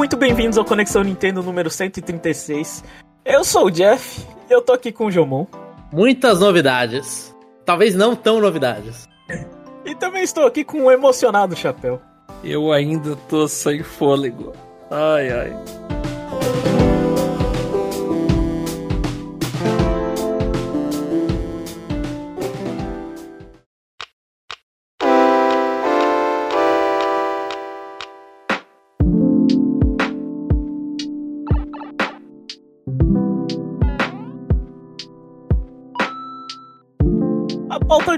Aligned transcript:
muito 0.00 0.16
bem-vindos 0.16 0.56
ao 0.56 0.64
Conexão 0.64 1.04
Nintendo 1.04 1.42
número 1.42 1.68
136. 1.68 2.82
Eu 3.22 3.44
sou 3.44 3.66
o 3.66 3.70
Jeff 3.70 4.26
e 4.48 4.50
eu 4.50 4.62
tô 4.62 4.72
aqui 4.72 4.90
com 4.90 5.04
o 5.04 5.10
Jomon. 5.10 5.44
Muitas 5.92 6.40
novidades. 6.40 7.36
Talvez 7.66 7.94
não 7.94 8.16
tão 8.16 8.40
novidades. 8.40 9.06
E 9.84 9.94
também 9.94 10.22
estou 10.22 10.46
aqui 10.46 10.64
com 10.64 10.84
o 10.84 10.90
emocionado 10.90 11.54
Chapéu. 11.54 12.00
Eu 12.42 12.72
ainda 12.72 13.14
tô 13.28 13.46
sem 13.46 13.82
fôlego. 13.82 14.54
Ai, 14.90 15.30
ai. 15.30 16.79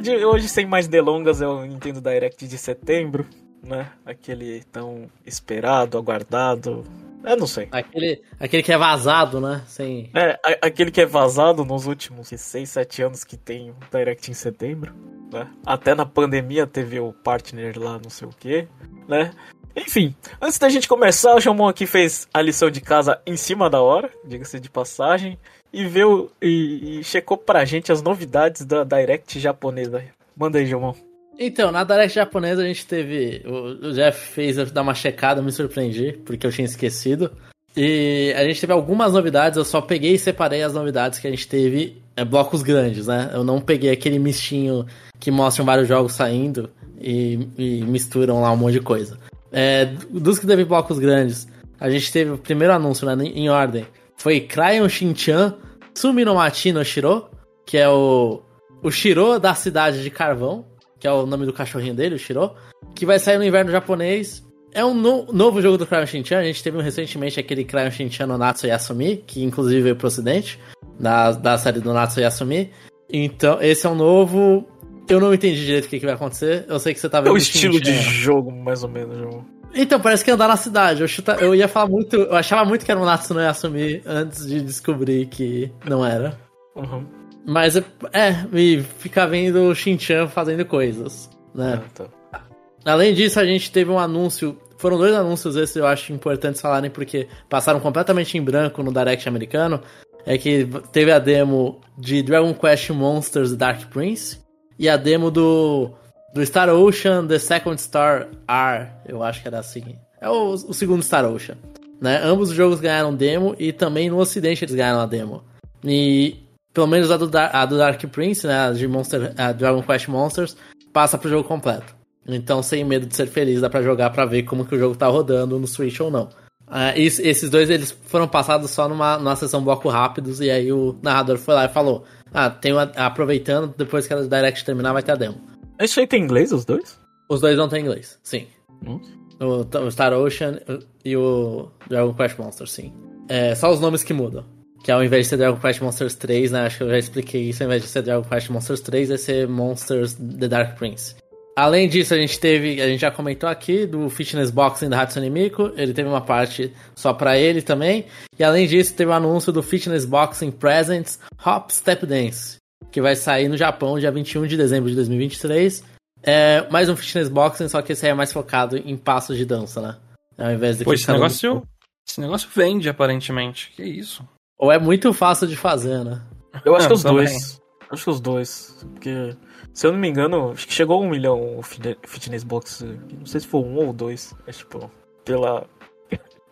De 0.02 0.24
hoje, 0.24 0.48
sem 0.48 0.66
mais 0.66 0.88
delongas, 0.88 1.40
é 1.40 1.46
o 1.46 1.64
Nintendo 1.64 2.00
Direct 2.00 2.46
de 2.46 2.58
setembro, 2.58 3.26
né? 3.62 3.90
Aquele 4.04 4.62
tão 4.64 5.08
esperado, 5.24 5.96
aguardado. 5.96 6.84
Eu 7.24 7.36
não 7.36 7.46
sei. 7.46 7.68
Aquele, 7.70 8.20
aquele 8.40 8.62
que 8.64 8.72
é 8.72 8.76
vazado, 8.76 9.40
né? 9.40 9.62
Sem... 9.66 10.10
É, 10.12 10.32
a- 10.44 10.66
aquele 10.66 10.90
que 10.90 11.00
é 11.00 11.06
vazado 11.06 11.64
nos 11.64 11.86
últimos 11.86 12.28
6, 12.28 12.68
7 12.68 13.02
anos 13.02 13.22
que 13.24 13.36
tem 13.36 13.72
Direct 13.92 14.28
em 14.30 14.34
setembro, 14.34 14.92
né? 15.32 15.48
Até 15.64 15.94
na 15.94 16.04
pandemia 16.04 16.66
teve 16.66 16.98
o 16.98 17.12
partner 17.12 17.78
lá, 17.78 18.00
não 18.02 18.10
sei 18.10 18.26
o 18.26 18.32
que, 18.32 18.66
né? 19.06 19.30
Enfim, 19.76 20.14
antes 20.40 20.58
da 20.58 20.68
gente 20.68 20.86
começar, 20.88 21.34
o 21.34 21.40
Jomon 21.40 21.68
aqui 21.68 21.86
fez 21.86 22.28
a 22.34 22.42
lição 22.42 22.70
de 22.70 22.80
casa 22.80 23.22
em 23.24 23.36
cima 23.36 23.70
da 23.70 23.80
hora, 23.80 24.10
diga-se 24.24 24.58
de 24.60 24.68
passagem, 24.68 25.38
e 25.72 25.84
viu 25.86 26.30
e, 26.40 26.98
e 27.00 27.04
checou 27.04 27.36
pra 27.36 27.64
gente 27.64 27.90
as 27.90 28.02
novidades 28.02 28.64
da 28.64 28.84
Direct 28.84 29.38
japonesa. 29.40 30.02
Manda 30.36 30.58
aí, 30.58 30.66
Jomon. 30.66 30.94
Então, 31.38 31.72
na 31.72 31.82
Direct 31.82 32.14
japonesa 32.14 32.62
a 32.62 32.66
gente 32.66 32.86
teve. 32.86 33.42
O, 33.46 33.88
o 33.88 33.92
Jeff 33.92 34.18
fez 34.34 34.58
eu 34.58 34.66
dar 34.66 34.82
uma 34.82 34.94
checada, 34.94 35.42
me 35.42 35.50
surpreendi, 35.50 36.12
porque 36.24 36.46
eu 36.46 36.52
tinha 36.52 36.66
esquecido. 36.66 37.30
E 37.76 38.34
a 38.36 38.44
gente 38.44 38.60
teve 38.60 38.72
algumas 38.72 39.14
novidades, 39.14 39.56
eu 39.56 39.64
só 39.64 39.80
peguei 39.80 40.14
e 40.14 40.18
separei 40.18 40.62
as 40.62 40.74
novidades 40.74 41.18
que 41.18 41.26
a 41.26 41.30
gente 41.30 41.48
teve, 41.48 42.02
é, 42.14 42.22
blocos 42.22 42.62
grandes, 42.62 43.06
né? 43.06 43.30
Eu 43.32 43.42
não 43.42 43.60
peguei 43.60 43.90
aquele 43.90 44.18
mistinho 44.18 44.86
que 45.18 45.30
mostram 45.30 45.64
vários 45.64 45.88
jogos 45.88 46.12
saindo 46.12 46.68
e, 47.00 47.48
e 47.56 47.82
misturam 47.82 48.42
lá 48.42 48.52
um 48.52 48.56
monte 48.56 48.74
de 48.74 48.80
coisa. 48.80 49.18
É, 49.50 49.86
dos 50.10 50.38
que 50.38 50.46
teve 50.46 50.64
blocos 50.64 50.98
grandes, 50.98 51.48
a 51.80 51.88
gente 51.88 52.12
teve 52.12 52.30
o 52.32 52.38
primeiro 52.38 52.74
anúncio, 52.74 53.06
né, 53.06 53.24
em 53.24 53.48
ordem. 53.48 53.86
Foi 54.16 54.40
Cryon 54.40 54.88
Shinchan 54.88 55.56
Sumi 55.94 56.24
no 56.24 56.84
Shiro, 56.84 57.28
que 57.66 57.76
é 57.76 57.88
o, 57.88 58.42
o 58.82 58.90
Shiro 58.90 59.38
da 59.38 59.54
cidade 59.54 60.02
de 60.02 60.10
Carvão, 60.10 60.66
que 60.98 61.06
é 61.06 61.12
o 61.12 61.26
nome 61.26 61.44
do 61.46 61.52
cachorrinho 61.52 61.94
dele, 61.94 62.14
o 62.14 62.18
Shiro, 62.18 62.52
que 62.94 63.04
vai 63.04 63.18
sair 63.18 63.38
no 63.38 63.44
inverno 63.44 63.70
japonês. 63.70 64.42
É 64.74 64.82
um 64.84 64.94
no- 64.94 65.30
novo 65.32 65.60
jogo 65.60 65.76
do 65.76 65.86
Cryon 65.86 66.06
Shinchan, 66.06 66.38
a 66.38 66.44
gente 66.44 66.62
teve 66.62 66.80
recentemente 66.80 67.38
aquele 67.38 67.64
Cryon 67.64 67.90
Shinchan 67.90 68.26
no 68.26 68.38
Natsu 68.38 68.66
Yasumi, 68.66 69.18
que 69.18 69.42
inclusive 69.42 69.82
veio 69.82 69.96
pro 69.96 70.06
ocidente, 70.06 70.58
da, 70.98 71.32
da 71.32 71.58
série 71.58 71.80
do 71.80 71.92
Natsu 71.92 72.20
Yasumi. 72.20 72.70
Então, 73.10 73.60
esse 73.60 73.86
é 73.86 73.90
um 73.90 73.94
novo... 73.94 74.66
Eu 75.08 75.20
não 75.20 75.34
entendi 75.34 75.66
direito 75.66 75.86
o 75.86 75.88
que, 75.88 75.98
que 75.98 76.06
vai 76.06 76.14
acontecer, 76.14 76.64
eu 76.68 76.78
sei 76.78 76.94
que 76.94 77.00
você 77.00 77.08
tá 77.08 77.18
É 77.18 77.22
vendo 77.22 77.34
o 77.34 77.36
estilo 77.36 77.78
de 77.80 77.92
Shinchan. 77.92 78.10
jogo, 78.10 78.50
mais 78.52 78.82
ou 78.82 78.88
menos, 78.88 79.18
Jomon. 79.18 79.42
Então, 79.74 80.00
parece 80.00 80.24
que 80.24 80.30
é 80.30 80.34
andar 80.34 80.48
na 80.48 80.56
cidade. 80.56 81.00
Eu, 81.00 81.08
chuta... 81.08 81.32
eu 81.40 81.54
ia 81.54 81.68
falar 81.68 81.88
muito. 81.88 82.16
Eu 82.16 82.34
achava 82.34 82.64
muito 82.64 82.84
que 82.84 82.90
era 82.90 83.00
um 83.00 83.04
Natsu 83.04 83.34
no 83.34 83.40
Yasumi 83.40 84.02
antes 84.04 84.46
de 84.46 84.60
descobrir 84.60 85.26
que 85.26 85.72
não 85.88 86.04
era. 86.04 86.38
Uhum. 86.76 87.06
Mas 87.46 87.76
é, 87.76 87.84
é 88.12 88.46
e 88.52 88.82
ficar 88.98 89.26
vendo 89.26 89.62
o 89.62 89.74
Shinchan 89.74 90.28
fazendo 90.28 90.64
coisas, 90.64 91.28
né? 91.54 91.80
Ah, 91.82 91.88
tá. 91.94 92.42
Além 92.84 93.14
disso, 93.14 93.38
a 93.40 93.44
gente 93.44 93.70
teve 93.70 93.90
um 93.90 93.98
anúncio. 93.98 94.56
Foram 94.76 94.98
dois 94.98 95.14
anúncios 95.14 95.56
esses 95.56 95.76
eu 95.76 95.86
acho 95.86 96.12
importantes 96.12 96.60
falarem 96.60 96.90
porque 96.90 97.28
passaram 97.48 97.78
completamente 97.78 98.36
em 98.36 98.42
branco 98.42 98.82
no 98.82 98.92
Direct 98.92 99.28
americano. 99.28 99.80
É 100.24 100.38
que 100.38 100.68
teve 100.92 101.10
a 101.10 101.18
demo 101.18 101.80
de 101.98 102.22
Dragon 102.22 102.54
Quest 102.54 102.90
Monsters 102.90 103.56
Dark 103.56 103.88
Prince 103.90 104.40
e 104.78 104.88
a 104.88 104.96
demo 104.96 105.30
do, 105.30 105.90
do 106.34 106.44
Star 106.44 106.68
Ocean 106.70 107.26
The 107.26 107.38
Second 107.38 107.80
Star 107.80 108.28
R, 108.48 108.88
eu 109.06 109.22
acho 109.22 109.42
que 109.42 109.48
era 109.48 109.58
assim. 109.58 109.96
É 110.20 110.28
o, 110.28 110.52
o 110.52 110.72
segundo 110.74 111.02
Star 111.02 111.24
Ocean. 111.24 111.56
Né? 112.00 112.20
Ambos 112.24 112.50
os 112.50 112.56
jogos 112.56 112.80
ganharam 112.80 113.14
demo 113.14 113.54
e 113.58 113.72
também 113.72 114.10
no 114.10 114.18
ocidente 114.18 114.64
eles 114.64 114.74
ganharam 114.74 115.00
a 115.00 115.06
demo. 115.06 115.44
E 115.84 116.36
pelo 116.72 116.86
menos 116.86 117.10
a 117.10 117.16
do, 117.16 117.26
Dar- 117.28 117.50
a 117.54 117.64
do 117.66 117.76
Dark 117.76 118.02
Prince, 118.06 118.46
né, 118.46 118.58
a 118.68 118.72
de 118.72 118.88
Monster, 118.88 119.32
a 119.36 119.52
Dragon 119.52 119.82
Quest 119.82 120.08
Monsters, 120.08 120.56
passa 120.92 121.18
pro 121.18 121.28
jogo 121.28 121.46
completo. 121.46 121.94
Então, 122.26 122.62
sem 122.62 122.82
medo 122.84 123.04
de 123.06 123.14
ser 123.16 123.26
feliz, 123.26 123.60
dá 123.60 123.68
pra 123.68 123.82
jogar 123.82 124.10
pra 124.10 124.24
ver 124.24 124.44
como 124.44 124.64
que 124.64 124.74
o 124.74 124.78
jogo 124.78 124.94
tá 124.96 125.06
rodando 125.08 125.58
no 125.58 125.66
Switch 125.66 126.00
ou 126.00 126.10
não. 126.10 126.28
Ah, 126.66 126.96
es- 126.96 127.18
esses 127.18 127.50
dois 127.50 127.68
eles 127.68 127.90
foram 128.06 128.26
passados 128.26 128.70
só 128.70 128.88
numa, 128.88 129.18
numa 129.18 129.36
sessão 129.36 129.62
bloco 129.62 129.88
rápidos 129.88 130.40
e 130.40 130.50
aí 130.50 130.72
o 130.72 130.96
narrador 131.02 131.36
foi 131.36 131.54
lá 131.54 131.66
e 131.66 131.68
falou: 131.68 132.04
Ah, 132.32 132.50
uma, 132.66 132.82
aproveitando, 132.96 133.74
depois 133.76 134.06
que 134.06 134.14
a 134.14 134.22
Direct 134.22 134.64
terminar 134.64 134.92
vai 134.92 135.02
ter 135.02 135.12
a 135.12 135.16
demo. 135.16 135.38
Esse 135.78 136.00
aí 136.00 136.06
tem 136.06 136.22
inglês, 136.22 136.52
os 136.52 136.64
dois? 136.64 136.98
Os 137.28 137.40
dois 137.40 137.56
não 137.56 137.68
tem 137.68 137.82
inglês, 137.82 138.18
sim. 138.22 138.46
Hum? 138.86 139.00
O, 139.40 139.90
Star 139.90 140.12
Ocean 140.12 140.60
e 141.04 141.16
o 141.16 141.68
Dragon 141.88 142.14
Quest 142.14 142.38
Monsters, 142.38 142.72
sim. 142.72 142.92
É 143.28 143.54
só 143.54 143.72
os 143.72 143.80
nomes 143.80 144.04
que 144.04 144.12
mudam. 144.12 144.44
Que 144.84 144.90
ao 144.90 145.02
invés 145.02 145.26
de 145.26 145.30
ser 145.30 145.36
Dragon 145.36 145.58
Quest 145.58 145.80
Monsters 145.80 146.14
3, 146.14 146.50
né? 146.50 146.66
Acho 146.66 146.78
que 146.78 146.84
eu 146.84 146.90
já 146.90 146.98
expliquei 146.98 147.42
isso. 147.48 147.62
Ao 147.62 147.66
invés 147.68 147.82
de 147.82 147.88
ser 147.88 148.02
Dragon 148.02 148.28
Quest 148.28 148.50
Monsters 148.50 148.80
3, 148.80 149.08
vai 149.10 149.18
ser 149.18 149.48
Monsters 149.48 150.14
The 150.14 150.48
Dark 150.48 150.76
Prince. 150.76 151.14
Além 151.54 151.88
disso, 151.88 152.14
a 152.14 152.16
gente 152.16 152.40
teve, 152.40 152.80
a 152.80 152.88
gente 152.88 153.00
já 153.00 153.10
comentou 153.10 153.48
aqui, 153.48 153.86
do 153.86 154.08
Fitness 154.08 154.50
Boxing 154.50 154.88
da 154.88 155.02
Hatsune 155.02 155.28
Miku. 155.28 155.70
Ele 155.76 155.92
teve 155.92 156.08
uma 156.08 156.22
parte 156.22 156.72
só 156.94 157.12
pra 157.12 157.36
ele 157.38 157.60
também. 157.60 158.06
E 158.38 158.42
além 158.42 158.66
disso, 158.66 158.94
teve 158.94 159.10
o 159.10 159.14
anúncio 159.14 159.52
do 159.52 159.62
Fitness 159.62 160.04
Boxing 160.04 160.50
Presents 160.50 161.18
Hop 161.44 161.70
Step 161.70 162.06
Dance. 162.06 162.61
Que 162.90 163.00
vai 163.00 163.16
sair 163.16 163.48
no 163.48 163.56
Japão 163.56 163.98
dia 163.98 164.10
21 164.10 164.46
de 164.46 164.56
dezembro 164.56 164.88
de 164.90 164.96
2023. 164.96 165.84
É 166.22 166.68
mais 166.70 166.88
um 166.88 166.96
Fitness 166.96 167.28
Boxing, 167.28 167.68
só 167.68 167.82
que 167.82 167.92
esse 167.92 168.04
aí 168.06 168.12
é 168.12 168.14
mais 168.14 168.32
focado 168.32 168.76
em 168.76 168.96
passos 168.96 169.36
de 169.36 169.44
dança, 169.44 169.80
né? 169.80 169.96
Ao 170.38 170.50
invés 170.52 170.78
de 170.78 170.84
Pô, 170.84 170.92
esse 170.94 171.10
negócio, 171.10 171.62
esse 172.08 172.20
negócio 172.20 172.48
vende, 172.54 172.88
aparentemente. 172.88 173.72
Que 173.74 173.82
isso? 173.82 174.26
Ou 174.58 174.70
é 174.70 174.78
muito 174.78 175.12
fácil 175.12 175.46
de 175.46 175.56
fazer, 175.56 176.04
né? 176.04 176.22
Eu 176.64 176.76
acho 176.76 176.84
Ah, 176.86 176.88
que 176.88 176.94
os 176.94 177.02
também. 177.02 177.24
dois. 177.26 177.60
Acho 177.90 178.04
que 178.04 178.10
os 178.10 178.20
dois. 178.20 178.86
Porque, 178.92 179.36
se 179.74 179.86
eu 179.86 179.92
não 179.92 179.98
me 179.98 180.08
engano, 180.08 180.52
acho 180.52 180.66
que 180.66 180.72
chegou 180.72 181.02
a 181.02 181.04
um 181.04 181.10
milhão 181.10 181.58
o 181.58 181.62
fitne- 181.62 181.96
Fitness 182.06 182.44
Box. 182.44 182.84
Não 183.18 183.26
sei 183.26 183.40
se 183.40 183.46
foi 183.46 183.60
um 183.60 183.76
ou 183.86 183.92
dois. 183.92 184.34
Mas, 184.46 184.58
tipo, 184.58 184.90
pela, 185.24 185.66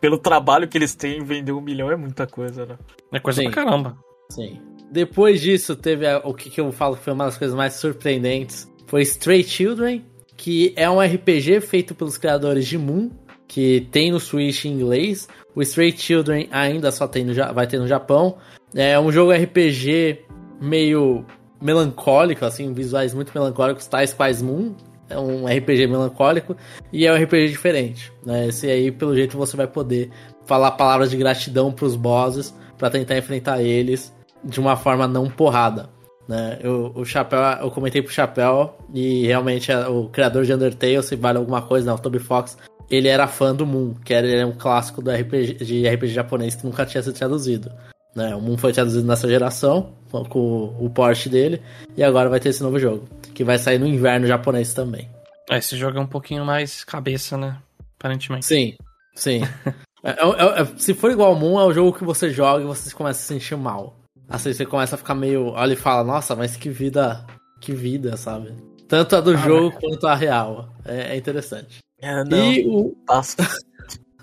pelo 0.01 0.19
trabalho 0.19 0.67
que 0.69 0.77
eles 0.77 0.95
têm, 0.95 1.23
vender 1.23 1.53
um 1.53 1.61
milhão 1.61 1.91
é 1.91 1.97
muita 1.97 2.27
coisa, 2.27 2.67
né? 2.67 2.77
É 3.13 3.21
coisa 3.21 3.41
Sim. 3.41 3.51
pra 3.51 3.65
caramba. 3.65 3.97
Sim. 4.31 4.61
Depois 4.91 5.41
disso, 5.41 5.77
teve 5.77 6.07
a- 6.07 6.21
o 6.25 6.35
que, 6.35 6.51
que 6.51 6.61
eu 6.61 6.71
falo 6.73 6.97
que 6.97 7.05
foi 7.05 7.13
uma 7.13 7.27
das 7.27 7.39
coisas 7.39 7.57
mais 7.57 7.75
surpreendentes. 7.75 8.69
Foi 8.87 9.03
Stray 9.03 9.45
Children, 9.45 10.05
que 10.37 10.73
é 10.77 10.91
um 10.91 11.01
RPG 11.01 11.61
feito 11.61 11.95
pelos 11.95 12.19
criadores 12.19 12.67
de 12.67 12.77
Moon, 12.77 13.11
que 13.47 13.87
tem 13.93 14.11
no 14.11 14.19
Switch 14.19 14.65
em 14.65 14.73
inglês. 14.73 15.29
O 15.55 15.63
Stray 15.63 15.93
Children 15.97 16.49
ainda 16.51 16.91
só 16.91 17.07
tem 17.07 17.25
no, 17.25 17.33
vai 17.55 17.67
ter 17.67 17.79
no 17.79 17.87
Japão. 17.87 18.37
É 18.75 18.99
um 18.99 19.13
jogo 19.13 19.33
RPG 19.33 20.21
meio 20.61 21.25
melancólico, 21.61 22.45
assim, 22.45 22.73
visuais 22.73 23.15
muito 23.15 23.33
melancólicos, 23.35 23.87
tais 23.87 24.13
quais 24.13 24.43
Moon. 24.43 24.75
É 25.09 25.19
um 25.19 25.47
RPG 25.47 25.89
melancólico 25.89 26.57
e 26.93 27.05
é 27.07 27.13
um 27.13 27.17
RPG 27.17 27.49
diferente. 27.49 28.13
Né? 28.25 28.47
Esse 28.49 28.69
aí, 28.69 28.93
pelo 28.93 29.15
jeito, 29.15 29.37
você 29.37 29.57
vai 29.57 29.67
poder 29.67 30.11
falar 30.47 30.71
palavras 30.73 31.11
de 31.11 31.17
gratidão 31.17 31.73
pros 31.73 31.97
bosses 31.97 32.55
pra 32.79 32.89
tentar 32.91 33.19
enfrentar 33.19 33.61
eles 33.61 34.13
de 34.45 34.61
uma 34.61 34.77
forma 34.77 35.07
não 35.07 35.29
porrada. 35.29 35.89
Né? 36.29 36.59
Eu, 36.63 36.93
o 36.95 37.05
Chapéu, 37.05 37.41
eu 37.61 37.71
comentei 37.71 38.01
pro 38.01 38.13
Chapéu 38.13 38.77
e 38.95 39.27
realmente 39.27 39.73
é 39.73 39.89
o 39.89 40.09
criador 40.09 40.45
de 40.45 40.55
Undertale, 40.55 41.03
se 41.03 41.17
vale 41.17 41.39
alguma 41.39 41.63
coisa, 41.63 41.87
né? 41.87 41.93
o 41.93 41.99
Toby 41.99 42.21
Fox, 42.21 42.57
ele 42.89 43.09
era 43.09 43.27
fã 43.27 43.55
do 43.55 43.67
Moon, 43.67 43.95
que 44.05 44.15
era, 44.15 44.27
é 44.29 44.47
um 44.47 44.53
clássico 44.53 45.03
do 45.03 45.11
RPG, 45.11 45.65
de 45.65 45.89
RPG 45.89 46.13
japonês 46.13 46.55
que 46.55 46.65
nunca 46.65 46.87
tinha 46.87 47.03
sido 47.03 47.15
traduzido. 47.15 47.73
Né? 48.15 48.35
O 48.35 48.41
Moon 48.41 48.57
foi 48.57 48.73
traduzido 48.73 49.07
nessa 49.07 49.29
geração, 49.29 49.93
com, 50.11 50.25
com 50.25 50.77
o 50.79 50.91
port 50.91 51.27
dele, 51.29 51.61
e 51.97 52.03
agora 52.03 52.29
vai 52.29 52.39
ter 52.39 52.51
esse 52.51 52.63
novo 52.63 52.79
jogo, 52.79 53.09
que 53.35 53.43
vai 53.43 53.59
sair 53.59 53.79
no 53.79 53.87
inverno 53.87 54.27
japonês 54.27 54.73
também. 54.73 55.09
É, 55.51 55.59
esse 55.59 55.77
jogo 55.77 55.99
é 55.99 56.01
um 56.01 56.07
pouquinho 56.07 56.45
mais 56.45 56.85
cabeça, 56.85 57.37
né? 57.37 57.57
Aparentemente. 57.99 58.47
Sim, 58.47 58.77
sim. 59.15 59.41
É- 60.03 60.13
é- 60.13 60.63
é- 60.63 60.67
se 60.79 60.95
for 60.95 61.11
igual 61.11 61.29
ao 61.29 61.39
Moon, 61.39 61.61
é 61.61 61.65
o 61.65 61.75
jogo 61.75 61.93
que 61.93 62.03
você 62.05 62.31
joga 62.31 62.65
e 62.65 62.67
você 62.67 62.91
começa 62.95 63.19
a 63.19 63.23
se 63.23 63.29
sentir 63.29 63.55
mal. 63.55 64.00
Assim, 64.31 64.53
você 64.53 64.65
começa 64.65 64.95
a 64.95 64.99
ficar 64.99 65.15
meio. 65.15 65.49
Olha 65.49 65.73
e 65.73 65.77
fala, 65.77 66.05
nossa, 66.05 66.35
mas 66.37 66.57
que 66.57 66.71
vida. 66.71 67.27
Que 67.61 67.73
vida, 67.73 68.17
sabe? 68.17 68.55
Tanto 68.89 69.17
a 69.17 69.21
do 69.21 69.37
jogo 69.37 69.77
quanto 69.79 70.07
a 70.07 70.15
real. 70.15 70.73
É, 70.85 71.13
é 71.15 71.17
interessante. 71.17 71.81
É, 72.01 72.25
não. 72.25 72.53
E 72.53 72.67
o. 72.67 72.97
Passa. 73.07 73.37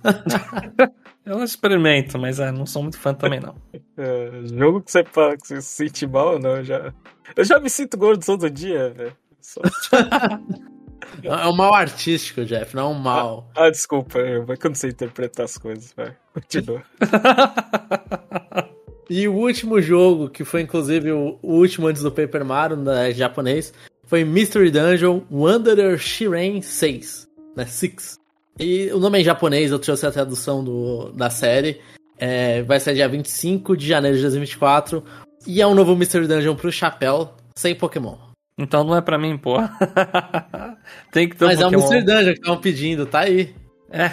Eu 1.26 1.44
experimento, 1.44 2.18
mas 2.18 2.40
é, 2.40 2.54
não 2.54 2.66
sou 2.66 2.82
muito 2.82 2.98
fã 2.98 3.14
também, 3.14 3.40
não. 3.42 3.54
É, 4.00 4.30
jogo 4.56 4.80
que 4.82 4.92
você, 4.92 5.04
que 5.04 5.12
você 5.48 5.60
se 5.60 5.68
sente 5.70 6.06
mal, 6.06 6.38
não, 6.38 6.58
eu 6.58 6.64
já. 6.64 6.94
Eu 7.36 7.44
já 7.44 7.60
me 7.60 7.68
sinto 7.68 7.98
gordo 7.98 8.24
todo 8.24 8.48
dia, 8.48 8.92
velho. 8.92 9.18
Só- 9.42 9.60
É 11.24 11.48
um 11.48 11.56
mal 11.56 11.74
artístico, 11.74 12.46
Jeff, 12.46 12.76
não 12.76 12.84
é 12.84 12.86
um 12.86 12.94
mal. 12.94 13.50
Ah, 13.56 13.72
desculpa, 13.72 14.20
eu 14.20 14.46
eu 14.48 14.58
não 14.66 14.76
sei 14.76 14.92
interpretar 14.92 15.46
as 15.46 15.58
coisas, 15.58 15.92
vai. 15.98 16.16
Continua. 16.32 16.84
E 19.10 19.28
o 19.28 19.34
último 19.34 19.82
jogo, 19.82 20.30
que 20.30 20.44
foi 20.44 20.62
inclusive 20.62 21.12
o, 21.12 21.40
o 21.42 21.54
último 21.56 21.88
antes 21.88 22.02
do 22.02 22.12
Paper 22.12 22.44
Mario, 22.44 22.78
né, 22.78 23.12
japonês, 23.12 23.74
foi 24.06 24.24
Mystery 24.24 24.72
Dungeon 24.72 25.22
Wanderer 25.32 25.98
Shiren 25.98 26.62
6, 26.62 27.28
né, 27.56 27.66
6. 27.66 28.18
E 28.60 28.92
o 28.92 29.00
nome 29.00 29.18
é 29.18 29.22
em 29.22 29.24
japonês, 29.24 29.72
eu 29.72 29.80
trouxe 29.80 30.06
a 30.06 30.12
tradução 30.12 30.64
do, 30.64 31.12
da 31.12 31.30
série. 31.30 31.80
É, 32.18 32.64
vai 32.64 32.80
ser 32.80 32.96
dia 32.96 33.08
25 33.08 33.78
de 33.78 33.88
janeiro 33.88 34.18
de 34.18 34.24
2024. 34.24 35.04
E 35.46 35.62
é 35.62 35.68
um 35.68 35.76
novo 35.76 35.96
Mystery 35.96 36.28
Dungeon 36.28 36.56
pro 36.56 36.72
chapéu, 36.72 37.34
sem 37.56 37.76
Pokémon. 37.76 38.18
Então 38.58 38.84
não 38.84 38.96
é 38.96 39.02
pra 39.02 39.20
mim, 39.20 39.38
pô. 39.38 39.58
Tem 41.12 41.30
que 41.30 41.36
ter 41.36 41.46
um 41.46 41.48
Mas 41.48 41.62
é 41.62 41.68
um 41.68 41.72
Pokémon. 41.72 41.82
Mystery 41.84 42.06
Dungeon 42.06 42.34
que 42.34 42.40
estavam 42.40 42.62
pedindo, 42.62 43.06
tá 43.06 43.20
aí. 43.20 43.56
É, 43.92 44.12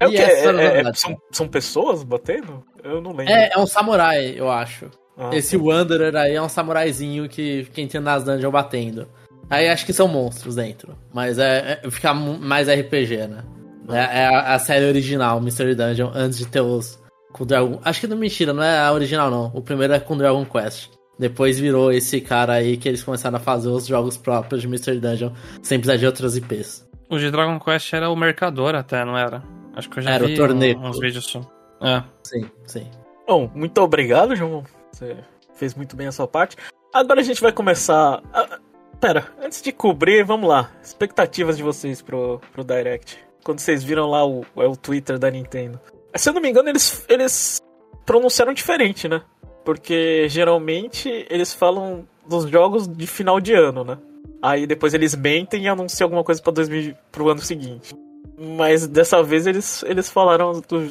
É 0.00 0.08
o 0.08 0.12
É, 0.12 0.80
é- 0.80 0.92
são, 0.94 1.16
são 1.30 1.48
pessoas 1.48 2.02
batendo? 2.02 2.64
Eu 2.84 3.00
não 3.00 3.10
lembro. 3.12 3.32
É, 3.32 3.50
é 3.52 3.58
um 3.58 3.66
samurai, 3.66 4.34
eu 4.36 4.50
acho. 4.50 4.90
Ah, 5.16 5.30
Esse 5.32 5.56
Wanderer 5.56 6.14
aí 6.16 6.34
é 6.34 6.42
um 6.42 6.48
samuraizinho 6.48 7.28
que 7.28 7.64
fica 7.64 7.80
entrando 7.80 8.04
nas 8.04 8.24
dungeons 8.24 8.52
batendo. 8.52 9.08
Aí 9.48 9.68
acho 9.68 9.86
que 9.86 9.92
são 9.92 10.08
monstros 10.08 10.56
dentro. 10.56 10.96
Mas 11.12 11.38
é, 11.38 11.80
é 11.84 11.90
fica 11.90 12.12
mais 12.12 12.68
RPG, 12.68 13.26
né? 13.28 13.44
É, 13.90 14.20
é 14.22 14.26
a, 14.26 14.54
a 14.54 14.58
série 14.58 14.86
original, 14.86 15.40
Mystery 15.40 15.74
Dungeon, 15.74 16.10
antes 16.14 16.38
de 16.38 16.46
ter 16.46 16.60
os 16.60 16.98
com 17.32 17.44
Dragon. 17.44 17.78
Acho 17.84 18.00
que 18.00 18.06
não 18.06 18.16
mentira, 18.16 18.52
não 18.52 18.62
é 18.62 18.78
a 18.80 18.92
original 18.92 19.30
não. 19.30 19.50
O 19.54 19.60
primeiro 19.62 19.92
é 19.92 20.00
com 20.00 20.16
Dragon 20.16 20.44
Quest. 20.44 20.88
Depois 21.18 21.58
virou 21.60 21.92
esse 21.92 22.20
cara 22.20 22.54
aí 22.54 22.76
que 22.76 22.88
eles 22.88 23.04
começaram 23.04 23.36
a 23.36 23.40
fazer 23.40 23.68
os 23.68 23.86
jogos 23.86 24.16
próprios 24.16 24.62
de 24.62 24.68
Mystery 24.68 24.98
Dungeon 24.98 25.30
sem 25.62 25.78
precisar 25.78 25.96
de 25.98 26.06
outras 26.06 26.36
IPs. 26.36 26.84
o 27.08 27.18
de 27.18 27.30
Dragon 27.30 27.60
Quest 27.60 27.92
era 27.92 28.10
o 28.10 28.16
mercador 28.16 28.74
até, 28.74 29.04
não 29.04 29.16
era? 29.16 29.42
Acho 29.76 29.88
que 29.90 29.98
eu 29.98 30.02
já 30.02 30.10
Era 30.12 30.24
o 30.24 30.28
vi 30.28 30.36
torneio. 30.36 30.78
uns 30.78 30.98
vídeos 30.98 31.26
só. 31.26 31.40
É. 31.80 32.02
Sim, 32.22 32.50
sim. 32.66 32.90
Bom, 33.26 33.50
muito 33.54 33.78
obrigado, 33.80 34.36
João. 34.36 34.64
Você 34.92 35.16
fez 35.54 35.74
muito 35.74 35.96
bem 35.96 36.06
a 36.06 36.12
sua 36.12 36.26
parte. 36.26 36.56
Agora 36.92 37.20
a 37.20 37.24
gente 37.24 37.40
vai 37.40 37.52
começar. 37.52 38.22
Ah, 38.32 38.58
pera, 39.00 39.32
antes 39.40 39.62
de 39.62 39.72
cobrir, 39.72 40.24
vamos 40.24 40.48
lá. 40.48 40.70
Expectativas 40.82 41.56
de 41.56 41.62
vocês 41.62 42.00
pro, 42.00 42.40
pro 42.52 42.64
Direct. 42.64 43.18
Quando 43.42 43.58
vocês 43.58 43.82
viram 43.82 44.08
lá 44.08 44.26
o, 44.26 44.44
é 44.56 44.66
o 44.66 44.76
Twitter 44.76 45.18
da 45.18 45.30
Nintendo. 45.30 45.80
Se 46.14 46.28
eu 46.28 46.32
não 46.32 46.40
me 46.40 46.48
engano, 46.48 46.68
eles, 46.68 47.04
eles 47.08 47.60
pronunciaram 48.06 48.52
diferente, 48.52 49.08
né? 49.08 49.22
Porque 49.64 50.28
geralmente 50.28 51.26
eles 51.28 51.52
falam 51.52 52.06
dos 52.26 52.48
jogos 52.48 52.86
de 52.86 53.06
final 53.06 53.40
de 53.40 53.52
ano, 53.52 53.84
né? 53.84 53.98
Aí 54.40 54.66
depois 54.66 54.94
eles 54.94 55.14
mentem 55.14 55.64
e 55.64 55.68
anunciam 55.68 56.06
alguma 56.06 56.22
coisa 56.22 56.40
pra 56.42 56.52
2000, 56.52 56.94
pro 57.10 57.28
ano 57.28 57.40
seguinte. 57.40 57.94
Mas 58.38 58.86
dessa 58.86 59.22
vez 59.22 59.46
eles, 59.46 59.82
eles 59.84 60.08
falaram 60.10 60.60
do, 60.68 60.88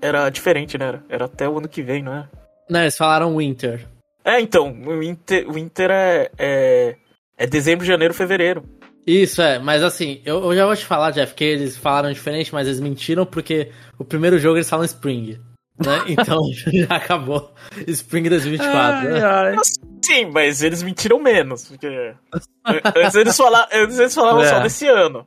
era 0.00 0.28
diferente, 0.30 0.76
né? 0.78 0.86
Era- 0.86 1.02
Era 1.08 1.24
até 1.26 1.48
o 1.48 1.58
ano 1.58 1.68
que 1.68 1.82
vem, 1.82 2.02
não 2.02 2.14
é? 2.14 2.28
Não, 2.68 2.80
eles 2.80 2.96
falaram 2.96 3.36
Winter. 3.36 3.86
É, 4.24 4.40
então, 4.40 4.72
o 4.72 5.02
Inter, 5.02 5.50
o 5.50 5.58
Inter 5.58 5.90
é, 5.90 6.30
é, 6.38 6.96
é 7.36 7.46
dezembro, 7.46 7.84
janeiro, 7.84 8.14
fevereiro. 8.14 8.64
Isso, 9.06 9.42
é, 9.42 9.58
mas 9.58 9.82
assim, 9.82 10.22
eu, 10.24 10.42
eu 10.44 10.56
já 10.56 10.64
vou 10.64 10.74
te 10.74 10.86
falar, 10.86 11.10
Jeff, 11.10 11.34
que 11.34 11.44
eles 11.44 11.76
falaram 11.76 12.10
diferente, 12.10 12.50
mas 12.54 12.66
eles 12.66 12.80
mentiram 12.80 13.26
porque 13.26 13.70
o 13.98 14.04
primeiro 14.04 14.38
jogo 14.38 14.56
eles 14.56 14.68
falam 14.70 14.84
Spring. 14.86 15.38
Né? 15.78 16.04
Então 16.08 16.38
já 16.72 16.96
acabou. 16.96 17.52
Spring 17.88 18.28
2024. 18.30 19.10
né? 19.10 19.22
ai. 19.22 19.56
Sim, 20.02 20.26
mas 20.32 20.62
eles 20.62 20.82
mentiram 20.82 21.18
menos, 21.18 21.68
porque 21.68 21.86
an- 21.86 22.80
antes 22.96 23.14
eles, 23.14 23.36
fala, 23.36 23.68
antes 23.72 23.98
eles 23.98 24.14
falavam 24.14 24.42
É. 24.42 24.48
só 24.48 24.60
desse 24.60 24.86
ano. 24.86 25.26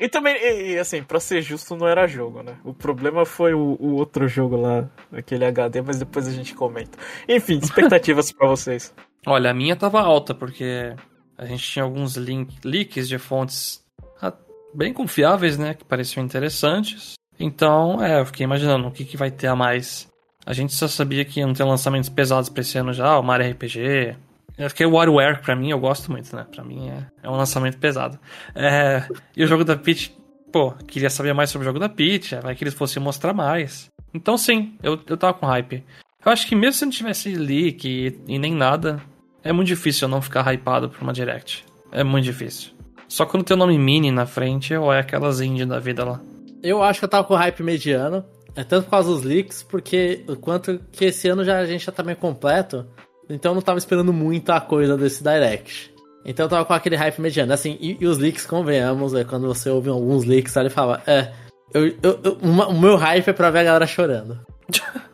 E 0.00 0.08
também, 0.08 0.34
e, 0.34 0.72
e, 0.72 0.78
assim, 0.78 1.02
pra 1.02 1.20
ser 1.20 1.42
justo, 1.42 1.76
não 1.76 1.86
era 1.86 2.06
jogo, 2.06 2.42
né? 2.42 2.56
O 2.64 2.72
problema 2.72 3.26
foi 3.26 3.52
o, 3.52 3.76
o 3.78 3.96
outro 3.96 4.26
jogo 4.26 4.56
lá, 4.56 4.88
aquele 5.12 5.44
HD, 5.44 5.82
mas 5.82 5.98
depois 5.98 6.26
a 6.26 6.32
gente 6.32 6.54
comenta. 6.54 6.98
Enfim, 7.28 7.58
expectativas 7.62 8.32
pra 8.32 8.48
vocês. 8.48 8.94
Olha, 9.26 9.50
a 9.50 9.54
minha 9.54 9.76
tava 9.76 10.00
alta, 10.00 10.34
porque 10.34 10.94
a 11.36 11.44
gente 11.44 11.62
tinha 11.62 11.84
alguns 11.84 12.16
link, 12.16 12.56
leaks 12.64 13.06
de 13.06 13.18
fontes 13.18 13.84
ah, 14.22 14.32
bem 14.74 14.94
confiáveis, 14.94 15.58
né? 15.58 15.74
Que 15.74 15.84
pareciam 15.84 16.24
interessantes. 16.24 17.12
Então, 17.38 18.02
é, 18.02 18.20
eu 18.20 18.26
fiquei 18.26 18.44
imaginando 18.44 18.88
o 18.88 18.90
que, 18.90 19.04
que 19.04 19.18
vai 19.18 19.30
ter 19.30 19.48
a 19.48 19.56
mais. 19.56 20.08
A 20.46 20.54
gente 20.54 20.74
só 20.74 20.88
sabia 20.88 21.26
que 21.26 21.40
iam 21.40 21.52
ter 21.52 21.64
lançamentos 21.64 22.08
pesados 22.08 22.48
pra 22.48 22.62
esse 22.62 22.78
ano 22.78 22.94
já, 22.94 23.18
o 23.18 23.22
Mario 23.22 23.50
RPG. 23.50 24.16
Eu 24.60 24.68
fiquei 24.68 24.84
o 24.84 24.92
WarioWare, 24.92 25.40
pra 25.40 25.56
mim, 25.56 25.70
eu 25.70 25.78
gosto 25.80 26.12
muito, 26.12 26.36
né? 26.36 26.46
Pra 26.54 26.62
mim 26.62 26.90
é, 26.90 27.06
é 27.22 27.30
um 27.30 27.34
lançamento 27.34 27.78
pesado. 27.78 28.18
É, 28.54 29.08
e 29.34 29.42
o 29.42 29.46
jogo 29.46 29.64
da 29.64 29.74
Peach, 29.74 30.14
pô, 30.52 30.72
queria 30.86 31.08
saber 31.08 31.32
mais 31.32 31.48
sobre 31.48 31.66
o 31.66 31.68
jogo 31.68 31.78
da 31.78 31.88
Peach, 31.88 32.34
vai 32.42 32.54
que 32.54 32.62
eles 32.62 32.74
fossem 32.74 33.02
mostrar 33.02 33.32
mais. 33.32 33.88
Então, 34.12 34.36
sim, 34.36 34.76
eu, 34.82 35.00
eu 35.06 35.16
tava 35.16 35.32
com 35.32 35.46
hype. 35.46 35.82
Eu 36.22 36.30
acho 36.30 36.46
que 36.46 36.54
mesmo 36.54 36.74
se 36.74 36.84
não 36.84 36.92
tivesse 36.92 37.34
leak 37.34 37.88
e, 37.88 38.20
e 38.28 38.38
nem 38.38 38.54
nada, 38.54 39.00
é 39.42 39.50
muito 39.50 39.68
difícil 39.68 40.06
eu 40.06 40.10
não 40.10 40.20
ficar 40.20 40.46
hypado 40.52 40.90
por 40.90 41.00
uma 41.00 41.14
Direct. 41.14 41.64
É 41.90 42.04
muito 42.04 42.24
difícil. 42.24 42.72
Só 43.08 43.24
quando 43.24 43.44
tem 43.44 43.56
o 43.56 43.58
nome 43.58 43.78
Mini 43.78 44.10
na 44.10 44.26
frente, 44.26 44.74
ou 44.74 44.92
é 44.92 45.00
aquelas 45.00 45.40
indie 45.40 45.64
da 45.64 45.78
vida 45.78 46.04
lá. 46.04 46.20
Eu 46.62 46.82
acho 46.82 46.98
que 46.98 47.06
eu 47.06 47.08
tava 47.08 47.26
com 47.26 47.34
hype 47.34 47.62
mediano. 47.62 48.24
É 48.54 48.62
tanto 48.62 48.84
por 48.84 48.90
causa 48.90 49.08
dos 49.10 49.22
leaks, 49.22 49.62
porque 49.62 50.22
o 50.28 50.36
quanto 50.36 50.80
que 50.92 51.06
esse 51.06 51.28
ano 51.28 51.44
já, 51.44 51.58
a 51.58 51.64
gente 51.64 51.86
já 51.86 51.92
tá 51.92 52.02
meio 52.02 52.18
completo. 52.18 52.86
Então 53.30 53.52
eu 53.52 53.54
não 53.54 53.62
tava 53.62 53.78
esperando 53.78 54.12
muita 54.12 54.60
coisa 54.60 54.96
desse 54.96 55.22
Direct. 55.22 55.94
Então 56.24 56.46
eu 56.46 56.50
tava 56.50 56.64
com 56.64 56.72
aquele 56.74 56.96
hype 56.96 57.20
mediano. 57.20 57.52
Assim, 57.52 57.78
e, 57.80 57.96
e 58.00 58.06
os 58.06 58.18
leaks, 58.18 58.44
convenhamos, 58.44 59.14
é 59.14 59.24
quando 59.24 59.46
você 59.46 59.70
ouve 59.70 59.88
alguns 59.88 60.24
leaks, 60.24 60.54
ele 60.56 60.68
fala, 60.70 61.02
é. 61.06 61.32
Eu, 61.72 61.86
eu- 62.02 62.20
eu- 62.24 62.38
uma- 62.42 62.68
o 62.68 62.78
meu 62.78 62.96
hype 62.96 63.28
é 63.28 63.32
pra 63.32 63.50
ver 63.50 63.60
a 63.60 63.64
galera 63.64 63.86
chorando. 63.86 64.38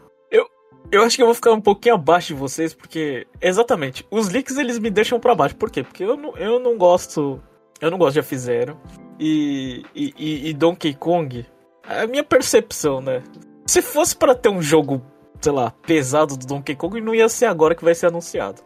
Eu 0.93 1.03
acho 1.03 1.17
que 1.17 1.23
eu 1.23 1.27
vou 1.27 1.35
ficar 1.35 1.51
um 1.53 1.61
pouquinho 1.61 1.97
abaixo 1.97 2.29
de 2.29 2.35
vocês, 2.35 2.73
porque. 2.73 3.27
Exatamente. 3.43 4.07
Os 4.09 4.29
leaks 4.29 4.57
eles 4.57 4.79
me 4.79 4.89
deixam 4.89 5.19
pra 5.19 5.35
baixo. 5.35 5.57
Por 5.57 5.69
quê? 5.69 5.83
Porque 5.83 6.05
eu 6.05 6.17
não, 6.17 6.37
eu 6.37 6.61
não 6.61 6.79
gosto. 6.79 7.43
Eu 7.81 7.91
não 7.91 7.99
gosto 7.99 8.15
de 8.15 8.21
F0. 8.23 8.77
E, 9.19 9.83
e, 9.93 10.15
e- 10.17 10.49
e 10.49 10.55
Donkey 10.55 10.95
Kong. 10.95 11.45
É 11.89 12.03
a 12.03 12.07
minha 12.07 12.23
percepção, 12.23 13.01
né? 13.01 13.21
Se 13.67 13.83
fosse 13.83 14.15
pra 14.17 14.33
ter 14.33 14.49
um 14.49 14.63
jogo, 14.63 15.03
sei 15.41 15.53
lá, 15.53 15.71
pesado 15.87 16.37
do 16.37 16.47
Donkey 16.47 16.75
Kong, 16.75 17.01
não 17.01 17.15
ia 17.15 17.29
ser 17.29 17.47
agora 17.47 17.75
que 17.75 17.85
vai 17.85 17.95
ser 17.95 18.07
anunciado. 18.07 18.63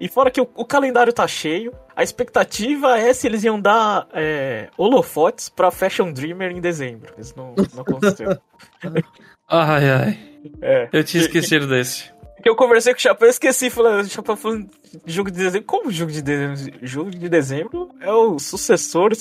E 0.00 0.08
fora 0.08 0.30
que 0.30 0.40
o, 0.40 0.48
o 0.54 0.64
calendário 0.64 1.12
tá 1.12 1.26
cheio, 1.26 1.72
a 1.94 2.02
expectativa 2.02 2.98
é 2.98 3.12
se 3.12 3.26
eles 3.26 3.44
iam 3.44 3.60
dar 3.60 4.08
é, 4.12 4.68
holofotes 4.76 5.48
pra 5.48 5.70
Fashion 5.70 6.12
Dreamer 6.12 6.50
em 6.50 6.60
dezembro. 6.60 7.14
Isso 7.16 7.34
não, 7.36 7.54
não 7.72 7.82
aconteceu. 7.82 8.38
Ai, 9.46 9.90
ai. 9.90 10.18
É. 10.62 10.88
Eu 10.90 11.04
tinha 11.04 11.22
esquecido 11.22 11.66
desse. 11.66 12.10
Que 12.42 12.48
eu 12.48 12.56
conversei 12.56 12.94
com 12.94 12.98
o 12.98 13.02
Chapéu 13.02 13.28
e 13.28 13.30
esqueci, 13.30 13.68
falando, 13.68 14.06
o 14.06 14.08
Chapéu 14.08 14.36
falando 14.36 14.70
jogo 15.04 15.30
de 15.30 15.36
dezembro. 15.36 15.66
Como 15.66 15.90
jogo 15.90 16.10
de 16.10 16.22
dezembro? 16.22 16.78
Jogo 16.82 17.10
de 17.10 17.28
dezembro 17.28 17.90
é 18.00 18.10
o 18.10 18.38
sucessor. 18.38 19.12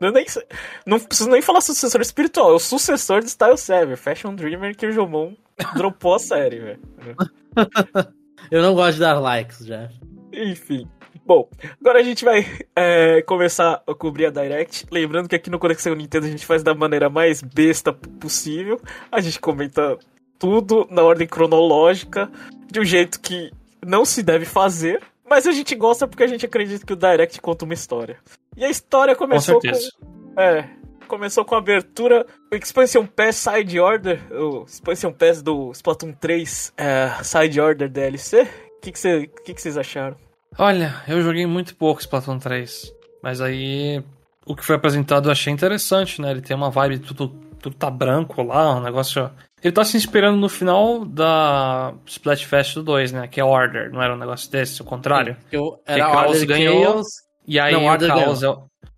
Eu 0.00 0.12
nem, 0.12 0.24
não 0.86 1.00
preciso 1.00 1.28
nem 1.28 1.42
falar 1.42 1.60
sucessor 1.60 2.00
espiritual, 2.00 2.50
é 2.50 2.54
o 2.54 2.58
sucessor 2.58 3.20
de 3.20 3.30
Style 3.30 3.56
7, 3.56 3.96
Fashion 3.96 4.34
Dreamer 4.34 4.76
que 4.76 4.86
o 4.86 4.92
Jomon 4.92 5.34
dropou 5.76 6.14
a 6.14 6.18
série, 6.18 6.60
velho. 6.60 6.80
Eu 8.50 8.62
não 8.62 8.74
gosto 8.74 8.94
de 8.94 9.00
dar 9.00 9.18
likes, 9.18 9.64
Jeff. 9.64 9.94
Enfim. 10.32 10.88
Bom, 11.26 11.48
agora 11.80 12.00
a 12.00 12.02
gente 12.02 12.24
vai 12.24 12.44
é, 12.76 13.22
começar 13.22 13.82
a 13.86 13.94
cobrir 13.94 14.26
a 14.26 14.30
Direct. 14.30 14.86
Lembrando 14.90 15.28
que 15.28 15.34
aqui 15.34 15.48
no 15.48 15.58
Conexão 15.58 15.94
Nintendo 15.94 16.26
a 16.26 16.30
gente 16.30 16.44
faz 16.44 16.62
da 16.62 16.74
maneira 16.74 17.08
mais 17.08 17.40
besta 17.40 17.92
possível. 17.92 18.80
A 19.10 19.20
gente 19.20 19.40
comenta 19.40 19.98
tudo 20.38 20.86
na 20.90 21.02
ordem 21.02 21.26
cronológica, 21.26 22.30
de 22.70 22.78
um 22.78 22.84
jeito 22.84 23.20
que 23.20 23.50
não 23.84 24.04
se 24.04 24.22
deve 24.22 24.44
fazer. 24.44 25.00
Mas 25.28 25.46
a 25.46 25.52
gente 25.52 25.74
gosta 25.74 26.06
porque 26.06 26.22
a 26.22 26.26
gente 26.26 26.44
acredita 26.44 26.84
que 26.84 26.92
o 26.92 26.96
Direct 26.96 27.40
conta 27.40 27.64
uma 27.64 27.72
história. 27.72 28.18
E 28.54 28.62
a 28.62 28.68
história 28.68 29.16
Com 29.16 29.24
começou 29.26 29.54
com. 29.54 29.60
certeza. 29.62 29.90
É. 30.36 30.68
Começou 31.08 31.44
com 31.44 31.54
a 31.54 31.58
abertura, 31.58 32.26
o 32.52 32.56
Expansion 32.56 33.06
Pass 33.06 33.36
Side 33.36 33.78
Order, 33.80 34.20
o 34.32 34.64
Expansion 34.64 35.12
Pass 35.12 35.42
do 35.42 35.70
Splatoon 35.72 36.12
3 36.12 36.72
é, 36.76 37.10
Side 37.22 37.60
Order 37.60 37.88
DLC. 37.88 38.42
O 38.42 38.80
que 38.80 38.92
que 38.92 38.98
cê- 38.98 39.30
que 39.44 39.54
que 39.54 39.60
vocês 39.62 39.76
acharam? 39.78 40.16
Olha, 40.58 40.94
eu 41.08 41.20
joguei 41.22 41.46
muito 41.46 41.74
pouco 41.76 42.00
Splatoon 42.00 42.38
3. 42.38 42.92
Mas 43.22 43.40
aí. 43.40 44.02
O 44.46 44.54
que 44.54 44.64
foi 44.64 44.76
apresentado 44.76 45.28
eu 45.28 45.32
achei 45.32 45.50
interessante, 45.52 46.20
né? 46.20 46.30
Ele 46.30 46.42
tem 46.42 46.54
uma 46.54 46.70
vibe, 46.70 46.98
tudo, 46.98 47.28
tudo 47.60 47.74
tá 47.76 47.90
branco 47.90 48.42
lá, 48.42 48.76
um 48.76 48.80
negócio. 48.82 49.30
Ele 49.62 49.72
tá 49.72 49.82
se 49.82 49.96
inspirando 49.96 50.36
no 50.36 50.50
final 50.50 51.06
da 51.06 51.94
Splatfest 52.04 52.74
do 52.74 52.82
2, 52.82 53.12
né? 53.12 53.26
Que 53.26 53.40
é 53.40 53.44
Order, 53.44 53.90
não 53.90 54.02
era 54.02 54.14
um 54.14 54.18
negócio 54.18 54.50
desse, 54.50 54.82
o 54.82 54.84
contrário. 54.84 55.34
Eu, 55.50 55.80
era 55.86 56.04
Chaos 56.06 56.30
Order 56.32 56.46
ganhou. 56.46 56.82
Chaos. 56.84 57.06
E 57.46 57.58
aí 57.58 57.72
Não, 57.72 57.84
o 57.84 57.86
Order 57.86 58.08
caos 58.08 58.42
é. 58.42 58.54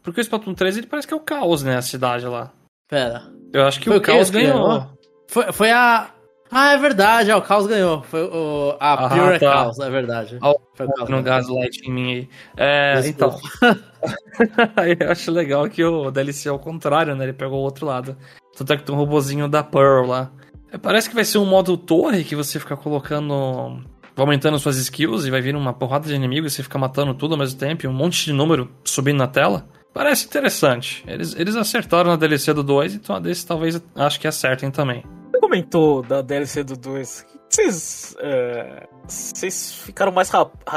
Porque 0.07 0.21
o 0.21 0.23
Splatoon 0.23 0.55
3 0.55 0.77
ele 0.79 0.87
parece 0.87 1.09
que 1.09 1.13
é 1.13 1.17
o 1.17 1.21
caos, 1.21 1.65
né? 1.65 1.77
A 1.77 1.83
cidade 1.83 2.25
lá. 2.27 2.53
Pera. 2.89 3.25
Eu 3.53 3.67
acho 3.67 3.81
que 3.81 3.87
Foi 3.87 3.97
o 3.97 3.99
o 3.99 4.03
caos 4.03 4.31
que 4.31 4.41
ganhou. 4.41 4.63
ganhou? 4.69 4.91
Foi, 5.27 5.53
foi 5.53 5.71
a. 5.73 6.11
Ah, 6.49 6.75
é 6.75 6.79
verdade, 6.79 7.29
é, 7.29 7.35
o 7.35 7.43
Caos 7.43 7.67
ganhou. 7.67 8.03
Foi 8.05 8.23
o, 8.23 8.77
a 8.79 8.93
Ah, 8.93 9.09
Pure 9.09 9.41
tá. 9.41 9.53
Chaos, 9.53 9.81
é 9.81 9.91
verdade. 9.91 10.39
Ó, 10.41 10.55
Foi 10.77 10.87
o 10.87 10.93
Caos 10.93 11.09
no 11.11 11.21
gaslight 11.21 11.81
em 11.85 11.93
mim 11.93 12.13
aí. 12.13 12.29
É, 12.57 13.03
então. 13.05 13.37
eu 15.01 15.11
acho 15.11 15.33
legal 15.33 15.69
que 15.69 15.83
o 15.85 16.09
DLC 16.13 16.49
é 16.49 16.53
o 16.53 16.59
contrário, 16.59 17.17
né? 17.17 17.25
Ele 17.25 17.33
pegou 17.33 17.59
o 17.59 17.63
outro 17.65 17.85
lado. 17.85 18.17
Tanto 18.57 18.73
é 18.73 18.77
que 18.77 18.85
tem 18.85 18.95
um 18.95 18.99
robozinho 18.99 19.49
da 19.49 19.65
Pearl 19.65 20.07
lá. 20.07 20.31
É, 20.71 20.79
parece 20.79 21.09
que 21.09 21.17
vai 21.17 21.25
ser 21.25 21.39
um 21.39 21.45
modo 21.47 21.77
torre 21.77 22.23
que 22.23 22.37
você 22.37 22.61
fica 22.61 22.77
colocando. 22.77 23.83
Vai 24.15 24.25
aumentando 24.25 24.57
suas 24.61 24.77
skills 24.77 25.27
e 25.27 25.31
vai 25.33 25.41
vir 25.41 25.57
uma 25.57 25.73
porrada 25.73 26.07
de 26.07 26.15
inimigos 26.15 26.53
e 26.53 26.57
você 26.57 26.63
fica 26.63 26.79
matando 26.79 27.13
tudo 27.13 27.33
ao 27.33 27.39
mesmo 27.39 27.59
tempo 27.59 27.85
e 27.85 27.89
um 27.89 27.93
monte 27.93 28.25
de 28.25 28.33
número 28.33 28.71
subindo 28.85 29.19
na 29.19 29.27
tela. 29.27 29.67
Parece 29.97 30.27
interessante. 30.27 31.03
Eles, 31.07 31.35
eles 31.35 31.57
acertaram 31.57 32.11
na 32.11 32.17
DLC 32.17 32.53
do 32.53 32.63
2, 32.63 32.97
então 32.97 33.17
a 33.17 33.19
desse 33.19 33.47
talvez 33.47 33.83
acho 33.95 34.21
que 34.21 34.29
acertem 34.29 34.71
também. 34.71 35.03
Você 35.33 35.41
comentou 35.41 36.03
da 36.03 36.21
DLC 36.21 36.63
do 36.63 36.77
2. 36.77 37.27
Vocês. 37.49 38.15
é, 38.21 38.87
Vocês 39.09 39.73
ficaram 39.87 40.13
mais 40.13 40.31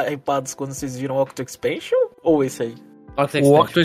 hypados 0.10 0.54
quando 0.54 0.72
vocês 0.72 0.98
viram 0.98 1.18
o 1.18 1.22
Octo 1.22 1.44
Expansion? 1.44 2.00
Ou 2.24 2.46
esse 2.46 2.64
aí? 2.64 2.76
Octo 3.18 3.36
O 3.36 3.40
Expansion. 3.40 3.62
Octo, 3.62 3.80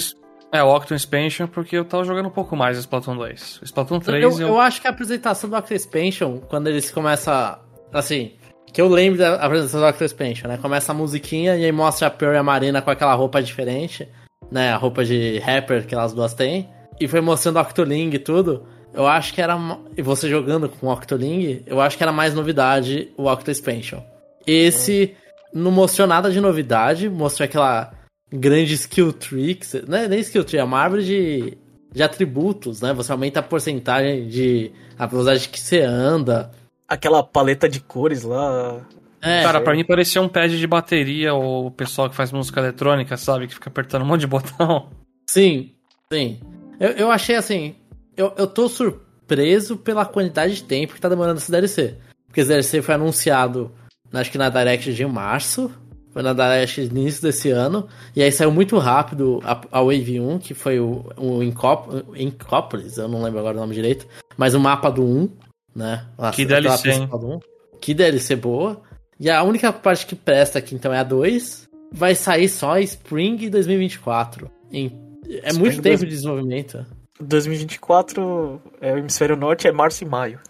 é, 0.53 0.63
o 0.63 0.73
Octo 0.73 0.95
Expansion 0.95 1.49
porque 1.49 1.77
eu 1.77 1.85
tava 1.85 2.05
jogando 2.05 2.27
um 2.27 2.31
pouco 2.31 2.55
mais 2.55 2.77
o 2.77 2.81
Splatoon 2.81 3.17
2. 3.17 3.63
O 3.63 3.65
Splatoon 3.65 3.99
3 3.99 4.23
eu, 4.23 4.47
eu 4.47 4.61
acho 4.61 4.81
que 4.81 4.87
a 4.87 4.91
apresentação 4.91 5.51
do 5.51 5.57
Octo 5.57 5.75
Expansion, 5.75 6.39
quando 6.49 6.69
eles 6.69 6.93
começam. 6.93 7.59
Assim, 7.93 8.35
que 8.73 8.81
eu 8.81 8.87
lembro 8.87 9.19
da 9.19 9.35
apresentação 9.35 9.81
do 9.81 9.87
Octo 9.89 10.05
Expansion, 10.05 10.47
né? 10.47 10.59
Começa 10.59 10.93
a 10.93 10.95
musiquinha 10.95 11.57
e 11.57 11.65
aí 11.65 11.73
mostra 11.73 12.07
a 12.07 12.11
Pearl 12.11 12.35
e 12.35 12.39
a 12.39 12.43
Marina 12.45 12.81
com 12.81 12.91
aquela 12.91 13.15
roupa 13.15 13.43
diferente, 13.43 14.09
né? 14.51 14.73
A 14.73 14.77
roupa 14.77 15.05
de 15.05 15.39
rapper 15.39 15.87
que 15.87 15.95
elas 15.95 16.13
duas 16.13 16.35
têm. 16.35 16.69
E 17.01 17.09
foi 17.09 17.21
mostrando 17.21 17.57
o 17.57 17.61
Octoling 17.61 18.11
e 18.13 18.19
tudo. 18.19 18.65
Eu 18.93 19.07
acho 19.07 19.35
que 19.35 19.43
era. 19.43 19.57
E 19.97 20.03
você 20.03 20.29
jogando 20.29 20.69
com 20.69 20.87
o 20.87 20.93
Octoling, 20.93 21.63
eu 21.67 21.81
acho 21.81 21.97
que 21.97 22.03
era 22.03 22.13
mais 22.13 22.33
novidade 22.35 23.11
o 23.17 23.27
Octo 23.29 23.51
Expansion. 23.51 24.01
Esse 24.47 25.15
não 25.53 25.71
mostrou 25.71 26.07
nada 26.07 26.31
de 26.31 26.41
novidade, 26.41 27.09
mostrou 27.09 27.45
aquela 27.45 27.93
grande 28.33 28.75
skill 28.75 29.13
tree, 29.13 29.55
que 29.55 29.67
você- 29.67 29.85
não 29.87 29.99
é 29.99 30.09
nem 30.09 30.21
skill 30.21 30.45
tree, 30.45 30.59
é 30.61 30.65
uma 30.65 30.79
árvore 30.79 31.05
de, 31.05 31.59
de 31.93 32.03
atributos, 32.03 32.81
né? 32.81 32.93
Você 32.93 33.11
aumenta 33.13 33.41
a 33.41 33.43
porcentagem 33.43 34.29
de. 34.29 34.71
a 34.99 35.07
velocidade 35.07 35.49
que 35.49 35.59
você 35.59 35.81
anda. 35.81 36.51
Aquela 36.87 37.23
paleta 37.23 37.69
de 37.69 37.81
cores 37.81 38.23
lá. 38.23 38.81
É, 39.25 39.43
Cara, 39.43 39.59
pra 39.63 39.75
mim 39.75 39.85
parecia 39.85 40.21
um 40.21 40.29
pad 40.29 40.59
de 40.59 40.67
bateria 40.67 41.33
ou 41.33 41.69
o 41.69 41.71
pessoal 41.71 42.11
que 42.11 42.15
faz 42.15 42.31
música 42.31 42.61
eletrônica, 42.61 43.17
sabe? 43.17 43.47
Que 43.47 43.55
fica 43.55 43.71
apertando 43.71 44.03
um 44.03 44.07
monte 44.07 44.21
de 44.21 44.27
botão. 44.27 44.91
sim, 45.29 45.73
sim. 46.13 46.39
Eu, 46.79 46.91
eu 46.91 47.11
achei 47.11 47.35
assim. 47.35 47.75
Eu, 48.15 48.35
eu 48.37 48.47
tô 48.47 48.69
surpreso 48.69 49.79
pela 49.79 50.05
quantidade 50.05 50.57
de 50.57 50.65
tempo 50.65 50.93
que 50.93 51.01
tá 51.01 51.09
demorando 51.09 51.39
esse 51.39 51.51
DLC. 51.51 51.97
Porque 52.27 52.43
esse 52.43 52.51
DLC 52.51 52.83
foi 52.83 52.95
anunciado, 52.95 53.73
acho 54.13 54.31
que 54.31 54.37
na 54.37 54.51
Direct 54.51 54.93
de 54.93 55.07
março. 55.07 55.71
Foi 56.13 56.23
na 56.23 56.33
Direct 56.33 56.87
de 56.87 56.91
início 56.95 57.23
desse 57.23 57.51
ano. 57.51 57.89
E 58.15 58.23
aí 58.23 58.31
saiu 58.31 58.53
muito 58.53 58.77
rápido 58.79 59.41
a, 59.43 59.61
a 59.73 59.83
Wave 59.83 60.21
1, 60.21 60.39
que 60.39 60.53
foi 60.53 60.79
o, 60.79 61.07
o 61.17 61.43
Incópolis, 61.43 62.99
eu 62.99 63.09
não 63.09 63.23
lembro 63.23 63.41
agora 63.41 63.57
o 63.57 63.61
nome 63.61 63.75
direito. 63.75 64.07
Mas 64.37 64.55
o 64.55 64.61
mapa 64.61 64.91
do 64.91 65.03
1, 65.03 65.31
né? 65.75 66.07
Que 66.35 66.45
DLC, 66.45 67.07
do 67.07 67.37
1. 67.37 67.41
Que 67.81 67.95
DLC 67.95 68.37
boa. 68.37 68.81
E 69.19 69.31
a 69.31 69.43
única 69.43 69.73
parte 69.73 70.07
que 70.07 70.15
presta 70.15 70.59
aqui 70.59 70.75
então 70.75 70.93
é 70.93 70.99
a 70.99 71.05
2. 71.05 71.69
Vai 71.93 72.15
sair 72.15 72.49
só 72.49 72.79
Spring 72.79 73.49
2024. 73.49 74.51
Em- 74.73 74.93
é 75.29 75.49
Spring 75.49 75.59
muito 75.59 75.77
tempo 75.83 75.99
dois- 75.99 76.01
de 76.01 76.07
desenvolvimento. 76.07 76.85
2024 77.21 78.61
é 78.81 78.93
o 78.93 78.99
hemisfério 78.99 79.37
norte, 79.37 79.67
é 79.69 79.73
março 79.73 80.03
e 80.05 80.07
maio. 80.07 80.41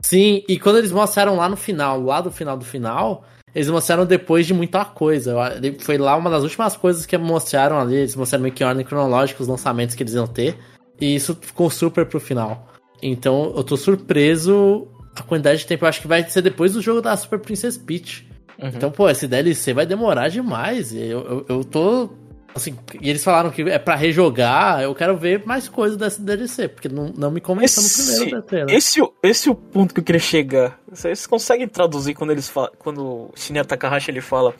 Sim, 0.00 0.42
e 0.48 0.58
quando 0.58 0.78
eles 0.78 0.92
mostraram 0.92 1.36
lá 1.36 1.48
no 1.48 1.56
final, 1.56 2.00
lá 2.00 2.20
do 2.20 2.30
final 2.30 2.56
do 2.56 2.64
final, 2.64 3.24
eles 3.54 3.68
mostraram 3.68 4.04
depois 4.06 4.46
de 4.46 4.54
muita 4.54 4.84
coisa. 4.84 5.34
Foi 5.80 5.98
lá 5.98 6.16
uma 6.16 6.30
das 6.30 6.42
últimas 6.42 6.76
coisas 6.76 7.06
que 7.06 7.16
mostraram 7.18 7.78
ali. 7.78 7.96
Eles 7.96 8.16
mostraram 8.16 8.42
meio 8.42 8.54
que 8.54 8.62
em 8.62 8.66
ordem 8.66 8.84
cronológica 8.84 9.42
os 9.42 9.48
lançamentos 9.48 9.94
que 9.94 10.02
eles 10.02 10.14
iam 10.14 10.26
ter. 10.26 10.56
E 11.00 11.14
isso 11.14 11.36
ficou 11.40 11.68
super 11.70 12.06
pro 12.06 12.20
final. 12.20 12.68
Então 13.02 13.52
eu 13.56 13.64
tô 13.64 13.76
surpreso 13.76 14.86
a 15.16 15.22
quantidade 15.22 15.60
de 15.60 15.66
tempo. 15.66 15.84
Eu 15.84 15.88
acho 15.88 16.00
que 16.00 16.08
vai 16.08 16.22
ser 16.28 16.42
depois 16.42 16.72
do 16.72 16.82
jogo 16.82 17.00
da 17.00 17.16
Super 17.16 17.38
Princess 17.38 17.76
Peach. 17.76 18.28
Uhum. 18.58 18.68
Então, 18.68 18.90
pô, 18.90 19.08
esse 19.08 19.26
DLC 19.26 19.72
vai 19.72 19.86
demorar 19.86 20.28
demais. 20.28 20.94
Eu, 20.94 21.00
eu, 21.00 21.46
eu 21.48 21.64
tô. 21.64 22.10
Assim, 22.54 22.76
e 23.00 23.08
eles 23.08 23.24
falaram 23.24 23.50
que 23.50 23.62
é 23.62 23.78
pra 23.78 23.94
rejogar. 23.94 24.82
Eu 24.82 24.94
quero 24.94 25.16
ver 25.16 25.44
mais 25.46 25.68
coisas 25.68 25.96
desse 25.96 26.20
DLC, 26.20 26.68
porque 26.68 26.88
não, 26.88 27.12
não 27.16 27.30
me 27.30 27.40
convenceu 27.40 27.82
no 27.82 27.88
Esse, 27.88 28.20
primeiro 28.20 28.42
DLC. 28.42 28.74
esse, 28.74 29.00
esse 29.22 29.48
é 29.48 29.52
o 29.52 29.54
ponto 29.54 29.94
que 29.94 30.00
eu 30.00 30.04
queria 30.04 30.20
chegar. 30.20 30.78
Vocês 30.90 31.26
conseguem 31.26 31.66
traduzir 31.66 32.14
quando 32.14 32.30
eles 32.30 32.48
falam, 32.48 32.70
quando 32.78 33.02
o 33.04 33.30
Shinya 33.34 33.64
Takahashi 33.64 34.10
ele 34.10 34.20
fala 34.20 34.54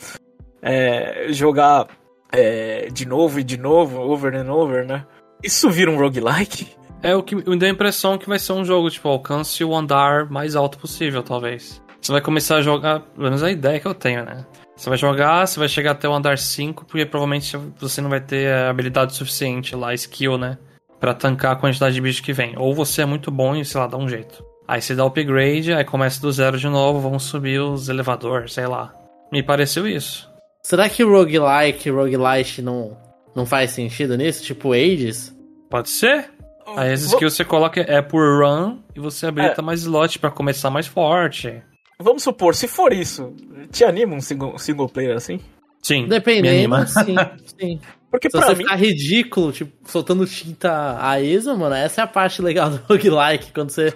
é, 0.62 1.26
jogar 1.30 1.88
é, 2.32 2.88
de 2.90 3.04
novo 3.06 3.38
e 3.40 3.44
de 3.44 3.58
novo, 3.58 4.00
over 4.00 4.34
and 4.34 4.50
over, 4.50 4.86
né? 4.86 5.04
Isso 5.42 5.68
vira 5.68 5.90
um 5.90 5.98
roguelike? 5.98 6.68
É 7.02 7.16
o 7.16 7.22
que 7.22 7.34
me 7.34 7.56
deu 7.56 7.68
a 7.68 7.72
impressão 7.72 8.16
que 8.16 8.28
vai 8.28 8.38
ser 8.38 8.52
um 8.52 8.64
jogo, 8.64 8.88
tipo, 8.88 9.08
alcance 9.08 9.64
o 9.64 9.74
andar 9.74 10.30
mais 10.30 10.54
alto 10.54 10.78
possível, 10.78 11.22
talvez. 11.22 11.82
Você 12.00 12.12
vai 12.12 12.20
começar 12.20 12.56
a 12.56 12.62
jogar, 12.62 13.00
pelo 13.00 13.24
menos 13.24 13.42
a 13.42 13.50
ideia 13.50 13.80
que 13.80 13.86
eu 13.86 13.94
tenho, 13.94 14.24
né? 14.24 14.46
Você 14.76 14.88
vai 14.88 14.96
jogar, 14.96 15.46
você 15.46 15.58
vai 15.58 15.68
chegar 15.68 15.92
até 15.92 16.08
o 16.08 16.12
andar 16.12 16.38
5, 16.38 16.84
porque 16.84 17.04
provavelmente 17.04 17.56
você 17.78 18.00
não 18.00 18.08
vai 18.08 18.20
ter 18.20 18.52
a 18.52 18.70
habilidade 18.70 19.14
suficiente 19.14 19.74
lá, 19.74 19.92
skill, 19.94 20.38
né? 20.38 20.58
Pra 21.00 21.12
tancar 21.12 21.52
a 21.52 21.56
quantidade 21.56 21.94
de 21.94 22.00
bicho 22.00 22.22
que 22.22 22.32
vem. 22.32 22.54
Ou 22.56 22.72
você 22.72 23.02
é 23.02 23.06
muito 23.06 23.30
bom 23.32 23.56
e, 23.56 23.64
sei 23.64 23.80
lá, 23.80 23.88
dá 23.88 23.96
um 23.96 24.08
jeito. 24.08 24.44
Aí 24.66 24.80
você 24.80 24.94
dá 24.94 25.04
upgrade, 25.04 25.72
aí 25.72 25.84
começa 25.84 26.20
do 26.20 26.30
zero 26.30 26.56
de 26.56 26.68
novo, 26.68 27.00
vão 27.00 27.18
subir 27.18 27.60
os 27.60 27.88
elevadores, 27.88 28.52
sei 28.52 28.66
lá. 28.66 28.94
Me 29.30 29.42
pareceu 29.42 29.88
isso. 29.88 30.30
Será 30.62 30.88
que 30.88 31.02
roguelike 31.02 31.88
e 31.88 31.92
roguelite 31.92 32.62
não, 32.62 32.96
não 33.34 33.44
faz 33.44 33.72
sentido 33.72 34.16
nisso? 34.16 34.44
Tipo 34.44 34.72
Hades? 34.72 35.36
Pode 35.68 35.88
ser? 35.88 36.30
Aí 36.76 36.92
as 36.92 37.02
skills 37.02 37.34
você 37.34 37.44
coloca 37.44 37.80
é 37.80 38.00
por 38.00 38.42
run 38.42 38.78
e 38.94 39.00
você 39.00 39.26
habilita 39.26 39.60
mais 39.62 39.80
slot 39.80 40.18
pra 40.18 40.30
começar 40.30 40.70
mais 40.70 40.86
forte. 40.86 41.62
Vamos 41.98 42.22
supor, 42.22 42.54
se 42.54 42.66
for 42.66 42.92
isso, 42.92 43.34
te 43.70 43.84
anima 43.84 44.14
um 44.14 44.20
single, 44.20 44.58
single 44.58 44.88
player 44.88 45.16
assim? 45.16 45.38
Sim. 45.82 46.02
me 46.02 46.08
Dependendo, 46.08 46.74
anima. 46.74 46.86
sim, 46.86 47.14
sim. 47.58 47.80
Porque 48.12 48.28
Se 48.28 48.36
pra 48.36 48.46
você 48.46 48.54
mim, 48.54 48.64
ficar 48.64 48.76
ridículo, 48.76 49.52
tipo, 49.52 49.72
soltando 49.88 50.26
tinta 50.26 50.98
a 51.00 51.18
ESA, 51.18 51.54
mano, 51.54 51.74
essa 51.74 52.02
é 52.02 52.04
a 52.04 52.06
parte 52.06 52.42
legal 52.42 52.68
do 52.68 52.76
roguelike, 52.86 53.52
quando 53.54 53.70
você, 53.70 53.90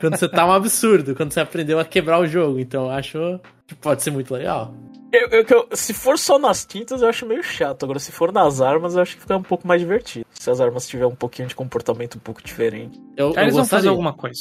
quando 0.00 0.16
você 0.16 0.26
tá 0.26 0.46
um 0.46 0.52
absurdo, 0.52 1.14
quando 1.14 1.32
você 1.32 1.40
aprendeu 1.40 1.78
a 1.78 1.84
quebrar 1.84 2.18
o 2.18 2.26
jogo. 2.26 2.58
Então 2.58 2.84
eu 2.84 2.90
acho 2.90 3.38
que 3.66 3.74
pode 3.74 4.02
ser 4.02 4.10
muito 4.10 4.32
legal. 4.32 4.74
Eu- 5.12 5.28
eu- 5.28 5.46
eu- 5.48 5.68
se 5.72 5.92
for 5.94 6.18
só 6.18 6.38
nas 6.38 6.64
tintas, 6.64 7.02
eu 7.02 7.08
acho 7.08 7.26
meio 7.26 7.42
chato. 7.42 7.82
Agora, 7.84 7.98
se 7.98 8.12
for 8.12 8.32
nas 8.32 8.60
armas, 8.60 8.94
eu 8.94 9.02
acho 9.02 9.14
que 9.16 9.22
fica 9.22 9.36
um 9.36 9.42
pouco 9.42 9.66
mais 9.66 9.80
divertido. 9.80 10.26
Se 10.30 10.50
as 10.50 10.60
armas 10.60 10.86
tiverem 10.86 11.12
um 11.12 11.16
pouquinho 11.16 11.48
de 11.48 11.54
comportamento 11.54 12.16
um 12.16 12.20
pouco 12.20 12.42
diferente. 12.42 12.98
Eu, 13.16 13.32
eu 13.34 13.42
eles 13.42 13.54
vão 13.54 13.64
fazer 13.64 13.88
alguma 13.88 14.12
coisa. 14.12 14.40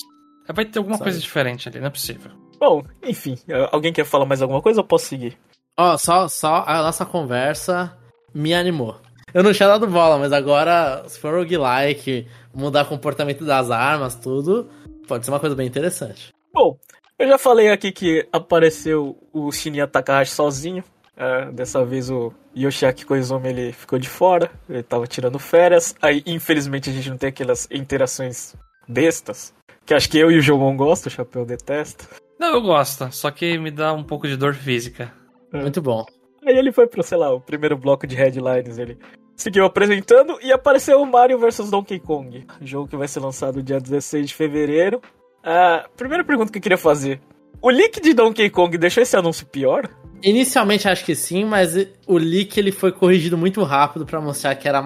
Vai 0.49 0.65
ter 0.65 0.79
alguma 0.79 0.97
Sabe. 0.97 1.09
coisa 1.09 1.19
diferente 1.19 1.67
ali, 1.67 1.79
não 1.79 1.87
é 1.87 1.89
possível. 1.89 2.31
Bom, 2.59 2.83
enfim, 3.03 3.37
alguém 3.71 3.91
quer 3.93 4.05
falar 4.05 4.25
mais 4.25 4.41
alguma 4.41 4.61
coisa 4.61 4.79
ou 4.81 4.87
posso 4.87 5.05
seguir? 5.05 5.37
Ó, 5.77 5.97
só, 5.97 6.27
só 6.27 6.63
a 6.65 6.81
nossa 6.81 7.05
conversa 7.05 7.95
me 8.33 8.53
animou. 8.53 8.95
Eu 9.33 9.43
não 9.43 9.51
tinha 9.53 9.67
dado 9.67 9.85
bola, 9.87 10.17
mas 10.17 10.31
agora, 10.31 11.03
se 11.07 11.19
for 11.19 11.33
roguelike, 11.33 12.27
mudar 12.55 12.83
o 12.83 12.87
comportamento 12.87 13.43
das 13.45 13.69
armas, 13.69 14.15
tudo, 14.15 14.69
pode 15.07 15.25
ser 15.25 15.31
uma 15.31 15.39
coisa 15.39 15.55
bem 15.55 15.67
interessante. 15.67 16.33
Bom, 16.53 16.77
eu 17.19 17.27
já 17.27 17.37
falei 17.37 17.69
aqui 17.69 17.91
que 17.91 18.27
apareceu 18.31 19.17
o 19.33 19.51
Shinya 19.51 19.87
Takahashi 19.87 20.31
sozinho. 20.31 20.83
É, 21.15 21.51
dessa 21.51 21.83
vez 21.83 22.11
o 22.11 22.31
Yoshiaki 22.55 23.03
Koizumi 23.03 23.49
ele 23.49 23.73
ficou 23.73 23.97
de 23.97 24.07
fora, 24.07 24.51
ele 24.69 24.83
tava 24.83 25.07
tirando 25.07 25.39
férias. 25.39 25.95
Aí, 25.99 26.21
infelizmente, 26.27 26.89
a 26.89 26.93
gente 26.93 27.09
não 27.09 27.17
tem 27.17 27.29
aquelas 27.29 27.67
interações 27.71 28.55
bestas. 28.87 29.53
Que 29.83 29.93
acho 29.93 30.09
que 30.09 30.19
eu 30.19 30.29
e 30.29 30.37
o 30.37 30.41
Jomon 30.41 30.75
gostam, 30.77 31.09
o 31.09 31.15
Chapéu 31.15 31.45
detesta. 31.45 32.05
Não, 32.39 32.53
eu 32.53 32.61
gosto, 32.61 33.11
só 33.11 33.31
que 33.31 33.57
me 33.57 33.71
dá 33.71 33.93
um 33.93 34.03
pouco 34.03 34.27
de 34.27 34.37
dor 34.37 34.53
física. 34.53 35.11
Muito 35.51 35.81
bom. 35.81 36.05
Aí 36.45 36.55
ele 36.55 36.71
foi 36.71 36.85
pro, 36.85 37.01
sei 37.01 37.17
lá, 37.17 37.33
o 37.33 37.41
primeiro 37.41 37.77
bloco 37.77 38.05
de 38.05 38.15
headlines, 38.15 38.77
ele 38.77 38.97
seguiu 39.35 39.65
apresentando 39.65 40.37
e 40.41 40.51
apareceu 40.51 41.01
o 41.01 41.05
Mario 41.05 41.39
vs 41.39 41.69
Donkey 41.69 41.99
Kong, 41.99 42.45
jogo 42.61 42.87
que 42.87 42.97
vai 42.97 43.07
ser 43.07 43.19
lançado 43.19 43.63
dia 43.63 43.79
16 43.79 44.27
de 44.27 44.33
fevereiro. 44.33 45.01
Ah, 45.49 45.85
primeira 45.95 46.23
pergunta 46.25 46.51
que 46.51 46.57
eu 46.57 46.61
queria 46.61 46.77
fazer: 46.77 47.21
o 47.61 47.69
leak 47.69 48.01
de 48.01 48.13
Donkey 48.13 48.49
Kong 48.49 48.77
deixou 48.77 49.01
esse 49.01 49.15
anúncio 49.15 49.45
pior? 49.45 49.87
Inicialmente 50.21 50.87
acho 50.89 51.05
que 51.05 51.15
sim, 51.15 51.45
mas 51.45 51.75
o 52.05 52.17
leak 52.17 52.59
ele 52.59 52.71
foi 52.71 52.91
corrigido 52.91 53.37
muito 53.37 53.63
rápido 53.63 54.05
pra 54.05 54.19
mostrar 54.19 54.55
que 54.55 54.67
era 54.67 54.83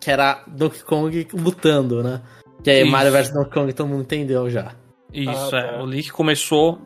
que 0.00 0.10
era 0.10 0.42
Donkey 0.48 0.82
Kong 0.82 1.28
lutando, 1.34 2.02
né? 2.02 2.20
Que 2.64 2.70
aí 2.70 2.82
Isso. 2.82 2.90
Mario 2.90 3.12
vs 3.12 3.30
Donkey 3.30 3.50
Kong 3.52 3.72
todo 3.72 3.86
mundo 3.88 4.02
entendeu 4.02 4.50
já. 4.50 4.72
Isso, 5.12 5.54
Ah, 5.54 5.58
é. 5.60 5.72
tá. 5.76 5.82
O 5.82 5.84
leak 5.84 6.10
começou 6.10 6.80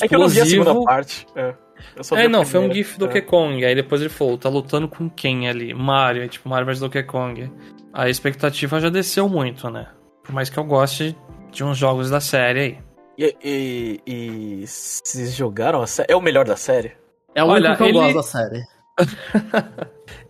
É 0.00 0.08
que 0.08 0.14
eu 0.14 0.20
não 0.20 0.28
vi 0.28 0.40
a 0.40 0.46
segunda 0.46 0.70
explosivo. 0.70 0.84
parte. 0.84 1.26
É, 1.36 1.54
Eu 1.96 2.04
só 2.04 2.14
vi 2.14 2.22
É, 2.22 2.28
não, 2.28 2.46
foi 2.46 2.60
um 2.60 2.72
gif 2.72 2.96
do 2.96 3.04
É. 3.04 3.08
Donkey 3.08 3.22
Kong. 3.22 3.64
Aí 3.64 3.74
depois 3.74 4.00
ele 4.00 4.08
falou, 4.08 4.38
tá 4.38 4.48
lutando 4.48 4.86
com 4.88 5.10
quem 5.10 5.48
ali? 5.48 5.74
Mario, 5.74 6.22
é 6.22 6.28
tipo 6.28 6.48
Mario 6.48 6.66
vs 6.66 6.78
Donkey 6.80 7.02
Kong. 7.02 7.50
A 7.92 8.08
expectativa 8.08 8.80
já 8.80 8.88
desceu 8.88 9.28
muito, 9.28 9.68
né? 9.68 9.88
Por 10.22 10.32
mais 10.32 10.48
que 10.48 10.56
eu 10.58 10.64
goste 10.64 11.14
de 11.52 11.62
uns 11.64 11.76
jogos 11.78 12.10
da 12.10 12.20
série 12.20 12.60
aí. 12.60 12.78
E, 13.18 13.36
e, 13.44 14.00
e 14.06 14.66
vocês 14.66 15.34
jogaram 15.34 15.82
a 15.82 15.86
série? 15.86 16.10
É 16.10 16.16
o 16.16 16.20
melhor 16.20 16.44
da 16.46 16.56
série? 16.56 16.92
É 17.34 17.44
o 17.44 17.48
Olha, 17.48 17.68
único 17.70 17.76
que 17.76 17.82
eu 17.84 17.88
ele- 17.88 17.98
gosto 17.98 18.14
da 18.16 18.22
série. 18.22 18.62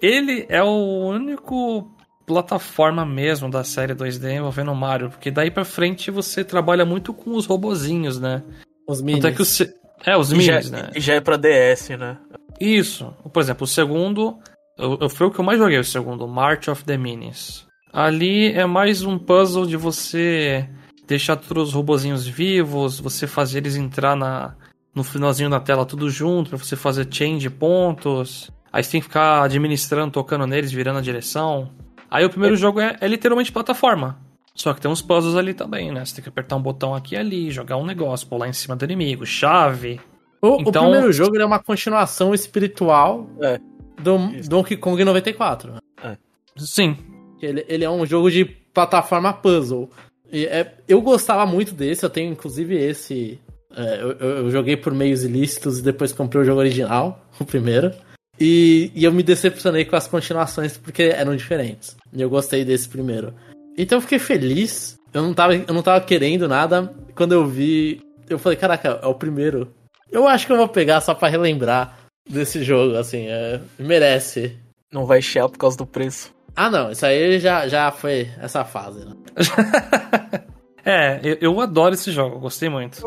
Ele 0.00 0.46
é 0.48 0.62
o 0.62 1.06
único 1.06 1.90
plataforma 2.26 3.04
mesmo 3.04 3.50
da 3.50 3.64
série 3.64 3.94
2D 3.94 4.36
envolvendo 4.36 4.72
o 4.72 4.76
Mario, 4.76 5.10
porque 5.10 5.30
daí 5.30 5.50
pra 5.50 5.64
frente 5.64 6.10
você 6.10 6.44
trabalha 6.44 6.84
muito 6.84 7.12
com 7.12 7.34
os 7.36 7.46
robozinhos, 7.46 8.18
né? 8.20 8.42
Os 8.88 8.98
Tanto 8.98 9.06
minis. 9.06 9.24
é 9.24 9.32
que 9.32 9.42
o 9.42 9.44
se- 9.44 9.74
É, 10.04 10.16
os 10.16 10.32
E 10.32 10.40
já, 10.40 10.52
minis, 10.54 10.70
né? 10.70 10.90
e 10.94 11.00
já 11.00 11.14
é 11.14 11.20
pra 11.20 11.36
DS, 11.36 11.90
né? 11.98 12.16
Isso. 12.60 13.12
Por 13.32 13.40
exemplo, 13.40 13.64
o 13.64 13.68
segundo. 13.68 14.38
Eu, 14.78 14.98
eu- 15.02 15.08
foi 15.08 15.26
o 15.26 15.30
que 15.30 15.38
eu 15.40 15.44
mais 15.44 15.58
joguei, 15.58 15.78
o 15.78 15.84
segundo, 15.84 16.26
March 16.26 16.68
of 16.68 16.84
the 16.84 16.96
Minis. 16.96 17.66
Ali 17.92 18.52
é 18.52 18.64
mais 18.66 19.02
um 19.02 19.18
puzzle 19.18 19.66
de 19.66 19.76
você 19.76 20.68
deixar 21.12 21.36
todos 21.36 21.68
os 21.68 21.74
robozinhos 21.74 22.26
vivos, 22.26 22.98
você 23.00 23.26
fazer 23.26 23.58
eles 23.58 23.76
entrar 23.76 24.16
na, 24.16 24.54
no 24.94 25.02
finalzinho 25.04 25.48
da 25.50 25.60
tela 25.60 25.84
tudo 25.86 26.08
junto, 26.10 26.50
pra 26.50 26.58
você 26.58 26.76
fazer 26.76 27.06
change 27.10 27.38
de 27.38 27.50
pontos. 27.50 28.50
Aí 28.72 28.82
você 28.82 28.92
tem 28.92 29.00
que 29.00 29.06
ficar 29.06 29.42
administrando, 29.42 30.10
tocando 30.12 30.46
neles, 30.46 30.72
virando 30.72 30.98
a 30.98 31.02
direção. 31.02 31.70
Aí 32.10 32.24
o 32.24 32.30
primeiro 32.30 32.56
jogo 32.56 32.80
é, 32.80 32.96
é 33.00 33.06
literalmente 33.08 33.52
plataforma. 33.52 34.18
Só 34.54 34.74
que 34.74 34.80
tem 34.80 34.90
uns 34.90 35.00
puzzles 35.00 35.34
ali 35.34 35.54
também, 35.54 35.90
né? 35.90 36.04
Você 36.04 36.14
tem 36.16 36.22
que 36.22 36.28
apertar 36.28 36.56
um 36.56 36.62
botão 36.62 36.94
aqui 36.94 37.14
e 37.14 37.18
ali, 37.18 37.50
jogar 37.50 37.76
um 37.78 37.86
negócio, 37.86 38.26
pular 38.26 38.48
em 38.48 38.52
cima 38.52 38.76
do 38.76 38.84
inimigo, 38.84 39.24
chave. 39.24 39.98
O, 40.42 40.56
o 40.56 40.60
Então- 40.60 40.84
primeiro 40.90 41.10
jogo 41.12 41.34
ele 41.36 41.42
é 41.42 41.46
uma 41.46 41.58
continuação 41.58 42.34
espiritual 42.34 43.26
É. 43.40 43.58
do 44.02 44.16
Isso. 44.36 44.50
Donkey 44.50 44.76
Kong 44.76 45.02
94. 45.04 45.74
Sim, 46.56 46.96
Ele, 47.40 47.64
ele 47.66 47.82
é 47.84 47.90
um 47.90 48.04
jogo 48.06 48.30
de 48.30 48.44
plataforma 48.44 49.32
puzzle. 49.32 49.88
É- 50.32 50.72
eu 50.88 51.00
gostava 51.02 51.44
muito 51.46 51.74
desse, 51.74 52.04
eu 52.04 52.10
tenho 52.10 52.32
inclusive 52.32 52.74
esse. 52.76 53.38
é, 53.76 54.02
eu, 54.02 54.12
eu- 54.12 54.50
joguei 54.50 54.76
por 54.76 54.92
meios 54.94 55.24
ilícitos 55.24 55.78
e 55.78 55.82
depois 55.82 56.12
comprei 56.12 56.42
o 56.42 56.44
jogo 56.44 56.60
original, 56.60 57.24
o 57.40 57.44
primeiro. 57.44 57.90
E, 58.40 58.90
e 58.94 59.04
eu 59.04 59.12
me 59.12 59.22
decepcionei 59.22 59.84
com 59.84 59.94
as 59.96 60.06
continuações 60.08 60.76
porque 60.76 61.02
eram 61.04 61.36
diferentes. 61.36 61.96
E 62.12 62.20
eu 62.20 62.28
gostei 62.30 62.64
desse 62.64 62.88
primeiro. 62.88 63.32
Então 63.78 63.98
eu 63.98 64.02
fiquei 64.02 64.18
feliz. 64.18 64.96
Eu 65.12 65.22
não 65.22 65.34
tava, 65.34 65.54
eu 65.54 65.72
não 65.74 65.82
tava 65.82 66.04
querendo 66.04 66.48
nada. 66.48 66.92
Quando 67.14 67.32
eu 67.32 67.46
vi, 67.46 68.00
eu 68.28 68.38
falei, 68.38 68.56
caraca, 68.58 68.98
é 69.02 69.06
o 69.06 69.14
primeiro. 69.14 69.72
Eu 70.10 70.26
acho 70.26 70.46
que 70.46 70.52
eu 70.52 70.56
vou 70.56 70.68
pegar 70.68 71.00
só 71.00 71.14
pra 71.14 71.28
relembrar 71.28 71.98
desse 72.28 72.62
jogo, 72.64 72.96
assim, 72.96 73.26
é, 73.28 73.60
merece. 73.78 74.56
Não 74.92 75.06
vai 75.06 75.22
chiar 75.22 75.48
por 75.48 75.58
causa 75.58 75.76
do 75.76 75.86
preço. 75.86 76.30
Ah, 76.54 76.68
não, 76.70 76.90
isso 76.90 77.04
aí 77.06 77.38
já, 77.38 77.66
já 77.66 77.90
foi 77.90 78.28
essa 78.40 78.64
fase, 78.64 79.04
né? 79.04 79.12
É, 80.84 81.20
eu, 81.22 81.36
eu 81.40 81.60
adoro 81.60 81.94
esse 81.94 82.10
jogo, 82.10 82.36
eu 82.36 82.40
gostei 82.40 82.68
muito. 82.68 83.00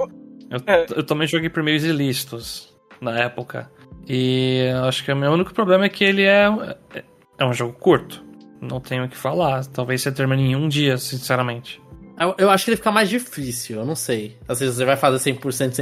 Eu, 0.50 0.62
É. 0.66 0.86
eu 0.96 1.04
também 1.06 1.28
joguei 1.28 1.50
por 1.50 1.62
meios 1.62 1.84
ilícitos 1.84 2.74
na 3.02 3.20
época. 3.20 3.70
E 4.08 4.70
acho 4.88 5.04
que 5.04 5.12
o 5.12 5.16
meu 5.16 5.32
único 5.32 5.54
problema 5.54 5.84
é 5.86 5.90
que 5.90 6.04
ele 6.04 6.24
é, 6.24 6.46
é, 6.94 7.04
é 7.38 7.46
um 7.46 7.52
jogo 7.54 7.74
curto. 7.74 8.24
Não 8.62 8.80
tenho 8.80 9.04
o 9.04 9.10
que 9.10 9.18
falar. 9.18 9.66
Talvez 9.66 10.02
você 10.02 10.10
termine 10.12 10.52
em 10.52 10.56
um 10.56 10.70
dia, 10.70 10.98
sinceramente. 10.98 11.82
Eu, 12.18 12.34
eu 12.38 12.50
acho 12.50 12.64
que 12.64 12.72
ele 12.72 12.78
fica 12.78 12.92
mais 12.94 13.10
difícil, 13.10 13.80
eu 13.80 13.86
não 13.86 13.96
sei. 13.96 14.38
Às 14.48 14.62
vezes 14.62 14.78
você 14.78 14.86
vai 14.86 14.96
fazer 14.96 15.18
100%, 15.34 15.40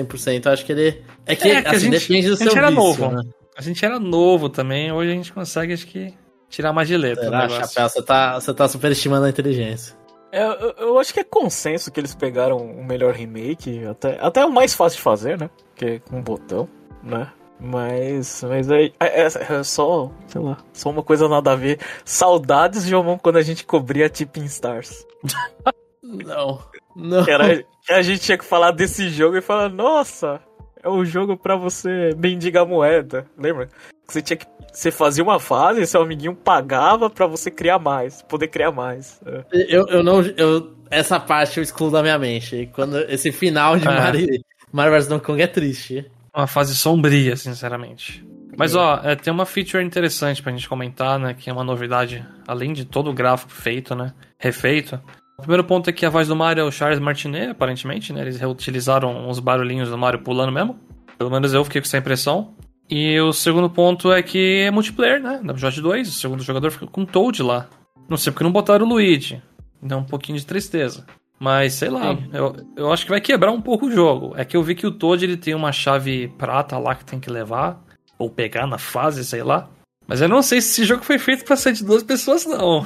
100%, 0.08 0.46
eu 0.48 0.52
acho 0.52 0.66
que 0.66 0.72
ele... 0.72 1.04
É 1.28 1.36
que, 1.36 1.48
É, 1.48 1.62
que 1.62 1.68
a 1.68 1.72
assim, 1.74 1.92
gente- 1.92 2.00
depende 2.08 2.28
do 2.30 2.34
a 2.34 2.38
gente 2.38 2.50
seu 2.50 2.58
era 2.58 2.70
vício, 2.72 2.84
novo. 2.84 3.12
né? 3.12 3.22
A 3.56 3.62
gente 3.62 3.86
era 3.86 4.00
novo 4.00 4.50
também, 4.50 4.92
hoje 4.92 5.12
a 5.12 5.14
gente 5.14 5.32
consegue, 5.32 5.74
acho 5.74 5.86
que, 5.86 6.12
tirar 6.54 6.72
mais 6.72 6.88
de 6.88 6.96
letra. 6.96 7.24
Será. 7.26 7.50
Chapéu, 7.50 7.90
você 7.90 8.02
tá, 8.04 8.40
você 8.40 8.54
tá 8.54 8.68
superestimando 8.68 9.26
a 9.26 9.30
inteligência. 9.30 9.96
É, 10.32 10.44
eu, 10.44 10.74
eu 10.78 11.00
acho 11.00 11.14
que 11.14 11.20
é 11.20 11.24
consenso 11.24 11.92
que 11.92 12.00
eles 12.00 12.16
pegaram 12.16 12.58
o 12.58 12.84
melhor 12.84 13.14
remake, 13.14 13.86
até, 13.86 14.18
até 14.20 14.46
o 14.46 14.52
mais 14.52 14.74
fácil 14.74 14.98
de 14.98 15.04
fazer, 15.04 15.40
né? 15.40 15.50
Que 15.76 15.86
é 15.86 16.00
com 16.00 16.18
um 16.18 16.22
botão, 16.22 16.68
né? 17.04 17.32
Mas, 17.60 18.44
mas 18.44 18.70
aí 18.72 18.94
é, 19.00 19.22
é- 19.22 19.28
é 19.28 19.64
só, 19.64 20.12
sei 20.28 20.42
lá, 20.42 20.58
só 20.74 20.90
uma 20.90 21.04
coisa 21.04 21.28
nada 21.30 21.52
a 21.52 21.56
ver. 21.56 21.80
Saudades, 22.04 22.86
Jomon, 22.86 23.18
quando 23.18 23.38
a 23.38 23.42
gente 23.42 23.64
cobria 23.66 24.10
Tipping 24.10 24.46
Stars. 24.46 25.06
Não, 26.04 26.60
não. 26.96 27.24
Que 27.24 27.32
era, 27.32 27.64
que 27.82 27.92
a 27.92 28.02
gente 28.04 28.20
tinha 28.20 28.38
que 28.38 28.44
falar 28.46 28.70
desse 28.72 29.10
jogo 29.10 29.36
e 29.38 29.42
falar, 29.42 29.70
nossa, 29.70 30.40
é 30.84 30.90
um 30.90 31.06
jogo 31.06 31.38
pra 31.38 31.56
você 31.56 32.14
mendigar 32.18 32.66
moeda. 32.68 33.26
Lembra? 33.38 33.70
Você 34.08 34.22
tinha 34.22 34.38
que. 34.38 34.46
Você 34.72 34.92
fazia 34.92 35.24
uma 35.24 35.40
fase, 35.40 35.86
seu 35.86 36.02
amiguinho 36.02 36.36
pagava 36.36 37.10
pra 37.10 37.28
você 37.28 37.50
criar 37.52 37.78
mais, 37.80 38.22
poder 38.24 38.48
criar 38.48 38.72
mais. 38.72 39.22
É. 39.26 39.44
Eu, 39.70 39.88
eu 39.88 40.04
não... 40.04 40.22
Eu, 40.22 40.76
essa 40.90 41.20
parte 41.20 41.58
eu 41.58 41.64
excluo 41.64 41.92
da 41.92 42.02
minha 42.02 42.18
mente. 42.18 42.56
E 42.56 42.68
Quando 42.68 42.98
esse 43.10 43.32
final 43.32 43.78
de 43.78 43.88
É. 43.88 43.92
Mario, 43.92 44.44
Mario 44.72 44.94
vs 44.94 45.08
Donkey 45.08 45.26
Kong 45.26 45.42
é 45.42 45.48
triste. 45.48 46.12
Uma 46.36 46.48
fase 46.48 46.76
sombria, 46.76 47.36
sinceramente. 47.36 48.26
Mas 48.58 48.76
ó, 48.76 49.00
é, 49.04 49.16
tem 49.16 49.32
uma 49.32 49.46
feature 49.46 49.84
interessante 49.84 50.42
pra 50.42 50.52
gente 50.52 50.68
comentar, 50.68 51.20
né? 51.20 51.34
Que 51.34 51.50
é 51.50 51.54
uma 51.54 51.64
novidade, 51.64 52.26
além 52.48 52.74
de 52.74 52.86
todo 52.86 53.10
o 53.10 53.14
gráfico 53.14 53.52
feito, 53.52 53.96
né? 53.96 54.14
Refeito. 54.40 55.00
O 55.38 55.42
primeiro 55.42 55.64
ponto 55.64 55.90
é 55.90 55.94
que 55.94 56.06
a 56.06 56.10
voz 56.10 56.28
do 56.28 56.36
Mario 56.36 56.62
é 56.62 56.64
o 56.64 56.72
Charles 56.72 57.00
Martinet, 57.00 57.50
aparentemente, 57.50 58.14
né? 58.14 58.22
Eles 58.22 58.40
reutilizaram 58.40 59.28
uns 59.28 59.40
barulhinhos 59.40 59.90
do 59.90 59.98
Mario 59.98 60.20
pulando 60.20 60.52
mesmo. 60.52 60.80
Pelo 61.18 61.32
menos 61.32 61.54
eu 61.54 61.64
fiquei 61.64 61.82
com 61.82 61.88
essa 61.88 61.98
impressão. 61.98 62.54
E 62.90 63.20
o 63.20 63.34
segundo 63.34 63.70
ponto 63.70 64.12
é 64.12 64.22
que 64.22 64.62
é 64.62 64.72
multiplayer, 64.72 65.22
né? 65.22 65.40
Na 65.44 65.54
Jot 65.56 65.82
2, 65.82 66.08
o 66.08 66.12
segundo 66.12 66.44
jogador 66.44 66.70
fica 66.72 66.86
com 66.86 67.02
o 67.02 67.06
Toad 67.06 67.42
lá. 67.42 67.68
Não 68.08 68.18
sei 68.18 68.32
porque 68.32 68.44
não 68.44 68.52
botaram 68.52 68.86
o 68.86 68.90
Luigi. 68.90 69.42
Dá 69.82 69.98
um 69.98 70.04
pouquinho 70.04 70.38
de 70.38 70.46
tristeza. 70.46 71.06
Mas 71.40 71.74
sei 71.74 71.90
lá, 71.90 72.16
Sim. 72.16 72.30
eu, 72.32 72.56
eu 72.78 72.94
acho 72.94 73.04
que 73.04 73.12
vai 73.12 73.20
quebrar 73.20 73.52
um 73.52 73.62
pouco 73.62 73.88
o 73.88 73.92
jogo. 73.92 74.34
É 74.38 74.46
que 74.46 74.56
eu 74.56 74.64
vi 74.64 74.76
que 74.76 74.88
o 74.88 74.92
Toad 74.92 75.24
ele 75.26 75.38
tem 75.38 75.56
uma 75.56 75.72
chave 75.72 76.28
prata 76.38 76.78
lá 76.78 76.96
que 76.96 77.04
tem 77.04 77.20
que 77.20 77.30
levar, 77.30 77.84
ou 78.18 78.30
pegar 78.30 78.68
na 78.68 78.78
fase, 78.78 79.26
sei 79.26 79.44
lá. 79.44 79.68
Mas 80.08 80.22
eu 80.22 80.30
não 80.30 80.42
sei 80.42 80.62
se 80.62 80.70
esse 80.70 80.86
jogo 80.86 81.04
foi 81.04 81.18
feito 81.18 81.44
pra 81.44 81.56
ser 81.56 81.74
de 81.74 81.84
duas 81.84 82.04
pessoas, 82.04 82.46
não. 82.46 82.86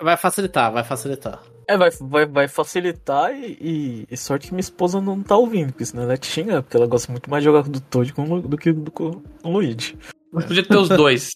Vai 0.00 0.16
facilitar, 0.16 0.72
vai 0.72 0.82
facilitar. 0.84 1.42
É, 1.66 1.76
vai, 1.76 1.90
vai, 2.00 2.26
vai 2.26 2.48
facilitar 2.48 3.32
e, 3.34 3.58
e- 3.60 4.06
e 4.10 4.16
sorte 4.16 4.46
que 4.48 4.54
minha 4.54 4.60
esposa 4.60 5.00
não 5.00 5.22
tá 5.22 5.36
ouvindo, 5.36 5.72
porque 5.72 5.84
senão 5.84 6.04
ela 6.04 6.16
te 6.16 6.26
xinga, 6.26 6.62
porque 6.62 6.76
ela 6.76 6.86
gosta 6.86 7.12
muito 7.12 7.28
mais 7.30 7.42
de 7.42 7.50
jogar 7.50 7.62
do 7.68 7.78
Toad 7.80 8.12
com, 8.14 8.40
do 8.40 8.56
que 8.56 8.72
do, 8.72 8.90
com 8.90 9.20
o 9.44 9.50
Luigi. 9.50 9.96
Podia 10.32 10.64
ter 10.64 10.76
os 10.76 10.88
dois. 10.88 11.30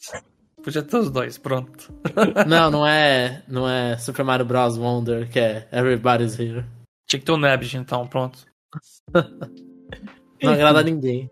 Podia 0.62 0.82
ter 0.82 0.96
os 0.96 1.10
dois, 1.10 1.36
pronto. 1.38 1.92
Não, 2.46 2.70
não 2.70 2.86
é, 2.86 3.42
não 3.48 3.68
é 3.68 3.96
Super 3.98 4.24
Mario 4.24 4.46
Bros. 4.46 4.78
Wonder, 4.78 5.28
que 5.30 5.38
é 5.38 5.68
Everybody's 5.72 6.38
Here. 6.38 6.64
Tinha 7.08 7.20
que 7.20 7.26
ter 7.26 7.32
o 7.32 7.36
Nebs, 7.36 7.74
então, 7.74 8.06
pronto. 8.06 8.38
Não 10.42 10.52
agrada 10.52 10.80
a 10.80 10.82
ninguém. 10.82 11.30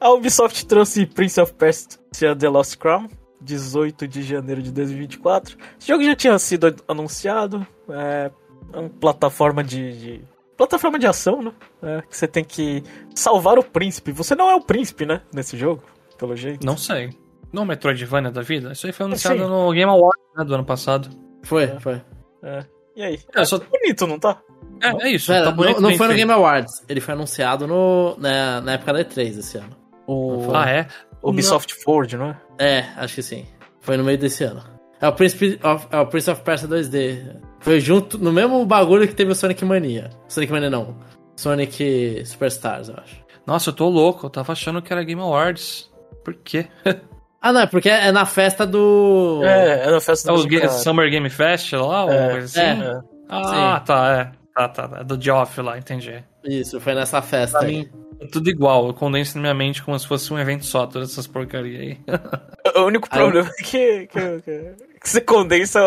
A 0.00 0.10
Ubisoft 0.12 0.66
trouxe 0.66 1.06
Prince 1.06 1.40
of 1.40 1.54
Persia 1.54 2.34
The 2.36 2.48
Lost 2.48 2.76
Crown, 2.78 3.08
18 3.40 4.06
de 4.08 4.22
janeiro 4.22 4.62
de 4.62 4.72
2024. 4.72 5.56
Esse 5.78 5.88
jogo 5.88 6.02
já 6.04 6.14
tinha 6.16 6.38
sido 6.38 6.74
anunciado, 6.88 7.66
é, 7.90 8.30
é 8.72 8.78
uma 8.78 8.88
plataforma 8.88 9.62
de, 9.62 9.98
de- 9.98 10.24
plataforma 10.56 10.98
de 10.98 11.06
ação, 11.06 11.42
né? 11.42 11.52
É, 11.82 12.02
que 12.02 12.16
você 12.16 12.26
tem 12.26 12.42
que 12.44 12.82
salvar 13.14 13.58
o 13.58 13.62
príncipe. 13.62 14.10
Você 14.12 14.34
não 14.34 14.50
é 14.50 14.54
o 14.54 14.60
príncipe, 14.60 15.04
né? 15.06 15.20
Nesse 15.32 15.56
jogo, 15.56 15.82
pelo 16.18 16.34
jeito. 16.34 16.64
Não 16.66 16.76
sei. 16.76 17.10
Não 17.52 17.64
Metroidvania 17.64 18.30
da 18.30 18.42
vida? 18.42 18.72
Isso 18.72 18.86
aí 18.86 18.92
foi 18.92 19.06
anunciado 19.06 19.38
Sim. 19.38 19.48
no 19.48 19.70
Game 19.72 19.90
Awards 19.90 20.22
né, 20.36 20.44
do 20.44 20.54
ano 20.54 20.64
passado. 20.64 21.08
Foi, 21.44 21.68
foi. 21.80 22.02
É. 22.42 22.64
E 22.96 23.02
aí? 23.02 23.20
É, 23.34 23.44
só- 23.44 23.58
bonito, 23.58 24.06
não 24.06 24.18
tá? 24.18 24.40
É, 24.82 25.06
é 25.06 25.10
isso. 25.10 25.28
Pera, 25.28 25.44
tá 25.44 25.50
não, 25.50 25.56
bonito, 25.56 25.80
não 25.80 25.88
bem 25.90 25.98
foi 25.98 26.08
no. 26.08 26.14
Game 26.14 26.32
Awards. 26.32 26.82
Ele 26.88 27.00
foi 27.00 27.14
anunciado 27.14 27.66
no, 27.66 28.16
na, 28.18 28.60
na 28.60 28.72
época 28.72 28.92
da 28.92 29.04
E3 29.04 29.38
esse 29.38 29.58
ano. 29.58 29.70
O 30.06 30.50
Ah, 30.54 30.68
é? 30.70 30.88
Ubisoft 31.22 31.72
Forward, 31.82 32.16
não 32.16 32.26
é? 32.30 32.40
É, 32.58 32.84
acho 32.96 33.14
que 33.16 33.22
sim. 33.22 33.46
Foi 33.80 33.96
no 33.96 34.04
meio 34.04 34.18
desse 34.18 34.44
ano. 34.44 34.62
É 35.00 35.06
o 35.08 35.12
Prince 35.12 35.58
of, 35.62 35.86
é 35.90 35.98
o 36.00 36.06
Prince 36.06 36.30
of 36.30 36.40
Persia 36.42 36.66
2D. 36.68 37.36
Foi 37.60 37.80
junto, 37.80 38.18
no 38.18 38.32
mesmo 38.32 38.64
bagulho 38.64 39.06
que 39.06 39.14
teve 39.14 39.30
o 39.32 39.34
Sonic 39.34 39.64
Mania. 39.64 40.10
Sonic 40.28 40.50
Mania 40.52 40.70
não. 40.70 40.96
Sonic 41.36 42.22
Superstars, 42.24 42.88
eu 42.88 42.94
acho. 42.96 43.16
Nossa, 43.46 43.70
eu 43.70 43.74
tô 43.74 43.88
louco. 43.88 44.26
Eu 44.26 44.30
tava 44.30 44.52
achando 44.52 44.80
que 44.82 44.92
era 44.92 45.04
Game 45.04 45.20
Awards. 45.20 45.90
Por 46.24 46.34
quê? 46.34 46.66
Ah, 47.38 47.52
não, 47.52 47.60
é 47.60 47.66
porque 47.66 47.88
é 47.88 48.10
na 48.10 48.26
festa 48.26 48.66
do... 48.66 49.40
É, 49.44 49.86
é 49.86 49.90
na 49.90 50.00
festa 50.00 50.32
É 50.32 50.34
do 50.34 50.40
o 50.40 50.48
Ga- 50.48 50.60
cara. 50.62 50.72
Summer 50.72 51.08
Game 51.08 51.30
Fest 51.30 51.72
lá? 51.74 52.04
Ou 52.06 52.10
É, 52.12 52.30
coisa 52.30 52.46
assim? 52.46 52.82
é. 52.82 53.00
Ah, 53.28 53.80
tá, 53.86 54.10
é. 54.18 54.32
Tá, 54.52 54.68
tá. 54.68 54.98
É 55.00 55.04
do 55.04 55.20
Geoff 55.22 55.60
lá, 55.60 55.78
entendi. 55.78 56.24
Isso, 56.44 56.80
foi 56.80 56.94
nessa 56.94 57.22
festa 57.22 57.58
Pra 57.60 57.68
aí. 57.68 57.76
mim, 57.76 57.90
é 58.20 58.26
tudo 58.26 58.48
igual. 58.50 58.86
Eu 58.88 58.94
condenso 58.94 59.36
na 59.36 59.42
minha 59.42 59.54
mente 59.54 59.82
como 59.82 59.98
se 59.98 60.06
fosse 60.06 60.32
um 60.32 60.38
evento 60.38 60.64
só, 60.64 60.86
todas 60.86 61.10
essas 61.12 61.26
porcarias 61.26 61.80
aí. 61.80 61.98
O 62.76 62.82
único 62.84 63.08
problema 63.08 63.48
é 63.48 63.62
que, 63.62 64.06
que, 64.08 64.40
que- 64.42 64.74
que 65.00 65.08
você 65.08 65.20
condensa 65.20 65.80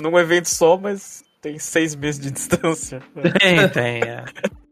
num 0.00 0.18
evento 0.18 0.46
só, 0.48 0.76
mas 0.78 1.22
tem 1.42 1.58
seis 1.58 1.94
meses 1.94 2.18
de 2.20 2.30
distância. 2.30 3.02
tem, 3.40 3.68
tem, 3.68 4.00
é. 4.02 4.24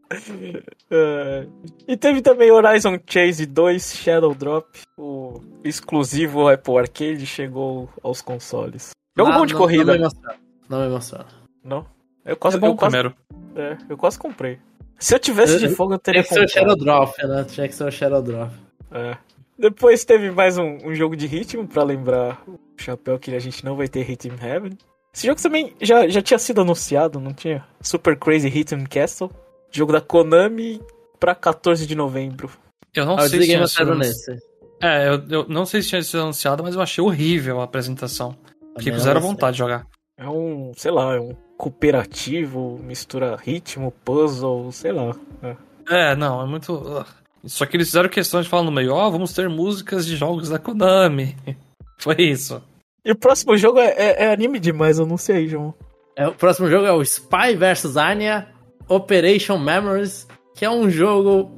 É. 0.89 1.47
E 1.87 1.97
teve 1.97 2.21
também 2.21 2.51
Horizon 2.51 2.97
Chase 3.07 3.45
2 3.45 3.95
Shadow 3.95 4.33
Drop, 4.33 4.67
o 4.97 5.41
exclusivo 5.63 6.47
Apple 6.47 6.77
Arcade, 6.77 7.25
chegou 7.25 7.89
aos 8.03 8.21
consoles. 8.21 8.91
Jogo 9.17 9.31
Ah, 9.31 9.37
bom 9.39 9.45
de 9.45 9.53
não- 9.53 9.59
corrida. 9.61 9.83
Não 9.85 9.93
me 9.93 9.99
emociona. 9.99 10.35
Não 10.69 10.79
me 10.79 10.85
emociona. 10.87 11.25
Não? 11.63 11.85
Eu 12.23 12.37
quase, 12.37 12.57
É 12.57 12.59
bom 12.59 12.67
eu 12.67 12.75
quase, 12.75 12.95
primeiro. 12.97 13.15
é, 13.55 13.77
eu 13.89 13.97
quase 13.97 14.17
comprei. 14.17 14.59
Se 14.99 15.15
eu 15.15 15.19
tivesse 15.19 15.59
de 15.59 15.69
fogo, 15.69 15.93
eu 15.93 15.99
teria 15.99 16.23
Tinha 16.23 16.45
que 16.45 16.47
ser 16.47 16.59
o. 16.59 16.59
Shadow 16.59 16.75
Drop, 16.75 17.27
né? 17.27 17.43
Tinha 17.43 17.67
que 17.67 17.75
ser 17.75 17.83
o 17.83 17.91
Shadow 17.91 18.21
Drop. 18.21 18.53
É. 18.91 19.17
Depois 19.57 20.03
teve 20.03 20.31
mais 20.31 20.57
um, 20.57 20.77
um 20.83 20.93
jogo 20.93 21.15
de 21.15 21.27
ritmo 21.27 21.67
pra 21.67 21.83
lembrar 21.83 22.41
o 22.47 22.59
chapéu 22.77 23.17
que 23.17 23.33
a 23.33 23.39
gente 23.39 23.63
não 23.63 23.75
vai 23.75 23.87
ter 23.87 24.03
Rhythm 24.03 24.35
Heaven. 24.41 24.77
Esse 25.13 25.27
jogo 25.27 25.41
também 25.41 25.73
já, 25.81 26.07
já 26.09 26.21
tinha 26.21 26.37
sido 26.37 26.61
anunciado, 26.61 27.19
não 27.19 27.33
tinha? 27.33 27.63
Super 27.81 28.17
Crazy 28.17 28.49
Rhythm 28.49 28.83
Castle. 28.83 29.31
Jogo 29.71 29.93
da 29.93 30.01
Konami 30.01 30.81
pra 31.19 31.33
14 31.33 31.85
de 31.85 31.95
novembro. 31.95 32.49
Eu 32.93 33.05
não 33.05 33.17
Ah, 33.17 33.23
eu 33.23 33.29
sei 33.29 33.41
se 33.41 33.47
tinha 33.47 33.67
sido 33.67 33.95
nesse. 33.95 34.37
É, 34.81 35.07
eu, 35.07 35.23
eu 35.29 35.47
não 35.47 35.65
sei 35.65 35.81
se 35.81 35.89
tinha 35.89 36.01
sido 36.01 36.21
anunciado, 36.21 36.63
mas 36.63 36.75
eu 36.75 36.81
achei 36.81 37.03
horrível 37.03 37.61
a 37.61 37.63
apresentação. 37.63 38.35
Fiquei 38.77 38.91
com 38.91 38.97
Também 38.97 38.99
zero 38.99 39.19
não 39.21 39.27
vontade 39.27 39.53
de 39.53 39.59
jogar. 39.59 39.87
É 40.17 40.27
um, 40.27 40.71
sei 40.75 40.91
lá, 40.91 41.15
é 41.15 41.19
um 41.19 41.35
cooperativo, 41.57 42.79
mistura 42.83 43.35
ritmo, 43.35 43.91
puzzle, 44.03 44.71
sei 44.71 44.91
lá. 44.91 45.15
É. 45.43 45.55
É, 45.89 46.15
não, 46.15 46.41
é 46.41 46.45
muito. 46.45 47.05
Só 47.45 47.65
que 47.65 47.77
eles 47.77 47.87
fizeram 47.87 48.09
questão 48.09 48.41
de 48.41 48.49
falar 48.49 48.63
no 48.63 48.71
meio, 48.71 48.91
ó, 48.93 49.09
vamos 49.09 49.33
ter 49.33 49.47
músicas 49.47 50.05
de 50.05 50.15
jogos 50.15 50.49
da 50.49 50.57
Konami. 50.59 51.35
Foi 51.99 52.15
isso. 52.19 52.61
E 53.05 53.11
o 53.11 53.15
próximo 53.15 53.55
jogo 53.55 53.79
é, 53.79 53.93
é- 53.95 54.23
é 54.25 54.33
anime 54.33 54.59
demais, 54.59 54.97
eu 54.97 55.05
não 55.05 55.17
sei, 55.17 55.47
João. 55.47 55.73
É, 56.15 56.27
o 56.27 56.33
próximo 56.33 56.67
jogo 56.69 56.85
é 56.87 56.91
o 56.91 57.01
Spy 57.03 57.55
vs 57.55 57.97
Anya 57.97 58.47
Operation 58.87 59.57
Memories, 59.59 60.27
que 60.55 60.65
é 60.65 60.69
um 60.69 60.89
jogo 60.89 61.51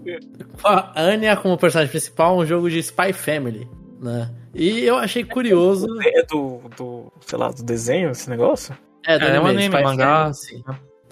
com 0.61 0.67
a 0.67 0.91
Anya 0.99 1.37
como 1.37 1.57
personagem 1.57 1.89
principal, 1.91 2.37
um 2.37 2.45
jogo 2.45 2.69
de 2.69 2.79
Spy 2.79 3.13
Family, 3.13 3.67
né? 4.01 4.29
E 4.53 4.83
eu 4.83 4.97
achei 4.97 5.23
curioso. 5.23 5.87
É 6.03 6.23
do, 6.23 6.59
do, 6.75 7.13
sei 7.21 7.37
lá, 7.37 7.49
do 7.49 7.63
desenho, 7.63 8.09
esse 8.09 8.29
negócio? 8.29 8.75
É, 9.07 9.17
do 9.17 9.25
É, 9.25 9.35
é 9.35 9.39
um 9.41 9.45
anime, 9.47 9.63
anime, 9.63 9.75
Spy 9.75 9.83
mangá. 9.83 10.17
Family, 10.17 10.35
sim. 10.35 10.63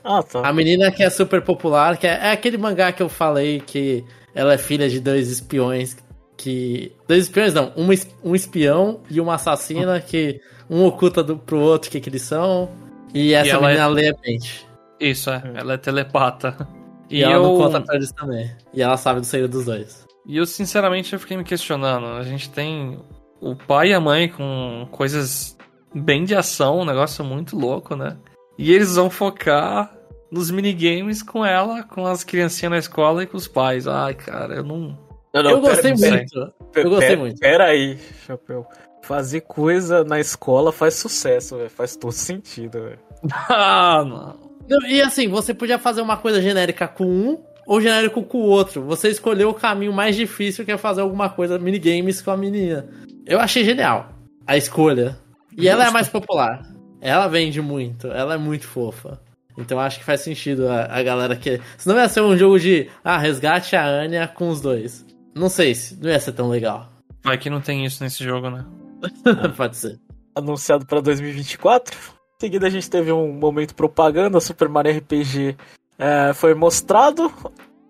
Ah, 0.04 0.22
tá. 0.22 0.48
A 0.48 0.54
menina 0.54 0.92
que 0.92 1.02
é 1.02 1.10
super 1.10 1.42
popular, 1.42 1.98
que 1.98 2.06
é, 2.06 2.12
é 2.28 2.32
aquele 2.32 2.58
mangá 2.58 2.92
que 2.92 3.02
eu 3.02 3.10
falei 3.10 3.60
que 3.60 4.06
ela 4.36 4.54
é 4.54 4.58
filha 4.58 4.88
de 4.88 5.00
dois 5.00 5.30
espiões 5.32 5.98
que. 6.38 6.92
Dois 7.08 7.24
espiões 7.24 7.54
não, 7.54 7.72
um, 7.76 7.88
um 8.24 8.36
espião 8.36 9.00
e 9.10 9.20
uma 9.20 9.36
assassina 9.36 10.00
que 10.00 10.40
um 10.70 10.84
oculta 10.86 11.24
do, 11.24 11.38
pro 11.38 11.58
outro 11.60 11.90
o 11.90 11.92
que, 11.92 12.00
que 12.00 12.10
eles 12.10 12.22
são. 12.22 12.70
E 13.14 13.34
essa 13.34 13.52
ela 13.52 13.68
menina 13.70 13.86
é- 13.86 13.88
lê 13.88 14.10
a 14.10 14.16
mente. 14.24 14.68
Isso, 15.00 15.30
é. 15.32 15.42
Ela 15.56 15.74
é 15.74 15.78
telepata. 15.78 16.56
E, 17.08 17.20
E, 17.20 17.24
ela 17.24 17.36
eu. 17.36 17.44
não 17.44 17.56
conta 17.58 17.80
pra 17.80 17.96
eles 17.98 18.12
também. 18.12 18.52
E 18.74 18.82
ela 18.82 18.98
sabe 18.98 19.20
do 19.20 19.28
segredo 19.28 19.52
dos 19.52 19.66
dois. 19.66 20.08
E 20.26 20.38
eu, 20.38 20.46
sinceramente, 20.48 21.14
eu 21.14 21.20
fiquei 21.20 21.38
me 21.38 21.44
questionando. 21.44 22.04
A 22.08 22.24
gente 22.24 22.50
tem 22.50 22.98
o 23.40 23.56
pai 23.56 23.90
e 23.90 23.94
a 23.94 24.00
mãe 24.02 24.28
com 24.28 24.88
coisas 24.92 25.55
bem 25.96 26.26
de 26.26 26.36
ação, 26.36 26.80
um 26.80 26.86
negócio 26.86 27.24
muito 27.24 27.58
louco, 27.58 27.96
né? 27.96 28.18
E 28.58 28.74
eles 28.74 28.96
vão 28.96 29.10
focar 29.10 29.96
nos 30.30 30.52
minigames 30.52 31.24
com 31.24 31.46
ela, 31.46 31.84
com 31.84 32.06
as 32.06 32.24
criancinhas 32.24 32.72
na 32.72 32.78
escola 32.78 33.24
e 33.24 33.28
com 33.28 33.38
os 33.38 33.48
pais. 33.48 33.88
Ai, 33.88 34.14
cara, 34.14 34.56
eu 34.56 34.64
não. 34.64 34.98
Não, 35.34 35.44
não, 35.44 35.52
eu 35.52 35.62
gostei 35.62 35.94
muito. 35.94 36.54
Eu 36.76 36.90
gostei 36.90 37.16
muito. 37.16 37.40
Pera 37.40 37.66
aí, 37.66 37.98
Chapéu. 38.26 38.66
Fazer 39.02 39.42
coisa 39.42 40.04
na 40.04 40.20
escola 40.20 40.72
faz 40.72 40.96
sucesso, 40.96 41.58
velho. 41.58 41.70
Faz 41.70 41.96
todo 41.96 42.12
sentido, 42.12 42.82
velho. 42.82 43.00
Ah, 43.50 44.04
não. 44.06 44.46
Não, 44.68 44.88
E 44.88 45.02
assim, 45.02 45.28
você 45.28 45.54
podia 45.54 45.78
fazer 45.78 46.02
uma 46.02 46.18
coisa 46.18 46.42
genérica 46.42 46.88
com 46.88 47.06
um 47.06 47.44
ou 47.68 47.82
genérico 47.82 48.24
com 48.24 48.40
o 48.40 48.48
outro. 48.48 48.84
Você 48.84 49.10
escolheu 49.10 49.50
o 49.50 49.54
caminho 49.54 49.94
mais 49.94 50.16
difícil 50.16 50.66
que 50.66 50.72
é 50.72 50.78
fazer 50.78 51.02
alguma 51.02 51.30
coisa, 51.30 51.60
minigames 51.60 52.22
com 52.22 52.32
a 52.32 52.38
menina. 52.38 52.88
Eu 53.26 53.40
achei 53.40 53.64
genial 53.64 54.10
a 54.48 54.58
escolha. 54.58 55.18
E 55.58 55.68
ela 55.68 55.86
é 55.86 55.88
a 55.88 55.92
mais 55.92 56.10
popular. 56.10 56.62
Ela 57.02 57.28
vende 57.28 57.62
muito, 57.62 58.08
ela 58.08 58.34
é 58.34 58.38
muito 58.38 58.68
fofa. 58.68 59.22
Então 59.58 59.80
acho 59.80 60.00
que 60.00 60.06
faz 60.06 60.22
sentido 60.22 60.68
a, 60.68 60.86
a 60.86 61.04
galera 61.04 61.36
que. 61.36 61.62
Senão 61.78 61.98
ia 61.98 62.10
ser 62.10 62.22
um 62.22 62.36
jogo 62.36 62.60
de 62.60 62.90
ah, 63.04 63.18
resgate 63.18 63.76
a 63.76 63.86
Anya 63.86 64.28
com 64.28 64.50
os 64.50 64.60
dois. 64.60 65.06
Não 65.34 65.50
sei 65.50 65.76
se 65.76 65.96
não 66.02 66.10
ia 66.10 66.20
ser 66.20 66.34
tão 66.34 66.50
legal. 66.50 66.90
Vai 67.24 67.38
que 67.38 67.50
não 67.50 67.62
tem 67.62 67.86
isso 67.86 68.04
nesse 68.04 68.24
jogo, 68.24 68.50
né? 68.50 68.66
Pode 69.56 69.78
ser. 69.78 70.00
Anunciado 70.36 70.86
pra 70.86 71.00
2024. 71.00 71.96
Em 71.96 72.40
seguida 72.40 72.68
a 72.68 72.70
gente 72.70 72.90
teve 72.90 73.12
um 73.12 73.32
momento 73.32 73.74
propaganda, 73.76 74.40
Super 74.42 74.68
Mario 74.68 74.98
RPG 74.98 75.56
é, 75.98 76.34
foi 76.34 76.54
mostrado. 76.54 77.32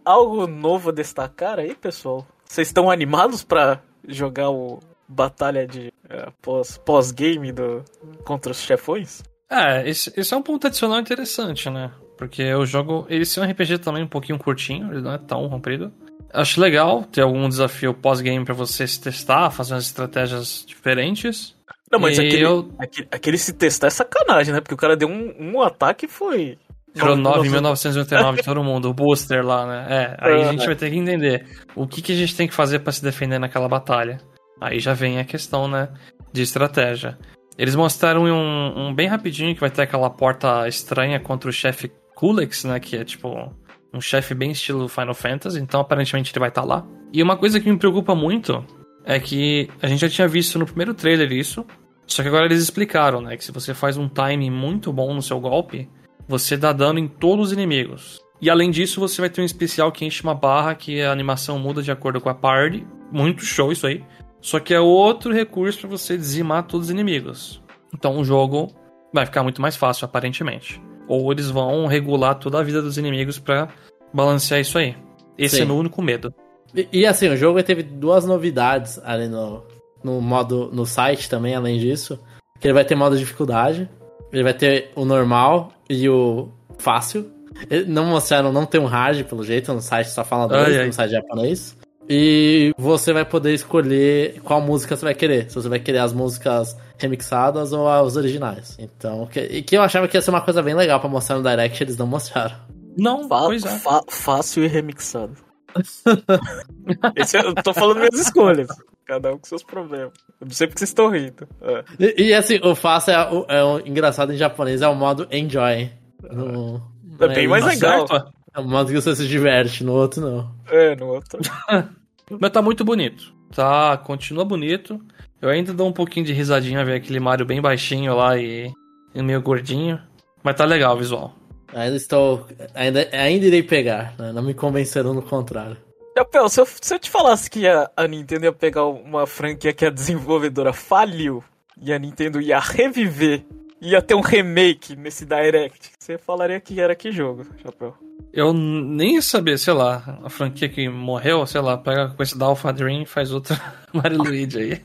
Algo 0.04 0.46
novo 0.46 0.90
a 0.90 0.94
destacar 0.94 1.58
aí, 1.58 1.74
pessoal? 1.74 2.28
Vocês 2.46 2.68
estão 2.68 2.92
animados 2.92 3.44
pra 3.44 3.82
jogar 4.08 4.52
o 4.52 4.80
batalha 5.08 5.66
de 5.66 5.92
é, 6.10 6.28
pós- 6.42 6.78
pós-game 6.78 7.52
do 7.52 7.84
contra 8.24 8.52
os 8.52 8.60
chefões? 8.62 9.24
É, 9.50 9.88
esse, 9.88 10.12
esse 10.18 10.34
é 10.34 10.38
um 10.38 10.42
ponto 10.42 10.66
adicional 10.68 11.00
interessante, 11.00 11.70
né? 11.70 11.92
Porque 12.18 12.54
o 12.54 12.66
jogo, 12.66 13.06
ele 13.10 13.24
é 13.26 13.40
um 13.42 13.44
RPG 13.52 13.78
também 13.80 14.04
um 14.04 14.08
pouquinho 14.08 14.40
curtinho, 14.40 14.92
ele 14.92 15.02
não 15.02 15.14
é 15.14 15.18
tão 15.18 15.48
comprido. 15.50 15.92
Acho 16.34 16.60
legal 16.60 17.04
ter 17.04 17.22
algum 17.22 17.48
desafio 17.48 17.94
pós-game 17.94 18.44
pra 18.44 18.54
você 18.54 18.88
se 18.88 19.00
testar, 19.00 19.52
fazer 19.52 19.74
umas 19.76 19.86
estratégias 19.86 20.64
diferentes. 20.68 21.56
Não, 21.92 22.00
mas 22.00 22.18
aquele, 22.18 22.44
eu- 22.46 22.70
aquele, 22.80 23.08
aquele 23.12 23.38
se 23.38 23.54
testar 23.54 23.88
é 23.88 23.90
sacanagem, 23.92 24.54
né? 24.54 24.60
Porque 24.62 24.74
o 24.74 24.78
cara 24.78 24.98
deu 24.98 25.08
um, 25.08 25.34
um 25.40 25.62
ataque 25.62 26.06
e 26.06 26.10
foi. 26.10 26.58
Tirou 26.94 27.16
9.999. 27.18 27.50
9.999 27.62 28.36
de 28.38 28.44
todo 28.44 28.64
mundo, 28.64 28.90
o 28.90 28.94
booster 28.94 29.46
lá, 29.46 29.66
né? 29.68 29.86
É, 29.90 30.18
aí 30.20 30.34
a 30.34 30.46
É. 30.48 30.52
gente 30.52 30.66
vai 30.66 30.76
ter 30.76 30.90
que 30.90 30.98
entender 30.98 31.46
o 31.76 31.86
que, 31.86 32.02
que 32.02 32.14
a 32.14 32.16
gente 32.16 32.36
tem 32.36 32.48
que 32.48 32.54
fazer 32.54 32.80
pra 32.80 32.92
se 32.92 33.04
defender 33.04 33.38
naquela 33.40 33.68
batalha. 33.68 34.18
Aí 34.60 34.80
já 34.80 34.94
vem 34.94 35.20
a 35.20 35.26
questão, 35.26 35.68
né, 35.68 35.90
de 36.32 36.42
estratégia. 36.42 37.18
Eles 37.58 37.76
mostraram 37.76 38.26
um, 38.26 38.88
um 38.88 38.94
bem 38.94 39.08
rapidinho 39.08 39.54
que 39.54 39.62
vai 39.62 39.70
ter 39.70 39.84
aquela 39.84 40.10
porta 40.10 40.68
estranha 40.68 41.20
contra 41.20 41.50
o 41.50 41.54
chefe 41.54 41.92
Kulex, 42.16 42.64
né, 42.66 42.80
que 42.80 42.98
é 42.98 43.04
tipo 43.04 43.52
um 43.94 44.02
chefe 44.02 44.34
bem 44.34 44.52
estilo 44.52 44.90
Final 44.90 45.14
Fantasy, 45.14 45.60
então 45.60 45.80
aparentemente 45.80 46.32
ele 46.32 46.40
vai 46.40 46.50
estar 46.50 46.64
lá. 46.64 46.86
E 47.14 47.24
uma 47.24 47.38
coisa 47.38 47.60
que 47.60 47.72
me 47.72 47.78
preocupa 47.78 48.14
muito 48.14 48.66
é 49.06 49.20
que 49.20 49.70
a 49.82 49.88
gente 49.88 50.02
já 50.02 50.10
tinha 50.10 50.28
visto 50.28 50.60
no 50.60 50.66
primeiro 50.66 50.94
trailer 50.94 51.32
isso, 51.32 51.66
só 52.06 52.22
que 52.22 52.28
agora 52.28 52.46
eles 52.46 52.62
explicaram, 52.62 53.22
né, 53.22 53.38
que 53.38 53.46
se 53.46 53.52
você 53.52 53.74
faz 53.74 53.98
um 53.98 54.10
timing 54.10 54.50
muito 54.50 54.92
bom 54.92 55.14
no 55.14 55.22
seu 55.22 55.40
golpe, 55.40 55.90
você 56.28 56.58
dá 56.58 56.74
dano 56.74 57.00
em 57.00 57.08
todos 57.08 57.48
os 57.48 57.54
inimigos. 57.54 58.20
E 58.42 58.50
além 58.50 58.70
disso, 58.70 59.00
você 59.00 59.22
vai 59.22 59.30
ter 59.30 59.42
um 59.42 59.46
especial 59.46 59.92
que 59.92 60.06
enche 60.06 60.22
uma 60.22 60.36
barra 60.36 60.76
que 60.76 61.02
a 61.02 61.12
animação 61.12 61.58
muda 61.58 61.82
de 61.82 61.92
acordo 61.92 62.20
com 62.20 62.30
a 62.30 62.36
party. 62.36 62.86
Muito 63.12 63.46
show 63.46 63.72
isso 63.72 63.88
aí. 63.88 64.04
Só 64.46 64.60
que 64.60 64.76
é 64.76 64.80
outro 64.80 65.34
recurso 65.34 65.80
para 65.80 65.90
você 65.90 66.16
dizimar 66.16 66.68
todos 66.68 66.86
os 66.86 66.92
inimigos. 66.92 67.60
Então 67.92 68.20
o 68.20 68.24
jogo 68.24 68.68
vai 69.12 69.26
ficar 69.26 69.42
muito 69.42 69.60
mais 69.60 69.76
fácil, 69.76 70.06
aparentemente. 70.06 70.80
Ou 71.08 71.32
eles 71.32 71.50
vão 71.50 71.88
regular 71.88 72.36
toda 72.36 72.60
a 72.60 72.64
vida 72.64 72.80
dos 72.80 72.96
inimigos 72.96 73.40
para 73.40 73.70
balancear 74.14 74.62
isso 74.62 74.78
aí. 74.78 74.96
Esse 75.36 75.56
Sim. 75.56 75.62
é 75.64 75.66
meu 75.66 75.76
único 75.78 76.00
medo. 76.00 76.32
E, 76.76 76.88
e, 76.94 77.06
assim, 77.08 77.28
o 77.28 77.36
jogo 77.36 77.64
teve 77.64 77.82
duas 77.82 78.24
novidades 78.24 79.00
ali 79.04 79.28
no, 79.28 79.64
no 80.04 80.22
modo 80.22 80.70
no 80.72 80.86
site 80.86 81.28
também, 81.28 81.56
além 81.56 81.80
disso. 81.80 82.20
Que 82.60 82.68
ele 82.68 82.74
vai 82.76 82.86
ter 82.86 82.94
modo 82.94 83.16
de 83.16 83.24
dificuldade, 83.24 83.90
ele 84.32 84.44
vai 84.44 84.54
ter 84.54 84.92
o 84.96 85.06
normal 85.06 85.72
e 85.90 86.08
o 86.08 86.50
fácil. 86.78 87.32
Ele- 87.68 87.86
Não 87.86 88.06
mostraram, 88.06 88.52
não 88.52 88.68
tem 88.68 88.80
um 88.80 88.86
hard 88.86 89.24
pelo 89.24 89.44
jeito, 89.44 89.74
no 89.74 89.82
site 89.82 90.12
só 90.12 90.24
fala 90.24 90.48
dois, 90.48 90.68
Ai, 90.68 90.82
ai. 90.82 90.86
no 90.86 90.94
site 90.94 91.12
japonês. 91.14 91.76
E 92.10 92.72
você 92.78 93.12
vai 93.12 93.26
poder 93.26 93.54
escolher 93.54 94.40
qual 94.44 94.62
música 94.62 94.96
você 94.96 95.04
vai 95.06 95.16
querer. 95.16 95.50
Se 95.50 95.56
você 95.56 95.68
vai 95.68 95.80
querer 95.80 96.00
as 96.00 96.14
músicas 96.14 96.78
remixadas 96.98 97.74
ou 97.74 97.88
as 97.90 98.16
originais. 98.16 98.76
Então, 98.80 99.26
que, 99.28 99.40
e 99.40 99.62
que 99.64 99.76
eu 99.76 99.82
achava 99.82 100.08
que 100.08 100.16
ia 100.16 100.22
ser 100.22 100.30
uma 100.30 100.42
coisa 100.42 100.62
bem 100.62 100.76
legal 100.76 101.00
pra 101.00 101.10
mostrar 101.10 101.38
no 101.38 101.44
Direct, 101.44 101.82
eles 101.84 101.98
não 101.98 102.06
mostraram. 102.08 102.56
Não, 102.98 103.28
Fa- 103.28 103.42
pois 103.46 103.66
é. 103.66 103.80
fa- 103.80 104.04
fácil 104.08 104.64
e 104.64 104.68
remixado. 104.68 105.36
Esse 107.16 107.38
é- 107.38 107.42
eu 107.46 107.54
tô 107.56 107.74
falando 107.74 107.98
minhas 107.98 108.20
escolhas. 108.20 108.68
Cada 109.06 109.34
um 109.34 109.38
com 109.38 109.46
seus 109.46 109.64
problemas. 109.64 110.14
Eu 110.42 110.48
não 110.48 110.52
sei 110.54 110.68
porque 110.68 110.80
vocês 110.80 110.90
estão 110.90 111.10
rindo. 111.10 111.48
É. 111.62 111.84
E, 112.00 112.24
e, 112.30 112.34
assim, 112.34 112.60
o 112.64 112.74
fácil 112.74 113.14
é, 113.14 113.32
o, 113.32 113.46
é 113.50 113.64
o 113.64 113.80
engraçado 113.80 114.34
em 114.34 114.38
japonês, 114.38 114.82
é 114.82 114.88
o 114.88 114.96
modo 114.96 115.28
enjoy. 115.32 115.92
No, 116.32 116.82
É 117.20 117.28
bem 117.28 117.48
mais 117.48 117.64
legal. 117.66 118.08
certo? 118.08 118.34
É 118.56 118.60
o 118.60 118.64
modo 118.64 118.88
que 118.88 119.02
você 119.02 119.14
se 119.16 119.28
diverte, 119.28 119.84
no 119.84 119.92
outro 119.94 120.22
não. 120.22 120.56
É, 120.68 120.96
no 120.96 121.08
outro. 121.08 121.40
Mas 122.40 122.52
tá 122.52 122.62
muito 122.62 122.86
bonito. 122.86 123.34
Tá, 123.54 123.98
continua 123.98 124.46
bonito. 124.46 125.00
Eu 125.42 125.50
ainda 125.50 125.74
dou 125.74 125.88
um 125.88 125.94
pouquinho 125.94 126.26
de 126.26 126.34
risadinha 126.34 126.86
ver 126.86 126.96
aquele 126.96 127.20
Mario 127.20 127.46
bem 127.46 127.62
baixinho 127.62 128.16
lá 128.16 128.38
e, 128.38 128.72
e 129.14 129.22
meio 129.22 129.42
gordinho. 129.42 130.00
Mas 130.42 130.56
tá 130.56 130.64
legal 130.64 130.96
o 130.96 131.00
visual. 131.00 131.36
Ainda 131.74 131.98
estou. 131.98 132.48
Ainda, 132.74 133.08
ainda 133.12 133.46
irei 133.46 133.62
pegar, 133.62 134.16
né? 134.18 134.32
Não 134.32 134.42
me 134.42 134.54
convenceram 134.54 135.14
no 135.14 135.22
contrário. 135.22 135.78
Chapéu, 136.18 136.48
se 136.48 136.62
eu, 136.62 136.66
se 136.66 136.96
eu 136.96 137.00
te 137.00 137.10
falasse 137.10 137.50
que 137.50 137.68
a, 137.68 137.92
a 137.96 138.08
Nintendo 138.08 138.46
ia 138.46 138.54
pegar 138.54 138.86
uma 138.86 139.28
franquia 139.28 139.74
que 139.74 139.86
a 139.86 139.90
desenvolvedora 139.90 140.72
faliu 140.72 141.44
e 141.82 141.92
a 141.92 142.00
Nintendo 142.00 142.40
ia 142.40 142.58
reviver, 142.58 143.46
ia 143.82 144.02
ter 144.02 144.16
um 144.16 144.22
remake 144.22 144.96
nesse 144.96 145.26
Direct, 145.26 145.92
você 146.00 146.18
falaria 146.18 146.60
que 146.60 146.80
era 146.80 146.96
que 146.96 147.12
jogo, 147.12 147.46
Chapéu? 147.62 147.96
Eu 148.34 148.52
nem 148.52 149.16
ia 149.16 149.22
saber, 149.22 149.58
sei 149.58 149.74
lá, 149.74 150.20
a 150.24 150.30
franquia 150.30 150.68
que 150.68 150.90
morreu, 150.90 151.46
sei 151.46 151.62
lá, 151.62 151.78
pega 151.78 152.10
com 152.10 152.22
esse 152.22 152.38
da 152.38 152.46
Alpha 152.46 152.74
Dream 152.74 153.04
e 153.04 153.06
faz 153.06 153.32
outra 153.32 153.58
Mario 153.94 154.18
Luigi 154.18 154.60
aí. 154.60 154.82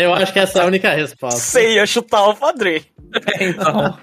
Eu 0.00 0.14
acho 0.14 0.32
que 0.32 0.38
essa 0.38 0.60
é 0.60 0.62
a 0.62 0.66
única 0.66 0.90
resposta. 0.90 1.40
Você 1.40 1.74
ia 1.74 1.84
chutar 1.84 2.26
o 2.28 2.34
Padre. 2.34 2.86
então. 3.38 3.98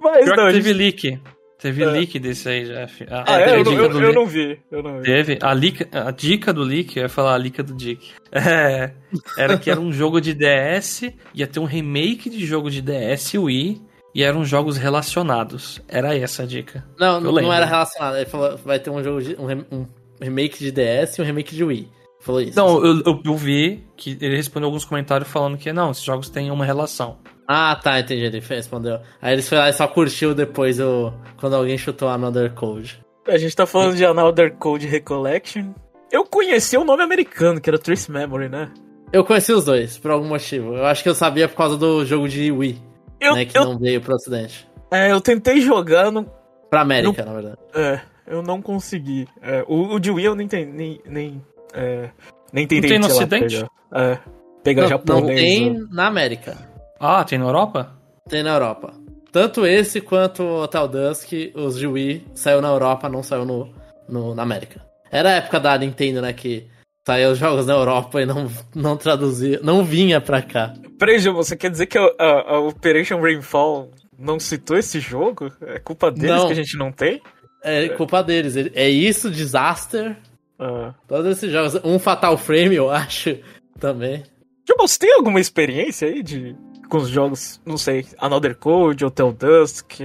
Mas 0.00 0.24
Pior 0.24 0.36
não, 0.36 0.46
que 0.46 0.52
teve 0.54 0.68
gente... 0.70 0.78
leak. 0.78 1.20
Teve 1.62 1.84
É. 1.84 1.86
leak 1.86 2.18
desse 2.18 2.48
aí, 2.48 2.64
Jeff. 2.64 3.04
A, 3.08 3.20
Ah, 3.20 3.36
a 3.36 3.40
é? 3.40 3.50
Eu, 3.54 3.64
não- 3.64 3.70
dica 3.72 3.82
eu- 3.84 3.88
do 3.88 4.00
eu 4.02 4.12
não 4.12 4.26
vi. 4.26 4.58
Eu 4.70 4.82
não 4.82 4.96
vi. 4.98 5.04
Teve. 5.04 5.38
A, 5.40 5.52
leak- 5.52 5.88
a 5.92 6.10
dica 6.10 6.52
do 6.52 6.62
leak, 6.62 6.96
eu 6.96 7.04
ia 7.04 7.08
falar 7.08 7.36
a 7.36 7.38
dica 7.38 7.62
do 7.62 7.72
Dick. 7.74 8.10
É, 8.32 8.92
era 9.38 9.56
que 9.58 9.70
era 9.70 9.78
um 9.80 9.92
jogo 9.92 10.20
de 10.20 10.34
DS, 10.34 11.12
ia 11.34 11.46
ter 11.46 11.60
um 11.60 11.64
remake 11.64 12.28
de 12.28 12.44
jogo 12.44 12.70
de 12.70 12.80
DS 12.82 13.34
e 13.34 13.38
Wii, 13.38 13.80
e 14.14 14.22
eram 14.22 14.44
jogos 14.44 14.76
relacionados. 14.76 15.80
Era 15.88 16.16
essa 16.16 16.42
a 16.42 16.46
dica. 16.46 16.84
Não, 16.98 17.20
não, 17.20 17.52
era 17.52 17.64
relacionado. 17.66 18.16
Ele 18.16 18.26
falou 18.26 18.56
vai 18.64 18.78
ter 18.80 18.90
um 18.90 19.02
jogo 19.04 19.22
de, 19.22 19.36
um, 19.36 19.78
um 19.80 19.86
remake 20.20 20.58
de 20.58 20.72
DS 20.72 21.18
e 21.18 21.22
um 21.22 21.24
remake 21.24 21.54
de 21.54 21.62
Wii. 21.62 21.88
Falou 22.20 22.40
isso. 22.40 22.56
Não, 22.56 22.84
eu, 22.84 23.02
eu, 23.04 23.22
eu 23.24 23.36
vi 23.36 23.84
que 23.96 24.16
ele 24.20 24.36
respondeu 24.36 24.66
alguns 24.66 24.84
comentários 24.84 25.28
falando 25.28 25.58
que 25.58 25.72
não, 25.72 25.90
esses 25.90 26.04
jogos 26.04 26.30
têm 26.30 26.50
uma 26.50 26.64
relação. 26.64 27.18
Ah, 27.46 27.74
tá, 27.82 27.98
entendi. 28.00 28.24
Ele 28.24 28.40
respondeu. 28.40 29.00
Aí 29.20 29.32
eles 29.34 29.48
foi 29.48 29.58
lá 29.58 29.68
e 29.68 29.72
só 29.72 29.86
curtiu 29.86 30.34
depois 30.34 30.78
o, 30.80 31.12
quando 31.38 31.56
alguém 31.56 31.76
chutou 31.76 32.08
Another 32.08 32.52
Code. 32.52 33.02
A 33.26 33.36
gente 33.38 33.54
tá 33.54 33.66
falando 33.66 33.96
de 33.96 34.04
Another 34.04 34.54
Code 34.54 34.86
Recollection. 34.86 35.72
Eu 36.10 36.24
conheci 36.24 36.76
o 36.76 36.84
nome 36.84 37.02
americano, 37.02 37.60
que 37.60 37.68
era 37.70 37.78
Trace 37.78 38.10
Memory, 38.10 38.48
né? 38.48 38.70
Eu 39.12 39.24
conheci 39.24 39.52
os 39.52 39.64
dois, 39.64 39.98
por 39.98 40.10
algum 40.10 40.26
motivo. 40.28 40.74
Eu 40.74 40.86
acho 40.86 41.02
que 41.02 41.08
eu 41.08 41.14
sabia 41.14 41.48
por 41.48 41.56
causa 41.56 41.76
do 41.76 42.04
jogo 42.04 42.28
de 42.28 42.50
Wii, 42.50 42.80
Eu, 43.20 43.34
né? 43.34 43.44
Que 43.44 43.56
eu, 43.58 43.64
não 43.64 43.78
veio 43.78 44.00
pro 44.00 44.14
ocidente. 44.14 44.66
é, 44.90 45.12
eu 45.12 45.20
tentei 45.20 45.60
jogar, 45.60 46.10
não, 46.10 46.26
Pra 46.70 46.80
América, 46.80 47.24
na 47.24 47.32
verdade. 47.34 47.58
é, 47.74 48.00
eu 48.26 48.42
não 48.42 48.62
consegui. 48.62 49.26
É, 49.42 49.62
o, 49.68 49.94
o 49.94 49.98
de 50.00 50.10
Wii 50.10 50.24
eu 50.26 50.34
nem, 50.34 50.48
ten- 50.48 50.66
nem, 50.66 51.00
nem, 51.06 51.42
é, 51.74 52.08
nem 52.52 52.66
tentei 52.66 52.88
tem 52.90 52.98
no 52.98 53.04
sei 53.04 53.14
lá, 53.14 53.20
Ocidente? 53.20 53.54
pegar, 53.56 53.70
é, 53.94 54.18
pegar 54.64 54.82
Não, 54.82 54.88
japonês. 54.88 55.26
não 55.26 55.34
tem 55.36 55.70
né? 55.74 55.86
na 55.92 56.06
América. 56.06 56.56
Ah, 57.04 57.24
tem 57.24 57.36
na 57.38 57.46
Europa? 57.46 57.92
Tem 58.28 58.42
na 58.44 58.50
Europa. 58.54 58.92
Tanto 59.32 59.66
esse 59.66 60.00
quanto 60.00 60.42
o 60.42 60.62
Hotel 60.62 60.86
Dusk, 60.86 61.32
os 61.54 61.76
de 61.76 61.86
Wii, 61.86 62.26
saiu 62.34 62.60
na 62.60 62.68
Europa, 62.68 63.08
não 63.08 63.22
saiu 63.22 63.44
no, 63.44 63.74
no- 64.08 64.34
na 64.34 64.42
América. 64.42 64.80
Era 65.10 65.30
a 65.30 65.32
época 65.32 65.58
da 65.58 65.76
Nintendo, 65.76 66.22
né? 66.22 66.32
Que 66.32 66.68
saiu 67.06 67.32
os 67.32 67.38
jogos 67.38 67.66
na 67.66 67.72
Europa 67.74 68.22
e 68.22 68.26
não, 68.26 68.48
não 68.74 68.96
traduzia, 68.96 69.58
não 69.62 69.84
vinha 69.84 70.20
pra 70.20 70.40
cá. 70.42 70.74
Peraí, 70.98 71.18
você 71.18 71.56
quer 71.56 71.70
dizer 71.70 71.86
que 71.86 71.98
a, 71.98 72.04
a- 72.18 72.54
a 72.54 72.60
Operation 72.60 73.20
Rainfall 73.20 73.90
não 74.16 74.38
citou 74.38 74.76
esse 74.76 75.00
jogo? 75.00 75.50
É 75.62 75.80
culpa 75.80 76.10
deles 76.10 76.36
Não. 76.36 76.46
que 76.46 76.52
a 76.52 76.56
gente 76.56 76.76
não 76.78 76.92
tem? 76.92 77.20
É 77.64 77.88
culpa 77.88 78.22
deles. 78.22 78.54
Ele- 78.54 78.70
É 78.76 78.88
isso, 78.88 79.28
Disaster, 79.30 80.16
Ah. 80.58 80.94
todos 81.08 81.26
esses 81.32 81.50
jogos. 81.50 81.80
Um 81.82 81.98
Fatal 81.98 82.36
Frame, 82.38 82.76
eu 82.76 82.90
acho, 82.90 83.36
também. 83.80 84.22
Gil, 84.66 84.76
você 84.78 84.98
tem 84.98 85.14
alguma 85.14 85.40
experiência 85.40 86.08
aí 86.08 86.22
de, 86.22 86.54
com 86.88 86.98
os 86.98 87.08
jogos, 87.08 87.60
não 87.66 87.76
sei, 87.76 88.06
Another 88.18 88.56
Code, 88.56 89.04
Hotel 89.04 89.32
Dusk, 89.32 90.00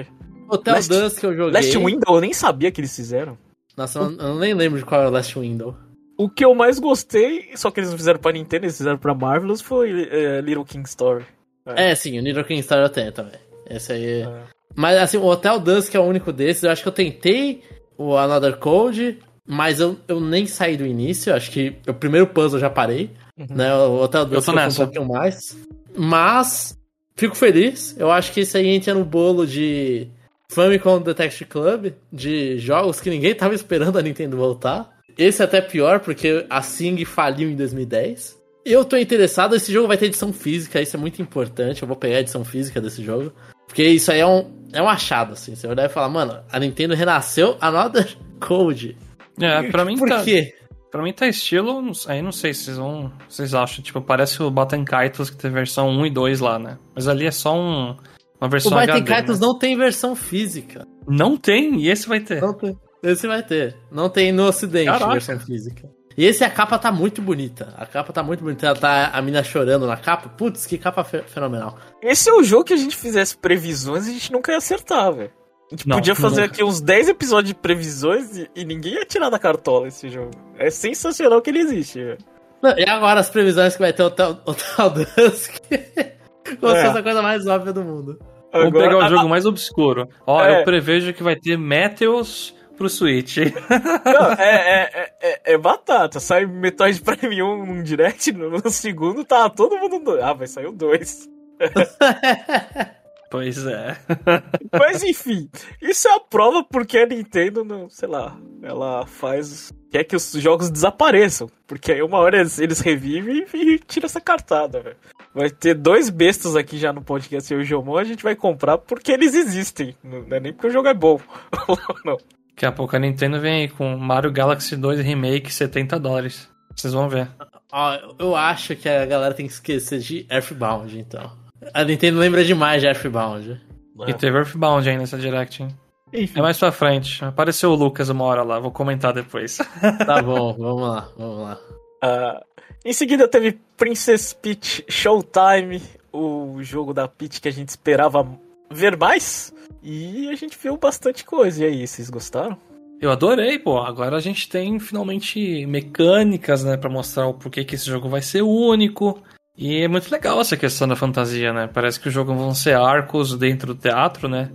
Hotel 0.49 0.73
Last- 0.75 0.89
Dusk 0.89 1.23
eu 1.23 1.35
joguei. 1.35 1.53
Last 1.53 1.77
Window, 1.77 2.15
eu 2.15 2.21
nem 2.21 2.33
sabia 2.33 2.71
que 2.71 2.79
eles 2.81 2.95
fizeram. 2.95 3.37
Nossa, 3.75 3.99
eu, 3.99 4.11
eu 4.17 4.35
nem 4.39 4.53
lembro 4.53 4.79
de 4.79 4.85
qual 4.85 5.01
era 5.01 5.09
o 5.09 5.13
Last 5.13 5.37
Window. 5.37 5.75
O 6.17 6.27
que 6.27 6.43
eu 6.43 6.55
mais 6.55 6.79
gostei, 6.79 7.51
só 7.55 7.69
que 7.69 7.79
eles 7.79 7.91
não 7.91 7.97
fizeram 7.97 8.19
pra 8.19 8.31
Nintendo, 8.31 8.65
eles 8.65 8.77
fizeram 8.77 8.97
pra 8.97 9.13
Marvelous, 9.13 9.61
foi 9.61 10.07
é, 10.09 10.41
Little 10.41 10.65
King 10.65 10.87
Story. 10.89 11.25
É, 11.67 11.93
sim, 11.93 12.17
o 12.17 12.21
Little 12.23 12.43
King 12.43 12.59
Story 12.61 12.81
eu 12.81 12.89
tenho 12.89 13.11
também. 13.11 13.39
Esse 13.69 13.91
aí. 13.91 14.21
É. 14.21 14.43
Mas 14.75 14.97
assim, 14.97 15.17
o 15.17 15.25
Hotel 15.25 15.59
Dusk 15.59 15.93
é 15.93 15.99
o 15.99 16.03
único 16.03 16.31
desses. 16.33 16.63
Eu 16.63 16.71
acho 16.71 16.81
que 16.81 16.87
eu 16.87 16.93
tentei 16.93 17.61
o 17.97 18.15
Another 18.17 18.57
Code, 18.57 19.19
mas 19.45 19.79
eu, 19.79 19.97
eu 20.07 20.19
nem 20.19 20.47
saí 20.47 20.75
do 20.77 20.85
início. 20.85 21.35
Acho 21.35 21.51
que 21.51 21.75
o 21.87 21.93
primeiro 21.93 22.25
puzzle 22.27 22.57
eu 22.57 22.61
já 22.61 22.69
parei. 22.69 23.11
Uhum. 23.37 23.47
Né? 23.49 23.73
O 23.75 24.01
Hotel 24.01 24.25
Dusk 24.25 24.33
tô 24.33 24.37
eu 24.37 24.41
fui 24.41 24.55
nessa. 24.55 24.83
um 24.83 24.85
pouquinho 24.85 25.07
mais. 25.07 25.57
Mas 25.95 26.77
fico 27.15 27.35
feliz. 27.35 27.95
Eu 27.97 28.11
acho 28.11 28.31
que 28.31 28.41
isso 28.41 28.57
aí 28.57 28.67
entra 28.67 28.93
no 28.93 29.05
bolo 29.05 29.45
de 29.45 30.07
Famicom 30.49 31.01
Detective 31.01 31.45
Club, 31.45 31.93
de 32.11 32.57
jogos 32.57 32.99
que 32.99 33.09
ninguém 33.09 33.35
tava 33.35 33.53
esperando 33.53 33.97
a 33.97 34.01
Nintendo 34.01 34.37
voltar. 34.37 34.97
Esse 35.17 35.41
é 35.41 35.45
até 35.45 35.61
pior, 35.61 35.99
porque 35.99 36.45
a 36.49 36.61
Sing 36.61 37.03
faliu 37.05 37.49
em 37.49 37.55
2010. 37.55 38.37
Eu 38.63 38.83
tô 38.83 38.97
interessado, 38.97 39.55
esse 39.55 39.71
jogo 39.71 39.87
vai 39.87 39.97
ter 39.97 40.07
edição 40.07 40.33
física, 40.33 40.81
isso 40.81 40.95
é 40.95 40.99
muito 40.99 41.21
importante. 41.21 41.81
Eu 41.81 41.87
vou 41.87 41.97
pegar 41.97 42.17
a 42.17 42.19
edição 42.19 42.43
física 42.43 42.81
desse 42.81 43.03
jogo. 43.03 43.31
Porque 43.65 43.83
isso 43.83 44.11
aí 44.11 44.19
é 44.19 44.27
um, 44.27 44.51
é 44.73 44.81
um 44.81 44.89
achado, 44.89 45.33
assim. 45.33 45.55
Você 45.55 45.67
vai 45.73 45.89
falar, 45.89 46.09
mano, 46.09 46.39
a 46.51 46.59
Nintendo 46.59 46.93
renasceu 46.93 47.57
Another 47.59 48.15
Code. 48.39 48.97
É, 49.39 49.63
pra 49.71 49.85
mim 49.85 49.95
Por 49.99 50.09
tá. 50.09 50.23
quê? 50.23 50.53
Pra 50.91 51.01
mim 51.03 51.11
tá 51.13 51.27
estilo. 51.27 51.81
Aí 52.07 52.21
não 52.21 52.31
sei 52.31 52.53
se 52.53 52.63
vocês 52.65 52.77
vão. 52.77 53.11
Vocês 53.27 53.53
acham. 53.53 53.83
Tipo, 53.83 54.01
parece 54.01 54.41
o 54.41 54.49
Baten 54.49 54.83
Kaitos 54.85 55.29
que 55.29 55.37
tem 55.37 55.51
versão 55.51 55.89
1 55.89 56.05
e 56.05 56.09
2 56.09 56.39
lá, 56.39 56.57
né? 56.57 56.77
Mas 56.95 57.07
ali 57.07 57.25
é 57.25 57.31
só 57.31 57.55
um. 57.55 57.95
Uma 58.39 58.47
O 58.47 58.49
versão 58.49 58.71
Baiten 58.71 58.95
HD. 58.95 59.09
Kaitos 59.11 59.39
né? 59.39 59.45
não 59.47 59.57
tem 59.57 59.75
versão 59.77 60.15
física. 60.15 60.85
Não 61.07 61.35
tem, 61.35 61.79
e 61.81 61.89
esse 61.89 62.07
vai 62.07 62.19
ter. 62.19 62.41
Não 62.41 62.53
tem. 62.53 62.77
Esse 63.03 63.27
vai 63.27 63.43
ter. 63.43 63.75
Não 63.91 64.09
tem 64.09 64.31
no 64.31 64.45
ocidente 64.45 64.85
Caraca. 64.85 65.11
versão 65.11 65.39
física. 65.39 65.89
E 66.17 66.25
esse 66.25 66.43
a 66.43 66.49
capa 66.49 66.79
tá 66.79 66.91
muito 66.91 67.21
bonita. 67.21 67.73
A 67.77 67.85
capa 67.85 68.11
tá 68.11 68.23
muito 68.23 68.43
bonita. 68.43 68.65
Ela 68.65 68.75
tá 68.75 69.07
a 69.13 69.21
mina 69.21 69.43
chorando 69.43 69.85
na 69.85 69.95
capa. 69.97 70.29
Putz, 70.29 70.65
que 70.65 70.77
capa 70.77 71.03
fe- 71.03 71.21
fenomenal. 71.27 71.77
Esse 72.01 72.29
é 72.29 72.33
o 72.33 72.43
jogo 72.43 72.63
que 72.63 72.73
a 72.73 72.77
gente 72.77 72.95
fizesse 72.97 73.37
previsões 73.37 74.07
e 74.07 74.09
a 74.09 74.13
gente 74.13 74.31
nunca 74.31 74.51
ia 74.51 74.57
acertar, 74.57 75.13
velho. 75.13 75.31
A 75.71 75.75
gente 75.75 75.87
Não, 75.87 75.97
podia 75.97 76.15
fazer 76.15 76.41
nunca. 76.41 76.53
aqui 76.53 76.63
uns 76.63 76.79
10 76.79 77.09
episódios 77.09 77.53
de 77.53 77.59
previsões 77.59 78.37
e, 78.37 78.49
e 78.55 78.63
ninguém 78.65 78.93
ia 78.93 79.05
tirar 79.05 79.29
da 79.29 79.37
cartola 79.37 79.87
esse 79.87 80.09
jogo. 80.09 80.31
É 80.57 80.69
sensacional 80.69 81.41
que 81.41 81.49
ele 81.49 81.59
existe, 81.59 82.01
velho. 82.03 82.17
Não, 82.61 82.77
E 82.77 82.89
agora 82.89 83.19
as 83.19 83.29
previsões 83.29 83.73
que 83.75 83.81
vai 83.81 83.91
ter 83.93 84.01
o 84.03 84.07
Hotel, 84.07 84.39
Hotel 84.45 84.89
Dusk. 84.91 85.53
Como 86.59 86.71
se 86.71 86.77
É. 86.79 86.85
fosse 86.85 86.97
a 86.99 87.03
coisa 87.03 87.21
mais 87.21 87.45
óbvia 87.45 87.73
do 87.73 87.83
mundo. 87.83 88.17
Vamos 88.53 88.67
Agora- 88.69 88.89
pegar 88.89 89.05
o 89.05 89.09
jogo 89.09 89.27
mais 89.29 89.45
obscuro. 89.45 90.07
Ó, 90.25 90.41
É. 90.43 90.61
eu 90.61 90.63
prevejo 90.63 91.13
que 91.13 91.21
vai 91.21 91.35
ter 91.35 91.57
Meteos 91.57 92.55
pro 92.77 92.89
Switch. 92.89 93.37
Não, 94.05 94.31
é, 94.31 94.39
é, 94.39 94.89
é, 94.93 95.13
é- 95.21 95.41
é 95.53 95.57
batata. 95.57 96.19
Sai 96.21 96.45
Metroid 96.45 97.01
Prime 97.01 97.43
1 97.43 97.65
num 97.65 97.83
direct, 97.83 98.31
no, 98.31 98.49
no 98.51 98.69
segundo 98.69 99.25
tá 99.25 99.49
todo 99.49 99.77
mundo. 99.77 99.99
do- 99.99 100.23
Ah, 100.23 100.31
vai 100.31 100.47
sair 100.47 100.67
o 100.67 100.71
2. 100.71 101.27
pois 103.29 103.65
é. 103.65 103.97
Mas 104.71 105.03
enfim, 105.03 105.49
isso 105.81 106.07
é 106.07 106.15
a 106.15 106.19
prova 106.19 106.63
porque 106.63 106.97
a 106.97 107.05
Nintendo, 107.05 107.63
não, 107.63 107.89
sei 107.89 108.07
lá, 108.07 108.37
ela 108.61 109.05
faz. 109.05 109.73
quer 109.91 110.03
que 110.03 110.15
os 110.15 110.31
jogos 110.33 110.69
desapareçam. 110.69 111.49
Porque 111.65 111.91
aí 111.91 112.01
uma 112.01 112.17
hora 112.17 112.39
eles, 112.39 112.59
eles 112.59 112.79
revivem 112.79 113.45
e, 113.53 113.73
e 113.73 113.79
tira 113.79 114.05
essa 114.05 114.21
cartada, 114.21 114.81
velho. 114.81 114.97
Vai 115.33 115.49
ter 115.49 115.75
dois 115.75 116.09
bestas 116.09 116.55
aqui 116.55 116.77
já 116.77 116.91
no 116.91 117.01
podcast 117.01 117.53
e 117.53 117.57
o 117.57 117.63
Jomon, 117.63 117.97
a 117.97 118.03
gente 118.03 118.23
vai 118.23 118.35
comprar 118.35 118.77
porque 118.77 119.11
eles 119.11 119.35
existem. 119.35 119.95
Não 120.03 120.25
é 120.35 120.39
nem 120.39 120.53
porque 120.53 120.67
o 120.67 120.71
jogo 120.71 120.87
é 120.87 120.93
bom. 120.93 121.19
não. 122.03 122.17
Daqui 122.49 122.65
a 122.65 122.71
pouco 122.71 122.95
a 122.95 122.99
Nintendo 122.99 123.39
vem 123.39 123.61
aí 123.61 123.67
com 123.67 123.95
Mario 123.97 124.31
Galaxy 124.31 124.75
2 124.75 124.99
Remake 125.01 125.53
70 125.53 125.99
dólares. 125.99 126.49
Vocês 126.75 126.91
vão 126.91 127.07
ver. 127.07 127.29
Ó, 127.71 128.15
eu 128.17 128.35
acho 128.35 128.75
que 128.75 128.89
a 128.89 129.05
galera 129.05 129.33
tem 129.33 129.45
que 129.45 129.53
esquecer 129.53 129.99
de 129.99 130.25
Earthbound, 130.29 130.97
então. 130.97 131.46
A 131.73 131.83
Nintendo 131.83 132.19
lembra 132.19 132.43
demais 132.43 132.81
de 132.81 132.87
Earthbound. 132.87 133.61
E 134.07 134.13
teve 134.13 134.37
Earthbound 134.37 134.87
aí 134.89 134.97
nessa 134.97 135.17
Direct, 135.17 135.63
hein? 135.63 135.69
Enfim, 136.13 136.39
É 136.39 136.41
mais 136.41 136.57
pra 136.57 136.71
frente. 136.71 137.23
Apareceu 137.25 137.71
o 137.71 137.75
Lucas 137.75 138.09
uma 138.09 138.23
hora 138.23 138.43
lá, 138.43 138.59
vou 138.59 138.71
comentar 138.71 139.11
depois. 139.13 139.57
Tá 140.05 140.21
bom, 140.21 140.53
vamos 140.53 140.81
lá, 140.81 141.09
vamos 141.17 141.39
lá. 141.41 141.59
ah, 142.01 142.43
em 142.85 142.93
seguida 142.93 143.27
teve 143.27 143.59
Princess 143.75 144.33
Peach 144.33 144.85
Showtime, 144.87 145.81
o 146.13 146.57
jogo 146.61 146.93
da 146.93 147.07
Peach 147.07 147.41
que 147.41 147.47
a 147.49 147.51
gente 147.51 147.69
esperava 147.69 148.25
ver 148.71 148.95
mais. 148.97 149.53
E 149.83 150.29
a 150.29 150.35
gente 150.35 150.57
viu 150.61 150.77
bastante 150.77 151.25
coisa. 151.25 151.63
E 151.63 151.67
aí, 151.67 151.87
vocês 151.87 152.09
gostaram? 152.09 152.57
Eu 153.01 153.11
adorei, 153.11 153.59
pô. 153.59 153.77
Agora 153.79 154.15
a 154.17 154.19
gente 154.19 154.49
tem 154.49 154.79
finalmente 154.79 155.65
mecânicas, 155.65 156.63
né, 156.63 156.77
Pra 156.77 156.89
mostrar 156.89 157.27
o 157.27 157.33
porquê 157.33 157.63
que 157.63 157.75
esse 157.75 157.85
jogo 157.85 158.09
vai 158.09 158.21
ser 158.21 158.41
único. 158.41 159.21
E 159.57 159.81
é 159.81 159.87
muito 159.87 160.11
legal 160.11 160.39
essa 160.39 160.55
questão 160.55 160.87
da 160.87 160.95
fantasia, 160.95 161.51
né? 161.51 161.67
Parece 161.67 161.99
que 161.99 162.07
o 162.07 162.11
jogo 162.11 162.33
vão 162.35 162.53
ser 162.53 162.77
arcos 162.77 163.35
dentro 163.35 163.73
do 163.73 163.79
teatro, 163.79 164.29
né? 164.29 164.51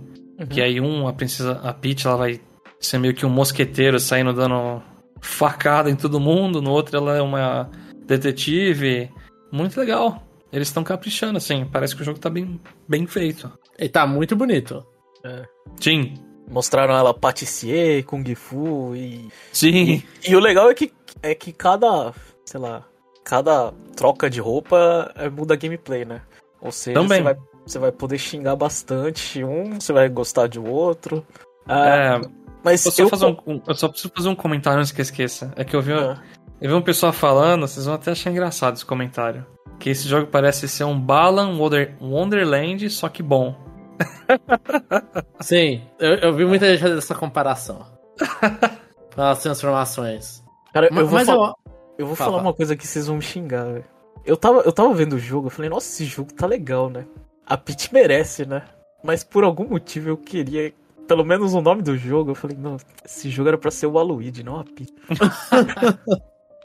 Que 0.49 0.61
aí 0.61 0.79
um, 0.79 1.07
a 1.07 1.13
princesa, 1.13 1.59
a 1.63 1.73
Peach, 1.73 2.07
ela 2.07 2.15
vai 2.15 2.39
ser 2.79 2.97
meio 2.97 3.13
que 3.13 3.25
um 3.25 3.29
mosqueteiro 3.29 3.99
saindo 3.99 4.33
dando 4.33 4.81
facada 5.21 5.89
em 5.89 5.95
todo 5.95 6.19
mundo. 6.19 6.61
No 6.61 6.71
outro 6.71 6.97
ela 6.97 7.17
é 7.17 7.21
uma 7.21 7.69
detetive. 8.05 9.11
Muito 9.51 9.77
legal. 9.79 10.23
Eles 10.51 10.69
estão 10.69 10.83
caprichando, 10.83 11.37
assim. 11.37 11.65
Parece 11.65 11.95
que 11.95 12.01
o 12.01 12.05
jogo 12.05 12.19
tá 12.19 12.29
bem, 12.29 12.59
bem 12.87 13.05
feito. 13.05 13.51
E 13.77 13.89
tá 13.89 14.07
muito 14.07 14.35
bonito. 14.35 14.85
Sim. 15.79 16.13
Mostraram 16.49 16.95
ela 16.95 17.13
patissier, 17.13 18.03
Kung 18.03 18.23
Fu 18.35 18.95
e 18.95 19.27
Sim. 19.51 20.03
E 20.27 20.35
o 20.35 20.39
legal 20.39 20.69
é 20.69 20.73
que, 20.73 20.91
é 21.21 21.33
que 21.33 21.51
cada, 21.51 22.13
sei 22.45 22.59
lá, 22.59 22.85
cada 23.23 23.71
troca 23.95 24.29
de 24.29 24.39
roupa 24.39 25.11
é, 25.15 25.29
muda 25.29 25.53
a 25.53 25.57
gameplay, 25.57 26.05
né? 26.05 26.21
Ou 26.61 26.71
seja, 26.71 26.99
Também. 26.99 27.19
você 27.19 27.23
vai, 27.23 27.35
você 27.65 27.79
vai 27.79 27.91
poder 27.91 28.17
xingar 28.17 28.55
bastante 28.55 29.43
um, 29.43 29.79
você 29.79 29.91
vai 29.93 30.07
gostar 30.09 30.47
de 30.47 30.59
outro. 30.59 31.25
Ah, 31.67 31.87
É, 31.87 32.21
mas 32.63 32.85
eu, 32.85 32.91
só 32.91 33.03
eu, 33.03 33.09
fazer 33.09 33.25
um- 33.25 33.37
um- 33.47 33.61
eu 33.67 33.75
só 33.75 33.87
preciso 33.89 34.11
fazer 34.15 34.29
um 34.29 34.35
comentário 34.35 34.79
antes 34.79 34.91
que 34.91 35.01
eu 35.01 35.03
esqueça. 35.03 35.51
É 35.55 35.63
que 35.63 35.75
eu 35.75 35.81
vi, 35.81 35.93
Ah, 35.93 36.21
eu 36.61 36.69
vi 36.69 36.75
um 36.75 36.81
pessoal 36.81 37.11
falando, 37.13 37.67
vocês 37.67 37.85
vão 37.85 37.95
até 37.95 38.11
achar 38.11 38.29
engraçado 38.31 38.75
esse 38.75 38.85
comentário. 38.85 39.45
Que 39.79 39.89
esse 39.89 40.07
jogo 40.07 40.27
parece 40.27 40.67
ser 40.67 40.83
um 40.85 40.97
Balan 40.99 41.57
Wonder, 41.57 41.95
Wonderland, 42.01 42.89
só 42.89 43.09
que 43.09 43.21
bom. 43.23 43.55
Sim, 45.41 45.81
eu, 45.99 46.15
eu 46.15 46.33
vi 46.33 46.45
muita 46.45 46.67
gente 46.69 46.81
fazer 46.81 46.97
essa 46.97 47.15
comparação. 47.15 47.85
Com 49.15 49.21
as 49.21 49.39
transformações. 49.39 50.43
Cara, 50.73 50.89
Ma- 50.91 51.01
eu 51.01 51.07
vou, 51.07 51.19
Mas 51.19 51.27
fa- 51.27 51.33
eu, 51.33 51.53
eu 51.97 52.05
vou 52.07 52.15
Fala, 52.15 52.31
falar 52.31 52.37
fala. 52.39 52.49
uma 52.49 52.53
coisa 52.55 52.75
que 52.75 52.85
vocês 52.87 53.07
vão 53.07 53.17
me 53.17 53.21
xingar, 53.21 53.65
velho. 53.65 53.85
Eu 54.25 54.37
tava, 54.37 54.61
eu 54.61 54.71
tava 54.71 54.93
vendo 54.93 55.13
o 55.13 55.19
jogo, 55.19 55.47
eu 55.47 55.51
falei, 55.51 55.69
nossa, 55.69 55.87
esse 55.87 56.05
jogo 56.05 56.33
tá 56.33 56.45
legal, 56.47 56.89
né? 56.89 57.05
A 57.45 57.57
Peach 57.57 57.93
merece, 57.93 58.45
né? 58.45 58.63
Mas 59.03 59.23
por 59.23 59.43
algum 59.43 59.67
motivo 59.67 60.09
eu 60.09 60.17
queria, 60.17 60.73
pelo 61.07 61.25
menos 61.25 61.53
o 61.53 61.59
nome 61.61 61.81
do 61.81 61.97
jogo, 61.97 62.31
eu 62.31 62.35
falei, 62.35 62.55
não, 62.57 62.77
esse 63.03 63.29
jogo 63.29 63.49
era 63.49 63.57
pra 63.57 63.69
ser 63.69 63.87
o 63.87 63.97
Aluigi, 63.99 64.43
não 64.43 64.59
a 64.59 64.63
Peach. 64.63 64.93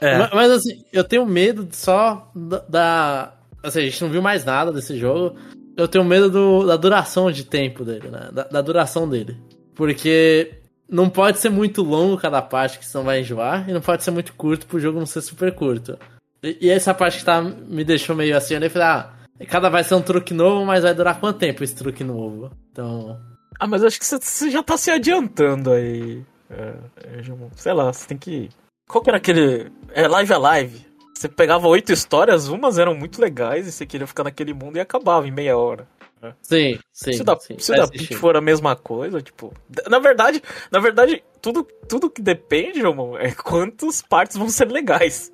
É. 0.01 0.17
Ma- 0.17 0.29
Mas 0.33 0.49
assim, 0.51 0.85
eu 0.93 1.03
tenho 1.03 1.25
medo 1.25 1.67
só 1.73 2.31
da, 2.33 2.59
da. 2.69 3.33
Assim, 3.61 3.79
a 3.79 3.81
gente 3.81 4.01
não 4.01 4.09
viu 4.09 4.21
mais 4.21 4.45
nada 4.45 4.71
desse 4.71 4.97
jogo. 4.97 5.35
Eu 5.75 5.89
tenho 5.89 6.05
medo 6.05 6.29
do- 6.31 6.65
da 6.65 6.77
duração 6.77 7.29
de 7.29 7.43
tempo 7.43 7.83
dele, 7.83 8.07
né? 8.09 8.29
Da, 8.31 8.43
da 8.45 8.61
duração 8.61 9.09
dele. 9.09 9.37
Porque 9.75 10.58
não 10.89 11.09
pode 11.09 11.37
ser 11.39 11.49
muito 11.49 11.83
longo 11.83 12.17
cada 12.17 12.41
parte, 12.41 12.79
que 12.79 12.85
senão 12.85 13.05
vai 13.05 13.19
enjoar. 13.21 13.69
E 13.69 13.73
não 13.73 13.81
pode 13.81 14.03
ser 14.03 14.11
muito 14.11 14.33
curto 14.33 14.65
pro 14.65 14.79
jogo 14.79 14.99
não 14.99 15.05
ser 15.05 15.21
super 15.21 15.53
curto. 15.53 15.97
E, 16.43 16.57
e 16.61 16.69
essa 16.69 16.93
parte 16.93 17.19
que 17.19 17.25
tá, 17.25 17.41
me 17.41 17.83
deixou 17.83 18.15
meio 18.15 18.35
assim, 18.35 18.55
eu 18.55 18.69
falei, 18.69 18.87
ah, 18.87 19.13
cada 19.47 19.69
vai 19.69 19.83
ser 19.83 19.95
um 19.95 20.01
truque 20.01 20.33
novo, 20.33 20.65
mas 20.65 20.83
vai 20.83 20.93
durar 20.93 21.19
quanto 21.19 21.39
tempo 21.39 21.63
esse 21.63 21.75
truque 21.75 22.03
novo? 22.03 22.51
Então. 22.71 23.19
Ah, 23.59 23.67
mas 23.67 23.83
acho 23.83 23.99
que 23.99 24.05
você- 24.05 24.49
já 24.49 24.63
tá 24.63 24.77
se 24.77 24.89
adiantando 24.89 25.71
aí. 25.71 26.23
É, 26.49 26.73
é, 26.97 27.21
sei 27.55 27.73
lá, 27.73 27.91
você 27.93 28.07
tem 28.07 28.17
que. 28.17 28.49
Qual 28.87 29.03
que 29.03 29.09
era 29.09 29.17
aquele. 29.17 29.71
É 29.93 30.07
Live 30.07 30.33
Alive. 30.33 30.89
Você 31.13 31.27
pegava 31.27 31.67
oito 31.67 31.91
histórias, 31.91 32.47
umas 32.47 32.79
eram 32.79 32.95
muito 32.95 33.21
legais 33.21 33.67
e 33.67 33.71
você 33.73 33.85
queria 33.85 34.07
ficar 34.07 34.23
naquele 34.23 34.53
mundo 34.53 34.77
e 34.77 34.79
acabava 34.79 35.27
em 35.27 35.31
meia 35.31 35.57
hora. 35.57 35.85
Sim, 36.41 36.77
sim. 36.91 37.13
se 37.13 37.21
o 37.21 37.23
da, 37.25 37.39
sim, 37.39 37.57
se 37.59 37.71
da. 37.75 37.87
Peach 37.87 38.15
for 38.15 38.35
a 38.35 38.41
mesma 38.41 38.75
coisa, 38.75 39.21
tipo. 39.21 39.53
Na 39.87 39.99
verdade, 39.99 40.41
na 40.71 40.79
verdade, 40.79 41.23
tudo, 41.41 41.63
tudo 41.87 42.09
que 42.09 42.21
depende, 42.21 42.79
irmão, 42.79 43.17
é 43.17 43.31
quantas 43.31 44.01
partes 44.01 44.35
vão 44.37 44.49
ser 44.49 44.69
legais. 44.71 45.31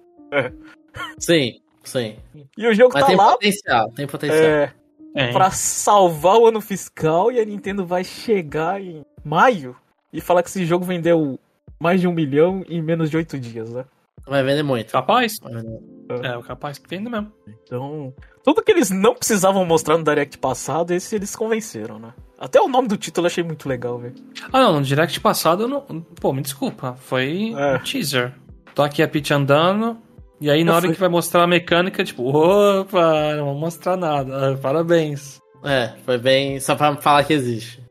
Sim, 1.18 1.60
sim. 1.84 2.18
E 2.58 2.68
o 2.68 2.74
jogo 2.74 2.92
Mas 2.94 3.02
tá 3.04 3.08
tem 3.08 3.16
lá 3.16 3.32
potencial, 3.34 3.92
tem 3.92 4.08
potencial. 4.08 4.40
é, 4.44 4.74
É. 5.16 5.32
pra 5.32 5.50
salvar 5.52 6.38
o 6.38 6.48
ano 6.48 6.62
fiscal 6.62 7.32
e 7.32 7.40
a 7.40 7.46
Nintendo 7.46 7.86
vai 7.86 8.04
chegar 8.04 8.82
em 8.82 9.04
maio 9.24 9.76
e 10.14 10.22
falar 10.22 10.44
que 10.44 10.50
esse 10.50 10.66
jogo 10.66 10.86
vendeu 10.86 11.40
mais 11.80 12.00
de 12.00 12.08
um 12.08 12.14
milhão 12.14 12.64
em 12.70 12.82
menos 12.82 13.10
de 13.10 13.18
oito 13.18 13.38
dias, 13.40 13.70
né? 13.70 13.86
Vai 14.28 14.44
vender 14.44 14.64
muito. 14.64 14.92
Capaz. 14.92 15.34
Vender. 15.44 15.80
É, 16.24 16.38
o 16.38 16.44
capaz 16.44 16.78
que 16.78 16.88
vende 16.90 17.10
mesmo. 17.10 17.32
Então, 17.64 18.14
tudo 18.44 18.62
que 18.62 18.72
eles 18.72 18.90
não 18.92 19.16
precisavam 19.16 19.66
mostrar 19.66 19.98
no 19.98 20.04
Direct 20.04 20.38
passado, 20.38 20.92
esse 20.92 21.16
eles 21.16 21.36
convenceram, 21.36 21.98
né? 22.00 22.14
Até 22.40 22.60
o 22.62 22.68
nome 22.68 22.88
do 22.88 22.98
título 22.98 23.26
eu 23.26 23.30
achei 23.32 23.44
muito 23.44 23.68
legal, 23.68 23.98
velho. 23.98 24.14
Ah, 24.52 24.60
não, 24.64 24.74
no 24.80 24.82
direct 24.86 25.20
passado 25.22 25.64
eu 25.64 25.68
não. 25.70 25.82
Pô, 26.20 26.34
me 26.34 26.42
desculpa. 26.42 26.96
Foi 27.00 27.54
É. 27.58 27.76
um 27.76 27.80
teaser. 27.80 28.34
Tô 28.76 28.84
aqui 28.84 29.02
a 29.02 29.08
Peach 29.08 29.34
andando. 29.34 29.98
E 30.42 30.52
aí, 30.52 30.64
na 30.66 30.74
Eu 30.74 30.76
hora 30.76 30.86
fui- 30.88 30.94
que 30.96 31.00
vai 31.00 31.08
mostrar 31.10 31.44
a 31.44 31.48
mecânica, 31.48 32.04
tipo, 32.04 32.24
opa, 32.28 33.36
não 33.38 33.46
vou 33.46 33.56
mostrar 33.56 33.96
nada. 33.96 34.52
Ah, 34.52 34.58
Parabéns. 34.58 35.40
É, 35.64 35.94
foi 36.06 36.18
bem. 36.18 36.60
Só 36.60 36.76
pra 36.76 36.96
falar 36.98 37.24
que 37.24 37.32
existe. 37.34 37.82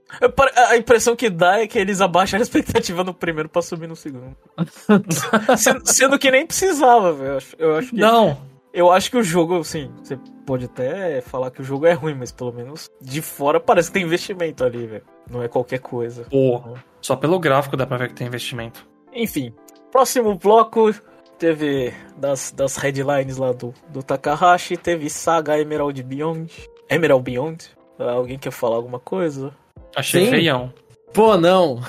A 0.71 0.77
impressão 0.77 1.15
que 1.17 1.29
dá 1.31 1.61
é 1.61 1.67
que 1.67 1.79
eles 1.79 2.01
abaixam 2.01 2.39
a 2.39 2.43
expectativa 2.43 3.03
no 3.05 3.13
primeiro 3.15 3.49
pra 3.49 3.63
subir 3.63 3.87
no 3.89 3.97
segundo. 3.97 4.37
sendo, 5.57 5.87
sendo 5.87 6.19
que 6.19 6.31
nem 6.31 6.47
precisava, 6.47 7.13
velho. 7.13 7.31
Eu 7.31 7.37
acho- 7.37 7.57
Eu 7.59 7.77
acho 7.77 7.91
que. 7.91 7.97
Não, 7.97 8.39
Eu 8.73 8.91
acho 8.91 9.11
que 9.11 9.17
o 9.17 9.23
jogo, 9.23 9.59
assim, 9.61 9.91
você 10.03 10.19
pode 10.45 10.65
até 10.65 11.21
falar 11.21 11.51
que 11.51 11.61
o 11.61 11.65
jogo 11.65 11.87
é 11.87 11.93
ruim, 11.93 12.15
mas 12.15 12.33
pelo 12.33 12.53
menos 12.53 12.91
de 13.01 13.23
fora 13.23 13.61
parece 13.61 13.89
que 13.89 13.95
tem 13.95 14.03
investimento 14.03 14.65
ali, 14.65 14.87
velho. 14.87 15.05
Não 15.31 15.43
é 15.43 15.49
qualquer 15.49 15.79
coisa. 15.79 16.25
pô. 16.31 16.61
Só 17.01 17.15
pelo 17.17 17.39
gráfico 17.39 17.77
dá 17.77 17.87
pra 17.87 17.97
ver 17.99 18.09
que 18.09 18.15
tem 18.15 18.27
investimento. 18.27 18.85
Enfim, 19.13 19.55
próximo 19.93 20.35
bloco 20.37 20.93
teve 21.39 21.93
das, 22.17 22.51
das 22.53 22.77
headlines 22.77 23.37
lá 23.37 23.53
do, 23.53 23.73
do 23.91 24.03
Takahashi, 24.03 24.77
teve 24.77 25.09
Saga 25.09 25.59
Emerald 25.59 26.03
Beyond. 26.03 26.53
Emerald 26.91 27.23
Beyond? 27.23 27.71
Alguém 27.99 28.39
quer 28.39 28.51
falar 28.51 28.77
alguma 28.77 28.99
coisa? 28.99 29.53
Achei 29.97 30.25
Sim. 30.25 30.31
feião. 30.31 30.73
Pô, 31.13 31.37
não. 31.37 31.81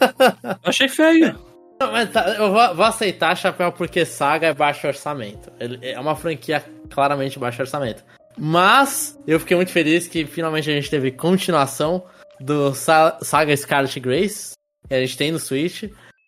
Achei 0.64 0.88
feio. 0.88 1.38
Não, 1.80 1.92
mas 1.92 2.10
tá, 2.10 2.28
eu 2.30 2.52
vou, 2.52 2.74
vou 2.74 2.84
aceitar 2.84 3.36
Chapéu 3.36 3.72
porque 3.72 4.04
Saga 4.04 4.48
é 4.48 4.54
baixo 4.54 4.86
orçamento. 4.86 5.52
Ele 5.60 5.78
é 5.82 5.98
uma 5.98 6.16
franquia 6.16 6.64
claramente 6.90 7.38
baixo 7.38 7.60
orçamento. 7.60 8.02
Mas 8.38 9.18
eu 9.26 9.38
fiquei 9.40 9.56
muito 9.56 9.72
feliz 9.72 10.08
que 10.08 10.24
finalmente 10.24 10.70
a 10.70 10.74
gente 10.74 10.88
teve 10.88 11.10
continuação 11.10 12.04
do 12.40 12.72
Sa- 12.74 13.18
Saga 13.20 13.54
Scarlet 13.56 14.00
Grace, 14.00 14.54
que 14.88 14.94
a 14.94 15.00
gente 15.00 15.16
tem 15.16 15.30
no 15.32 15.38
Switch. 15.38 15.84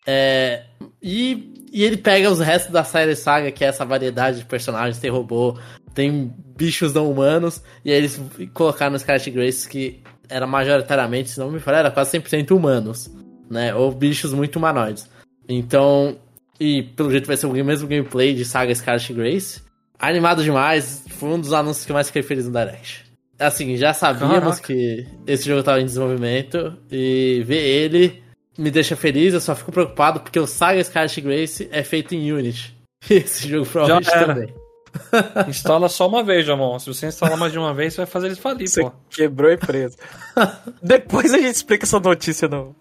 É, 0.06 0.64
e, 1.02 1.66
e 1.72 1.82
ele 1.82 1.96
pega 1.96 2.30
os 2.30 2.40
restos 2.40 2.70
da 2.70 2.84
série 2.84 3.16
Saga, 3.16 3.50
que 3.50 3.64
é 3.64 3.68
essa 3.68 3.87
variedade 3.87 4.40
de 4.40 4.44
personagens, 4.44 4.98
tem 4.98 5.10
robô, 5.10 5.58
tem 5.94 6.30
bichos 6.56 6.92
não 6.92 7.10
humanos, 7.10 7.62
e 7.82 7.90
aí 7.90 7.96
eles 7.96 8.20
colocaram 8.52 8.92
no 8.92 8.98
Scarlet 8.98 9.30
Grace 9.30 9.66
que 9.66 10.02
era 10.28 10.46
majoritariamente, 10.46 11.30
se 11.30 11.38
não 11.38 11.50
me 11.50 11.60
falha, 11.60 11.76
era 11.76 11.90
quase 11.90 12.18
100% 12.18 12.50
humanos, 12.52 13.10
né? 13.50 13.74
Ou 13.74 13.90
bichos 13.90 14.32
muito 14.32 14.56
humanoides. 14.56 15.08
Então, 15.48 16.16
e 16.58 16.82
pelo 16.82 17.10
jeito 17.10 17.26
vai 17.26 17.37
ser 17.37 17.46
o 17.46 17.52
mesmo 17.52 17.88
gameplay 17.88 18.34
de 18.34 18.44
Saga 18.44 18.74
Scarlet 18.74 19.12
Grace. 19.12 19.62
Animado 19.98 20.42
demais, 20.42 21.04
foi 21.08 21.30
um 21.30 21.40
dos 21.40 21.52
anúncios 21.52 21.87
que 21.87 21.92
mais 21.92 22.08
fiquei 22.08 22.22
feliz 22.22 22.46
no 22.46 22.52
Direct. 22.52 23.04
Assim, 23.38 23.76
já 23.76 23.92
sabíamos 23.92 24.60
Caraca. 24.60 24.66
que 24.66 25.06
esse 25.26 25.46
jogo 25.46 25.60
estava 25.60 25.80
em 25.80 25.84
desenvolvimento 25.84 26.76
e 26.90 27.42
ver 27.46 27.62
ele 27.62 28.22
me 28.56 28.70
deixa 28.70 28.94
feliz, 28.94 29.34
eu 29.34 29.40
só 29.40 29.54
fico 29.54 29.72
preocupado 29.72 30.20
porque 30.20 30.38
o 30.38 30.46
Saga 30.46 30.82
Scarlet 30.82 31.20
Grace 31.20 31.68
é 31.72 31.82
feito 31.82 32.14
em 32.14 32.32
Unity. 32.32 32.74
E 33.10 33.16
esse 33.16 33.46
jogo 33.46 33.66
provavelmente 33.66 34.10
também. 34.10 34.63
Instala 35.48 35.88
só 35.88 36.07
uma 36.09 36.22
vez, 36.22 36.46
Jamon. 36.46 36.78
Se 36.78 36.87
você 36.87 37.07
instalar 37.07 37.37
mais 37.37 37.52
de 37.52 37.59
uma 37.59 37.74
vez, 37.74 37.94
você 37.94 37.98
vai 37.98 38.07
fazer 38.07 38.26
eles 38.26 38.38
falir, 38.38 38.68
Você 38.68 38.83
pô. 38.83 38.92
quebrou 39.11 39.50
a 39.50 39.54
empresa. 39.54 39.96
Depois 40.83 41.33
a 41.33 41.38
gente 41.38 41.54
explica 41.54 41.85
essa 41.85 42.00
notícia 42.00 42.48
no, 42.48 42.74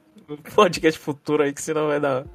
podcast 0.55 0.99
futuro 0.99 1.43
aí, 1.43 1.53
que 1.53 1.61
senão 1.61 1.87
vai 1.87 1.99
dar, 1.99 2.25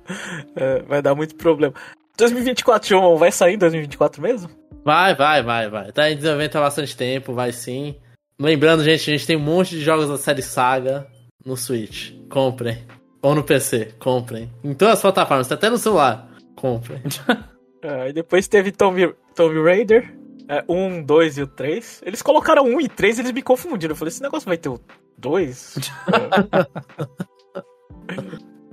é, 0.57 0.83
vai 0.83 1.03
dar 1.03 1.14
muito 1.14 1.35
problema. 1.37 1.75
2024, 2.17 2.88
João, 2.88 3.17
vai 3.17 3.31
sair 3.31 3.55
em 3.55 3.59
2024 3.59 4.21
mesmo? 4.21 4.51
Vai, 4.85 5.14
vai, 5.14 5.43
vai, 5.43 5.69
vai. 5.69 5.93
Tá 5.93 6.11
em 6.11 6.17
desenvolvimento 6.17 6.57
há 6.57 6.61
bastante 6.61 6.97
tempo, 6.97 7.33
vai 7.33 7.53
sim. 7.53 7.97
Lembrando, 8.41 8.85
gente, 8.85 9.11
a 9.11 9.12
gente 9.12 9.27
tem 9.27 9.37
um 9.37 9.41
monte 9.41 9.71
de 9.71 9.81
jogos 9.81 10.09
da 10.09 10.17
série 10.17 10.43
Saga 10.43 11.07
no 11.45 11.57
Switch. 11.57 12.12
Comprem. 12.31 12.87
Ou 13.21 13.35
no 13.35 13.43
PC, 13.43 13.95
comprem. 13.99 14.51
Em 14.62 14.75
todas 14.75 14.95
as 14.95 15.03
plataformas, 15.03 15.51
até 15.51 15.69
no 15.69 15.79
celular. 15.79 16.29
Comprem. 16.55 17.03
É, 17.81 18.09
e 18.09 18.12
depois 18.12 18.49
teve 18.49 18.73
Tomb, 18.73 19.14
Tomb 19.38 19.62
Raider, 19.62 20.14
é, 20.48 20.64
1, 20.68 21.03
2 21.05 21.38
e 21.38 21.42
o 21.42 21.46
3. 21.46 22.03
Eles 22.05 22.20
colocaram 22.22 22.64
1 22.64 22.81
e 22.81 22.88
3 22.88 23.20
eles 23.20 23.33
me 23.33 23.40
confundiram. 23.42 23.92
Eu 23.92 23.96
falei, 23.96 24.09
esse 24.11 24.20
negócio 24.22 24.46
vai 24.48 24.57
ter 24.59 24.68
o 24.68 24.81
2? 25.16 25.77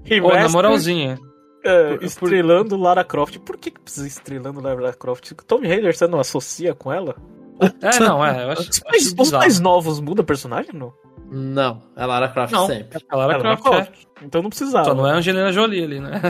É. 0.09 0.19
Pô, 0.21 0.27
na 0.29 0.33
Remaster, 0.35 0.51
moralzinha. 0.51 1.19
é, 1.63 1.89
por- 1.89 1.97
por- 1.99 2.03
estrelando 2.05 2.75
Lara 2.77 3.03
Croft. 3.03 3.37
Por 3.39 3.57
que, 3.57 3.71
que 3.71 3.79
precisa 3.79 4.07
estrelando 4.07 4.59
Lara 4.61 4.93
Croft? 4.93 5.31
Tomb 5.47 5.67
Raider 5.67 5.95
você 5.95 6.07
não 6.07 6.19
associa 6.19 6.73
com 6.75 6.91
ela? 6.91 7.15
É, 7.81 7.99
não, 7.99 8.23
é. 8.25 8.43
Eu 8.45 8.51
acho, 8.51 8.61
Os 8.61 8.69
acho 8.69 8.81
mais, 8.85 9.05
os 9.07 9.13
bizarro. 9.13 9.39
mais 9.43 9.59
novos 9.59 9.99
muda 9.99 10.23
personagem, 10.23 10.71
não? 10.73 10.93
Não, 11.31 11.81
é 11.95 12.05
Lara 12.05 12.27
Croft 12.29 12.51
Não. 12.53 12.67
sempre. 12.67 13.03
A 13.09 13.15
Lara 13.15 13.33
É, 13.33 13.37
Lara 13.37 13.57
Croft, 13.57 13.65
é. 13.65 13.83
Croft. 13.85 14.05
Então 14.21 14.41
não 14.43 14.49
precisava. 14.49 14.85
Só 14.85 14.93
não 14.93 15.07
é 15.07 15.11
Angelina 15.11 15.51
Jolie 15.51 15.83
ali, 15.83 15.99
né? 15.99 16.21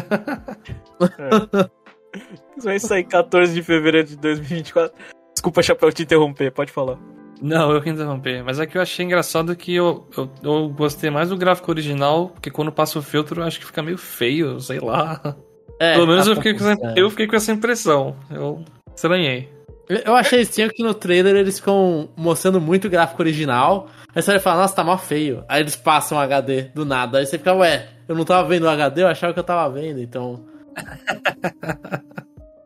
Isso 0.64 1.70
vai 2.64 2.80
sair 2.80 3.04
14 3.04 3.54
de 3.54 3.62
fevereiro 3.64 4.08
de 4.08 4.18
2024. 4.18 4.94
Desculpa, 5.34 5.62
Chapéu, 5.62 5.92
te 5.92 6.04
interromper, 6.04 6.52
pode 6.52 6.72
falar. 6.72 6.98
Não, 7.42 7.72
eu 7.72 7.82
que 7.82 7.90
interromper. 7.90 8.44
Mas 8.44 8.60
é 8.60 8.66
que 8.66 8.78
eu 8.78 8.82
achei 8.82 9.06
engraçado 9.06 9.56
que 9.56 9.76
eu, 9.76 10.08
eu, 10.18 10.30
eu 10.42 10.70
gostei 10.70 11.10
mais 11.10 11.30
do 11.30 11.38
gráfico 11.38 11.70
original, 11.72 12.30
porque 12.30 12.50
quando 12.50 12.72
passa 12.72 12.98
o 12.98 13.02
filtro 13.02 13.42
eu 13.42 13.46
acho 13.46 13.60
que 13.60 13.66
fica 13.66 13.84
meio 13.84 13.98
feio, 13.98 14.60
sei 14.60 14.80
lá. 14.80 15.36
É, 15.80 15.94
Pelo 15.96 16.08
menos 16.08 16.28
a 16.28 16.32
eu 16.32 16.36
fiquei, 16.38 16.54
com 16.54 16.70
essa, 16.70 16.94
eu 16.96 17.10
fiquei 17.10 17.28
com 17.28 17.36
essa 17.36 17.52
impressão. 17.52 18.16
Eu 18.32 18.64
estranhei. 18.96 19.50
Eu- 19.90 20.16
achei 20.16 20.42
estranho 20.42 20.72
que 20.72 20.82
no 20.82 20.94
trailer 20.94 21.36
eles 21.36 21.60
ficam 21.60 22.10
mostrando 22.16 22.60
muito 22.60 22.88
o 22.88 22.90
gráfico 22.90 23.22
original. 23.22 23.88
Aí 24.16 24.22
você 24.22 24.32
vai 24.32 24.40
falar, 24.40 24.62
nossa, 24.62 24.76
tá 24.76 24.84
mó 24.84 24.98
feio. 24.98 25.44
Aí 25.50 25.62
eles 25.62 25.76
passam 25.76 26.18
o 26.18 26.22
HD 26.22 26.64
do 26.74 26.86
nada. 26.86 27.20
Aí 27.20 27.26
você 27.26 27.38
fica, 27.38 27.54
ué, 27.54 27.90
eu 28.08 28.16
não 28.16 28.24
tava 28.24 28.48
vendo 28.48 28.64
o 28.64 28.70
HD, 28.70 29.04
eu 29.04 29.08
achava 29.08 29.34
que 29.34 29.40
eu 29.40 29.44
tava 29.44 29.72
vendo, 29.72 30.00
então. 30.02 30.46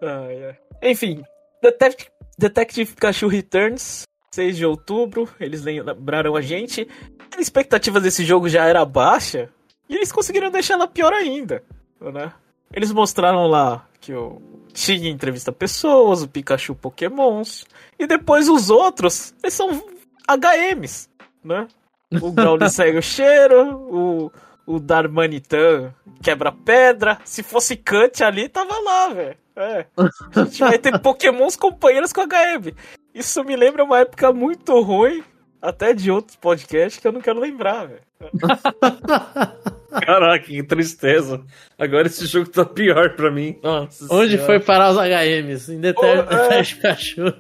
Ai, 0.01 0.45
ai. 0.45 0.57
Enfim, 0.81 1.23
Detective, 1.61 2.09
Detective 2.37 2.93
Pikachu 2.93 3.27
Returns, 3.27 4.03
6 4.31 4.57
de 4.57 4.65
outubro. 4.65 5.27
Eles 5.39 5.61
lembraram 5.61 6.35
a 6.35 6.41
gente. 6.41 6.87
A 7.35 7.41
expectativa 7.41 7.99
desse 7.99 8.23
jogo 8.23 8.47
já 8.47 8.65
era 8.65 8.85
baixa. 8.85 9.49
E 9.87 9.95
eles 9.95 10.11
conseguiram 10.11 10.49
deixar 10.51 10.75
ela 10.75 10.87
pior 10.87 11.11
ainda. 11.13 11.63
Né? 11.99 12.31
Eles 12.71 12.91
mostraram 12.91 13.47
lá 13.47 13.85
que 13.99 14.13
o 14.13 14.41
Tig 14.73 15.09
entrevista 15.09 15.51
pessoas, 15.51 16.21
o 16.21 16.27
Pikachu 16.27 16.75
Pokémons. 16.75 17.65
E 17.97 18.07
depois 18.07 18.47
os 18.47 18.69
outros, 18.69 19.33
eles 19.43 19.53
são 19.53 19.83
HMs. 20.27 21.09
Né? 21.43 21.67
o 22.21 22.31
Growly 22.31 22.69
segue 22.69 22.97
o 22.97 23.01
cheiro, 23.01 23.75
o, 23.75 24.31
o 24.69 24.79
Darmanitan 24.79 25.91
quebra 26.21 26.51
pedra. 26.51 27.17
Se 27.25 27.41
fosse 27.41 27.75
Kant 27.75 28.23
ali, 28.23 28.47
tava 28.47 28.79
lá, 28.79 29.09
velho. 29.09 29.37
É. 29.55 29.85
A 30.35 30.43
gente 30.43 30.59
vai 30.59 30.77
ter 30.77 30.99
pokémons 30.99 31.55
companheiros 31.55 32.13
com 32.13 32.21
HM. 32.21 32.75
Isso 33.13 33.43
me 33.43 33.55
lembra 33.55 33.83
uma 33.83 33.99
época 33.99 34.31
muito 34.31 34.79
ruim, 34.79 35.23
até 35.59 35.91
de 35.91 36.11
outros 36.11 36.35
podcasts 36.35 37.01
que 37.01 37.07
eu 37.07 37.11
não 37.11 37.19
quero 37.19 37.39
lembrar, 37.39 37.87
velho. 37.87 38.01
Caraca, 40.05 40.45
que 40.45 40.61
tristeza. 40.61 41.43
Agora 41.77 42.05
esse 42.05 42.27
jogo 42.27 42.47
tá 42.47 42.63
pior 42.63 43.15
pra 43.15 43.31
mim. 43.31 43.57
Nossa 43.63 44.05
Onde 44.13 44.33
senhora. 44.33 44.45
foi 44.45 44.59
parar 44.59 44.91
os 44.91 44.97
HMs? 44.97 45.69
Em 45.69 45.93
Pô, 45.93 46.05
é. 46.05 46.21
Deteste 46.29 46.75
Pikachu. 46.75 47.33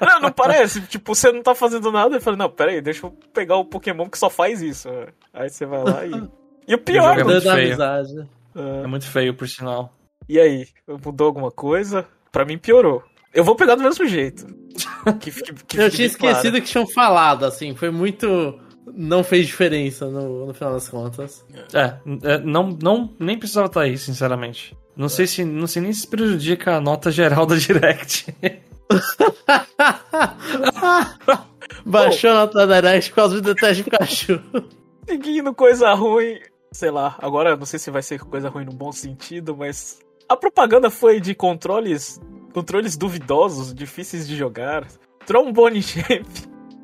Não, 0.00 0.20
não 0.20 0.32
parece. 0.32 0.80
Tipo, 0.82 1.16
você 1.16 1.32
não 1.32 1.42
tá 1.42 1.52
fazendo 1.54 1.90
nada. 1.90 2.14
Eu 2.14 2.20
falei, 2.20 2.38
não, 2.38 2.48
pera 2.48 2.70
aí, 2.70 2.80
deixa 2.80 3.06
eu 3.06 3.10
pegar 3.32 3.56
o 3.56 3.64
Pokémon 3.64 4.08
que 4.08 4.18
só 4.18 4.30
faz 4.30 4.62
isso. 4.62 4.88
Aí 5.34 5.50
você 5.50 5.66
vai 5.66 5.82
lá 5.82 6.06
e. 6.06 6.39
E 6.70 6.74
o 6.74 6.78
pior, 6.78 7.18
jogo 7.18 7.20
é 7.20 7.24
muito 7.32 7.42
feio. 7.42 7.66
amizade. 7.66 8.28
é, 8.54 8.84
É 8.84 8.86
muito 8.86 9.06
feio, 9.06 9.34
por 9.34 9.48
sinal. 9.48 9.92
E 10.28 10.38
aí, 10.38 10.66
mudou 11.04 11.26
alguma 11.26 11.50
coisa? 11.50 12.06
Pra 12.30 12.44
mim 12.44 12.56
piorou. 12.58 13.02
Eu 13.34 13.42
vou 13.44 13.56
pegar 13.56 13.74
do 13.74 13.82
mesmo 13.82 14.06
jeito. 14.06 14.46
Que 15.20 15.30
fique- 15.30 15.52
que 15.66 15.80
Eu 15.80 15.90
tinha 15.90 16.08
bem 16.08 16.16
claro. 16.16 16.36
esquecido 16.36 16.60
que 16.60 16.66
tinham 16.68 16.86
falado, 16.86 17.44
assim. 17.44 17.74
Foi 17.74 17.90
muito. 17.90 18.58
Não 18.94 19.22
fez 19.24 19.46
diferença 19.46 20.06
no, 20.06 20.46
no 20.46 20.54
final 20.54 20.72
das 20.74 20.88
contas. 20.88 21.44
É, 21.74 21.94
é, 22.24 22.38
não, 22.38 22.76
não, 22.82 23.14
nem 23.18 23.38
precisava 23.38 23.66
estar 23.66 23.80
aí, 23.82 23.98
sinceramente. 23.98 24.76
Não 24.96 25.08
sei 25.08 25.26
se 25.26 25.44
não 25.44 25.66
sei 25.66 25.82
nem 25.82 25.92
se 25.92 26.06
prejudica 26.06 26.76
a 26.76 26.80
nota 26.80 27.10
geral 27.10 27.46
da 27.46 27.56
Direct. 27.56 28.34
Baixou 31.84 32.30
a 32.30 32.34
nota 32.34 32.66
da 32.66 32.80
Direct 32.80 33.10
por 33.10 33.16
causa 33.16 33.40
do 33.40 33.54
Deteste 33.54 33.84
Pikachu. 33.84 34.40
Seguindo 35.08 35.54
coisa 35.54 35.92
ruim, 35.94 36.38
sei 36.72 36.90
lá, 36.90 37.16
agora 37.18 37.56
não 37.56 37.66
sei 37.66 37.78
se 37.78 37.90
vai 37.90 38.02
ser 38.02 38.20
coisa 38.20 38.48
ruim 38.48 38.64
no 38.64 38.72
bom 38.72 38.92
sentido, 38.92 39.56
mas 39.56 39.98
a 40.28 40.36
propaganda 40.36 40.90
foi 40.90 41.20
de 41.20 41.34
controles, 41.34 42.20
controles 42.52 42.96
duvidosos, 42.96 43.74
difíceis 43.74 44.26
de 44.28 44.36
jogar. 44.36 44.86
Trombone 45.26 45.82
Champ 45.82 46.26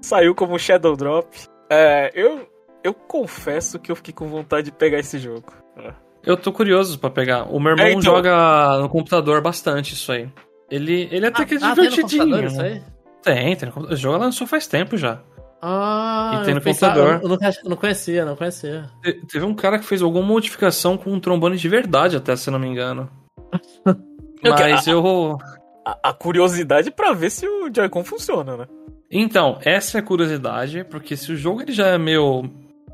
saiu 0.00 0.34
como 0.34 0.58
Shadow 0.58 0.96
Drop. 0.96 1.28
É, 1.70 2.10
eu 2.14 2.46
eu 2.84 2.94
confesso 2.94 3.78
que 3.80 3.90
eu 3.90 3.96
fiquei 3.96 4.14
com 4.14 4.28
vontade 4.28 4.66
de 4.66 4.72
pegar 4.72 4.98
esse 5.00 5.18
jogo. 5.18 5.52
É. 5.76 5.92
Eu 6.24 6.36
tô 6.36 6.52
curioso 6.52 6.98
pra 6.98 7.10
pegar. 7.10 7.44
O 7.44 7.58
meu 7.58 7.72
irmão 7.72 7.86
É, 7.86 7.90
então. 7.90 8.02
joga 8.02 8.78
no 8.78 8.88
computador 8.88 9.40
bastante 9.40 9.94
isso 9.94 10.10
aí. 10.12 10.28
Ele, 10.70 11.08
ele 11.12 11.26
até 11.26 11.44
que 11.44 11.54
é 11.54 11.56
Ah, 11.58 11.74
tem 11.74 11.84
no 11.84 11.90
divertidinho. 11.90 12.22
computador 12.24 12.44
isso 12.50 12.60
aí? 12.60 12.82
Tem, 13.22 13.56
tem 13.56 13.66
no 13.68 13.72
computador. 13.74 13.92
O 13.92 14.00
jogo 14.00 14.18
lançou 14.18 14.46
faz 14.46 14.66
tempo 14.68 14.96
já. 14.96 15.20
Ah, 15.60 16.38
E 16.40 16.44
tem 16.44 16.50
eu 16.50 16.54
no 16.56 16.60
pensava- 16.60 16.94
computador. 16.94 17.22
Eu, 17.22 17.28
não, 17.28 17.48
eu 17.64 17.70
não 17.70 17.76
conhecia, 17.76 18.24
não 18.24 18.36
conhecia. 18.36 18.84
Te- 19.02 19.26
Teve 19.26 19.44
um 19.44 19.54
cara 19.54 19.78
que 19.78 19.84
fez 19.84 20.02
alguma 20.02 20.24
modificação 20.26 20.96
com 20.96 21.10
um 21.12 21.20
trombone 21.20 21.56
de 21.56 21.68
verdade, 21.68 22.16
até 22.16 22.36
se 22.36 22.48
eu 22.48 22.52
não 22.52 22.58
me 22.58 22.66
engano. 22.68 23.08
Eu 24.42 24.52
Mas 24.52 24.86
eu. 24.86 25.38
A, 25.84 26.10
a 26.10 26.12
curiosidade 26.12 26.90
pra 26.90 27.12
ver 27.14 27.30
se 27.30 27.48
o 27.48 27.70
Joy-Con 27.74 28.04
funciona, 28.04 28.56
né? 28.56 28.66
Então, 29.10 29.58
essa 29.64 29.96
é 29.96 30.00
a 30.00 30.04
curiosidade, 30.04 30.84
porque 30.84 31.16
se 31.16 31.32
o 31.32 31.36
jogo 31.36 31.62
ele 31.62 31.72
já 31.72 31.86
é 31.88 31.98
meio, 31.98 32.44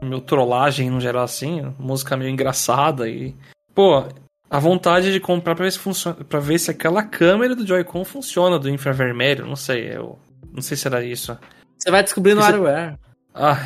meio 0.01 0.21
trollagem 0.21 0.89
no 0.89 1.01
geral 1.01 1.25
assim, 1.25 1.75
música 1.79 2.17
meio 2.17 2.31
engraçada 2.31 3.09
e. 3.09 3.35
Pô, 3.75 4.05
a 4.49 4.59
vontade 4.59 5.13
de 5.13 5.19
comprar 5.19 5.55
pra 5.57 5.65
ver 5.65 5.73
se 5.73 5.79
funciona. 5.81 6.17
para 6.25 6.39
ver 6.39 6.59
se 6.59 6.71
aquela 6.71 7.03
câmera 7.03 7.57
do 7.57 7.67
Joy-Con 7.67 8.05
funciona 8.05 8.59
do 8.59 8.71
infravermelho, 8.71 9.45
não 9.45 9.57
sei, 9.57 9.89
eu. 9.95 10.19
Não 10.53 10.63
sei 10.63 10.77
se 10.77 10.87
era 10.87 11.05
isso. 11.05 11.37
Você 11.83 11.91
vai 11.91 12.03
descobrir 12.03 12.35
no 12.35 12.41
Isso- 12.41 12.51
hardware. 12.51 12.97
Ah, 13.35 13.59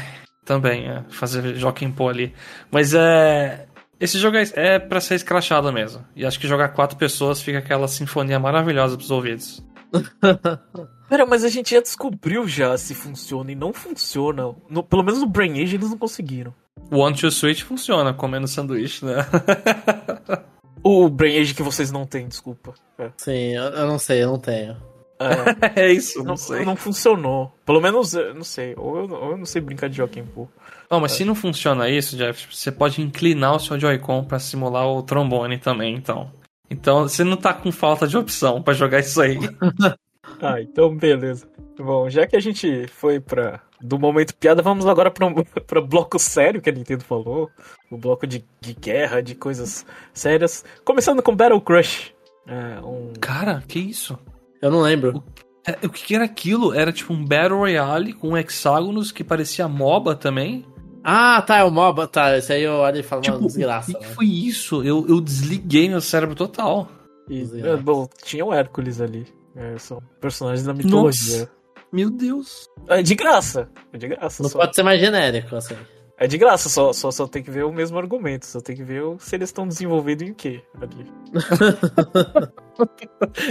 também, 0.44 0.88
é, 0.88 1.02
fazer 1.10 1.54
Joaquim 1.56 1.90
Pô 1.90 2.08
ali. 2.08 2.32
Mas 2.70 2.94
é. 2.94 3.66
Esse 4.00 4.18
jogo 4.18 4.36
é, 4.36 4.44
é 4.54 4.78
pra 4.78 5.00
ser 5.00 5.14
escrachado 5.16 5.72
mesmo. 5.72 6.04
E 6.14 6.24
acho 6.24 6.38
que 6.38 6.46
jogar 6.46 6.68
quatro 6.70 6.96
pessoas 6.98 7.40
fica 7.42 7.58
aquela 7.58 7.88
sinfonia 7.88 8.38
maravilhosa 8.38 8.96
pros 8.96 9.10
ouvidos. 9.10 9.64
Pera, 11.08 11.24
mas 11.26 11.44
a 11.44 11.48
gente 11.48 11.74
já 11.74 11.80
descobriu 11.80 12.46
já 12.48 12.76
se 12.76 12.94
funciona 12.94 13.52
e 13.52 13.54
não 13.54 13.72
funciona. 13.72 14.54
No- 14.68 14.82
pelo 14.82 15.02
menos 15.02 15.20
no 15.20 15.26
Brain 15.26 15.62
Age 15.62 15.76
eles 15.76 15.90
não 15.90 15.98
conseguiram. 15.98 16.54
O 16.90 16.98
One 16.98 17.16
to 17.16 17.30
Switch 17.30 17.62
funciona 17.62 18.12
comendo 18.14 18.46
sanduíche, 18.46 19.04
né? 19.04 19.14
O 20.82 21.08
Brain 21.08 21.40
Age 21.40 21.52
que 21.54 21.62
vocês 21.64 21.90
não 21.90 22.06
têm, 22.06 22.28
desculpa. 22.28 22.72
É. 22.98 23.10
Sim, 23.16 23.56
eu, 23.56 23.64
eu 23.64 23.86
não 23.88 23.98
sei, 23.98 24.22
eu 24.22 24.28
não 24.28 24.38
tenho. 24.38 24.76
É, 25.18 25.80
é 25.86 25.92
isso, 25.92 26.18
não, 26.18 26.26
não, 26.26 26.36
sei. 26.36 26.64
não 26.64 26.76
funcionou. 26.76 27.52
Pelo 27.64 27.80
menos, 27.80 28.14
eu 28.14 28.34
não 28.34 28.44
sei. 28.44 28.74
Ou 28.76 28.98
eu, 28.98 29.10
ou 29.10 29.30
eu 29.32 29.38
não 29.38 29.46
sei 29.46 29.60
brincar 29.60 29.88
de 29.88 29.96
Joaquim 29.96 30.24
Poo. 30.24 30.48
Não, 30.90 31.00
mas 31.00 31.12
se 31.12 31.24
não 31.24 31.34
funciona 31.34 31.88
isso, 31.88 32.16
Jeff, 32.16 32.54
você 32.54 32.70
pode 32.70 33.02
inclinar 33.02 33.56
o 33.56 33.60
seu 33.60 33.78
Joy-Con 33.78 34.24
pra 34.24 34.38
simular 34.38 34.86
o 34.86 35.02
trombone 35.02 35.58
também, 35.58 35.94
então. 35.94 36.30
Então 36.70 37.02
você 37.02 37.24
não 37.24 37.36
tá 37.36 37.54
com 37.54 37.72
falta 37.72 38.06
de 38.06 38.16
opção 38.16 38.62
pra 38.62 38.74
jogar 38.74 39.00
isso 39.00 39.20
aí. 39.20 39.38
Ah, 40.42 40.60
então 40.60 40.94
beleza. 40.94 41.48
Bom, 41.78 42.10
já 42.10 42.26
que 42.26 42.36
a 42.36 42.40
gente 42.40 42.86
foi 42.88 43.20
pra. 43.20 43.60
Do 43.80 43.98
momento 43.98 44.34
piada, 44.34 44.60
vamos 44.60 44.86
agora 44.86 45.10
pra, 45.10 45.26
um, 45.26 45.34
pra 45.66 45.80
bloco 45.80 46.18
sério 46.18 46.60
que 46.60 46.68
a 46.68 46.72
Nintendo 46.72 47.04
falou. 47.04 47.50
O 47.90 47.96
bloco 47.96 48.26
de, 48.26 48.44
de 48.60 48.74
guerra, 48.74 49.22
de 49.22 49.34
coisas 49.34 49.86
sérias. 50.12 50.64
Começando 50.84 51.22
com 51.22 51.34
Battle 51.34 51.60
Crush. 51.60 52.12
É, 52.46 52.80
um. 52.80 53.12
Cara, 53.20 53.62
que 53.66 53.78
isso? 53.78 54.18
Eu 54.60 54.70
não 54.70 54.80
lembro. 54.80 55.22
É, 55.66 55.86
o 55.86 55.90
que, 55.90 56.04
que 56.04 56.14
era 56.14 56.24
aquilo? 56.24 56.72
Era 56.72 56.92
tipo 56.92 57.12
um 57.12 57.24
Battle 57.24 57.58
Royale 57.58 58.12
com 58.12 58.36
hexágonos 58.36 59.10
que 59.10 59.24
parecia 59.24 59.66
MOBA 59.68 60.14
também. 60.14 60.64
Ah, 61.02 61.40
tá, 61.42 61.58
é 61.58 61.64
o 61.64 61.70
MOBA, 61.70 62.06
tá. 62.06 62.36
Esse 62.36 62.52
aí 62.52 62.62
eu 62.62 62.72
olho 62.74 62.98
e 62.98 63.02
falo, 63.02 63.22
Tipo, 63.22 63.36
mano, 63.36 63.46
desgraça. 63.46 63.90
o 63.90 63.94
que, 63.94 64.00
que 64.00 64.06
né? 64.08 64.14
foi 64.14 64.26
isso? 64.26 64.82
Eu, 64.82 65.06
eu 65.08 65.20
desliguei 65.20 65.88
meu 65.88 66.00
cérebro 66.00 66.34
total. 66.34 66.88
Cozinha. 67.28 67.66
é, 67.66 67.76
bom, 67.76 68.08
tinha 68.24 68.44
o 68.44 68.52
Hércules 68.52 69.00
ali. 69.00 69.26
É, 69.54 69.78
são 69.78 70.00
personagens 70.20 70.66
da 70.66 70.74
mitologia. 70.74 71.48
Meu 71.92 72.10
Deus. 72.10 72.68
É 72.88 73.02
de 73.02 73.14
graça. 73.14 73.68
É 73.92 73.98
de 73.98 74.08
graça. 74.08 74.42
Não 74.42 74.50
só. 74.50 74.58
pode 74.58 74.74
ser 74.74 74.82
mais 74.82 75.00
genérico, 75.00 75.54
assim. 75.56 75.76
É 76.18 76.26
de 76.26 76.38
graça, 76.38 76.70
só, 76.70 76.94
só, 76.94 77.10
só 77.10 77.26
tem 77.26 77.42
que 77.42 77.50
ver 77.50 77.64
o 77.64 77.72
mesmo 77.72 77.98
argumento. 77.98 78.46
Só 78.46 78.58
tem 78.60 78.74
que 78.74 78.82
ver 78.82 79.02
o- 79.02 79.18
se 79.18 79.36
eles 79.36 79.50
estão 79.50 79.68
desenvolvendo 79.68 80.22
em 80.22 80.32
quê 80.32 80.62
ali. 80.80 81.06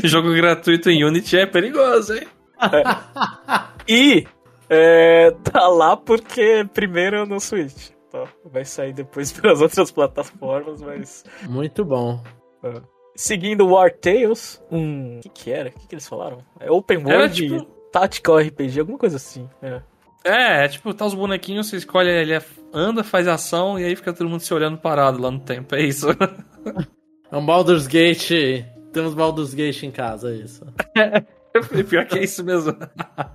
Jogo 0.04 0.34
gratuito 0.34 0.90
em 0.90 1.04
Unity 1.04 1.38
é 1.38 1.46
perigoso, 1.46 2.14
hein? 2.16 2.28
E 3.88 4.26
é, 4.70 5.32
tá 5.44 5.68
lá 5.68 5.96
porque 5.96 6.68
primeiro 6.74 7.26
no 7.26 7.40
Switch. 7.40 7.90
Tá? 8.12 8.26
Vai 8.46 8.66
sair 8.66 8.94
depois 8.94 9.32
pelas 9.34 9.62
outras 9.62 9.92
plataformas, 9.92 10.82
mas. 10.82 11.24
Muito 11.48 11.84
bom. 11.86 12.22
é. 12.64 12.82
Seguindo 13.18 13.66
War 13.68 13.92
Tales, 13.94 14.62
um. 14.70 15.20
O 15.20 15.22
que, 15.22 15.30
que 15.30 15.52
era? 15.52 15.70
O 15.70 15.72
que, 15.72 15.88
que 15.88 15.96
eles 15.96 16.08
falaram? 16.08 16.40
É 16.60 16.70
Open 16.70 17.00
Era 17.06 17.20
World 17.20 17.34
tipo- 17.36 17.64
Tactical 17.92 18.40
RPG, 18.40 18.80
alguma 18.82 18.98
coisa 18.98 19.16
assim. 19.16 19.50
É. 19.62 19.82
É, 20.26 20.66
é 20.66 20.68
tipo, 20.68 20.92
tá 20.94 21.06
os 21.06 21.14
bonequinhos, 21.14 21.68
você 21.68 21.78
escolhe, 21.78 22.10
ele 22.10 22.34
anda, 22.74 23.04
faz 23.04 23.28
ação 23.28 23.80
e 23.80 23.84
aí 23.86 23.96
fica 23.96 24.12
todo 24.12 24.28
mundo 24.28 24.40
se 24.40 24.54
olhando 24.54 24.78
parado 24.78 25.22
lá 25.22 25.30
no 25.30 25.40
tempo. 25.40 25.76
É 25.76 25.82
isso. 25.82 26.08
É 27.32 27.38
um 27.38 27.46
Baldur's 27.46 27.88
Gate. 27.88 28.64
Temos 28.94 29.16
Baldur's 29.16 29.54
Gate 29.54 29.82
em 29.82 29.92
casa, 29.92 30.32
é 30.32 30.36
isso. 30.36 30.64
Pior 31.90 32.06
que 32.06 32.20
é 32.20 32.24
isso 32.24 32.44
mesmo. 32.46 32.78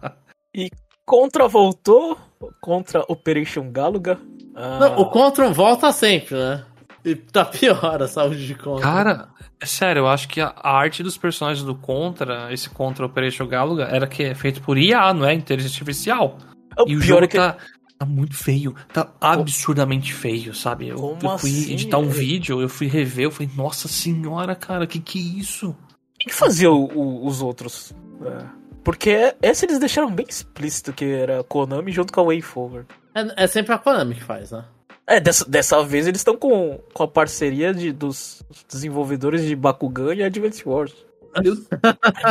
Contra 1.05 1.49
voltou, 1.49 2.17
contra 2.61 3.05
Operation 3.09 3.71
Galuga. 3.73 4.19
Ah, 4.55 4.79
Não, 4.79 5.01
o 5.01 5.11
Contra 5.11 5.51
volta 5.51 5.91
sempre, 5.91 6.37
né? 6.37 6.65
E 7.05 7.17
tá 7.17 7.45
pior 7.45 8.01
a 8.01 8.07
saúde 8.07 8.47
de 8.47 8.55
Contra. 8.55 8.83
Cara, 8.83 9.29
é 9.61 9.67
sério, 9.67 10.01
eu 10.01 10.09
acho 10.09 10.29
que 10.29 10.41
a 10.41 10.55
a 10.57 10.71
arte 10.71 11.03
dos 11.03 11.19
personagens 11.19 11.67
do 11.67 11.75
Contra, 11.75 12.53
esse 12.53 12.71
Contra 12.71 13.05
Operation 13.05 13.49
Galuga, 13.49 13.85
era 13.85 14.07
que 14.07 14.23
é 14.23 14.35
feito 14.35 14.63
por 14.63 14.79
IA, 14.79 15.13
não 15.13 15.27
é? 15.27 15.35
Inteligência 15.35 15.75
Artificial. 15.75 16.39
O 16.83 16.89
E 16.89 16.97
o 16.97 17.01
pior 17.01 17.07
jogo 17.07 17.25
é 17.25 17.29
que 17.29 17.37
tá, 17.37 17.57
tá 17.99 18.07
muito 18.07 18.37
feio. 18.37 18.75
Tá 18.93 19.13
absurdamente 19.21 20.13
feio, 20.13 20.55
sabe? 20.55 20.89
Eu, 20.89 20.97
Como 20.97 21.19
eu 21.23 21.39
fui 21.39 21.51
assim? 21.51 21.73
editar 21.73 21.99
um 21.99 22.09
vídeo, 22.09 22.61
eu 22.61 22.69
fui 22.69 22.87
rever, 22.87 23.25
eu 23.27 23.31
falei, 23.31 23.51
nossa 23.57 23.89
senhora, 23.89 24.55
cara, 24.55 24.87
que 24.87 24.99
que 25.01 25.19
é 25.19 25.41
isso? 25.41 25.77
Quem 26.19 26.29
que 26.29 26.35
fazia 26.35 26.71
o- 26.71 26.85
o- 26.97 27.27
os 27.27 27.41
outros? 27.43 27.95
É. 28.25 28.45
Porque 28.85 29.35
essa 29.43 29.65
eles 29.67 29.79
deixaram 29.79 30.11
bem 30.11 30.27
explícito 30.29 30.93
que 30.93 31.05
era 31.05 31.43
Konami 31.45 31.93
junto 31.93 32.13
com 32.13 32.21
a 32.21 32.25
WayForward. 32.25 32.87
É, 33.15 33.45
é 33.45 33.47
sempre 33.47 33.73
a 33.75 33.79
Konami 33.79 34.15
que 34.15 34.25
faz, 34.25 34.51
né? 34.53 34.65
É, 35.07 35.19
dessa, 35.19 35.45
dessa 35.49 35.83
vez 35.83 36.07
eles 36.07 36.21
estão 36.21 36.37
com, 36.37 36.79
com 36.95 37.03
a 37.03 37.09
parceria 37.09 37.75
de, 37.75 37.91
dos 37.93 38.43
desenvolvedores 38.71 39.45
de 39.45 39.57
Bakugan 39.57 40.15
e 40.15 40.23
Advance 40.23 40.63
Wars. 40.67 40.95
Meu 41.43 41.55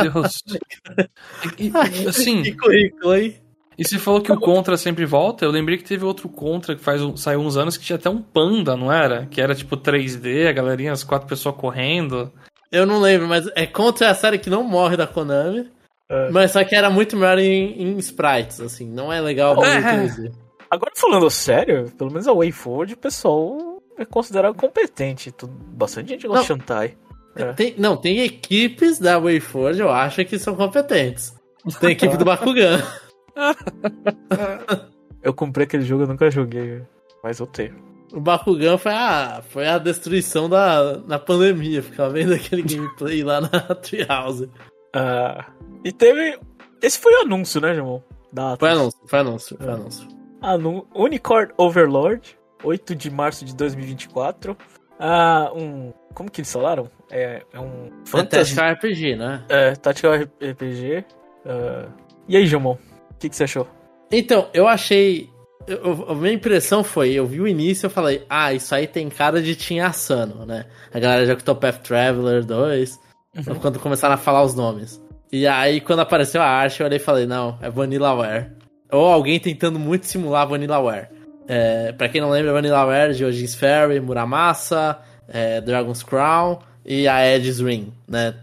Deus. 0.02 0.42
E, 1.58 1.68
e, 2.02 2.08
assim, 2.08 2.42
Que 2.42 2.52
currículo, 2.56 3.14
hein? 3.14 3.36
E 3.80 3.84
você 3.84 3.98
falou 3.98 4.20
que 4.20 4.30
o 4.30 4.38
Contra 4.38 4.76
sempre 4.76 5.04
volta, 5.06 5.44
eu 5.44 5.50
lembrei 5.50 5.78
que 5.78 5.84
teve 5.84 6.04
outro 6.04 6.28
Contra 6.28 6.76
que 6.76 6.82
faz, 6.82 7.02
um- 7.02 7.16
saiu 7.16 7.40
uns 7.40 7.56
anos 7.56 7.76
que 7.76 7.84
tinha 7.84 7.96
até 7.96 8.10
um 8.10 8.20
panda, 8.20 8.76
não 8.76 8.92
era? 8.92 9.26
Que 9.26 9.40
era 9.40 9.54
tipo 9.54 9.76
3D, 9.76 10.46
a 10.48 10.52
galerinha, 10.52 10.92
as 10.92 11.02
quatro 11.02 11.26
pessoas 11.28 11.56
correndo. 11.56 12.30
Eu 12.70 12.86
não 12.86 13.00
lembro, 13.00 13.26
mas 13.26 13.48
é 13.56 13.66
Contra 13.66 14.06
é 14.06 14.10
a 14.10 14.14
série 14.14 14.38
que 14.38 14.50
não 14.50 14.62
morre 14.62 14.96
da 14.96 15.06
Konami. 15.06 15.68
É. 16.08 16.28
Mas 16.30 16.50
só 16.50 16.62
que 16.64 16.74
era 16.74 16.90
muito 16.90 17.16
melhor 17.16 17.38
em, 17.38 17.82
em 17.82 17.98
sprites, 17.98 18.60
assim. 18.60 18.86
Não 18.86 19.12
é 19.12 19.20
legal 19.20 19.54
É. 19.64 20.30
Agora 20.70 20.92
falando 20.96 21.28
sério, 21.30 21.90
pelo 21.96 22.10
menos 22.10 22.28
a 22.28 22.32
WayForward, 22.32 22.94
o 22.94 22.96
pessoal 22.96 23.80
é 23.98 24.04
considerado 24.04 24.54
competente. 24.54 25.32
Tudo, 25.32 25.52
bastante 25.52 26.10
gente 26.10 26.26
gosta 26.26 26.42
de 26.42 26.48
Shantai. 26.48 26.96
É. 27.36 27.52
Tem, 27.52 27.74
não, 27.78 27.96
tem 27.96 28.20
equipes 28.20 28.98
da 28.98 29.18
WayForward, 29.18 29.80
eu 29.80 29.90
acho 29.90 30.24
que 30.24 30.38
são 30.38 30.54
competentes. 30.54 31.32
Tem 31.80 31.90
equipe 31.92 32.16
do 32.16 32.24
Bakugan. 32.26 32.82
eu 35.22 35.34
comprei 35.34 35.64
aquele 35.64 35.84
jogo, 35.84 36.04
eu 36.04 36.08
nunca 36.08 36.30
joguei, 36.30 36.82
mas 37.22 37.38
eu 37.38 37.46
tenho. 37.46 37.90
O 38.12 38.20
Bakugan 38.20 38.76
foi 38.76 38.92
a, 38.92 39.42
foi 39.48 39.68
a 39.68 39.78
destruição 39.78 40.48
da 40.48 40.98
na 41.06 41.18
pandemia. 41.18 41.82
Ficava 41.82 42.10
vendo 42.10 42.34
aquele 42.34 42.62
gameplay 42.62 43.22
lá 43.22 43.40
na 43.40 43.48
Treehouse. 43.76 44.44
Uh, 44.44 45.44
e 45.84 45.92
teve. 45.92 46.38
Esse 46.82 46.98
foi 46.98 47.12
o 47.14 47.22
anúncio, 47.22 47.60
né, 47.60 47.74
Jamon? 47.74 48.00
Foi 48.58 48.70
anúncio, 48.70 49.00
foi 49.06 49.18
anúncio, 49.18 49.56
foi 49.56 49.72
anúncio. 49.72 50.08
Anu 50.40 50.86
Unicorn 50.94 51.52
Overlord, 51.56 52.38
8 52.64 52.94
de 52.94 53.10
março 53.10 53.44
de 53.44 53.54
2024. 53.54 54.56
Ah, 54.98 55.50
um. 55.54 55.92
Como 56.14 56.30
que 56.30 56.40
eles 56.40 56.52
falaram? 56.52 56.90
É, 57.10 57.42
é 57.52 57.60
um. 57.60 57.86
É 57.86 58.08
Fantasy... 58.08 58.58
É 58.58 58.72
RPG, 58.72 59.16
né? 59.16 59.44
É, 59.48 59.74
Tactical 59.74 60.14
RPG. 60.14 61.04
Uh... 61.44 61.90
E 62.28 62.36
aí, 62.36 62.46
Jamon? 62.46 62.76
O 63.20 63.22
que, 63.22 63.28
que 63.28 63.36
você 63.36 63.44
achou? 63.44 63.68
Então, 64.10 64.48
eu 64.54 64.66
achei. 64.66 65.28
Eu, 65.66 66.06
a 66.08 66.14
minha 66.14 66.32
impressão 66.32 66.82
foi, 66.82 67.12
eu 67.12 67.26
vi 67.26 67.38
o 67.38 67.46
início 67.46 67.86
e 67.86 67.90
falei, 67.90 68.24
ah, 68.30 68.54
isso 68.54 68.74
aí 68.74 68.86
tem 68.86 69.10
cara 69.10 69.42
de 69.42 69.54
Team 69.54 69.84
Asano, 69.84 70.46
né? 70.46 70.64
A 70.90 70.98
galera 70.98 71.26
já 71.26 71.34
escutou 71.34 71.54
Path 71.54 71.82
Traveler 71.82 72.42
2, 72.46 72.98
uhum. 73.36 73.54
quando 73.56 73.78
começaram 73.78 74.14
a 74.14 74.16
falar 74.16 74.42
os 74.42 74.54
nomes. 74.54 74.98
E 75.30 75.46
aí, 75.46 75.82
quando 75.82 76.00
apareceu 76.00 76.40
a 76.40 76.46
arte, 76.46 76.80
eu 76.80 76.86
olhei 76.86 76.96
e 76.96 77.02
falei, 77.02 77.26
não, 77.26 77.58
é 77.60 77.68
Vanillaware. 77.68 78.52
Ou 78.90 79.06
alguém 79.06 79.38
tentando 79.38 79.78
muito 79.78 80.06
simular 80.06 80.48
Vanillaware. 80.48 81.08
É, 81.46 81.92
pra 81.92 82.08
quem 82.08 82.22
não 82.22 82.30
lembra, 82.30 82.54
Vanillaware 82.54 83.14
de 83.14 83.22
Ojin's 83.22 83.54
Ferry, 83.54 84.00
Muramasa, 84.00 84.98
é, 85.28 85.60
Dragon's 85.60 86.02
Crown 86.02 86.58
e 86.86 87.06
a 87.06 87.22
Edge's 87.22 87.60
Ring, 87.60 87.92
né? 88.08 88.34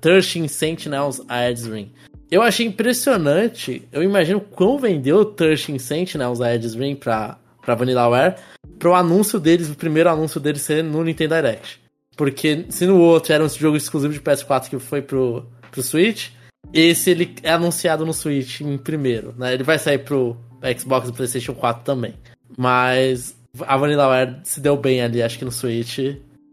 Thirteen 0.00 0.48
Sentinels, 0.48 1.20
a 1.28 1.50
Edge's 1.50 1.66
Ring. 1.66 1.92
Eu 2.30 2.42
achei 2.42 2.66
impressionante, 2.66 3.86
eu 3.92 4.02
imagino 4.02 4.40
quão 4.40 4.78
vendeu 4.78 5.24
Thirteen 5.24 5.78
Sentinels, 5.78 6.40
a 6.40 6.54
Edge's 6.54 6.74
Ring 6.74 6.96
pra, 6.96 7.38
pra 7.62 7.74
Vanillaware, 7.74 8.36
pro 8.78 8.94
anúncio 8.94 9.38
deles, 9.38 9.70
o 9.70 9.74
primeiro 9.74 10.10
anúncio 10.10 10.40
deles 10.40 10.62
ser 10.62 10.82
no 10.82 11.04
Nintendo 11.04 11.34
Direct. 11.34 11.80
Porque 12.16 12.66
se 12.70 12.86
no 12.86 12.98
outro 12.98 13.32
era 13.32 13.44
um 13.44 13.48
jogo 13.48 13.76
exclusivo 13.76 14.12
de 14.12 14.20
PS4 14.20 14.68
que 14.68 14.78
foi 14.78 15.02
pro, 15.02 15.46
pro 15.70 15.82
Switch, 15.82 16.30
esse 16.72 17.10
ele 17.10 17.34
é 17.42 17.52
anunciado 17.52 18.06
no 18.06 18.14
Switch 18.14 18.60
em 18.60 18.78
primeiro, 18.78 19.34
né? 19.36 19.54
Ele 19.54 19.62
vai 19.62 19.78
sair 19.78 19.98
pro 19.98 20.36
Xbox 20.78 21.08
e 21.08 21.12
PlayStation 21.12 21.54
4 21.54 21.84
também. 21.84 22.14
Mas 22.56 23.36
a 23.60 23.76
Vanillaware 23.76 24.40
se 24.44 24.60
deu 24.60 24.76
bem 24.76 25.02
ali, 25.02 25.22
acho 25.22 25.38
que 25.38 25.44
no 25.44 25.52
Switch. 25.52 25.98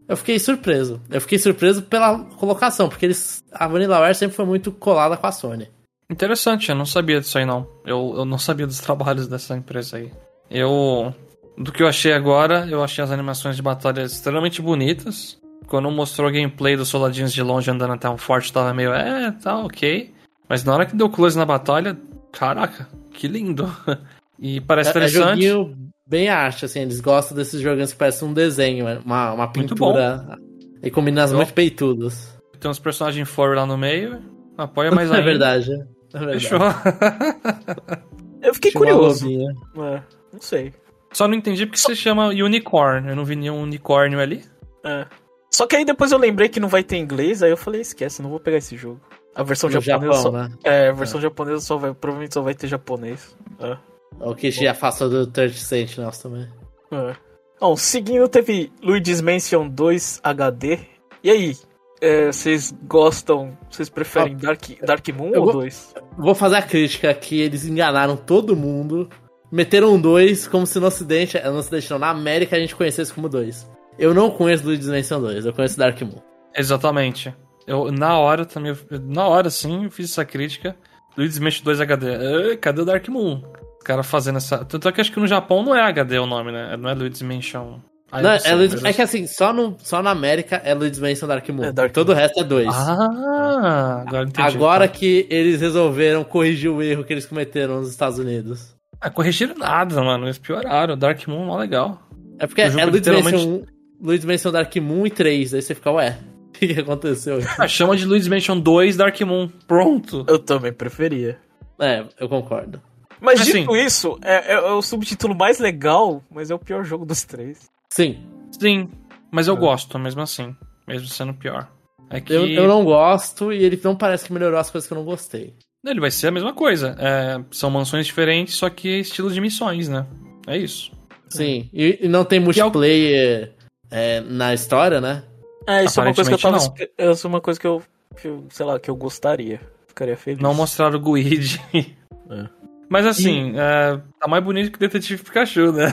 Eu 0.08 0.16
fiquei 0.16 0.38
surpreso. 0.38 1.00
Eu 1.10 1.20
fiquei 1.20 1.38
surpreso 1.38 1.82
pela 1.82 2.18
colocação, 2.36 2.88
porque 2.88 3.06
eles, 3.06 3.42
a 3.52 3.66
Vanillaware 3.66 4.14
sempre 4.14 4.36
foi 4.36 4.44
muito 4.44 4.72
colada 4.72 5.16
com 5.16 5.26
a 5.26 5.32
Sony. 5.32 5.68
Interessante, 6.10 6.68
eu 6.68 6.74
não 6.74 6.84
sabia 6.84 7.20
disso 7.20 7.38
aí 7.38 7.46
não. 7.46 7.66
Eu, 7.86 8.14
eu 8.16 8.24
não 8.24 8.38
sabia 8.38 8.66
dos 8.66 8.80
trabalhos 8.80 9.26
dessa 9.26 9.56
empresa 9.56 9.96
aí. 9.96 10.12
Eu. 10.50 11.14
Do 11.56 11.70
que 11.70 11.82
eu 11.82 11.88
achei 11.88 12.12
agora, 12.12 12.66
eu 12.66 12.82
achei 12.82 13.02
as 13.04 13.10
animações 13.10 13.56
de 13.56 13.62
batalha 13.62 14.02
extremamente 14.02 14.60
bonitas. 14.60 15.38
Quando 15.66 15.90
mostrou 15.90 16.28
o 16.28 16.32
gameplay 16.32 16.76
dos 16.76 16.88
soldadinhos 16.88 17.32
de 17.32 17.42
longe 17.42 17.70
andando 17.70 17.94
até 17.94 18.08
um 18.08 18.18
forte, 18.18 18.52
tava 18.52 18.74
meio, 18.74 18.92
é, 18.92 19.30
tá 19.32 19.58
ok. 19.58 20.12
Mas 20.48 20.64
na 20.64 20.74
hora 20.74 20.86
que 20.86 20.96
deu 20.96 21.08
close 21.08 21.36
na 21.36 21.46
batalha, 21.46 21.96
caraca, 22.30 22.88
que 23.12 23.28
lindo. 23.28 23.70
E 24.44 24.60
parece 24.60 24.88
é, 24.88 24.92
é 24.92 24.96
interessante. 24.96 25.46
É 25.46 25.48
joguinho 25.50 25.92
bem 26.12 26.28
arte, 26.28 26.66
assim, 26.66 26.80
eles 26.80 27.00
gostam 27.00 27.34
desses 27.34 27.58
joguinhos 27.58 27.90
que 27.92 27.98
parecem 27.98 28.28
um 28.28 28.34
desenho, 28.34 29.00
uma, 29.02 29.32
uma 29.32 29.50
pintura. 29.50 30.38
E 30.82 30.90
combina 30.90 31.24
as 31.24 31.32
muito 31.32 31.54
peitudos. 31.54 32.38
Tem 32.60 32.70
uns 32.70 32.78
personagens 32.78 33.26
for 33.26 33.56
lá 33.56 33.64
no 33.64 33.78
meio, 33.78 34.20
apoia 34.58 34.90
mais 34.90 35.08
ainda. 35.10 35.22
é 35.22 35.24
verdade. 35.24 35.72
É 36.12 36.18
verdade. 36.18 36.40
Fechou. 36.40 36.58
Eu 38.42 38.52
fiquei 38.54 38.72
curioso. 38.72 39.26
É, 39.26 40.02
não 40.32 40.40
sei. 40.40 40.74
Só 41.14 41.26
não 41.26 41.34
entendi 41.34 41.64
porque 41.64 41.78
Só... 41.78 41.88
você 41.88 41.96
chama 41.96 42.26
Unicorn. 42.26 43.08
Eu 43.08 43.16
não 43.16 43.24
vi 43.24 43.34
nenhum 43.34 43.62
unicórnio 43.62 44.20
ali. 44.20 44.44
É. 44.84 45.06
Só 45.50 45.66
que 45.66 45.76
aí 45.76 45.84
depois 45.84 46.12
eu 46.12 46.18
lembrei 46.18 46.48
que 46.48 46.60
não 46.60 46.68
vai 46.68 46.82
ter 46.82 46.98
inglês, 46.98 47.42
aí 47.42 47.50
eu 47.50 47.56
falei, 47.56 47.80
esquece, 47.80 48.20
não 48.20 48.28
vou 48.28 48.40
pegar 48.40 48.58
esse 48.58 48.76
jogo. 48.76 49.00
A 49.34 49.42
versão 49.42 49.70
no 49.70 49.80
japonesa 49.80 50.12
Japão, 50.12 50.22
só... 50.22 50.30
né? 50.30 50.52
É, 50.64 50.88
a 50.88 50.92
versão 50.92 51.20
é. 51.20 51.22
japonesa 51.22 51.60
só 51.60 51.76
vai, 51.78 51.94
provavelmente 51.94 52.34
só 52.34 52.42
vai 52.42 52.54
ter 52.54 52.66
japonês. 52.66 53.36
É. 53.60 53.76
O 54.20 54.34
que 54.34 54.50
já 54.50 54.72
afasta 54.72 55.08
do 55.08 55.26
Third 55.26 55.58
Sentinels 55.58 56.18
também. 56.18 56.48
É. 56.92 57.16
Bom, 57.60 57.76
seguindo 57.76 58.28
teve 58.28 58.72
Luigi's 58.82 59.20
Mansion 59.20 59.68
2 59.68 60.20
HD. 60.22 60.80
E 61.22 61.30
aí, 61.30 61.56
é, 62.00 62.26
vocês 62.26 62.74
gostam, 62.82 63.56
vocês 63.70 63.88
preferem 63.88 64.34
ah, 64.34 64.46
Dark, 64.46 64.62
Dark 64.84 65.08
Moon 65.10 65.30
ou 65.36 65.52
2? 65.52 65.94
Vou 66.18 66.34
fazer 66.34 66.56
a 66.56 66.62
crítica 66.62 67.14
que 67.14 67.40
eles 67.40 67.64
enganaram 67.64 68.16
todo 68.16 68.56
mundo. 68.56 69.08
Meteram 69.52 70.00
dois 70.00 70.48
como 70.48 70.66
se 70.66 70.80
no 70.80 70.86
ocidente, 70.86 71.38
no 71.38 71.58
ocidente 71.58 71.88
não, 71.90 71.98
na 72.00 72.10
América 72.10 72.56
a 72.56 72.58
gente 72.58 72.74
conhecesse 72.74 73.12
como 73.12 73.28
dois. 73.28 73.70
Eu 73.98 74.12
não 74.12 74.30
conheço 74.30 74.64
Luigi's 74.64 74.88
Mansion 74.88 75.20
2, 75.20 75.46
eu 75.46 75.52
conheço 75.52 75.78
Dark 75.78 76.00
Moon. 76.00 76.20
Exatamente. 76.56 77.32
Eu, 77.66 77.92
na 77.92 78.18
hora 78.18 78.44
também, 78.44 78.76
na 79.02 79.28
hora 79.28 79.50
sim, 79.50 79.84
eu 79.84 79.90
fiz 79.90 80.10
essa 80.10 80.24
crítica. 80.24 80.74
Luigi's 81.16 81.38
Mansion 81.38 81.62
2 81.64 81.80
HD. 81.80 82.56
cadê 82.56 82.80
o 82.80 82.84
Dark 82.84 83.06
Moon? 83.08 83.42
O 83.82 83.84
cara 83.84 84.04
fazendo 84.04 84.36
essa. 84.36 84.64
Tanto 84.64 84.88
é 84.88 84.92
que 84.92 85.00
acho 85.00 85.10
que 85.10 85.18
no 85.18 85.26
Japão 85.26 85.64
não 85.64 85.74
é 85.74 85.82
HD 85.82 86.16
o 86.20 86.26
nome, 86.26 86.52
né? 86.52 86.76
Não 86.76 86.88
é 86.88 86.94
Luigi's 86.94 87.20
Mansion. 87.20 87.80
não, 88.12 88.30
é, 88.30 88.54
Luigi's... 88.54 88.84
é, 88.84 88.92
que 88.92 89.02
assim, 89.02 89.26
só, 89.26 89.52
no, 89.52 89.76
só 89.82 90.00
na 90.00 90.10
América 90.10 90.62
é 90.64 90.72
Luigi's 90.72 91.00
Mansion 91.00 91.26
Dark 91.26 91.48
Moon. 91.48 91.64
É 91.64 91.72
Dark 91.72 91.92
Todo 91.92 92.10
Moon. 92.10 92.14
o 92.14 92.20
resto 92.20 92.38
é 92.38 92.44
dois. 92.44 92.68
Ah, 92.68 94.04
agora 94.06 94.24
entendi. 94.28 94.48
Agora 94.48 94.86
que 94.86 95.26
eles 95.28 95.60
resolveram 95.60 96.22
corrigir 96.22 96.70
o 96.70 96.80
erro 96.80 97.02
que 97.02 97.12
eles 97.12 97.26
cometeram 97.26 97.80
nos 97.80 97.90
Estados 97.90 98.20
Unidos. 98.20 98.72
Ah, 99.00 99.10
corrigiram 99.10 99.56
nada, 99.56 100.00
mano. 100.00 100.26
Eles 100.26 100.38
pioraram. 100.38 100.96
Dark 100.96 101.26
Moon 101.26 101.42
é 101.42 101.46
mó 101.46 101.58
legal. 101.58 102.00
É 102.38 102.46
porque 102.46 102.62
é 102.62 102.68
Luigi's 102.68 102.92
literalmente... 102.92 103.32
Mansion 103.32 103.62
Luigi's 104.00 104.24
Mansion 104.24 104.52
Dark 104.52 104.76
Moon 104.76 105.06
e 105.06 105.10
3. 105.10 105.54
Aí 105.54 105.62
você 105.62 105.74
fica, 105.74 105.90
ué, 105.90 106.18
o 106.48 106.52
que, 106.52 106.74
que 106.74 106.80
aconteceu? 106.80 107.40
Ah, 107.58 107.66
chama 107.66 107.96
de 107.96 108.04
Luigi's 108.04 108.28
Mansion 108.28 108.60
2 108.60 108.96
Dark 108.96 109.20
Moon. 109.22 109.48
Pronto. 109.66 110.24
Eu 110.28 110.38
também 110.38 110.72
preferia. 110.72 111.36
É, 111.80 112.04
eu 112.20 112.28
concordo. 112.28 112.80
Mas 113.22 113.40
assim, 113.40 113.60
dito 113.60 113.76
isso, 113.76 114.18
é, 114.20 114.52
é, 114.52 114.54
é, 114.54 114.72
o 114.72 114.82
subtítulo 114.82 115.34
mais 115.34 115.60
legal, 115.60 116.22
mas 116.28 116.50
é 116.50 116.54
o 116.54 116.58
pior 116.58 116.84
jogo 116.84 117.06
dos 117.06 117.22
três. 117.22 117.70
Sim. 117.88 118.26
Sim, 118.58 118.90
mas 119.30 119.46
eu 119.46 119.54
é. 119.54 119.58
gosto, 119.58 119.98
mesmo 119.98 120.20
assim. 120.20 120.54
Mesmo 120.86 121.06
sendo 121.06 121.32
pior. 121.32 121.70
É 122.10 122.20
que... 122.20 122.32
eu, 122.32 122.46
eu 122.46 122.66
não 122.66 122.84
gosto 122.84 123.52
e 123.52 123.62
ele 123.62 123.80
não 123.82 123.96
parece 123.96 124.26
que 124.26 124.32
melhorou 124.32 124.58
as 124.58 124.70
coisas 124.70 124.86
que 124.86 124.92
eu 124.92 124.98
não 124.98 125.04
gostei. 125.04 125.54
Ele 125.84 126.00
vai 126.00 126.10
ser 126.10 126.28
a 126.28 126.30
mesma 126.30 126.52
coisa. 126.52 126.96
É, 126.98 127.42
são 127.50 127.70
mansões 127.70 128.06
diferentes, 128.06 128.54
só 128.54 128.68
que 128.68 129.00
estilo 129.00 129.30
de 129.30 129.40
missões, 129.40 129.88
né? 129.88 130.06
É 130.46 130.56
isso. 130.56 130.92
Sim, 131.30 131.70
e, 131.72 132.00
e 132.02 132.08
não 132.08 132.24
tem 132.24 132.40
multiplayer 132.40 133.52
é, 133.90 134.20
na 134.20 134.52
história, 134.52 135.00
né? 135.00 135.24
É, 135.66 135.84
isso 135.84 136.00
é 136.00 136.04
uma 136.04 136.14
coisa 136.14 136.30
que 136.30 136.34
eu 136.34 136.38
tava. 136.38 136.58
Não. 136.58 137.12
Isso 137.12 137.26
é 137.26 137.30
uma 137.30 137.40
coisa 137.40 137.60
que 137.60 137.66
eu, 137.66 137.82
que 138.20 138.28
eu, 138.28 138.44
sei 138.50 138.66
lá, 138.66 138.78
que 138.80 138.90
eu 138.90 138.96
gostaria. 138.96 139.60
Ficaria 139.86 140.16
feliz. 140.16 140.40
Não 140.40 140.54
mostrar 140.54 140.94
o 140.94 141.00
Guide. 141.00 141.60
É. 142.30 142.61
Mas 142.92 143.06
assim, 143.06 143.54
e... 143.54 143.58
é, 143.58 143.98
tá 144.20 144.28
mais 144.28 144.44
bonito 144.44 144.70
que 144.70 144.76
o 144.76 144.78
Detetive 144.78 145.22
Pikachu, 145.22 145.72
né? 145.72 145.86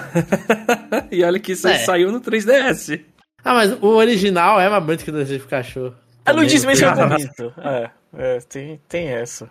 e 1.10 1.24
olha 1.24 1.40
que 1.40 1.54
isso 1.54 1.66
é. 1.66 1.78
saiu 1.78 2.12
no 2.12 2.20
3DS. 2.20 3.02
Ah, 3.42 3.54
mas 3.54 3.72
o 3.82 3.88
original 3.96 4.60
é 4.60 4.68
mais 4.68 4.84
bonito 4.84 5.06
que 5.06 5.10
o 5.10 5.14
Detetive 5.14 5.46
Pikachu. 5.46 5.94
É, 6.26 6.34
Luigi's 6.34 6.66
Mansion 6.66 6.90
é 6.90 7.08
bonito. 7.08 7.54
É, 7.58 7.90
é, 8.18 8.40
tem, 8.42 8.82
tem 8.90 9.08
essa. 9.08 9.50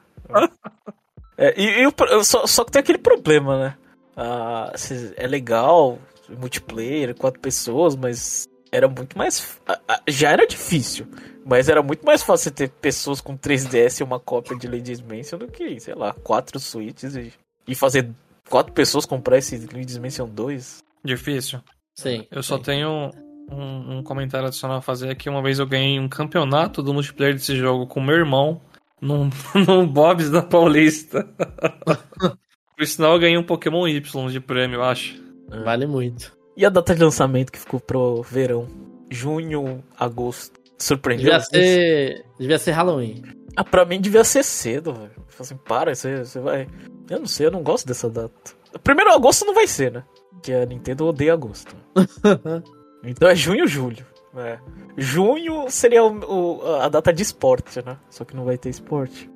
É, 1.38 1.54
e, 1.56 1.86
e 1.86 2.24
só, 2.24 2.46
só 2.46 2.64
que 2.66 2.72
tem 2.72 2.80
aquele 2.80 2.98
problema, 2.98 3.58
né? 3.58 3.74
Ah, 4.14 4.70
é 5.16 5.26
legal, 5.26 5.98
multiplayer, 6.28 7.14
quatro 7.14 7.40
pessoas, 7.40 7.96
mas 7.96 8.46
era 8.70 8.88
muito 8.88 9.16
mais. 9.16 9.58
Já 10.08 10.30
era 10.30 10.46
difícil, 10.46 11.06
mas 11.44 11.68
era 11.68 11.82
muito 11.82 12.04
mais 12.04 12.22
fácil 12.22 12.50
ter 12.50 12.68
pessoas 12.68 13.20
com 13.20 13.36
3DS 13.36 14.00
e 14.00 14.04
uma 14.04 14.20
cópia 14.20 14.56
de 14.56 14.66
Ladies 14.66 15.00
Mansion 15.00 15.38
do 15.38 15.48
que, 15.48 15.78
sei 15.80 15.94
lá, 15.94 16.12
quatro 16.12 16.58
suítes 16.58 17.14
e, 17.16 17.32
e 17.66 17.74
fazer 17.74 18.10
quatro 18.48 18.72
pessoas 18.72 19.06
comprar 19.06 19.38
esse 19.38 19.56
Ladies 19.56 19.98
Mansion 19.98 20.28
2. 20.28 20.82
Difícil. 21.04 21.60
Sim. 21.94 22.26
Eu 22.30 22.42
só 22.42 22.56
sim. 22.56 22.62
tenho 22.64 23.10
um, 23.50 23.98
um, 23.98 24.02
comentário 24.02 24.46
adicional 24.46 24.78
a 24.78 24.82
fazer 24.82 25.10
aqui. 25.10 25.28
Uma 25.28 25.42
vez 25.42 25.58
eu 25.58 25.66
ganhei 25.66 25.98
um 25.98 26.08
campeonato 26.08 26.82
do 26.82 26.92
multiplayer 26.94 27.34
desse 27.34 27.56
jogo 27.56 27.86
com 27.86 28.00
meu 28.00 28.16
irmão 28.16 28.60
num, 29.00 29.30
num 29.66 29.86
Bob's 29.86 30.30
da 30.30 30.42
Paulista. 30.42 31.26
Por 32.76 32.86
sinal, 32.86 33.14
eu 33.14 33.18
ganhei 33.18 33.36
um 33.36 33.42
Pokémon 33.42 33.88
Y 33.88 34.30
de 34.30 34.38
prêmio, 34.38 34.76
eu 34.76 34.84
acho. 34.84 35.20
Vale 35.64 35.86
muito. 35.86 36.37
E 36.58 36.66
a 36.66 36.68
data 36.68 36.94
de 36.94 37.02
lançamento 37.02 37.52
que 37.52 37.58
ficou 37.58 37.78
pro 37.78 38.20
verão? 38.22 38.66
Junho, 39.08 39.82
agosto. 39.96 40.58
Surpreendeu? 40.76 41.24
Devia 41.26 41.40
ser, 41.40 42.24
devia 42.38 42.58
ser 42.58 42.72
Halloween. 42.72 43.22
Ah, 43.56 43.62
pra 43.64 43.84
mim 43.84 44.00
devia 44.00 44.24
ser 44.24 44.42
cedo, 44.44 44.92
velho. 44.92 45.10
Assim, 45.38 45.56
para, 45.56 45.94
você, 45.94 46.24
você 46.24 46.40
vai. 46.40 46.68
Eu 47.08 47.20
não 47.20 47.26
sei, 47.26 47.46
eu 47.46 47.50
não 47.52 47.62
gosto 47.62 47.86
dessa 47.86 48.10
data. 48.10 48.52
Primeiro, 48.82 49.12
agosto 49.12 49.44
não 49.46 49.54
vai 49.54 49.66
ser, 49.68 49.92
né? 49.92 50.04
Porque 50.32 50.52
a 50.52 50.66
Nintendo 50.66 51.06
odeia 51.06 51.32
agosto. 51.32 51.74
então 53.04 53.28
é 53.28 53.34
junho 53.34 53.66
julho. 53.66 54.04
É. 54.36 54.58
Junho 54.96 55.68
seria 55.70 56.04
o, 56.04 56.58
o- 56.60 56.74
a 56.76 56.88
data 56.88 57.12
de 57.12 57.22
esporte, 57.22 57.80
né? 57.84 57.96
Só 58.10 58.24
que 58.24 58.36
não 58.36 58.44
vai 58.44 58.58
ter 58.58 58.68
esporte. 58.68 59.30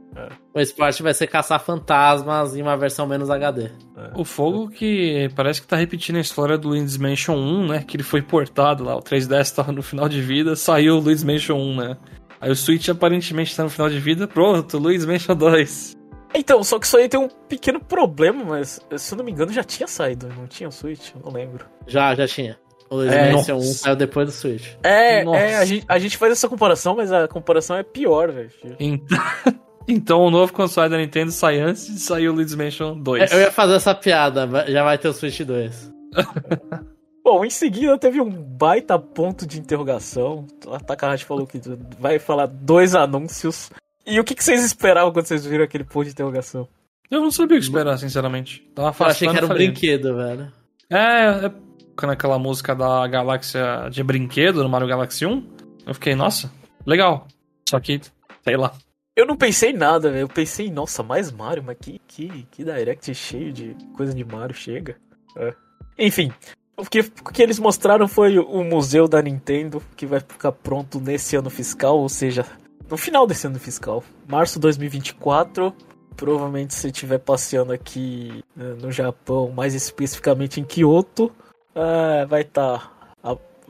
O 0.55 0.61
esporte 0.61 1.03
vai 1.03 1.15
ser 1.15 1.27
caçar 1.27 1.59
fantasmas 1.61 2.55
em 2.55 2.63
uma 2.63 2.77
versão 2.77 3.07
menos 3.07 3.31
HD. 3.31 3.71
O 4.15 4.25
Fogo 4.25 4.69
que 4.69 5.31
parece 5.35 5.61
que 5.61 5.67
tá 5.67 5.77
repetindo 5.77 6.17
a 6.17 6.21
história 6.21 6.59
do 6.59 6.69
Luigi's 6.69 6.97
Mansion 6.99 7.37
1, 7.37 7.67
né? 7.69 7.85
Que 7.87 7.97
ele 7.97 8.03
foi 8.05 8.21
portado 8.21 8.85
lá, 8.85 8.97
o 8.97 9.01
3DS 9.03 9.55
tava 9.55 9.73
no 9.73 9.83
final 9.83 10.09
de 10.09 10.21
vida, 10.21 10.55
saiu 10.55 10.97
o 10.97 11.01
Luigi's 11.01 11.25
Mansion 11.25 11.57
1, 11.59 11.77
né? 11.77 11.97
Aí 12.41 12.51
o 12.51 12.57
Switch 12.57 12.89
aparentemente 12.89 13.55
tá 13.57 13.63
no 13.63 13.71
final 13.71 13.89
de 13.89 13.99
vida, 14.01 14.27
pronto, 14.29 14.77
Luigi's 14.79 15.07
Mansion 15.07 15.35
2. 15.37 15.97
Então, 16.35 16.63
só 16.65 16.79
que 16.79 16.87
isso 16.87 16.97
aí 16.97 17.09
tem 17.09 17.21
um 17.21 17.29
pequeno 17.49 17.79
problema, 17.79 18.43
mas 18.45 18.81
se 18.97 19.15
eu 19.15 19.19
não 19.19 19.25
me 19.25 19.31
engano 19.33 19.53
já 19.53 19.63
tinha 19.63 19.87
saído, 19.87 20.29
não 20.29 20.47
tinha 20.47 20.71
Switch, 20.71 21.11
eu 21.15 21.21
não 21.25 21.33
lembro. 21.33 21.65
Já, 21.87 22.15
já 22.15 22.27
tinha. 22.27 22.59
O 22.91 22.97
Luigi's 22.97 23.15
É, 23.17 23.33
Mansion 23.33 23.55
1 23.57 23.59
nossa. 23.59 23.75
saiu 23.75 23.97
depois 23.97 24.27
do 24.27 24.33
Switch. 24.33 24.67
É, 24.83 25.25
Nossa. 25.25 25.39
é 25.39 25.55
a, 25.57 25.65
gente, 25.65 25.85
a 25.89 25.99
gente 25.99 26.17
faz 26.19 26.33
essa 26.33 26.49
comparação, 26.49 26.95
mas 26.97 27.11
a 27.13 27.27
comparação 27.29 27.77
é 27.77 27.83
pior, 27.83 28.31
velho. 28.31 28.51
Então, 28.79 29.19
então 29.89 30.21
o 30.21 30.31
novo 30.31 30.53
console 30.53 30.89
da 30.91 30.99
Nintendo 30.99 31.31
sai 31.31 31.61
antes 31.61 31.87
de 31.87 31.99
sair 31.99 32.29
o 32.29 32.33
Luigi's 32.33 32.55
Mansion 32.55 32.99
2. 32.99 33.31
É, 33.31 33.35
Eu 33.35 33.41
ia 33.41 33.51
fazer 33.53 33.75
essa 33.75 33.95
piada, 33.95 34.49
já 34.69 34.83
vai 34.85 34.99
ter 34.99 35.09
o 35.09 35.13
Switch 35.13 35.41
2. 35.41 35.93
Bom, 37.25 37.45
em 37.45 37.51
seguida 37.51 37.97
teve 37.97 38.21
um 38.21 38.31
baita 38.31 38.99
ponto 38.99 39.47
de 39.47 39.59
interrogação. 39.59 40.47
A 40.73 40.81
Takahashi 40.81 41.25
falou 41.25 41.47
que 41.47 41.61
vai 41.99 42.19
falar 42.19 42.47
dois 42.47 42.95
anúncios. 42.95 43.71
E 44.05 44.19
o 44.19 44.25
que, 44.25 44.35
que 44.35 44.43
vocês 44.43 44.65
esperavam 44.65 45.13
quando 45.13 45.27
vocês 45.27 45.47
viram 45.47 45.65
aquele 45.65 45.85
ponto 45.85 46.05
de 46.05 46.11
interrogação? 46.11 46.69
Eu 47.09 47.21
não 47.21 47.31
sabia 47.31 47.57
o 47.57 47.61
que 47.61 47.67
esperar, 47.67 47.97
sinceramente. 47.99 48.67
Tava 48.75 48.95
Eu 48.99 49.07
achei 49.07 49.29
que 49.29 49.37
era 49.37 49.45
um 49.45 49.49
falei. 49.49 49.69
brinquedo, 49.69 50.17
velho. 50.17 50.53
É, 50.91 51.47
é 51.47 51.53
quando 51.97 52.11
aquela 52.11 52.39
música 52.39 52.75
da 52.75 53.07
galáxia 53.07 53.89
de 53.91 54.03
brinquedo 54.03 54.63
no 54.63 54.69
Mario 54.69 54.89
Galaxy 54.89 55.25
1. 55.25 55.47
Eu 55.87 55.95
fiquei, 55.95 56.15
nossa, 56.15 56.51
legal. 56.85 57.29
Só 57.69 57.79
que, 57.79 58.01
sei 58.43 58.57
lá. 58.57 58.73
Eu 59.15 59.27
não 59.27 59.37
pensei 59.37 59.71
em 59.71 59.77
nada, 59.77 60.11
velho. 60.11 60.23
Eu 60.23 60.29
pensei, 60.29 60.71
nossa, 60.71 61.03
mais 61.03 61.31
Mario, 61.31 61.63
mas 61.63 61.77
que, 61.81 62.01
que, 62.07 62.47
que 62.51 62.65
direct 62.65 63.15
cheio 63.15 63.53
de 63.53 63.77
coisa 63.95 64.15
de 64.15 64.25
Mario 64.25 64.55
chega. 64.55 64.97
É. 65.37 65.55
Enfim, 65.99 66.33
o 66.77 66.85
que, 66.85 67.01
o 67.01 67.31
que 67.33 67.43
eles 67.43 67.59
mostraram 67.59 68.09
foi 68.09 68.39
o 68.39 68.65
museu 68.65 69.07
da 69.07 69.21
Nintendo, 69.21 69.83
que 69.97 70.07
vai 70.07 70.21
ficar 70.21 70.53
pronto 70.53 70.99
nesse 70.99 71.37
ano 71.37 71.51
fiscal, 71.51 71.99
ou 71.99 72.09
seja, 72.09 72.47
no 72.89 72.97
final 72.97 73.27
desse 73.27 73.47
ano 73.47 73.59
fiscal, 73.59 74.03
março 74.27 74.59
2024. 74.59 75.75
Provavelmente 76.15 76.75
se 76.75 76.89
estiver 76.89 77.19
passeando 77.19 77.73
aqui 77.73 78.45
né, 78.55 78.75
no 78.81 78.93
Japão, 78.93 79.51
mais 79.51 79.75
especificamente 79.75 80.61
em 80.61 80.65
Kyoto, 80.65 81.33
é, 81.75 82.27
vai 82.27 82.43
estar 82.43 83.15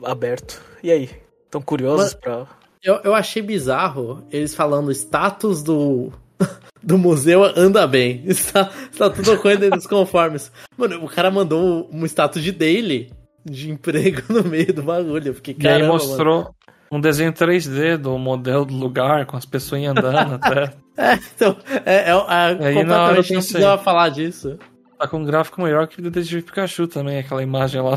aberto. 0.03 0.61
E 0.83 0.91
aí? 0.91 1.09
Estão 1.45 1.61
curiosos 1.61 2.05
Mas- 2.05 2.13
pra. 2.13 2.47
Eu, 2.83 2.99
eu 3.03 3.15
achei 3.15 3.41
bizarro 3.41 4.27
eles 4.29 4.53
falando 4.53 4.91
status 4.91 5.63
do, 5.63 6.11
do 6.83 6.97
museu 6.97 7.43
anda 7.55 7.87
bem. 7.87 8.23
Está, 8.27 8.69
está 8.91 9.09
tudo 9.09 9.33
ocorrendo 9.33 9.69
nos 9.69 9.87
conformes. 9.87 10.51
Mano, 10.77 11.03
o 11.03 11.07
cara 11.07 11.31
mandou 11.31 11.89
um 11.91 12.05
status 12.05 12.43
de 12.43 12.51
daily 12.51 13.09
de 13.45 13.71
emprego 13.71 14.21
no 14.33 14.43
meio 14.43 14.73
do 14.73 14.83
bagulho. 14.83 15.29
Eu 15.29 15.33
fiquei, 15.33 15.55
E 15.57 15.67
aí 15.67 15.73
caramba, 15.79 15.93
mostrou 15.93 16.53
um 16.91 16.99
desenho 16.99 17.31
3D 17.31 17.97
do 17.97 18.17
modelo 18.17 18.65
do 18.65 18.75
lugar, 18.75 19.25
com 19.25 19.37
as 19.37 19.45
pessoas 19.45 19.83
andando 19.85 20.35
até. 20.35 20.55
mano. 20.55 20.73
É, 20.95 21.13
então, 21.15 21.57
é, 21.85 21.95
é, 21.95 22.09
é, 22.09 22.67
Aí 22.67 22.75
completamente 22.75 23.33
não 23.33 23.39
precisava 23.39 23.81
falar 23.81 24.09
disso. 24.09 24.59
Tá 24.99 25.07
com 25.07 25.17
um 25.17 25.25
gráfico 25.25 25.61
melhor 25.61 25.87
que 25.87 25.99
o 25.99 26.03
Detetive 26.03 26.43
Pikachu 26.43 26.87
também, 26.87 27.17
aquela 27.17 27.41
imagem 27.41 27.81
lá. 27.81 27.95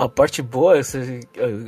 A 0.00 0.08
parte 0.08 0.40
boa 0.40 0.78
é 0.78 0.82
se 0.82 1.20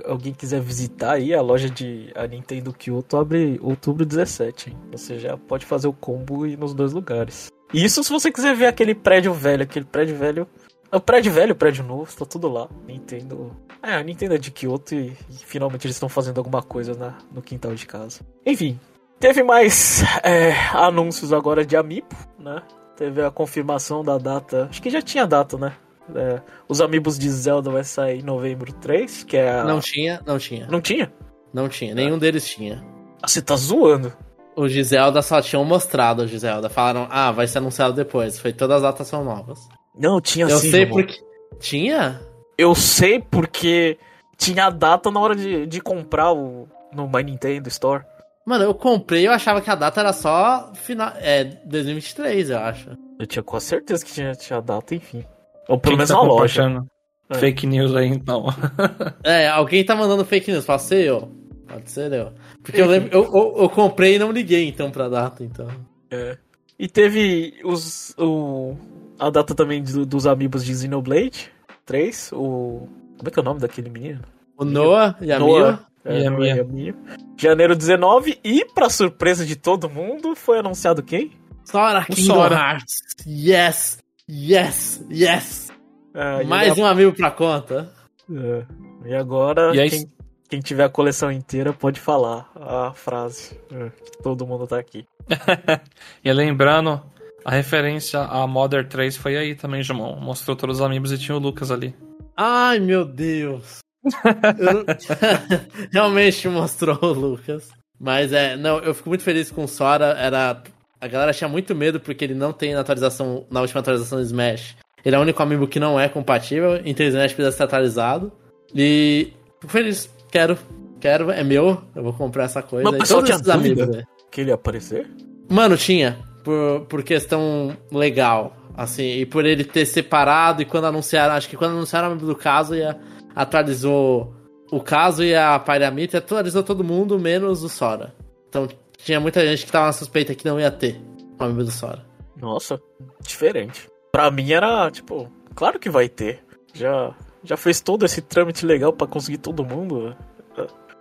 alguém 0.06 0.32
quiser 0.32 0.58
visitar 0.58 1.16
aí, 1.16 1.34
a 1.34 1.42
loja 1.42 1.68
de 1.68 2.10
a 2.14 2.26
Nintendo 2.26 2.72
Kyoto 2.72 3.18
abre 3.18 3.60
outubro 3.62 4.06
17, 4.06 4.70
hein? 4.70 4.76
Você 4.90 5.18
já 5.18 5.36
pode 5.36 5.66
fazer 5.66 5.86
o 5.86 5.92
combo 5.92 6.46
e 6.46 6.56
nos 6.56 6.72
dois 6.72 6.94
lugares. 6.94 7.48
Isso 7.74 8.02
se 8.02 8.10
você 8.10 8.32
quiser 8.32 8.56
ver 8.56 8.64
aquele 8.64 8.94
prédio 8.94 9.34
velho, 9.34 9.64
aquele 9.64 9.84
prédio 9.84 10.16
velho. 10.16 10.48
O 10.90 10.98
prédio 10.98 11.30
velho, 11.30 11.52
o 11.52 11.54
prédio 11.54 11.84
novo, 11.84 12.10
tá 12.16 12.24
tudo 12.24 12.48
lá. 12.48 12.70
Nintendo. 12.86 13.54
É, 13.82 13.96
a 13.96 14.02
Nintendo 14.02 14.34
é 14.34 14.38
de 14.38 14.50
Kyoto 14.50 14.94
e, 14.94 15.12
e 15.28 15.34
finalmente 15.44 15.86
eles 15.86 15.96
estão 15.96 16.08
fazendo 16.08 16.38
alguma 16.38 16.62
coisa 16.62 16.94
na, 16.94 17.18
no 17.30 17.42
quintal 17.42 17.74
de 17.74 17.84
casa. 17.84 18.20
Enfim, 18.46 18.80
teve 19.20 19.42
mais 19.42 20.02
é, 20.24 20.52
anúncios 20.72 21.34
agora 21.34 21.66
de 21.66 21.76
Amiibo, 21.76 22.08
né? 22.38 22.62
Teve 22.96 23.22
a 23.22 23.30
confirmação 23.30 24.02
da 24.02 24.16
data. 24.16 24.68
Acho 24.70 24.80
que 24.80 24.88
já 24.88 25.02
tinha 25.02 25.26
data, 25.26 25.58
né? 25.58 25.74
É, 26.14 26.40
os 26.68 26.80
Amiibos 26.80 27.18
de 27.18 27.28
Zelda 27.30 27.70
vai 27.70 27.84
sair 27.84 28.20
em 28.20 28.22
novembro 28.22 28.72
3, 28.72 29.24
que 29.24 29.36
é 29.36 29.60
a... 29.60 29.64
Não 29.64 29.80
tinha, 29.80 30.20
não 30.26 30.38
tinha. 30.38 30.66
Não 30.66 30.80
tinha? 30.80 31.12
Não 31.52 31.68
tinha, 31.68 31.94
nenhum 31.94 32.18
deles 32.18 32.48
tinha. 32.48 32.82
Ah, 33.22 33.28
você 33.28 33.42
tá 33.42 33.54
zoando. 33.56 34.12
O 34.56 34.68
Giselda 34.68 35.22
só 35.22 35.40
tinham 35.40 35.64
mostrado 35.64 36.22
o 36.22 36.26
Giselda. 36.26 36.68
Falaram, 36.68 37.06
ah, 37.10 37.30
vai 37.30 37.46
ser 37.46 37.58
anunciado 37.58 37.94
depois. 37.94 38.38
Foi 38.38 38.52
todas 38.52 38.76
as 38.76 38.82
datas 38.82 39.06
são 39.06 39.24
novas. 39.24 39.60
Não, 39.98 40.20
tinha 40.20 40.46
Eu 40.46 40.58
sim, 40.58 40.70
sei 40.70 40.86
Jomon. 40.86 40.96
porque. 40.96 41.20
Tinha? 41.60 42.20
Eu 42.58 42.74
sei 42.74 43.20
porque 43.20 43.98
tinha 44.36 44.66
a 44.66 44.70
data 44.70 45.10
na 45.10 45.20
hora 45.20 45.34
de, 45.34 45.66
de 45.66 45.80
comprar 45.80 46.32
o, 46.32 46.68
no 46.92 47.08
My 47.08 47.22
Nintendo 47.22 47.68
Store. 47.68 48.04
Mano, 48.44 48.64
eu 48.64 48.74
comprei, 48.74 49.26
eu 49.26 49.32
achava 49.32 49.60
que 49.60 49.70
a 49.70 49.74
data 49.74 50.00
era 50.00 50.12
só 50.12 50.72
final. 50.74 51.12
É, 51.16 51.44
2023, 51.44 52.50
eu 52.50 52.58
acho. 52.58 52.90
Eu 53.18 53.26
tinha 53.26 53.42
quase 53.42 53.66
certeza 53.66 54.04
que 54.04 54.12
tinha, 54.12 54.34
tinha 54.34 54.60
data, 54.60 54.94
enfim. 54.94 55.24
Ou 55.68 55.78
pelo 55.78 55.96
menos 55.96 56.10
tá 56.10 56.16
na 56.16 56.22
loja. 56.22 56.84
É. 57.30 57.34
Fake 57.38 57.66
news 57.66 57.94
aí, 57.94 58.08
então. 58.08 58.46
É, 59.24 59.48
alguém 59.48 59.84
tá 59.84 59.94
mandando 59.96 60.24
fake 60.24 60.50
news. 60.52 60.64
Pode 60.64 60.82
ser 60.82 61.04
eu. 61.06 61.30
Pode 61.66 61.90
ser 61.90 62.12
eu. 62.12 62.32
Porque 62.62 62.80
eu 62.80 62.86
lembro, 62.86 63.08
eu, 63.12 63.24
eu, 63.24 63.54
eu 63.62 63.68
comprei 63.70 64.16
e 64.16 64.18
não 64.18 64.30
liguei 64.32 64.68
então 64.68 64.90
pra 64.90 65.08
data, 65.08 65.42
então. 65.42 65.68
É. 66.10 66.36
E 66.78 66.88
teve 66.88 67.54
os, 67.64 68.14
o, 68.18 68.76
a 69.18 69.30
data 69.30 69.54
também 69.54 69.82
do- 69.82 70.04
dos 70.04 70.26
amigos 70.26 70.64
de 70.64 70.74
Xenoblade 70.76 71.50
3. 71.86 72.30
O, 72.32 72.88
como 73.16 73.28
é 73.28 73.30
que 73.30 73.38
é 73.38 73.42
o 73.42 73.44
nome 73.44 73.60
daquele 73.60 73.88
menino? 73.88 74.20
O 74.58 74.64
Noah 74.64 75.16
e 75.20 75.32
a 75.32 75.38
Noah. 75.38 75.70
Mia. 75.72 75.92
É, 76.04 76.20
E 76.20 76.90
a. 76.90 76.94
Janeiro 77.38 77.76
19. 77.76 78.38
E, 78.44 78.64
pra 78.74 78.90
surpresa 78.90 79.46
de 79.46 79.54
todo 79.56 79.88
mundo, 79.88 80.34
foi 80.34 80.58
anunciado 80.58 81.02
quem? 81.02 81.30
Sora 81.64 82.04
Kingdom 82.04 82.34
Sora. 82.34 82.54
Hearts. 82.56 83.00
Yes! 83.26 84.01
Yes! 84.30 85.04
Yes! 85.10 85.70
Ah, 86.14 86.42
Mais 86.44 86.78
um 86.78 86.84
amigo 86.84 87.12
pra 87.12 87.30
conta. 87.30 87.92
É. 88.30 88.64
E 89.08 89.14
agora, 89.14 89.74
E 89.74 89.80
aí- 89.80 89.90
quem, 89.90 90.06
quem 90.48 90.60
tiver 90.60 90.84
a 90.84 90.88
coleção 90.88 91.30
inteira 91.32 91.72
pode 91.72 92.00
falar 92.00 92.50
a 92.54 92.92
frase. 92.94 93.58
É, 93.70 93.90
que 93.90 94.22
todo 94.22 94.46
mundo 94.46 94.66
tá 94.66 94.78
aqui. 94.78 95.04
E 96.24 96.32
lembrando, 96.32 97.02
a 97.44 97.50
referência 97.50 98.20
a 98.20 98.46
Mother 98.46 98.86
3 98.88 99.16
foi 99.16 99.36
aí 99.36 99.54
também, 99.54 99.82
Jumon. 99.82 100.16
Mostrou 100.20 100.56
todos 100.56 100.76
os 100.78 100.82
amigos 100.82 101.10
e 101.12 101.18
tinha 101.18 101.36
o 101.36 101.40
Lucas 101.40 101.70
ali. 101.70 101.94
Ai, 102.36 102.78
meu 102.78 103.04
Deus. 103.04 103.78
Não- 104.04 104.84
Realmente 105.92 106.48
mostrou 106.48 106.98
o 107.02 107.12
Lucas. 107.12 107.70
Mas 107.98 108.32
é, 108.32 108.56
não, 108.56 108.78
eu 108.78 108.94
fico 108.94 109.08
muito 109.08 109.22
feliz 109.24 109.50
com 109.50 109.64
o 109.64 109.68
Sora. 109.68 110.06
Era. 110.18 110.62
A 111.02 111.08
galera 111.08 111.32
tinha 111.32 111.48
muito 111.48 111.74
medo 111.74 111.98
porque 111.98 112.24
ele 112.24 112.32
não 112.32 112.52
tem 112.52 112.74
na 112.74 112.80
atualização, 112.80 113.44
na 113.50 113.60
última 113.60 113.80
atualização 113.80 114.18
do 114.20 114.24
Smash. 114.24 114.76
Ele 115.04 115.16
é 115.16 115.18
o 115.18 115.22
único 115.22 115.42
amigo 115.42 115.66
que 115.66 115.80
não 115.80 115.98
é 115.98 116.08
compatível, 116.08 116.80
então 116.84 117.04
o 117.04 117.08
Smash 117.08 117.32
precisa 117.32 117.56
ser 117.56 117.64
atualizado. 117.64 118.30
E 118.72 119.32
fico 119.60 119.72
feliz. 119.72 120.08
Quero. 120.30 120.56
Quero, 121.00 121.32
é 121.32 121.42
meu. 121.42 121.82
Eu 121.96 122.04
vou 122.04 122.12
comprar 122.12 122.44
essa 122.44 122.62
coisa. 122.62 122.88
Mas 122.88 123.00
o 123.00 123.04
E 123.04 123.08
todos 123.08 123.24
tinha 123.24 123.34
esses 123.34 123.48
amigos, 123.48 123.88
né? 123.88 124.04
Que 124.30 124.42
ele 124.42 124.50
ia 124.50 124.54
aparecer? 124.54 125.10
Mano, 125.50 125.76
tinha. 125.76 126.16
Por, 126.44 126.86
por 126.88 127.02
questão 127.02 127.76
legal. 127.90 128.56
Assim, 128.76 129.18
e 129.18 129.26
por 129.26 129.44
ele 129.44 129.64
ter 129.64 129.84
separado, 129.84 130.62
e 130.62 130.64
quando 130.64 130.84
anunciaram, 130.84 131.34
acho 131.34 131.48
que 131.48 131.56
quando 131.56 131.72
anunciaram 131.72 132.10
o 132.10 132.12
amigo 132.12 132.26
do 132.28 132.36
caso, 132.36 132.76
ia, 132.76 132.96
atualizou 133.34 134.32
o 134.70 134.80
caso 134.80 135.24
e 135.24 135.34
a 135.34 135.58
Pyramid, 135.58 136.16
atualizou 136.16 136.62
todo 136.62 136.84
mundo, 136.84 137.18
menos 137.18 137.64
o 137.64 137.68
Sora. 137.68 138.14
Então 138.48 138.68
tinha 139.04 139.20
muita 139.20 139.44
gente 139.46 139.66
que 139.66 139.72
tava 139.72 139.92
suspeita 139.92 140.34
que 140.34 140.46
não 140.46 140.58
ia 140.60 140.70
ter 140.70 141.00
o 141.38 141.44
amigo 141.44 141.64
do 141.64 141.70
Sora. 141.70 142.04
Nossa, 142.36 142.80
diferente. 143.20 143.88
Pra 144.10 144.30
mim 144.30 144.52
era, 144.52 144.90
tipo, 144.90 145.30
claro 145.54 145.78
que 145.78 145.90
vai 145.90 146.08
ter. 146.08 146.44
Já, 146.74 147.14
já 147.42 147.56
fez 147.56 147.80
todo 147.80 148.04
esse 148.04 148.22
trâmite 148.22 148.64
legal 148.64 148.92
pra 148.92 149.06
conseguir 149.06 149.38
todo 149.38 149.64
mundo. 149.64 150.16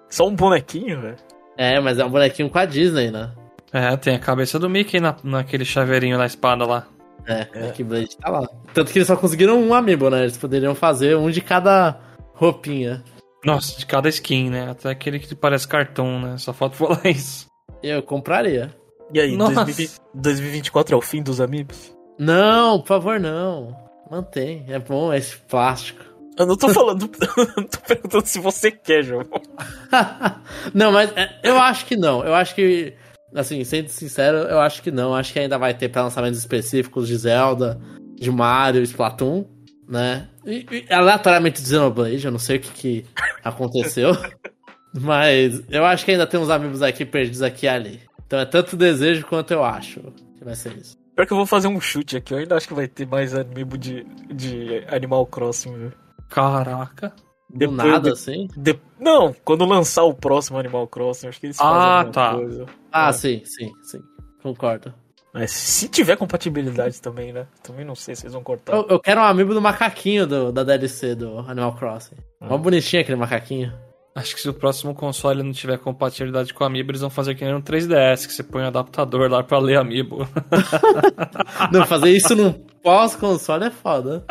Só 0.10 0.28
um 0.28 0.36
bonequinho, 0.36 1.02
velho. 1.02 1.18
É, 1.58 1.80
mas 1.80 1.99
é 1.99 2.06
um 2.06 2.10
bonequinho 2.10 2.49
com 2.49 2.58
a 2.58 2.66
Disney, 2.66 3.12
né? 3.12 3.32
É, 3.72 3.95
tem 3.95 4.16
a 4.16 4.20
cabeça 4.20 4.60
do 4.60 4.70
Mickey 4.70 4.99
na, 4.99 5.16
naquele 5.24 5.64
chaveirinho 5.64 6.18
na 6.18 6.26
espada 6.26 6.66
lá. 6.66 6.88
É, 7.26 7.47
é. 7.54 7.72
que 7.72 7.84
Blade 7.84 8.18
tá 8.18 8.30
lá. 8.30 8.47
Tanto 8.74 8.91
que 8.91 8.97
eles 8.97 9.08
só 9.08 9.16
conseguiram 9.16 9.62
um 9.62 9.74
amiibo, 9.74 10.10
né? 10.10 10.22
Eles 10.22 10.38
poderiam 10.38 10.74
fazer 10.74 11.16
um 11.16 11.30
de 11.30 11.39
cada 11.39 11.99
roupinha. 12.34 13.04
Nossa, 13.45 13.78
de 13.78 13.86
cada 13.86 14.10
skin, 14.10 14.49
né? 14.49 14.72
Até 14.72 14.89
aquele 14.89 15.20
que 15.20 15.36
parece 15.36 15.68
cartão, 15.68 16.20
né? 16.20 16.38
Só 16.38 16.52
falta 16.52 16.76
falar 16.76 17.06
isso. 17.06 17.51
Eu 17.84 18.04
compraria. 18.04 18.74
E 19.14 19.20
aí, 19.20 19.36
Nossa. 19.36 19.66
2020 19.66 20.02
2024 20.14 20.96
é 20.96 20.98
o 20.98 21.02
fim 21.02 21.22
dos 21.22 21.42
amigos? 21.42 21.96
Não, 22.18 22.80
por 22.80 22.88
favor, 22.88 23.20
não. 23.20 23.76
Mantém. 24.10 24.66
É 24.68 24.78
bom 24.78 25.14
esse 25.14 25.38
plástico. 25.38 26.04
Eu 26.38 26.46
não 26.46 26.56
tô 26.56 26.70
falando. 26.70 27.10
não 27.58 27.64
tô 27.64 27.80
perguntando 27.80 28.26
se 28.26 28.40
você 28.40 28.72
quer, 28.72 29.04
João. 29.04 29.24
não, 30.74 30.92
mas 30.92 31.12
é, 31.16 31.40
eu 31.44 31.58
acho 31.60 31.86
que 31.86 31.96
não. 31.96 32.24
Eu 32.24 32.34
acho 32.34 32.56
que. 32.56 32.94
Assim, 33.34 33.64
sendo 33.64 33.90
sincero, 33.90 34.38
eu 34.38 34.60
acho 34.60 34.82
que 34.82 34.92
não. 34.92 35.14
Acho 35.14 35.34
que 35.34 35.40
ainda 35.40 35.58
vai 35.58 35.74
ter 35.74 35.90
para 35.90 36.04
lançamentos 36.04 36.40
específicos 36.40 37.08
de 37.08 37.16
Zelda, 37.18 37.80
de 38.16 38.30
Mario, 38.30 38.84
Splatoon, 38.84 39.46
né? 39.88 40.28
E, 40.46 40.66
e 40.90 40.94
aleatoriamente 40.94 41.62
de 41.62 41.68
Xenoblade, 41.68 42.26
eu 42.26 42.32
não 42.32 42.40
sei 42.40 42.58
o 42.58 42.60
que, 42.60 42.72
que 42.72 43.06
aconteceu. 43.44 44.12
mas 44.94 45.64
eu 45.70 45.86
acho 45.86 46.04
que 46.04 46.12
ainda 46.12 46.28
tem 46.28 46.39
uns 46.39 46.50
amigos 46.50 46.82
aqui 46.82 47.06
perdidos 47.06 47.42
aqui 47.42 47.66
e 47.66 47.70
ali. 47.70 48.02
Então 48.26 48.39
é 48.39 48.46
tanto 48.46 48.78
desejo 48.78 49.26
quanto 49.26 49.52
eu 49.52 49.64
acho 49.64 50.00
que 50.38 50.44
vai 50.44 50.56
ser 50.56 50.76
isso. 50.78 50.98
Pior 51.16 51.26
que 51.26 51.34
eu 51.34 51.38
vou 51.38 51.46
fazer 51.46 51.68
um 51.68 51.80
chute 51.80 52.18
aqui, 52.18 52.34
eu 52.34 52.38
ainda 52.38 52.56
acho 52.56 52.68
que 52.68 52.74
vai 52.74 52.88
ter 52.88 53.06
mais 53.06 53.36
amiibo 53.36 53.78
de, 53.78 54.04
de 54.34 54.84
Animal 54.88 55.26
Crossing, 55.26 55.74
viu? 55.74 55.92
Caraca. 56.30 57.14
Do 57.50 57.60
Depois 57.60 57.78
nada, 57.78 58.10
de, 58.10 58.12
assim? 58.12 58.48
De, 58.56 58.80
não, 58.98 59.36
quando 59.44 59.66
lançar 59.66 60.04
o 60.04 60.14
próximo 60.14 60.58
Animal 60.58 60.88
Crossing, 60.88 61.28
acho 61.28 61.39
que 61.39 61.48
eles 61.48 61.58
ah, 61.60 62.10
tá. 62.12 62.36
coisa. 62.36 62.66
Ah, 62.92 63.10
é. 63.10 63.14
sim, 63.14 63.42
sim, 63.44 63.72
sim. 63.84 64.02
Concordo. 64.42 64.94
Mas 65.34 65.52
se 65.52 65.88
tiver 65.88 66.18
compatibilidade 66.18 67.02
também, 67.02 67.32
né? 67.32 67.48
Também 67.62 67.86
não 67.86 67.96
sei 67.96 68.16
se 68.16 68.24
eles 68.24 68.34
vão 68.34 68.44
cortar. 68.44 68.74
Eu, 68.74 68.86
eu 68.89 69.00
quero 69.00 69.22
um 69.22 69.24
amigo 69.24 69.54
do 69.54 69.62
macaquinho 69.62 70.26
do, 70.26 70.52
da 70.52 70.64
DLC 70.64 71.16
do 71.16 71.39
Animal 71.39 71.74
Crossing. 71.76 72.16
Hum. 72.42 72.48
Mó 72.48 72.58
bonitinho 72.58 73.02
aquele 73.02 73.18
macaquinho. 73.18 73.74
Acho 74.14 74.36
que 74.36 74.41
se 74.41 74.49
o 74.49 74.53
próximo 74.53 74.93
console 74.93 75.41
não 75.41 75.53
tiver 75.53 75.78
compatibilidade 75.78 76.53
com 76.53 76.64
o 76.64 76.68
Amiibo, 76.68 76.91
eles 76.91 77.01
vão 77.01 77.09
fazer 77.09 77.34
que 77.34 77.45
nem 77.45 77.53
no 77.53 77.62
3DS, 77.62 78.28
que 78.28 78.34
você 78.34 78.43
põe 78.43 78.62
um 78.62 78.68
adaptador 78.68 79.30
lá 79.30 79.41
pra 79.41 79.57
ler 79.57 79.78
Amiibo. 79.78 80.28
não, 81.72 81.86
fazer 81.86 82.09
isso 82.09 82.36
no 82.36 82.53
pós-console 82.84 83.66
é 83.66 83.72
foda. 83.72 84.26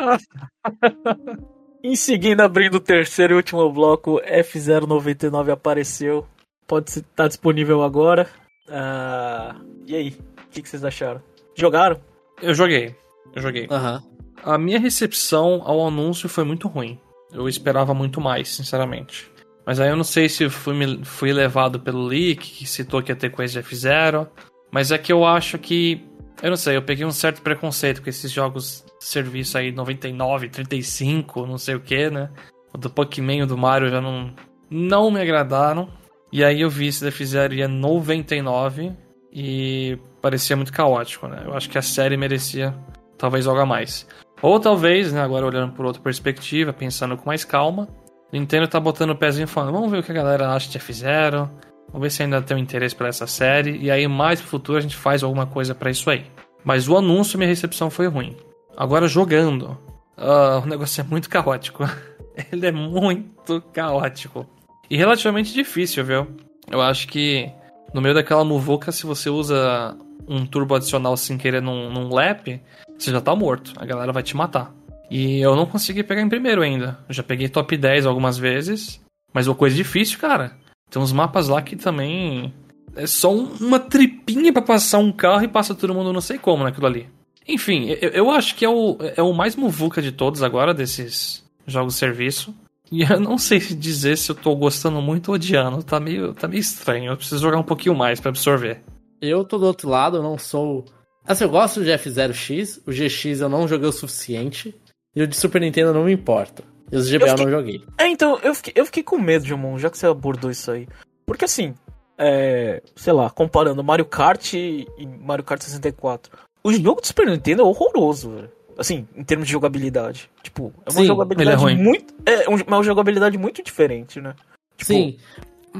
em 1.83 1.95
seguida, 1.95 2.45
abrindo 2.45 2.75
o 2.75 2.79
terceiro 2.79 3.33
e 3.33 3.37
último 3.37 3.71
bloco, 3.71 4.21
F099 4.21 5.51
apareceu. 5.51 6.27
Pode 6.67 6.89
estar 6.89 7.03
tá 7.15 7.27
disponível 7.27 7.81
agora. 7.81 8.29
Uh, 8.67 9.65
e 9.87 9.95
aí, 9.95 10.09
o 10.09 10.49
que, 10.51 10.61
que, 10.61 10.69
vocês 10.69 10.85
acharam? 10.85 11.21
Jogaram? 11.55 11.99
Eu 12.39 12.53
joguei. 12.53 12.95
Eu 13.35 13.41
joguei. 13.41 13.67
Uhum. 13.67 13.99
A 14.43 14.57
minha 14.57 14.79
recepção 14.79 15.61
ao 15.65 15.87
anúncio 15.87 16.29
foi 16.29 16.43
muito 16.43 16.67
ruim. 16.67 16.99
Eu 17.33 17.47
esperava 17.47 17.93
muito 17.93 18.19
mais, 18.21 18.49
sinceramente. 18.49 19.30
Mas 19.71 19.79
aí 19.79 19.87
eu 19.87 19.95
não 19.95 20.03
sei 20.03 20.27
se 20.27 20.49
fui, 20.49 20.75
fui 21.05 21.31
levado 21.31 21.79
pelo 21.79 22.03
leak, 22.03 22.45
que 22.45 22.65
citou 22.65 23.01
que 23.01 23.09
ia 23.09 23.15
ter 23.15 23.31
coisa 23.31 23.61
de 23.61 23.65
F0. 23.65 24.27
Mas 24.69 24.91
é 24.91 24.97
que 24.97 25.13
eu 25.13 25.23
acho 25.23 25.57
que. 25.57 26.05
Eu 26.43 26.49
não 26.49 26.57
sei, 26.57 26.75
eu 26.75 26.81
peguei 26.81 27.05
um 27.05 27.11
certo 27.11 27.41
preconceito 27.41 28.01
com 28.01 28.09
esses 28.09 28.29
jogos 28.29 28.83
de 28.99 29.05
serviço 29.05 29.57
aí 29.57 29.71
99, 29.71 30.49
35, 30.49 31.45
não 31.45 31.57
sei 31.57 31.75
o 31.75 31.79
que, 31.79 32.09
né? 32.09 32.29
O 32.73 32.77
do 32.77 32.89
Pokémon 32.89 33.43
e 33.43 33.45
do 33.45 33.57
Mario 33.57 33.89
já 33.89 34.01
não, 34.01 34.33
não 34.69 35.09
me 35.09 35.21
agradaram. 35.21 35.87
E 36.33 36.43
aí 36.43 36.59
eu 36.59 36.69
vi 36.69 36.87
esse 36.87 37.01
da 37.01 37.09
F0 37.09 37.53
ia 37.53 37.69
99 37.69 38.91
e 39.31 39.97
parecia 40.21 40.57
muito 40.57 40.73
caótico, 40.73 41.29
né? 41.29 41.43
Eu 41.45 41.53
acho 41.53 41.69
que 41.69 41.77
a 41.77 41.81
série 41.81 42.17
merecia 42.17 42.75
talvez 43.17 43.45
jogar 43.45 43.65
mais. 43.65 44.05
Ou 44.41 44.59
talvez, 44.59 45.13
né, 45.13 45.21
agora 45.21 45.45
olhando 45.45 45.71
por 45.71 45.85
outra 45.85 46.01
perspectiva, 46.01 46.73
pensando 46.73 47.15
com 47.15 47.29
mais 47.29 47.45
calma, 47.45 47.87
Nintendo 48.31 48.67
tá 48.67 48.79
botando 48.79 49.11
o 49.11 49.15
pezinho 49.15 49.47
falando, 49.47 49.73
vamos 49.73 49.91
ver 49.91 49.99
o 49.99 50.03
que 50.03 50.11
a 50.11 50.15
galera 50.15 50.49
acha 50.53 50.71
já 50.71 50.79
fizeram, 50.79 51.49
vamos 51.87 52.01
ver 52.01 52.09
se 52.09 52.23
ainda 52.23 52.41
tem 52.41 52.55
um 52.55 52.59
interesse 52.59 52.95
para 52.95 53.09
essa 53.09 53.27
série, 53.27 53.77
e 53.77 53.91
aí 53.91 54.07
mais 54.07 54.39
pro 54.39 54.49
futuro 54.49 54.77
a 54.77 54.81
gente 54.81 54.95
faz 54.95 55.23
alguma 55.23 55.45
coisa 55.45 55.75
para 55.75 55.91
isso 55.91 56.09
aí. 56.09 56.25
Mas 56.63 56.87
o 56.87 56.97
anúncio, 56.97 57.37
minha 57.37 57.49
recepção 57.49 57.89
foi 57.89 58.07
ruim. 58.07 58.35
Agora 58.77 59.07
jogando, 59.07 59.77
uh, 60.17 60.61
o 60.63 60.65
negócio 60.65 61.01
é 61.01 61.03
muito 61.03 61.29
caótico. 61.29 61.83
Ele 62.51 62.67
é 62.67 62.71
muito 62.71 63.61
caótico. 63.73 64.47
E 64.89 64.95
relativamente 64.95 65.53
difícil, 65.53 66.03
viu? 66.03 66.27
Eu 66.69 66.81
acho 66.81 67.07
que 67.07 67.51
no 67.93 68.01
meio 68.01 68.15
daquela 68.15 68.45
muvuca, 68.45 68.91
se 68.91 69.05
você 69.05 69.29
usa 69.29 69.97
um 70.27 70.45
turbo 70.45 70.75
adicional 70.75 71.17
sem 71.17 71.37
querer 71.37 71.61
num, 71.61 71.91
num 71.91 72.13
lap, 72.13 72.61
você 72.97 73.11
já 73.11 73.19
tá 73.19 73.35
morto. 73.35 73.73
A 73.77 73.85
galera 73.85 74.13
vai 74.13 74.23
te 74.23 74.35
matar. 74.35 74.73
E 75.11 75.41
eu 75.41 75.57
não 75.57 75.65
consegui 75.65 76.03
pegar 76.03 76.21
em 76.21 76.29
primeiro 76.29 76.61
ainda. 76.61 76.97
Eu 77.09 77.13
já 77.13 77.21
peguei 77.21 77.49
top 77.49 77.75
10 77.75 78.05
algumas 78.05 78.37
vezes. 78.37 79.01
Mas 79.33 79.45
uma 79.45 79.55
coisa 79.55 79.75
difícil, 79.75 80.17
cara. 80.17 80.57
Tem 80.89 81.01
uns 81.01 81.11
mapas 81.11 81.49
lá 81.49 81.61
que 81.61 81.75
também. 81.75 82.53
É 82.95 83.05
só 83.05 83.33
uma 83.33 83.77
tripinha 83.77 84.53
para 84.53 84.61
passar 84.61 84.99
um 84.99 85.11
carro 85.11 85.43
e 85.43 85.49
passa 85.49 85.75
todo 85.75 85.93
mundo 85.93 86.13
não 86.13 86.21
sei 86.21 86.37
como 86.37 86.63
naquilo 86.63 86.87
ali. 86.87 87.09
Enfim, 87.45 87.89
eu, 88.01 88.09
eu 88.09 88.31
acho 88.31 88.55
que 88.55 88.63
é 88.63 88.69
o, 88.69 88.97
é 89.15 89.21
o 89.21 89.33
mais 89.33 89.55
muvuca 89.55 90.01
de 90.01 90.11
todos 90.11 90.43
agora, 90.43 90.73
desses 90.73 91.43
jogos 91.67 91.93
de 91.93 91.99
serviço. 91.99 92.55
E 92.89 93.01
eu 93.03 93.19
não 93.19 93.37
sei 93.37 93.59
dizer 93.59 94.17
se 94.17 94.31
eu 94.31 94.35
tô 94.35 94.55
gostando 94.55 95.01
muito 95.01 95.29
ou 95.29 95.35
odiando. 95.35 95.83
Tá 95.83 95.99
meio, 95.99 96.33
tá 96.33 96.47
meio 96.47 96.61
estranho. 96.61 97.11
Eu 97.11 97.17
preciso 97.17 97.41
jogar 97.41 97.57
um 97.57 97.63
pouquinho 97.63 97.95
mais 97.95 98.19
para 98.21 98.29
absorver. 98.29 98.81
Eu 99.21 99.43
tô 99.43 99.57
do 99.57 99.65
outro 99.65 99.89
lado, 99.89 100.17
eu 100.17 100.23
não 100.23 100.37
sou. 100.37 100.85
Assim, 101.25 101.43
eu 101.43 101.49
gosto 101.49 101.83
de 101.83 101.89
F0X. 101.89 102.81
O 102.87 102.91
GX 102.91 103.41
eu 103.41 103.49
não 103.49 103.67
joguei 103.67 103.87
o 103.87 103.93
suficiente. 103.93 104.73
E 105.15 105.21
o 105.21 105.27
de 105.27 105.35
Super 105.35 105.61
Nintendo 105.61 105.93
não 105.93 106.05
me 106.05 106.13
importa. 106.13 106.63
E 106.91 106.95
os 106.95 107.09
GBA 107.09 107.25
eu, 107.25 107.29
fiquei... 107.29 107.45
eu 107.45 107.49
não 107.49 107.57
joguei. 107.57 107.83
É, 107.97 108.07
então, 108.07 108.39
eu 108.43 108.55
fiquei, 108.55 108.73
eu 108.75 108.85
fiquei 108.85 109.03
com 109.03 109.17
medo, 109.17 109.45
Jamon, 109.45 109.77
já 109.77 109.89
que 109.89 109.97
você 109.97 110.07
abordou 110.07 110.51
isso 110.51 110.71
aí. 110.71 110.87
Porque 111.25 111.45
assim, 111.45 111.73
é, 112.17 112.81
sei 112.95 113.13
lá, 113.13 113.29
comparando 113.29 113.83
Mario 113.83 114.05
Kart 114.05 114.53
e 114.53 114.87
Mario 115.19 115.43
Kart 115.43 115.61
64. 115.61 116.31
O 116.63 116.71
jogo 116.71 117.01
do 117.01 117.07
Super 117.07 117.25
Nintendo 117.25 117.63
é 117.63 117.65
horroroso, 117.65 118.31
velho. 118.31 118.51
Assim, 118.77 119.07
em 119.15 119.23
termos 119.23 119.47
de 119.47 119.53
jogabilidade. 119.53 120.29
Tipo, 120.43 120.73
é 120.85 120.91
uma 120.91 121.01
Sim, 121.01 121.07
jogabilidade 121.07 121.63
é 121.63 121.75
muito. 121.75 122.13
É 122.25 122.47
uma 122.47 122.83
jogabilidade 122.83 123.37
muito 123.37 123.63
diferente, 123.63 124.21
né? 124.21 124.35
Tipo, 124.77 124.93
Sim. 124.93 125.17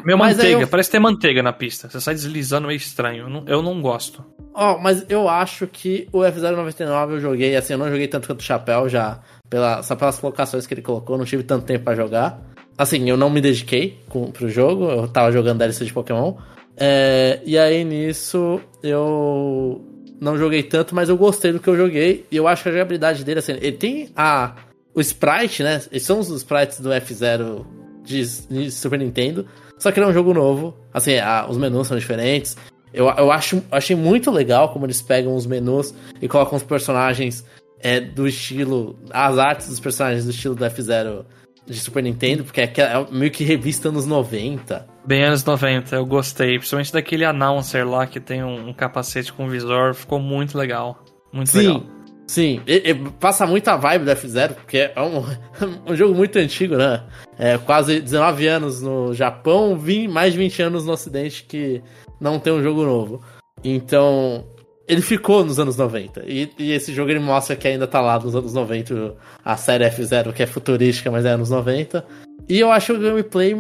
Meu 0.06 0.18
manteiga, 0.18 0.62
eu... 0.62 0.68
parece 0.68 0.90
ter 0.90 1.00
manteiga 1.00 1.44
na 1.44 1.52
pista. 1.52 1.90
Você 1.90 2.00
sai 2.00 2.14
deslizando 2.14 2.68
meio 2.68 2.78
estranho. 2.78 3.26
Eu 3.26 3.30
não, 3.30 3.44
eu 3.48 3.62
não 3.62 3.82
gosto. 3.82 4.24
Ó, 4.54 4.76
oh, 4.76 4.80
mas 4.80 5.06
eu 5.10 5.30
acho 5.30 5.68
que 5.68 6.08
o 6.12 6.20
F099 6.20 7.12
eu 7.12 7.20
joguei, 7.20 7.56
assim, 7.56 7.74
eu 7.74 7.80
não 7.80 7.90
joguei 7.90 8.08
tanto 8.08 8.28
quanto 8.28 8.42
o 8.42 8.44
Chapéu 8.44 8.90
já, 8.90 9.20
pela, 9.50 9.82
só 9.84 9.96
pelas 9.96 10.20
colocações 10.20 10.68
que 10.68 10.74
ele 10.74 10.82
colocou, 10.82 11.18
não 11.18 11.26
tive 11.26 11.44
tanto 11.44 11.66
tempo 11.66 11.86
para 11.86 11.96
jogar. 11.96 12.42
Assim, 12.78 13.10
eu 13.10 13.16
não 13.16 13.30
me 13.30 13.40
dediquei 13.40 14.00
com, 14.10 14.32
pro 14.32 14.50
jogo, 14.50 14.90
eu 14.90 15.08
tava 15.08 15.32
jogando 15.32 15.60
DLC 15.60 15.86
de 15.86 15.94
Pokémon. 15.94 16.36
É, 16.76 17.40
e 17.46 17.58
aí 17.58 17.84
nisso 17.84 18.60
eu 18.82 19.86
não 20.20 20.38
joguei 20.38 20.64
tanto, 20.64 20.96
mas 20.96 21.10
eu 21.10 21.18
gostei 21.18 21.52
do 21.52 21.60
que 21.60 21.68
eu 21.68 21.78
joguei. 21.78 22.26
E 22.32 22.38
eu 22.38 22.48
acho 22.48 22.64
que 22.64 22.70
a 22.70 22.72
jogabilidade 22.72 23.24
dele, 23.24 23.40
assim, 23.40 23.54
ele 23.54 23.78
tem 23.78 24.10
a, 24.16 24.56
o 24.94 25.02
sprite, 25.02 25.64
né? 25.64 25.82
Eles 25.92 26.04
são 26.04 26.20
os 26.20 26.30
sprites 26.30 26.80
do 26.80 26.90
F0 26.90 27.66
de, 28.04 28.24
de 28.48 28.72
Super 28.72 29.00
Nintendo. 29.00 29.46
Só 29.78 29.92
que 29.92 30.00
ele 30.00 30.06
é 30.06 30.10
um 30.10 30.14
jogo 30.14 30.34
novo. 30.34 30.76
Assim, 30.94 31.18
a, 31.18 31.48
os 31.50 31.58
menus 31.58 31.88
são 31.88 31.98
diferentes. 31.98 32.56
Eu, 32.94 33.08
eu 33.10 33.32
acho, 33.32 33.64
achei 33.72 33.96
muito 33.96 34.30
legal 34.30 34.70
como 34.70 34.86
eles 34.86 35.02
pegam 35.02 35.36
os 35.36 35.46
menus 35.46 35.94
e 36.22 36.28
colocam 36.28 36.58
os 36.58 36.64
personagens 36.64 37.46
é, 37.80 38.00
do 38.00 38.28
estilo. 38.28 38.98
As 39.12 39.38
artes 39.38 39.70
dos 39.70 39.80
personagens 39.80 40.26
do 40.26 40.32
estilo 40.32 40.56
do 40.56 40.66
F0 40.66 41.26
de 41.66 41.80
Super 41.80 42.04
Nintendo, 42.04 42.44
porque 42.44 42.62
é, 42.62 42.74
é 42.78 43.08
meio 43.12 43.32
que 43.32 43.44
revista 43.44 43.90
anos 43.90 44.06
90. 44.06 44.88
Bem 45.06 45.24
anos 45.24 45.44
90, 45.44 45.96
eu 45.96 46.06
gostei. 46.06 46.58
Principalmente 46.58 46.92
daquele 46.92 47.26
announcer 47.26 47.88
lá 47.88 48.06
que 48.06 48.20
tem 48.20 48.44
um, 48.44 48.70
um 48.70 48.74
capacete 48.74 49.32
com 49.32 49.48
visor. 49.48 49.94
Ficou 49.94 50.20
muito 50.20 50.58
legal. 50.58 51.04
Muito 51.32 51.50
Sim. 51.50 51.58
legal. 51.60 51.84
Sim, 52.32 52.62
e, 52.66 52.92
e 52.92 52.96
passa 53.20 53.46
muita 53.46 53.76
vibe 53.76 54.06
do 54.06 54.12
F0, 54.12 54.54
porque 54.54 54.90
é 54.96 55.02
um, 55.02 55.26
um 55.92 55.94
jogo 55.94 56.16
muito 56.16 56.40
antigo, 56.40 56.78
né? 56.78 57.04
É, 57.38 57.58
quase 57.58 58.00
19 58.00 58.48
anos 58.48 58.82
no 58.82 59.14
Japão, 59.14 59.78
20, 59.78 60.08
mais 60.08 60.32
de 60.32 60.40
20 60.40 60.62
anos 60.62 60.86
no 60.86 60.94
Ocidente 60.94 61.44
que 61.44 61.84
não 62.22 62.40
tem 62.40 62.54
um 62.54 62.64
jogo 62.64 62.86
novo. 62.86 63.22
Então, 63.62 64.46
ele 64.88 65.02
ficou 65.02 65.44
nos 65.44 65.60
anos 65.60 65.76
90. 65.76 66.24
E, 66.26 66.50
e, 66.58 66.72
esse 66.72 66.94
jogo 66.94 67.12
ele 67.12 67.20
mostra 67.20 67.54
que 67.54 67.68
ainda 67.68 67.86
tá 67.86 68.00
lá 68.00 68.18
nos 68.18 68.34
anos 68.34 68.54
90, 68.54 69.14
a 69.44 69.58
série 69.58 69.84
F0, 69.90 70.32
que 70.32 70.42
é 70.42 70.48
futurística, 70.48 71.12
mas 71.12 71.26
é 71.26 71.32
anos 71.32 71.50
90. 71.50 72.06
E 72.48 72.58
eu 72.58 72.72
acho 72.72 72.94
o 72.94 72.98
gameplay. 72.98 73.58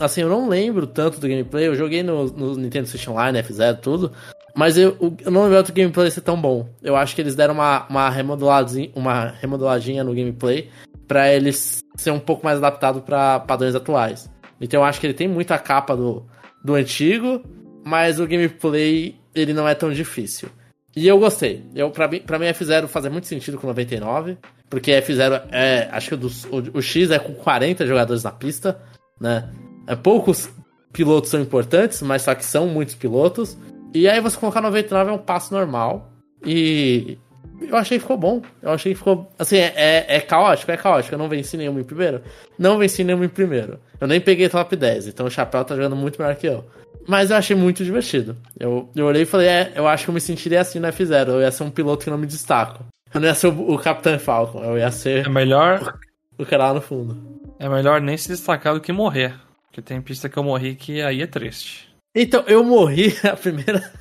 Assim, 0.00 0.22
eu 0.22 0.28
não 0.28 0.48
lembro 0.48 0.88
tanto 0.88 1.20
do 1.20 1.28
gameplay. 1.28 1.68
Eu 1.68 1.76
joguei 1.76 2.02
no, 2.02 2.24
no 2.24 2.56
Nintendo 2.56 2.88
Switch 2.88 3.06
Online, 3.06 3.38
F0, 3.44 3.78
tudo. 3.78 4.10
Mas 4.58 4.76
eu, 4.76 4.96
eu 5.24 5.30
não 5.30 5.44
lembro 5.44 5.62
do 5.62 5.72
gameplay 5.72 6.10
ser 6.10 6.22
tão 6.22 6.36
bom. 6.40 6.68
Eu 6.82 6.96
acho 6.96 7.14
que 7.14 7.20
eles 7.20 7.36
deram 7.36 7.54
uma, 7.54 7.86
uma, 7.88 8.10
remodeladinha, 8.10 8.90
uma 8.92 9.28
remodeladinha 9.40 10.02
no 10.02 10.12
gameplay 10.12 10.68
para 11.06 11.32
ele 11.32 11.52
ser 11.52 12.10
um 12.10 12.18
pouco 12.18 12.44
mais 12.44 12.58
adaptado 12.58 13.00
para 13.00 13.38
padrões 13.38 13.76
atuais. 13.76 14.28
Então 14.60 14.80
eu 14.80 14.84
acho 14.84 14.98
que 14.98 15.06
ele 15.06 15.14
tem 15.14 15.28
muita 15.28 15.56
capa 15.60 15.96
do, 15.96 16.26
do 16.64 16.74
antigo, 16.74 17.40
mas 17.86 18.18
o 18.18 18.26
gameplay 18.26 19.14
ele 19.32 19.52
não 19.52 19.68
é 19.68 19.76
tão 19.76 19.92
difícil. 19.92 20.48
E 20.96 21.06
eu 21.06 21.20
gostei. 21.20 21.64
Eu, 21.72 21.92
pra, 21.92 22.08
mim, 22.08 22.16
mim, 22.18 22.46
F0 22.46 22.88
fazia 22.88 23.10
muito 23.10 23.28
sentido 23.28 23.58
com 23.58 23.68
99, 23.68 24.38
porque 24.68 24.90
F0 24.90 25.40
é. 25.52 25.88
Acho 25.92 26.08
que 26.18 26.26
o, 26.26 26.28
o, 26.50 26.78
o 26.78 26.82
X 26.82 27.12
é 27.12 27.20
com 27.20 27.32
40 27.32 27.86
jogadores 27.86 28.24
na 28.24 28.32
pista, 28.32 28.82
né? 29.20 29.52
É, 29.86 29.94
poucos 29.94 30.50
pilotos 30.92 31.30
são 31.30 31.40
importantes, 31.40 32.02
mas 32.02 32.22
só 32.22 32.34
que 32.34 32.44
são 32.44 32.66
muitos 32.66 32.96
pilotos. 32.96 33.56
E 33.94 34.08
aí 34.08 34.20
você 34.20 34.36
colocar 34.36 34.60
99 34.60 35.10
é 35.10 35.14
um 35.14 35.18
passo 35.18 35.52
normal. 35.52 36.10
E 36.44 37.18
Eu 37.60 37.76
achei 37.76 37.98
que 37.98 38.02
ficou 38.02 38.16
bom. 38.16 38.42
Eu 38.62 38.70
achei 38.70 38.92
que 38.92 38.98
ficou. 38.98 39.30
Assim, 39.38 39.56
é, 39.56 39.72
é, 39.76 40.16
é 40.16 40.20
caótico, 40.20 40.70
é 40.70 40.76
caótico. 40.76 41.14
Eu 41.14 41.18
não 41.18 41.28
venci 41.28 41.56
nenhum 41.56 41.78
em 41.78 41.84
primeiro. 41.84 42.22
Não 42.58 42.78
venci 42.78 43.02
nenhum 43.02 43.24
em 43.24 43.28
primeiro. 43.28 43.78
Eu 44.00 44.06
nem 44.06 44.20
peguei 44.20 44.48
top 44.48 44.76
10, 44.76 45.08
então 45.08 45.26
o 45.26 45.30
Chapéu 45.30 45.64
tá 45.64 45.74
jogando 45.74 45.96
muito 45.96 46.20
melhor 46.20 46.36
que 46.36 46.46
eu. 46.46 46.64
Mas 47.06 47.30
eu 47.30 47.36
achei 47.36 47.56
muito 47.56 47.82
divertido. 47.82 48.36
Eu, 48.58 48.88
eu 48.94 49.06
olhei 49.06 49.22
e 49.22 49.26
falei, 49.26 49.48
é, 49.48 49.72
eu 49.74 49.88
acho 49.88 50.04
que 50.04 50.10
eu 50.10 50.14
me 50.14 50.20
sentiria 50.20 50.60
assim 50.60 50.78
no 50.78 50.86
F0. 50.88 51.28
Eu 51.28 51.40
ia 51.40 51.50
ser 51.50 51.64
um 51.64 51.70
piloto 51.70 52.04
que 52.04 52.10
não 52.10 52.18
me 52.18 52.26
destaco. 52.26 52.84
Eu 53.12 53.20
não 53.20 53.28
ia 53.28 53.34
ser 53.34 53.48
o, 53.48 53.72
o 53.72 53.78
Capitão 53.78 54.18
Falcon, 54.18 54.62
eu 54.62 54.78
ia 54.78 54.90
ser. 54.90 55.26
É 55.26 55.28
melhor. 55.28 55.98
O 56.36 56.44
cara 56.44 56.68
lá 56.68 56.74
no 56.74 56.80
fundo. 56.80 57.16
É 57.58 57.68
melhor 57.68 58.00
nem 58.00 58.16
se 58.16 58.28
destacar 58.28 58.74
do 58.74 58.80
que 58.80 58.92
morrer. 58.92 59.34
Porque 59.66 59.82
tem 59.82 60.00
pista 60.00 60.28
que 60.28 60.36
eu 60.36 60.44
morri 60.44 60.74
que 60.74 61.00
aí 61.00 61.22
é 61.22 61.26
triste. 61.26 61.87
Então, 62.20 62.42
eu 62.48 62.64
morri 62.64 63.14
a 63.22 63.36
primeira. 63.36 63.92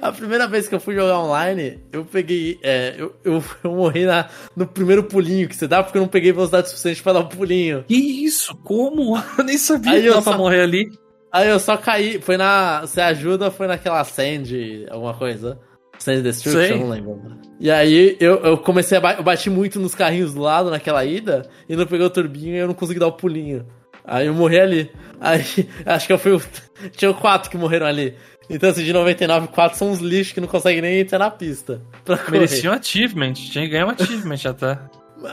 A 0.00 0.10
primeira 0.10 0.48
vez 0.48 0.66
que 0.66 0.74
eu 0.74 0.80
fui 0.80 0.94
jogar 0.94 1.20
online, 1.20 1.78
eu 1.92 2.02
peguei. 2.02 2.58
É, 2.62 2.94
eu, 2.96 3.14
eu, 3.22 3.44
eu, 3.62 3.70
morri 3.70 4.06
na, 4.06 4.26
no 4.56 4.66
primeiro 4.66 5.04
pulinho 5.04 5.46
que 5.46 5.54
você 5.54 5.68
dá, 5.68 5.82
porque 5.82 5.98
eu 5.98 6.02
não 6.02 6.08
peguei 6.08 6.32
velocidade 6.32 6.70
suficiente 6.70 7.02
pra 7.02 7.12
dar 7.12 7.20
o 7.20 7.24
um 7.24 7.28
pulinho. 7.28 7.84
Que 7.86 7.94
isso? 7.94 8.56
Como? 8.64 9.16
Eu 9.36 9.44
nem 9.44 9.58
sabia 9.58 9.92
aí 9.92 10.02
que 10.02 10.08
dava 10.08 10.22
só, 10.22 10.30
pra 10.30 10.38
morrer 10.38 10.62
ali. 10.62 10.90
Aí 11.30 11.48
eu 11.48 11.60
só 11.60 11.76
caí. 11.76 12.18
Foi 12.18 12.38
na. 12.38 12.80
Você 12.80 13.02
ajuda 13.02 13.50
foi 13.50 13.66
naquela 13.66 14.02
Sand, 14.02 14.86
alguma 14.90 15.12
coisa? 15.12 15.60
Sand 15.98 16.22
Destruction, 16.22 16.60
Sei. 16.60 16.78
não 16.78 16.88
lembro. 16.88 17.20
E 17.60 17.70
aí 17.70 18.16
eu, 18.18 18.36
eu 18.38 18.56
comecei 18.56 18.96
a. 18.96 19.12
Eu 19.12 19.22
bati 19.22 19.50
muito 19.50 19.78
nos 19.78 19.94
carrinhos 19.94 20.32
do 20.32 20.40
lado 20.40 20.70
naquela 20.70 21.04
ida 21.04 21.46
e 21.68 21.76
não 21.76 21.86
peguei 21.86 22.06
o 22.06 22.10
turbinho 22.10 22.54
e 22.54 22.58
eu 22.58 22.66
não 22.66 22.74
consegui 22.74 22.98
dar 22.98 23.08
o 23.08 23.12
pulinho. 23.12 23.66
Aí 24.08 24.26
eu 24.26 24.34
morri 24.34 24.58
ali. 24.58 24.90
Aí 25.20 25.44
acho 25.84 26.06
que 26.06 26.12
eu 26.12 26.18
fui. 26.18 26.40
Tinha 26.96 27.12
quatro 27.12 27.50
que 27.50 27.56
morreram 27.56 27.86
ali. 27.86 28.16
Então, 28.50 28.70
assim, 28.70 28.82
de 28.82 28.94
99, 28.94 29.48
4 29.48 29.76
são 29.76 29.90
uns 29.90 30.00
lixos 30.00 30.32
que 30.32 30.40
não 30.40 30.48
conseguem 30.48 30.80
nem 30.80 31.00
entrar 31.00 31.18
na 31.18 31.30
pista. 31.30 31.82
Merecia 32.30 32.70
um 32.70 32.72
achievement, 32.72 33.34
tinha 33.34 33.64
que 33.64 33.70
ganhar 33.70 33.86
um 33.86 33.90
achievement 33.90 34.38
até. 34.46 34.78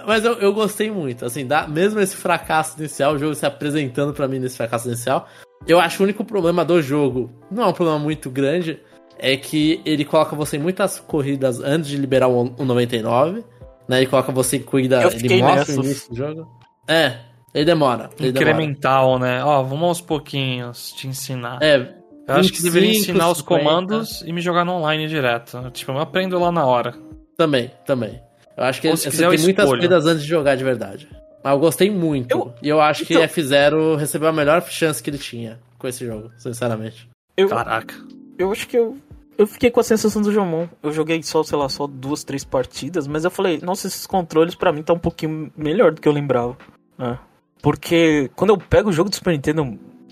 Mas 0.06 0.26
eu, 0.26 0.34
eu 0.34 0.54
gostei 0.54 0.92
muito, 0.92 1.24
assim, 1.24 1.46
dá, 1.46 1.68
mesmo 1.68 2.00
esse 2.00 2.16
fracasso 2.16 2.78
inicial, 2.78 3.14
o 3.14 3.18
jogo 3.20 3.36
se 3.36 3.46
apresentando 3.46 4.14
para 4.14 4.28
mim 4.28 4.40
nesse 4.40 4.58
fracasso 4.58 4.88
inicial, 4.88 5.30
eu 5.68 5.80
acho 5.80 5.98
que 5.98 6.04
o 6.04 6.06
único 6.06 6.26
problema 6.26 6.66
do 6.66 6.82
jogo, 6.82 7.32
não 7.52 7.64
é 7.64 7.68
um 7.68 7.74
problema 7.74 8.00
muito 8.00 8.30
grande, 8.30 8.80
é 9.18 9.38
que 9.38 9.82
ele 9.86 10.04
coloca 10.04 10.36
você 10.36 10.58
em 10.58 10.60
muitas 10.60 11.00
corridas 11.00 11.62
antes 11.62 11.90
de 11.90 11.98
liberar 11.98 12.28
o, 12.28 12.54
o 12.58 12.66
99, 12.66 13.44
né? 13.88 13.98
Ele 14.00 14.08
coloca 14.08 14.32
você 14.32 14.58
em 14.58 14.64
corrida, 14.64 15.04
ele 15.14 15.42
mostra 15.42 15.60
nessas. 15.60 15.78
o 15.78 15.84
início 15.84 16.10
do 16.10 16.16
jogo. 16.16 16.48
É, 16.88 17.20
ele 17.56 17.66
demora. 17.66 18.10
Ele 18.20 18.30
Incremental, 18.30 19.14
demora. 19.14 19.38
né? 19.38 19.44
Ó, 19.46 19.64
vamos 19.64 19.88
aos 19.88 20.02
pouquinhos 20.02 20.92
te 20.92 21.08
ensinar. 21.08 21.60
É, 21.62 21.96
eu 22.28 22.36
acho 22.36 22.52
que 22.52 22.62
deveria 22.62 22.92
ensinar 22.92 23.28
50. 23.28 23.32
os 23.32 23.42
comandos 23.42 24.22
e 24.24 24.34
me 24.34 24.42
jogar 24.42 24.66
no 24.66 24.74
online 24.74 25.08
direto. 25.08 25.72
Tipo, 25.72 25.94
eu 25.94 26.00
aprendo 26.00 26.38
lá 26.38 26.52
na 26.52 26.66
hora. 26.66 26.94
Também, 27.38 27.72
também. 27.86 28.22
Eu 28.58 28.64
acho 28.66 28.82
que 28.82 28.90
você 28.90 29.10
tem 29.10 29.38
muitas 29.40 29.70
corridas 29.70 30.06
antes 30.06 30.24
de 30.24 30.28
jogar 30.28 30.56
de 30.56 30.66
verdade. 30.66 31.08
Mas 31.42 31.54
eu 31.54 31.60
gostei 31.60 31.90
muito. 31.90 32.32
Eu... 32.32 32.54
E 32.62 32.68
eu 32.68 32.82
acho 32.82 33.04
então... 33.04 33.22
que 33.22 33.42
F0 33.42 33.96
recebeu 33.96 34.28
a 34.28 34.34
melhor 34.34 34.62
chance 34.64 35.02
que 35.02 35.10
ele 35.10 35.18
tinha 35.18 35.58
com 35.78 35.88
esse 35.88 36.06
jogo, 36.06 36.32
sinceramente. 36.38 37.08
Eu... 37.38 37.48
Caraca. 37.48 37.96
Eu 38.38 38.52
acho 38.52 38.68
que 38.68 38.78
eu. 38.78 38.98
Eu 39.38 39.48
fiquei 39.48 39.70
com 39.70 39.80
a 39.80 39.84
sensação 39.84 40.22
do 40.22 40.32
Jomon. 40.32 40.68
Eu 40.82 40.92
joguei 40.92 41.22
só, 41.24 41.44
sei 41.44 41.58
lá, 41.58 41.70
só 41.70 41.88
duas, 41.88 42.24
três 42.24 42.44
partidas, 42.44 43.06
mas 43.06 43.26
eu 43.26 43.32
falei, 43.32 43.60
nossa, 43.62 43.88
esses 43.88 44.08
controles 44.08 44.56
para 44.56 44.72
mim 44.72 44.82
tá 44.82 44.94
um 44.94 45.00
pouquinho 45.00 45.52
melhor 45.58 45.94
do 45.94 46.02
que 46.02 46.08
eu 46.08 46.14
lembrava. 46.14 46.58
Né? 46.98 47.20
Porque 47.66 48.30
quando 48.36 48.52
eu 48.52 48.60
pego 48.60 48.92
o 48.92 48.94
jogo 48.94 49.10
do 49.10 49.16
Super 49.16 49.32
Nintendo 49.32 49.64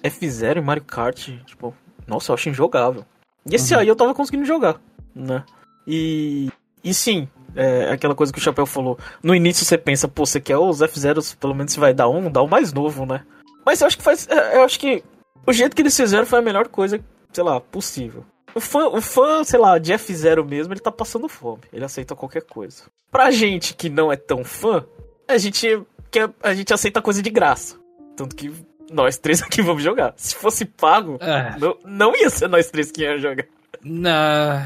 F0 0.02 0.58
e 0.58 0.62
Mario 0.62 0.84
Kart, 0.84 1.30
tipo, 1.46 1.72
nossa, 2.08 2.32
eu 2.32 2.34
acho 2.34 2.50
injogável. 2.50 3.06
E 3.48 3.54
esse 3.54 3.76
uhum. 3.76 3.80
aí 3.80 3.88
eu 3.88 3.96
tava 3.96 4.16
conseguindo 4.16 4.44
jogar, 4.44 4.82
né? 5.14 5.44
E. 5.86 6.50
E 6.84 6.92
sim, 6.96 7.30
é 7.56 7.92
aquela 7.92 8.16
coisa 8.16 8.34
que 8.34 8.40
o 8.40 8.42
Chapéu 8.42 8.66
falou. 8.66 8.98
No 9.22 9.36
início 9.36 9.64
você 9.64 9.78
pensa, 9.78 10.08
pô, 10.08 10.26
você 10.26 10.42
quer 10.42 10.58
os 10.58 10.80
F0, 10.80 11.38
pelo 11.38 11.54
menos 11.54 11.74
você 11.74 11.80
vai 11.80 11.94
dar 11.94 12.10
um, 12.10 12.32
dá 12.32 12.42
o 12.42 12.48
mais 12.48 12.74
novo, 12.74 13.06
né? 13.06 13.24
Mas 13.64 13.82
eu 13.82 13.86
acho 13.86 14.00
que 14.00 14.04
faz. 14.04 14.28
É, 14.28 14.58
eu 14.58 14.64
acho 14.64 14.80
que 14.80 15.04
o 15.46 15.54
jeito 15.54 15.76
que 15.76 15.84
eles 15.84 15.96
fizeram 15.96 16.26
foi 16.26 16.40
a 16.40 16.42
melhor 16.42 16.68
coisa, 16.70 17.00
sei 17.32 17.44
lá, 17.44 17.62
possível. 17.62 18.26
O 18.56 18.60
fã, 18.60 18.88
o 18.88 19.00
fã, 19.00 19.44
sei 19.44 19.60
lá, 19.60 19.78
de 19.78 19.94
F0 19.94 20.44
mesmo, 20.44 20.74
ele 20.74 20.80
tá 20.80 20.92
passando 20.92 21.30
fome. 21.30 21.62
Ele 21.72 21.86
aceita 21.86 22.16
qualquer 22.16 22.42
coisa. 22.42 22.86
Pra 23.12 23.30
gente 23.30 23.76
que 23.76 23.90
não 23.90 24.12
é 24.12 24.16
tão 24.16 24.44
fã, 24.44 24.84
a 25.28 25.38
gente, 25.38 25.84
quer, 26.14 26.30
a 26.42 26.54
gente 26.54 26.72
aceita 26.74 27.02
coisa 27.02 27.22
de 27.22 27.30
graça. 27.30 27.78
Tanto 28.16 28.36
que 28.36 28.54
nós 28.92 29.18
três 29.18 29.42
aqui 29.44 29.62
vamos 29.62 29.84
jogar. 29.84 30.14
Se 30.16 30.36
fosse 30.36 30.64
pago, 30.66 31.18
é. 31.20 31.58
não, 31.58 31.78
não 31.84 32.16
ia 32.16 32.30
ser 32.30 32.48
nós 32.48 32.70
três 32.70 32.92
que 32.92 33.02
ia 33.02 33.18
jogar. 33.18 33.46
Não, 33.84 34.12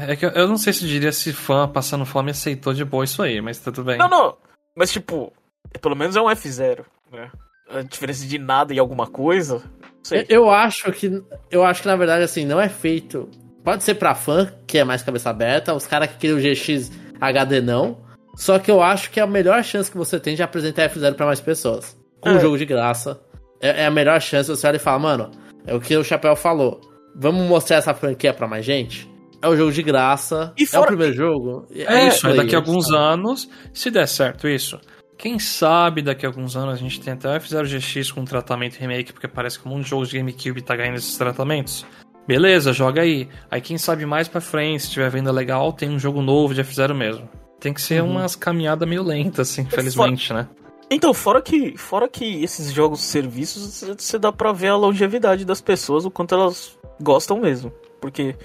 é 0.06 0.14
que 0.14 0.24
eu, 0.24 0.30
eu, 0.30 0.46
não 0.46 0.56
sei 0.56 0.72
se 0.72 0.86
diria 0.86 1.10
se 1.10 1.32
fã 1.32 1.66
passando 1.66 2.06
fome 2.06 2.30
aceitou 2.30 2.72
de 2.72 2.84
boa 2.84 3.04
isso 3.04 3.20
aí, 3.20 3.40
mas 3.40 3.58
tá 3.58 3.72
tudo 3.72 3.86
bem. 3.86 3.98
Não, 3.98 4.08
não. 4.08 4.36
Mas 4.76 4.92
tipo, 4.92 5.32
pelo 5.80 5.96
menos 5.96 6.14
é 6.14 6.20
um 6.20 6.26
F0, 6.26 6.84
né? 7.10 7.30
A 7.70 7.82
diferença 7.82 8.24
de 8.24 8.38
nada 8.38 8.72
e 8.72 8.78
alguma 8.78 9.06
coisa. 9.08 9.62
Sei. 10.02 10.24
Eu 10.28 10.48
acho 10.50 10.92
que. 10.92 11.22
Eu 11.50 11.64
acho 11.64 11.82
que 11.82 11.88
na 11.88 11.96
verdade, 11.96 12.22
assim, 12.22 12.44
não 12.44 12.60
é 12.60 12.68
feito. 12.68 13.28
Pode 13.64 13.82
ser 13.82 13.96
pra 13.96 14.14
fã, 14.14 14.50
que 14.66 14.78
é 14.78 14.84
mais 14.84 15.02
cabeça 15.02 15.30
aberta, 15.30 15.74
os 15.74 15.86
caras 15.86 16.10
que 16.10 16.18
queriam 16.18 16.38
o 16.38 16.40
GX 16.40 16.90
HD 17.20 17.60
não. 17.60 17.98
Só 18.38 18.56
que 18.60 18.70
eu 18.70 18.80
acho 18.80 19.10
que 19.10 19.18
é 19.18 19.22
a 19.24 19.26
melhor 19.26 19.64
chance 19.64 19.90
que 19.90 19.96
você 19.96 20.20
tem 20.20 20.36
de 20.36 20.44
apresentar 20.44 20.88
F0 20.88 21.14
para 21.14 21.26
mais 21.26 21.40
pessoas. 21.40 21.98
Com 22.20 22.30
é. 22.30 22.32
um 22.34 22.40
jogo 22.40 22.56
de 22.56 22.64
graça 22.64 23.20
é, 23.60 23.82
é 23.82 23.86
a 23.86 23.90
melhor 23.90 24.20
chance 24.20 24.48
você 24.48 24.64
olha 24.64 24.76
e 24.76 24.78
fala, 24.78 25.00
mano, 25.00 25.30
é 25.66 25.74
o 25.74 25.80
que 25.80 25.96
o 25.96 26.04
Chapéu 26.04 26.36
falou. 26.36 26.80
Vamos 27.16 27.48
mostrar 27.48 27.78
essa 27.78 27.92
franquia 27.92 28.32
pra 28.32 28.46
mais 28.46 28.64
gente? 28.64 29.10
É 29.42 29.48
o 29.48 29.56
jogo 29.56 29.72
de 29.72 29.82
graça. 29.82 30.52
E 30.56 30.64
fora... 30.64 30.82
É 30.82 30.84
o 30.84 30.86
primeiro 30.86 31.14
jogo. 31.14 31.66
É, 31.74 31.82
é 31.82 32.06
isso, 32.06 32.28
é 32.28 32.34
daqui 32.34 32.54
a 32.54 32.58
alguns 32.58 32.92
anos, 32.92 33.48
se 33.72 33.90
der 33.90 34.06
certo 34.06 34.46
isso. 34.46 34.80
Quem 35.16 35.40
sabe 35.40 36.00
daqui 36.00 36.24
a 36.24 36.28
alguns 36.28 36.56
anos 36.56 36.74
a 36.74 36.76
gente 36.76 37.00
tem 37.00 37.14
até 37.14 37.28
o 37.28 37.40
F0GX 37.40 38.12
com 38.12 38.24
tratamento 38.24 38.76
remake, 38.78 39.12
porque 39.12 39.26
parece 39.26 39.58
que 39.58 39.66
um 39.66 39.72
monte 39.72 39.82
de 39.82 39.90
jogos 39.90 40.10
de 40.10 40.16
GameCube 40.16 40.62
tá 40.62 40.76
ganhando 40.76 40.98
esses 40.98 41.18
tratamentos. 41.18 41.84
Beleza, 42.24 42.72
joga 42.72 43.02
aí. 43.02 43.28
Aí 43.50 43.60
quem 43.60 43.76
sabe 43.76 44.06
mais 44.06 44.28
pra 44.28 44.40
frente, 44.40 44.84
se 44.84 44.90
tiver 44.92 45.10
venda 45.10 45.32
legal, 45.32 45.72
tem 45.72 45.90
um 45.90 45.98
jogo 45.98 46.22
novo 46.22 46.54
de 46.54 46.62
F0 46.62 46.94
mesmo. 46.94 47.28
Tem 47.60 47.72
que 47.72 47.82
ser 47.82 48.02
uhum. 48.02 48.12
umas 48.12 48.36
caminhadas 48.36 48.88
meio 48.88 49.02
lentas, 49.02 49.50
assim, 49.50 49.62
infelizmente, 49.62 50.32
né? 50.32 50.48
Então, 50.90 51.12
fora 51.12 51.42
que, 51.42 51.76
fora 51.76 52.08
que 52.08 52.42
esses 52.42 52.72
jogos 52.72 53.00
serviços, 53.00 53.84
você 53.98 54.18
dá 54.18 54.32
pra 54.32 54.52
ver 54.52 54.68
a 54.68 54.76
longevidade 54.76 55.44
das 55.44 55.60
pessoas, 55.60 56.04
o 56.04 56.10
quanto 56.10 56.34
elas 56.34 56.78
gostam 57.00 57.38
mesmo. 57.38 57.70
Porque 58.00 58.36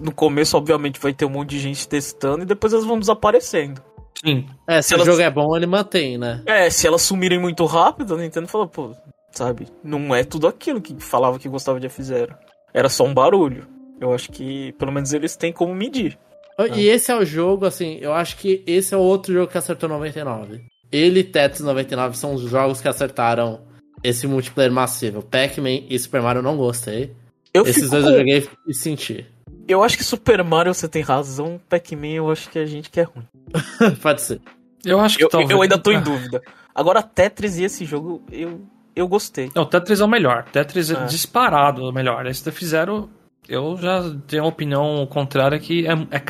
no 0.00 0.12
começo, 0.12 0.56
obviamente, 0.56 1.00
vai 1.00 1.12
ter 1.12 1.24
um 1.24 1.30
monte 1.30 1.50
de 1.50 1.60
gente 1.60 1.86
testando 1.86 2.42
e 2.42 2.46
depois 2.46 2.72
elas 2.72 2.86
vão 2.86 2.98
desaparecendo. 2.98 3.82
Sim. 4.24 4.46
É, 4.68 4.80
se, 4.80 4.88
se 4.88 4.94
elas... 4.94 5.06
o 5.06 5.10
jogo 5.10 5.22
é 5.22 5.30
bom, 5.30 5.56
ele 5.56 5.66
mantém, 5.66 6.16
né? 6.16 6.42
É, 6.46 6.70
se 6.70 6.86
elas 6.86 7.02
sumirem 7.02 7.40
muito 7.40 7.64
rápido, 7.66 8.14
a 8.14 8.18
Nintendo 8.18 8.46
fala, 8.46 8.66
pô, 8.66 8.94
sabe, 9.32 9.66
não 9.82 10.14
é 10.14 10.22
tudo 10.22 10.46
aquilo 10.46 10.80
que 10.80 10.94
falava 11.02 11.38
que 11.38 11.48
gostava 11.48 11.80
de 11.80 11.88
F0. 11.88 12.34
Era 12.72 12.88
só 12.88 13.04
um 13.04 13.12
barulho. 13.12 13.66
Eu 14.00 14.12
acho 14.14 14.30
que, 14.30 14.72
pelo 14.78 14.92
menos, 14.92 15.12
eles 15.12 15.36
têm 15.36 15.52
como 15.52 15.74
medir. 15.74 16.18
E 16.76 16.88
esse 16.88 17.10
é 17.10 17.16
o 17.16 17.24
jogo, 17.24 17.66
assim, 17.66 17.98
eu 18.00 18.12
acho 18.12 18.36
que 18.36 18.62
esse 18.66 18.94
é 18.94 18.96
o 18.96 19.00
outro 19.00 19.32
jogo 19.32 19.50
que 19.50 19.58
acertou 19.58 19.88
99 19.88 20.72
ele 20.92 21.20
e 21.20 21.24
Tetris 21.24 21.62
99 21.62 22.16
são 22.16 22.34
os 22.34 22.42
jogos 22.42 22.80
que 22.80 22.86
acertaram 22.86 23.62
esse 24.04 24.26
multiplayer 24.26 24.70
massivo. 24.70 25.22
Pac-Man 25.22 25.86
e 25.88 25.98
Super 25.98 26.20
Mario 26.20 26.40
eu 26.40 26.42
não 26.42 26.56
gostei. 26.56 27.16
Eu 27.54 27.64
Esses 27.64 27.88
dois 27.88 28.04
com... 28.04 28.10
eu 28.10 28.18
joguei 28.18 28.48
e 28.68 28.74
senti. 28.74 29.26
Eu 29.66 29.82
acho 29.82 29.96
que 29.96 30.04
Super 30.04 30.44
Mario 30.44 30.74
você 30.74 30.88
tem 30.88 31.02
razão, 31.02 31.58
Pac-Man 31.68 32.08
eu 32.08 32.30
acho 32.30 32.50
que 32.50 32.58
a 32.58 32.66
gente 32.66 32.90
que 32.90 33.00
é 33.00 33.04
ruim. 33.04 33.26
Pode 34.02 34.20
ser. 34.20 34.40
Eu 34.84 35.00
acho 35.00 35.16
que 35.16 35.24
eu, 35.24 35.28
talvez... 35.28 35.50
eu 35.50 35.62
ainda 35.62 35.78
tô 35.78 35.90
em 35.92 36.00
dúvida. 36.00 36.42
Agora, 36.74 37.02
Tetris 37.02 37.58
e 37.58 37.64
esse 37.64 37.84
jogo, 37.84 38.22
eu, 38.30 38.60
eu 38.94 39.06
gostei. 39.06 39.50
Não, 39.54 39.64
Tetris 39.64 40.00
é 40.00 40.04
o 40.04 40.08
melhor. 40.08 40.44
Tetris 40.44 40.90
é, 40.90 40.94
é 40.94 41.04
disparado 41.04 41.84
o 41.84 41.92
melhor. 41.92 42.24
Da 42.24 42.52
fizeram. 42.52 43.08
Eu 43.48 43.76
já 43.76 44.02
tenho 44.26 44.44
uma 44.44 44.48
opinião 44.48 45.06
contrária 45.06 45.58
que 45.58 45.86
é, 45.86 45.92
é 46.10 46.20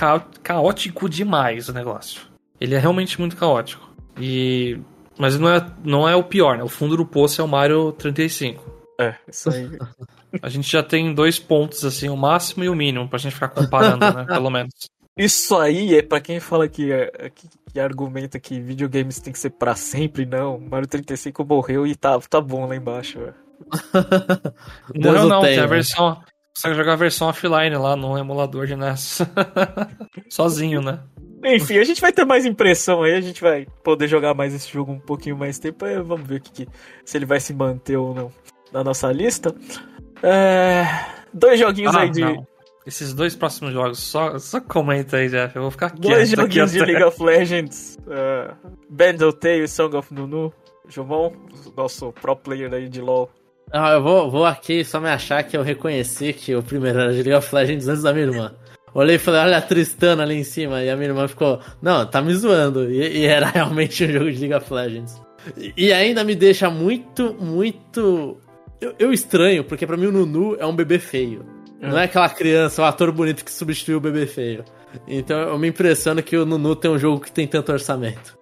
caótico 0.43 1.09
demais 1.09 1.69
o 1.69 1.73
negócio. 1.73 2.23
Ele 2.61 2.75
é 2.75 2.79
realmente 2.79 3.19
muito 3.21 3.37
caótico. 3.37 3.91
E. 4.19 4.79
Mas 5.19 5.39
não 5.39 5.49
é, 5.49 5.67
não 5.85 6.09
é 6.09 6.17
o 6.17 6.25
pior, 6.25 6.57
né? 6.57 6.65
O 6.65 6.69
fundo 6.69 6.97
do 6.97 7.05
poço 7.05 7.41
é 7.41 7.45
o 7.45 7.49
Mario 7.49 7.93
35. 7.93 8.83
É, 9.01 9.15
isso 9.29 9.51
aí. 9.51 9.69
A 10.41 10.49
gente 10.49 10.71
já 10.71 10.83
tem 10.83 11.13
dois 11.13 11.39
pontos, 11.39 11.85
assim, 11.85 12.09
o 12.09 12.17
máximo 12.17 12.65
e 12.65 12.69
o 12.69 12.75
mínimo, 12.75 13.07
pra 13.07 13.19
gente 13.19 13.35
ficar 13.35 13.49
comparando, 13.49 14.11
né? 14.15 14.25
Pelo 14.25 14.49
menos. 14.49 14.73
Isso 15.17 15.57
aí 15.59 15.95
é 15.95 16.01
para 16.01 16.23
quem 16.23 16.41
fala 16.41 16.67
que, 16.67 16.91
é, 16.91 17.31
que, 17.35 17.47
que, 17.71 17.79
argumenta 17.79 18.41
que 18.41 18.59
videogames 18.59 19.21
tem 19.21 19.31
que 19.31 19.39
ser 19.39 19.51
para 19.51 19.75
sempre, 19.75 20.25
não. 20.25 20.59
Mario 20.59 20.89
35 20.89 21.45
morreu 21.45 21.87
e 21.87 21.95
tá, 21.95 22.19
tá 22.21 22.41
bom 22.41 22.67
lá 22.67 22.75
embaixo, 22.75 23.19
velho. 23.19 23.35
Morreu 24.97 25.29
não, 25.29 25.43
tem, 25.43 25.59
a 25.59 25.67
versão. 25.67 26.19
Você 26.55 26.75
jogar 26.75 26.93
a 26.93 26.97
versão 26.97 27.29
offline 27.29 27.77
lá 27.77 27.97
no 27.97 28.17
emulador 28.19 28.67
de 28.67 28.77
NES. 28.77 29.21
Sozinho, 30.29 30.83
né? 30.83 31.01
Enfim, 31.45 31.79
a 31.79 31.85
gente 31.85 32.01
vai 32.01 32.13
ter 32.13 32.25
mais 32.25 32.47
impressão 32.47 33.03
aí, 33.03 33.15
a 33.15 33.21
gente 33.21 33.41
vai 33.41 33.67
poder 33.83 34.07
jogar 34.07 34.33
mais 34.33 34.55
esse 34.55 34.71
jogo 34.71 34.93
um 34.93 35.01
pouquinho 35.01 35.37
mais 35.37 35.59
tempo. 35.59 35.85
Aí 35.85 36.01
vamos 36.01 36.27
ver 36.27 36.41
que, 36.41 36.53
que, 36.53 36.69
se 37.05 37.19
ele 37.19 37.27
vai 37.27 37.41
se 37.41 37.53
manter 37.53 37.97
ou 37.97 38.15
não 38.15 38.31
na 38.73 38.85
nossa 38.85 39.11
lista. 39.11 39.55
É... 40.23 40.85
Dois 41.33 41.59
joguinhos 41.59 41.95
ah, 41.95 42.01
aí 42.01 42.11
de. 42.11 42.21
Não. 42.21 42.47
Esses 42.85 43.15
dois 43.15 43.37
próximos 43.37 43.73
jogos, 43.73 44.01
só, 44.01 44.39
só 44.39 44.61
comenta 44.61 45.17
aí, 45.17 45.29
Jeff. 45.29 45.55
Eu 45.55 45.63
vou 45.63 45.71
ficar 45.71 45.91
quieto. 45.91 46.01
Dois 46.01 46.31
joguinhos 46.31 46.73
de 46.73 46.83
até. 46.83 46.93
League 46.93 47.05
of 47.05 47.23
Legends. 47.23 47.97
Uh, 48.07 48.55
Bandle 48.91 49.33
Tale 49.33 49.65
e 49.65 49.69
Song 49.69 49.97
of 49.97 50.13
Nunu. 50.13 50.53
Jomon, 50.89 51.33
nosso 51.77 52.13
pro 52.13 52.37
player 52.37 52.73
aí 52.75 52.89
de 52.89 53.01
LoL. 53.01 53.31
Ah, 53.73 53.93
eu 53.93 54.03
vou, 54.03 54.31
vou 54.31 54.45
aqui 54.45 54.85
só 54.85 55.01
me 55.01 55.09
achar 55.09 55.43
que 55.43 55.57
eu 55.57 55.63
reconheci 55.63 56.35
que 56.35 56.55
o 56.55 56.63
primeiro 56.63 56.99
era 57.01 57.11
de 57.13 57.23
League 57.23 57.33
of 57.33 57.55
Legends 57.55 57.89
antes 57.89 58.03
da 58.03 58.13
minha 58.13 58.27
irmã. 58.27 58.55
Olhei 58.95 59.17
e 59.17 59.19
falei, 59.19 59.41
olha 59.41 59.57
a 59.57 59.63
Tristana 59.63 60.23
ali 60.23 60.35
em 60.35 60.45
cima. 60.45 60.83
E 60.83 60.91
a 60.91 60.97
minha 60.97 61.09
irmã 61.09 61.27
ficou, 61.27 61.59
não, 61.81 62.05
tá 62.05 62.21
me 62.21 62.35
zoando. 62.35 62.91
E, 62.93 63.21
e 63.21 63.25
era 63.25 63.47
realmente 63.51 64.05
um 64.05 64.13
jogo 64.13 64.31
de 64.31 64.39
League 64.39 64.55
of 64.55 64.73
Legends. 64.73 65.19
E, 65.57 65.73
e 65.77 65.93
ainda 65.93 66.23
me 66.23 66.35
deixa 66.35 66.69
muito, 66.69 67.35
muito. 67.41 68.37
Eu, 68.79 68.95
eu 68.99 69.13
estranho, 69.13 69.65
porque 69.65 69.87
pra 69.87 69.97
mim 69.97 70.07
o 70.07 70.13
Nunu 70.13 70.55
é 70.59 70.67
um 70.67 70.77
bebê 70.77 70.99
feio. 70.99 71.45
Não 71.81 71.99
é 71.99 72.05
aquela 72.05 72.29
criança, 72.29 72.83
um 72.83 72.85
ator 72.85 73.11
bonito 73.11 73.45
que 73.45 73.51
substituiu 73.51 73.99
o 73.99 74.01
bebê 74.01 74.27
feio. 74.27 74.65
Então 75.09 75.37
eu 75.37 75.59
me 75.59 75.69
impressiono 75.69 76.23
que 76.23 76.37
o 76.37 76.45
Nunu 76.45 76.77
tem 76.77 76.91
um 76.91 76.99
jogo 76.99 77.21
que 77.21 77.33
tem 77.33 77.47
tanto 77.47 77.73
orçamento. 77.73 78.39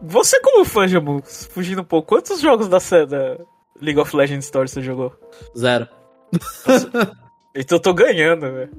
Você 0.00 0.40
como 0.40 0.64
fã, 0.64 0.86
Jamu, 0.86 1.20
fugindo 1.50 1.82
um 1.82 1.84
pouco, 1.84 2.08
quantos 2.08 2.40
jogos 2.40 2.68
da, 2.68 2.78
da 3.04 3.38
League 3.80 3.98
of 4.00 4.14
Legends 4.16 4.44
Story 4.46 4.68
você 4.68 4.80
jogou? 4.82 5.12
Zero. 5.56 5.86
Então 7.58 7.78
eu 7.78 7.82
tô 7.82 7.94
ganhando, 7.94 8.40
velho. 8.52 8.70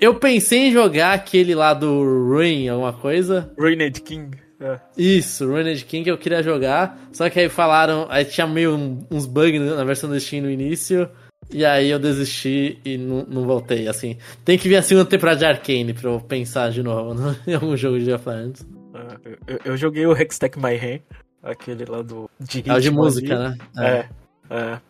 Eu- 0.00 0.16
pensei 0.16 0.66
em 0.68 0.72
jogar 0.72 1.12
aquele 1.12 1.54
lá 1.54 1.72
do 1.72 2.02
Ruin, 2.02 2.68
alguma 2.68 2.92
coisa. 2.92 3.52
Ruined 3.56 4.00
King. 4.00 4.36
É. 4.58 4.80
Isso, 4.98 5.46
Ruined 5.48 5.84
King 5.84 6.08
eu 6.10 6.18
queria 6.18 6.42
jogar, 6.42 6.98
só 7.12 7.30
que 7.30 7.38
aí 7.38 7.48
falaram, 7.48 8.06
aí 8.10 8.24
tinha 8.24 8.46
meio 8.46 8.74
uns 9.10 9.26
bugs 9.26 9.60
na 9.60 9.84
versão 9.84 10.10
do 10.10 10.18
Steam 10.18 10.42
no 10.42 10.50
início, 10.50 11.08
e 11.52 11.64
aí 11.64 11.88
eu 11.88 11.98
desisti 12.00 12.78
e 12.84 12.96
não, 12.98 13.24
não 13.28 13.44
voltei, 13.46 13.86
assim. 13.86 14.16
Tem 14.44 14.58
que 14.58 14.68
vir 14.68 14.76
a 14.76 14.82
segunda 14.82 15.06
temporada 15.08 15.38
de 15.38 15.44
Arcane 15.44 15.92
pra 15.94 16.10
eu 16.10 16.18
pensar 16.20 16.70
de 16.72 16.82
novo 16.82 17.14
né, 17.14 17.36
em 17.46 17.54
algum 17.54 17.76
jogo 17.76 17.96
de 17.98 18.06
League 18.06 18.20
of 18.20 18.28
Legends. 18.28 18.66
É, 18.92 19.36
Eu, 19.46 19.58
eu 19.66 19.76
joguei 19.76 20.04
o 20.04 20.16
Hextech 20.16 20.58
My 20.58 20.74
Hand, 20.74 21.02
aquele 21.44 21.84
lá 21.84 22.02
do. 22.02 22.28
De 22.40 22.64
É 22.68 22.74
o 22.74 22.80
de 22.80 22.90
música, 22.90 23.34
ali. 23.36 23.44
né? 23.50 23.58
É. 23.78 23.86
é, 23.98 24.08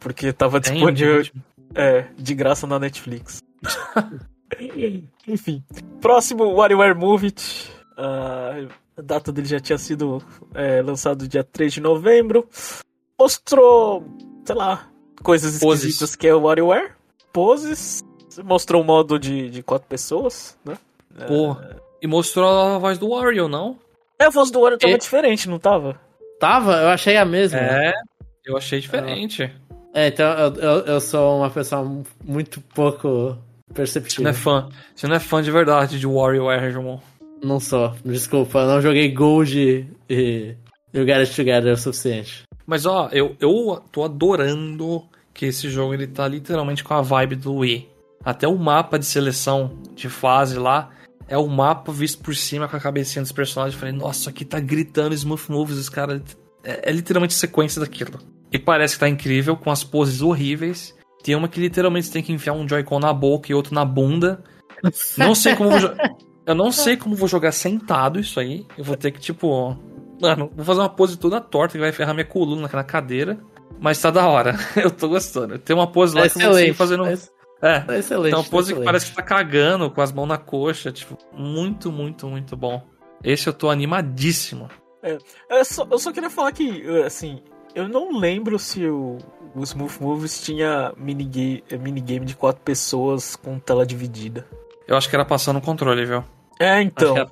porque 0.00 0.32
tava 0.32 0.60
Tem 0.60 0.74
disponível 0.74 1.22
é, 1.74 2.06
de 2.16 2.34
graça 2.34 2.66
na 2.66 2.78
Netflix. 2.78 3.42
Enfim. 5.26 5.62
Próximo, 6.00 6.44
WarioWare 6.54 6.94
Move 6.94 7.26
It. 7.26 7.70
Ah, 7.96 8.66
a 8.96 9.02
data 9.02 9.32
dele 9.32 9.46
já 9.48 9.60
tinha 9.60 9.78
sido 9.78 10.22
é, 10.54 10.80
lançado 10.82 11.26
dia 11.28 11.44
3 11.44 11.72
de 11.74 11.80
novembro. 11.80 12.48
Mostrou, 13.18 14.06
sei 14.44 14.54
lá, 14.54 14.88
coisas 15.22 15.58
Poses. 15.58 15.84
esquisitas 15.84 16.16
que 16.16 16.26
é 16.28 16.34
o 16.34 16.42
WarioWare. 16.42 16.92
Poses. 17.32 18.02
Mostrou 18.44 18.82
um 18.82 18.84
modo 18.84 19.18
de, 19.18 19.48
de 19.50 19.62
quatro 19.62 19.88
pessoas, 19.88 20.58
né? 20.64 20.76
Pô, 21.26 21.56
e 22.02 22.06
mostrou 22.06 22.46
a 22.46 22.78
voz 22.78 22.98
do 22.98 23.08
Wario, 23.08 23.48
não? 23.48 23.78
É, 24.18 24.26
a 24.26 24.30
voz 24.30 24.50
do 24.50 24.60
Wario 24.60 24.78
tava 24.78 24.92
E- 24.92 24.98
diferente, 24.98 25.48
não 25.48 25.58
tava? 25.58 25.98
Tava? 26.38 26.72
Eu 26.82 26.88
achei 26.88 27.16
a 27.16 27.24
mesma. 27.24 27.58
É, 27.58 27.94
eu 28.46 28.56
achei 28.56 28.80
diferente. 28.80 29.50
É, 29.94 30.08
então 30.08 30.26
eu, 30.38 30.54
eu, 30.54 30.78
eu 30.86 31.00
sou 31.00 31.38
uma 31.38 31.50
pessoa 31.50 32.02
muito 32.24 32.60
pouco 32.60 33.36
Você 33.68 33.74
perceptível. 33.74 34.24
não 34.24 34.30
é 34.30 34.34
fã. 34.34 34.68
Você 34.94 35.06
não 35.06 35.16
é 35.16 35.20
fã 35.20 35.42
de 35.42 35.50
verdade 35.50 35.98
de 35.98 36.06
WarioWare, 36.06 36.72
Jamon. 36.72 37.00
Não 37.42 37.60
sou, 37.60 37.94
desculpa, 38.04 38.60
eu 38.60 38.66
não 38.66 38.80
joguei 38.80 39.10
Gold 39.10 39.58
e, 39.58 39.86
e 40.08 40.56
o 40.94 41.00
It 41.00 41.34
Together 41.34 41.72
o 41.72 41.76
suficiente. 41.76 42.44
Mas 42.66 42.86
ó, 42.86 43.08
eu, 43.12 43.36
eu 43.40 43.82
tô 43.92 44.04
adorando 44.04 45.04
que 45.32 45.46
esse 45.46 45.68
jogo 45.68 45.94
ele 45.94 46.06
tá 46.06 46.26
literalmente 46.26 46.82
com 46.82 46.94
a 46.94 47.02
vibe 47.02 47.36
do 47.36 47.56
Wii. 47.56 47.88
Até 48.24 48.48
o 48.48 48.56
mapa 48.56 48.98
de 48.98 49.04
seleção 49.06 49.78
de 49.94 50.08
fase 50.08 50.58
lá 50.58 50.90
é 51.28 51.36
o 51.36 51.46
mapa 51.46 51.92
visto 51.92 52.22
por 52.22 52.34
cima 52.34 52.66
com 52.68 52.76
a 52.76 52.80
cabecinha 52.80 53.22
dos 53.22 53.32
personagens. 53.32 53.74
Eu 53.74 53.80
falei, 53.80 53.94
nossa, 53.94 54.30
aqui 54.30 54.44
tá 54.44 54.58
gritando 54.58 55.14
Smooth 55.14 55.50
Moves, 55.50 55.76
os 55.76 55.88
caras. 55.88 56.22
É, 56.64 56.90
é 56.90 56.92
literalmente 56.92 57.34
sequência 57.34 57.80
daquilo. 57.80 58.18
E 58.56 58.58
parece 58.58 58.94
que 58.94 59.00
tá 59.00 59.08
incrível, 59.08 59.54
com 59.54 59.70
as 59.70 59.84
poses 59.84 60.22
horríveis. 60.22 60.96
Tem 61.22 61.34
uma 61.34 61.46
que 61.46 61.60
literalmente 61.60 62.06
você 62.06 62.12
tem 62.14 62.22
que 62.22 62.32
enfiar 62.32 62.54
um 62.54 62.66
Joy-Con 62.66 62.98
na 63.00 63.12
boca 63.12 63.52
e 63.52 63.54
outro 63.54 63.74
na 63.74 63.84
bunda. 63.84 64.42
Não 65.18 65.34
sei 65.34 65.54
como 65.54 65.70
vou 65.70 65.78
Eu 66.46 66.54
não 66.54 66.70
sei 66.72 66.96
como 66.96 67.14
vou 67.16 67.28
jogar 67.28 67.52
sentado 67.52 68.18
isso 68.20 68.38
aí. 68.40 68.64
Eu 68.78 68.84
vou 68.84 68.96
ter 68.96 69.10
que, 69.10 69.18
tipo. 69.20 69.76
Mano, 70.22 70.50
vou 70.56 70.64
fazer 70.64 70.80
uma 70.80 70.88
pose 70.88 71.18
toda 71.18 71.40
torta 71.40 71.72
que 71.72 71.78
vai 71.80 71.92
ferrar 71.92 72.14
minha 72.14 72.24
coluna 72.24 72.62
naquela 72.62 72.84
cadeira. 72.84 73.38
Mas 73.80 74.00
tá 74.00 74.10
da 74.10 74.26
hora. 74.26 74.54
Eu 74.76 74.90
tô 74.90 75.08
gostando. 75.08 75.58
Tem 75.58 75.74
uma 75.76 75.86
pose 75.90 76.14
lá 76.14 76.24
É 76.24 76.28
que 76.30 76.38
eu 76.42 76.50
excelente. 76.52 76.74
fazendo. 76.74 77.04
É, 77.06 77.14
É. 77.60 77.84
é 77.88 77.98
excelente. 77.98 78.32
Tem 78.32 78.40
uma 78.42 78.48
pose 78.48 78.68
que 78.68 78.72
excelente. 78.72 78.84
parece 78.86 79.06
que 79.10 79.16
tá 79.16 79.22
cagando 79.22 79.90
com 79.90 80.00
as 80.00 80.12
mãos 80.12 80.26
na 80.28 80.38
coxa. 80.38 80.90
Tipo, 80.92 81.18
muito, 81.34 81.92
muito, 81.92 82.26
muito 82.28 82.56
bom. 82.56 82.80
Esse 83.22 83.48
eu 83.48 83.52
tô 83.52 83.68
animadíssimo. 83.68 84.68
Eu 85.50 85.64
só, 85.64 85.86
eu 85.90 85.98
só 85.98 86.10
queria 86.12 86.30
falar 86.30 86.52
que, 86.52 86.82
assim, 87.04 87.40
eu 87.76 87.88
não 87.88 88.18
lembro 88.18 88.58
se 88.58 88.84
o, 88.86 89.18
o 89.54 89.62
Smooth 89.62 90.02
Moves 90.02 90.40
tinha 90.42 90.92
minigame, 90.96 91.62
minigame 91.80 92.26
de 92.26 92.34
quatro 92.34 92.60
pessoas 92.62 93.36
com 93.36 93.58
tela 93.58 93.86
dividida. 93.86 94.44
Eu 94.88 94.96
acho 94.96 95.08
que 95.08 95.14
era 95.14 95.24
passando 95.24 95.58
o 95.58 95.62
controle, 95.62 96.04
viu? 96.04 96.24
É, 96.58 96.70
Acho 96.78 96.82
então. 96.82 97.12
que 97.14 97.20
era. 97.20 97.28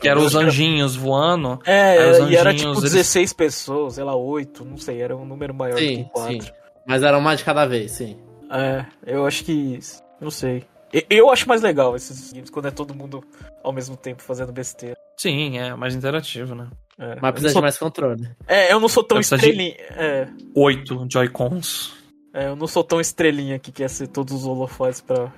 Que 0.00 0.08
eram 0.08 0.22
os 0.22 0.32
que 0.32 0.36
era- 0.36 0.46
anjinhos 0.46 0.94
voando. 0.96 1.58
É, 1.64 1.98
Aí 1.98 2.10
os 2.10 2.30
e 2.30 2.36
era 2.36 2.50
anjinhos, 2.50 2.76
tipo 2.76 2.80
eles- 2.82 2.92
16 2.92 3.32
pessoas, 3.32 3.94
sei 3.94 4.04
lá, 4.04 4.14
8, 4.14 4.64
não 4.64 4.76
sei, 4.76 5.00
era 5.00 5.16
um 5.16 5.24
número 5.24 5.54
maior 5.54 5.78
Sim, 5.78 5.96
do 5.98 6.04
que 6.04 6.10
4. 6.10 6.32
sim. 6.42 6.50
Mas 6.86 7.02
era 7.02 7.16
uma 7.16 7.34
de 7.34 7.42
cada 7.42 7.64
vez, 7.64 7.92
sim. 7.92 8.18
É, 8.50 8.84
eu 9.06 9.26
acho 9.26 9.44
que. 9.44 9.78
Não 10.20 10.30
sei. 10.30 10.64
Eu 11.10 11.30
acho 11.30 11.48
mais 11.48 11.62
legal 11.62 11.96
esses 11.96 12.32
games 12.32 12.48
quando 12.50 12.68
é 12.68 12.70
todo 12.70 12.94
mundo 12.94 13.24
ao 13.64 13.72
mesmo 13.72 13.96
tempo 13.96 14.22
fazendo 14.22 14.52
besteira. 14.52 14.96
Sim, 15.16 15.58
é 15.58 15.74
mais 15.74 15.94
interativo, 15.94 16.54
né? 16.54 16.68
É, 16.98 17.18
Mas 17.20 17.32
precisa 17.32 17.52
sou- 17.52 17.60
de 17.60 17.64
mais 17.64 17.78
controle. 17.78 18.28
É, 18.46 18.72
eu 18.72 18.80
não 18.80 18.88
sou 18.88 19.04
tão 19.04 19.16
Precisa 19.18 19.36
de- 19.38 19.46
estrelinha. 19.46 19.74
É, 19.90 20.28
Oito 20.54 21.06
Joy-Cons. 21.10 21.92
é, 22.32 22.48
eu 22.48 22.56
não 22.56 22.66
sou 22.66 22.82
tão 22.82 23.00
estrelinha 23.00 23.58
que 23.58 23.70
quer 23.70 23.88
ser 23.90 24.06
todos 24.08 24.32
os 24.34 24.46
holofotes 24.46 25.00
pra. 25.00 25.30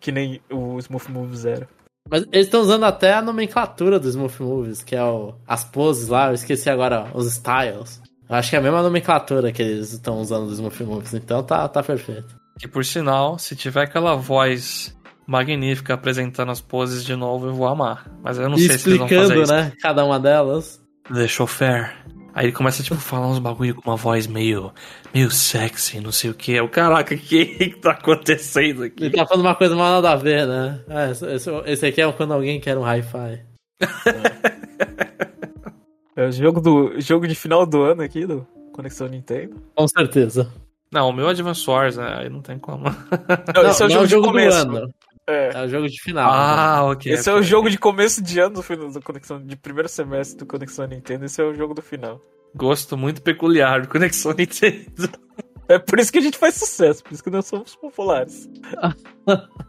Que 0.00 0.10
nem 0.10 0.40
o 0.50 0.78
Smooth 0.78 1.10
Moves 1.12 1.44
era. 1.44 1.68
Mas 2.10 2.22
eles 2.32 2.46
estão 2.46 2.60
usando 2.62 2.84
até 2.84 3.12
a 3.14 3.22
nomenclatura 3.22 4.00
dos 4.00 4.10
Smooth 4.14 4.42
Moves, 4.42 4.82
que 4.82 4.96
é 4.96 5.04
o, 5.04 5.34
as 5.46 5.62
poses 5.64 6.08
lá, 6.08 6.28
eu 6.28 6.34
esqueci 6.34 6.68
agora, 6.68 7.06
os 7.14 7.26
styles. 7.26 8.00
Eu 8.28 8.34
acho 8.36 8.50
que 8.50 8.56
é 8.56 8.58
a 8.58 8.62
mesma 8.62 8.82
nomenclatura 8.82 9.52
que 9.52 9.62
eles 9.62 9.92
estão 9.92 10.18
usando 10.20 10.46
dos 10.46 10.54
Smooth 10.54 10.82
Moves, 10.84 11.14
então 11.14 11.42
tá, 11.44 11.68
tá 11.68 11.82
perfeito. 11.82 12.34
Que 12.58 12.66
por 12.66 12.84
sinal, 12.84 13.38
se 13.38 13.54
tiver 13.54 13.82
aquela 13.82 14.16
voz 14.16 14.96
magnífica 15.26 15.94
apresentando 15.94 16.50
as 16.50 16.60
poses 16.60 17.04
de 17.04 17.14
novo, 17.14 17.46
eu 17.46 17.54
vou 17.54 17.66
amar. 17.68 18.10
Mas 18.22 18.38
eu 18.38 18.48
não 18.48 18.56
e 18.56 18.66
sei 18.66 18.78
se 18.78 18.88
eles 18.88 18.98
vão 18.98 19.08
fazer 19.08 19.20
explicando, 19.22 19.42
isso. 19.44 19.52
né, 19.52 19.72
cada 19.80 20.04
uma 20.04 20.18
delas. 20.18 20.81
The 21.12 21.26
chauffeur. 21.28 21.90
Aí 22.34 22.46
ele 22.46 22.52
começa, 22.52 22.82
tipo, 22.82 22.94
a 22.94 22.98
falar 22.98 23.28
uns 23.28 23.38
bagulho 23.38 23.74
com 23.74 23.90
uma 23.90 23.96
voz 23.96 24.26
meio, 24.26 24.72
meio 25.12 25.30
sexy, 25.30 26.00
não 26.00 26.10
sei 26.12 26.30
o 26.30 26.34
que. 26.34 26.52
Eu, 26.52 26.68
caraca, 26.68 27.14
o 27.14 27.18
que 27.18 27.44
que 27.68 27.68
tá 27.80 27.90
acontecendo 27.90 28.84
aqui? 28.84 29.04
Ele 29.04 29.16
tá 29.16 29.26
falando 29.26 29.44
uma 29.44 29.54
coisa 29.54 29.74
mal 29.76 29.92
nada 29.92 30.12
a 30.12 30.16
ver, 30.16 30.46
né? 30.46 30.80
Ah, 30.88 31.10
esse, 31.10 31.26
esse- 31.66 31.86
aqui 31.86 32.00
é 32.00 32.10
quando 32.12 32.32
alguém 32.32 32.58
quer 32.60 32.76
um 32.78 32.84
hi-fi. 32.84 33.42
É 36.14 36.26
o 36.26 36.30
jogo, 36.32 36.60
do, 36.60 37.00
jogo 37.00 37.26
de 37.26 37.34
final 37.34 37.64
do 37.64 37.80
ano 37.82 38.02
aqui 38.02 38.26
do 38.26 38.46
Conexão 38.74 39.08
Nintendo. 39.08 39.56
Com 39.74 39.88
certeza. 39.88 40.52
Não, 40.92 41.08
o 41.08 41.12
meu 41.12 41.26
Advance 41.26 41.68
Wars, 41.68 41.96
né? 41.96 42.16
Aí 42.18 42.28
não 42.28 42.42
tem 42.42 42.58
como. 42.58 42.84
Não, 42.84 43.62
esse 43.70 43.82
é 43.82 43.86
o 43.86 43.88
não 43.88 44.06
jogo, 44.06 44.26
de 44.26 44.28
começo. 44.28 44.66
do 44.66 44.76
ano. 44.76 44.94
É. 45.32 45.50
É 45.54 45.64
o 45.64 45.68
jogo 45.68 45.88
de 45.88 46.00
final. 46.02 46.30
Ah, 46.32 46.84
ok. 46.84 47.12
Esse 47.12 47.28
é 47.28 47.32
ok. 47.32 47.40
o 47.40 47.44
jogo 47.44 47.70
de 47.70 47.78
começo 47.78 48.22
de 48.22 48.38
ano 48.40 48.54
do, 48.62 48.88
do 48.92 49.00
Conexão, 49.02 49.40
de 49.42 49.56
primeiro 49.56 49.88
semestre 49.88 50.38
do 50.38 50.46
Conexão 50.46 50.86
Nintendo. 50.86 51.24
Esse 51.24 51.40
é 51.40 51.44
o 51.44 51.54
jogo 51.54 51.74
do 51.74 51.82
final. 51.82 52.20
Gosto 52.54 52.96
muito 52.96 53.22
peculiar 53.22 53.80
de 53.80 53.88
Conexão 53.88 54.32
Nintendo. 54.36 55.08
É 55.68 55.78
por 55.78 55.98
isso 55.98 56.12
que 56.12 56.18
a 56.18 56.22
gente 56.22 56.36
faz 56.36 56.54
sucesso, 56.56 57.02
por 57.02 57.12
isso 57.14 57.24
que 57.24 57.30
nós 57.30 57.46
somos 57.46 57.74
populares. 57.76 58.48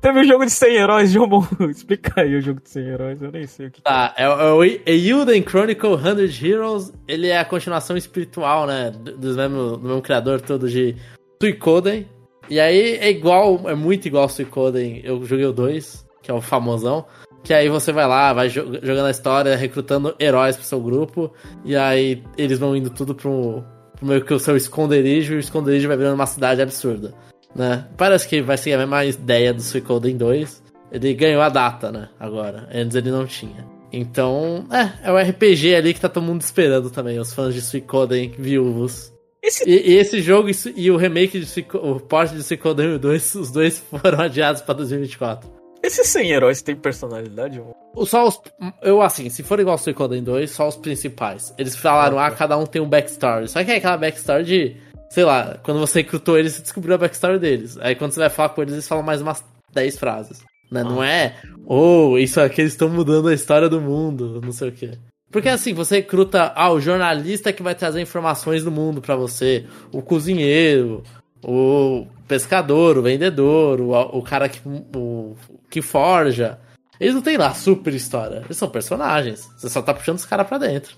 Teve 0.00 0.20
o 0.20 0.24
jogo 0.24 0.44
de 0.44 0.52
100 0.52 0.76
heróis, 0.76 1.10
João. 1.10 1.46
Explica 1.68 2.20
aí 2.22 2.36
o 2.36 2.40
jogo 2.40 2.60
de 2.62 2.70
100 2.70 2.86
heróis, 2.88 3.20
eu 3.22 3.32
nem 3.32 3.46
sei 3.46 3.66
o 3.66 3.70
que. 3.70 3.82
Tá, 3.82 4.14
é, 4.16 4.28
o- 4.28 4.40
é 4.40 4.52
o 4.52 4.64
Eiyuden 4.86 5.42
Chronicle 5.42 5.96
100 6.00 6.48
Heroes. 6.50 6.92
Ele 7.08 7.26
é 7.28 7.38
a 7.38 7.44
continuação 7.44 7.96
espiritual, 7.96 8.66
né? 8.66 8.90
do- 8.92 9.16
Dos 9.18 9.36
mesmo, 9.36 9.76
do 9.76 9.80
mesmo 9.88 10.02
criador 10.02 10.40
todo 10.40 10.68
de 10.68 10.94
Suicoden. 11.42 12.08
E 12.50 12.58
aí 12.58 12.96
é 12.96 13.08
igual, 13.08 13.70
é 13.70 13.74
muito 13.74 14.06
igual 14.06 14.28
Suicoden. 14.28 15.00
Eu 15.04 15.24
joguei 15.24 15.46
o 15.46 15.52
2, 15.52 16.04
que 16.20 16.30
é 16.30 16.34
o 16.34 16.40
famosão. 16.40 17.06
Que 17.44 17.54
aí 17.54 17.68
você 17.68 17.92
vai 17.92 18.06
lá, 18.06 18.32
vai 18.32 18.48
jo- 18.48 18.78
jogando 18.82 19.06
a 19.06 19.10
história, 19.10 19.56
recrutando 19.56 20.14
heróis 20.18 20.56
pro 20.56 20.64
seu 20.64 20.80
grupo. 20.80 21.32
E 21.64 21.76
aí 21.76 22.22
eles 22.36 22.58
vão 22.58 22.76
indo 22.76 22.90
tudo 22.90 23.14
pro, 23.14 23.64
pro 23.96 24.06
meio 24.06 24.24
que 24.24 24.34
o 24.34 24.38
seu 24.38 24.56
esconderijo. 24.56 25.32
E 25.34 25.36
o 25.36 25.40
esconderijo 25.40 25.88
vai 25.88 25.96
virando 25.96 26.16
uma 26.16 26.26
cidade 26.26 26.60
absurda. 26.60 27.14
Né? 27.54 27.86
Parece 27.96 28.28
que 28.28 28.42
vai 28.42 28.58
ser 28.58 28.74
a 28.74 28.78
mesma 28.78 29.04
ideia 29.04 29.54
do 29.54 29.62
Suicoden 29.62 30.16
2. 30.16 30.62
Ele 30.92 31.14
ganhou 31.14 31.40
a 31.40 31.48
data, 31.48 31.92
né? 31.92 32.08
Agora. 32.18 32.68
Antes 32.74 32.96
ele 32.96 33.10
não 33.12 33.24
tinha. 33.26 33.64
Então, 33.92 34.66
é, 34.70 35.08
é 35.08 35.12
o 35.12 35.16
RPG 35.18 35.74
ali 35.74 35.94
que 35.94 36.00
tá 36.00 36.08
todo 36.08 36.22
mundo 36.24 36.40
esperando 36.42 36.90
também, 36.90 37.18
os 37.18 37.32
fãs 37.32 37.54
de 37.54 37.60
Suicoden 37.60 38.32
viúvos. 38.38 39.12
E 39.42 39.46
Esse- 39.48 39.68
E, 39.68 39.90
e 39.92 39.96
esse 39.96 40.20
jogo 40.20 40.48
isso- 40.48 40.72
e 40.76 40.90
o 40.90 40.96
remake 40.96 41.40
de 41.40 41.66
o 41.76 41.98
port 42.00 42.30
de 42.32 42.42
Suicoden 42.42 42.96
2, 42.98 43.34
os 43.34 43.50
dois 43.50 43.78
foram 43.78 44.20
adiados 44.20 44.60
pra 44.62 44.74
2024. 44.74 45.48
Esses 45.82 46.06
100 46.08 46.30
heróis 46.32 46.60
têm 46.60 46.76
personalidade? 46.76 47.58
mano? 47.58 47.74
Só 48.06 48.28
os. 48.28 48.38
Eu, 48.82 49.00
assim, 49.00 49.30
se 49.30 49.42
for 49.42 49.58
igual 49.58 49.72
ao 49.74 49.78
Suicoden 49.78 50.22
2, 50.22 50.50
só 50.50 50.68
os 50.68 50.76
principais. 50.76 51.54
Eles 51.56 51.74
falaram, 51.74 52.18
ah, 52.18 52.30
cada 52.30 52.56
um 52.58 52.66
tem 52.66 52.82
um 52.82 52.88
backstory. 52.88 53.48
Só 53.48 53.64
que 53.64 53.70
é 53.70 53.76
aquela 53.76 53.96
backstory 53.96 54.44
de. 54.44 54.76
Sei 55.08 55.24
lá, 55.24 55.58
quando 55.62 55.80
você 55.80 56.02
recrutou 56.02 56.38
eles, 56.38 56.52
você 56.52 56.62
descobriu 56.62 56.94
a 56.94 56.98
backstory 56.98 57.38
deles. 57.38 57.78
Aí 57.80 57.94
quando 57.96 58.12
você 58.12 58.20
vai 58.20 58.28
falar 58.30 58.50
com 58.50 58.60
eles, 58.62 58.74
eles 58.74 58.86
falam 58.86 59.02
mais 59.02 59.20
umas 59.22 59.42
10 59.72 59.98
frases. 59.98 60.40
Né? 60.70 60.84
Não 60.84 61.02
é, 61.02 61.34
oh, 61.66 62.16
isso 62.16 62.40
aqui 62.40 62.60
eles 62.60 62.74
estão 62.74 62.88
mudando 62.88 63.26
a 63.28 63.34
história 63.34 63.68
do 63.68 63.80
mundo, 63.80 64.40
não 64.44 64.52
sei 64.52 64.68
o 64.68 64.72
quê. 64.72 64.92
Porque 65.30 65.48
assim, 65.48 65.72
você 65.72 65.96
recruta, 65.96 66.52
ah, 66.56 66.70
o 66.72 66.80
jornalista 66.80 67.52
que 67.52 67.62
vai 67.62 67.74
trazer 67.74 68.00
informações 68.00 68.64
do 68.64 68.70
mundo 68.70 69.00
pra 69.00 69.14
você, 69.14 69.66
o 69.92 70.02
cozinheiro, 70.02 71.02
o 71.42 72.06
pescador, 72.26 72.98
o 72.98 73.02
vendedor, 73.02 73.80
o, 73.80 73.92
o 74.18 74.22
cara 74.22 74.48
que, 74.48 74.60
o, 74.66 75.36
que 75.70 75.80
forja. 75.80 76.58
Eles 76.98 77.14
não 77.14 77.22
têm 77.22 77.36
lá 77.36 77.54
super 77.54 77.94
história, 77.94 78.42
eles 78.44 78.56
são 78.56 78.68
personagens. 78.68 79.48
Você 79.56 79.68
só 79.68 79.80
tá 79.80 79.94
puxando 79.94 80.16
os 80.16 80.26
caras 80.26 80.46
pra 80.46 80.58
dentro. 80.58 80.96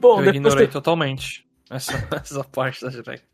Bom, 0.00 0.22
eu 0.22 0.30
ignorei 0.30 0.66
tem- 0.66 0.72
totalmente 0.72 1.44
essa, 1.70 1.92
essa 2.12 2.44
parte 2.44 2.82
da 2.82 2.88
direct. 2.90 3.24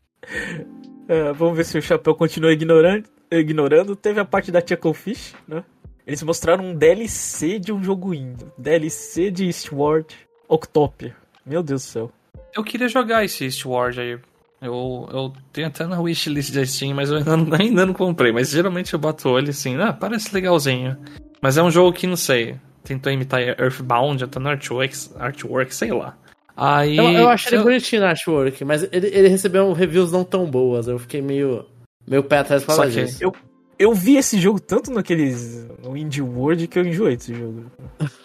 É, 1.07 1.33
vamos 1.33 1.57
ver 1.57 1.65
se 1.65 1.77
o 1.77 1.81
Chapéu 1.81 2.15
continua 2.15 2.53
ignorando. 2.53 3.05
ignorando. 3.31 3.95
Teve 3.95 4.19
a 4.19 4.25
parte 4.25 4.51
da 4.51 4.61
Chucklefish, 4.65 5.33
né? 5.47 5.63
Eles 6.05 6.21
mostraram 6.23 6.65
um 6.65 6.75
DLC 6.75 7.59
de 7.59 7.71
um 7.71 7.83
jogo 7.83 8.13
indo. 8.13 8.51
DLC 8.57 9.29
de 9.31 9.45
Eastward 9.45 10.07
Octopia. 10.47 11.15
Meu 11.45 11.61
Deus 11.63 11.83
do 11.83 11.85
céu. 11.87 12.11
Eu 12.55 12.63
queria 12.63 12.87
jogar 12.87 13.23
esse 13.23 13.45
Eastward 13.45 13.99
aí. 13.99 14.19
Eu, 14.61 15.09
eu 15.11 15.33
tenho 15.51 15.67
até 15.67 15.85
na 15.87 15.99
wishlist 15.99 16.53
da 16.53 16.63
Steam, 16.65 16.93
mas 16.95 17.09
eu 17.09 17.17
ainda, 17.17 17.35
não- 17.37 17.53
ainda 17.57 17.85
não 17.85 17.93
comprei. 17.93 18.31
Mas 18.31 18.49
geralmente 18.49 18.93
eu 18.93 18.99
bato 18.99 19.27
o 19.27 19.31
olho 19.31 19.49
assim, 19.49 19.75
ah, 19.77 19.93
parece 19.93 20.33
legalzinho. 20.33 20.97
Mas 21.41 21.57
é 21.57 21.63
um 21.63 21.71
jogo 21.71 21.93
que, 21.97 22.05
não 22.05 22.15
sei, 22.15 22.57
tentou 22.83 23.11
imitar 23.11 23.41
Earthbound, 23.41 24.23
até 24.23 24.37
no 24.39 24.49
Artworks, 24.49 25.15
Artwork, 25.17 25.73
sei 25.73 25.91
lá. 25.91 26.15
Aí. 26.55 26.95
Eu, 26.97 27.05
eu 27.09 27.29
achei 27.29 27.53
ele 27.53 27.61
eu- 27.61 27.63
bonitinho 27.63 28.01
no 28.03 28.07
artwork, 28.09 28.63
mas 28.65 28.83
ele, 28.91 29.07
ele 29.07 29.27
recebeu 29.29 29.71
reviews 29.73 30.11
não 30.11 30.23
tão 30.23 30.45
boas. 30.45 30.87
Eu 30.87 30.99
fiquei 30.99 31.21
meio, 31.21 31.65
meio 32.07 32.23
pé 32.23 32.39
atrás 32.39 32.61
Saquei. 32.63 33.05
disso. 33.05 33.23
Eu, 33.23 33.33
eu 33.81 33.93
vi 33.93 34.17
esse 34.17 34.39
jogo 34.39 34.59
tanto 34.59 34.91
naqueles. 34.91 35.65
no 35.83 35.95
Indie 35.97 36.21
World 36.21 36.67
que 36.67 36.77
eu 36.79 36.85
enjoei 36.85 37.15
desse 37.17 37.33
jogo. 37.33 37.65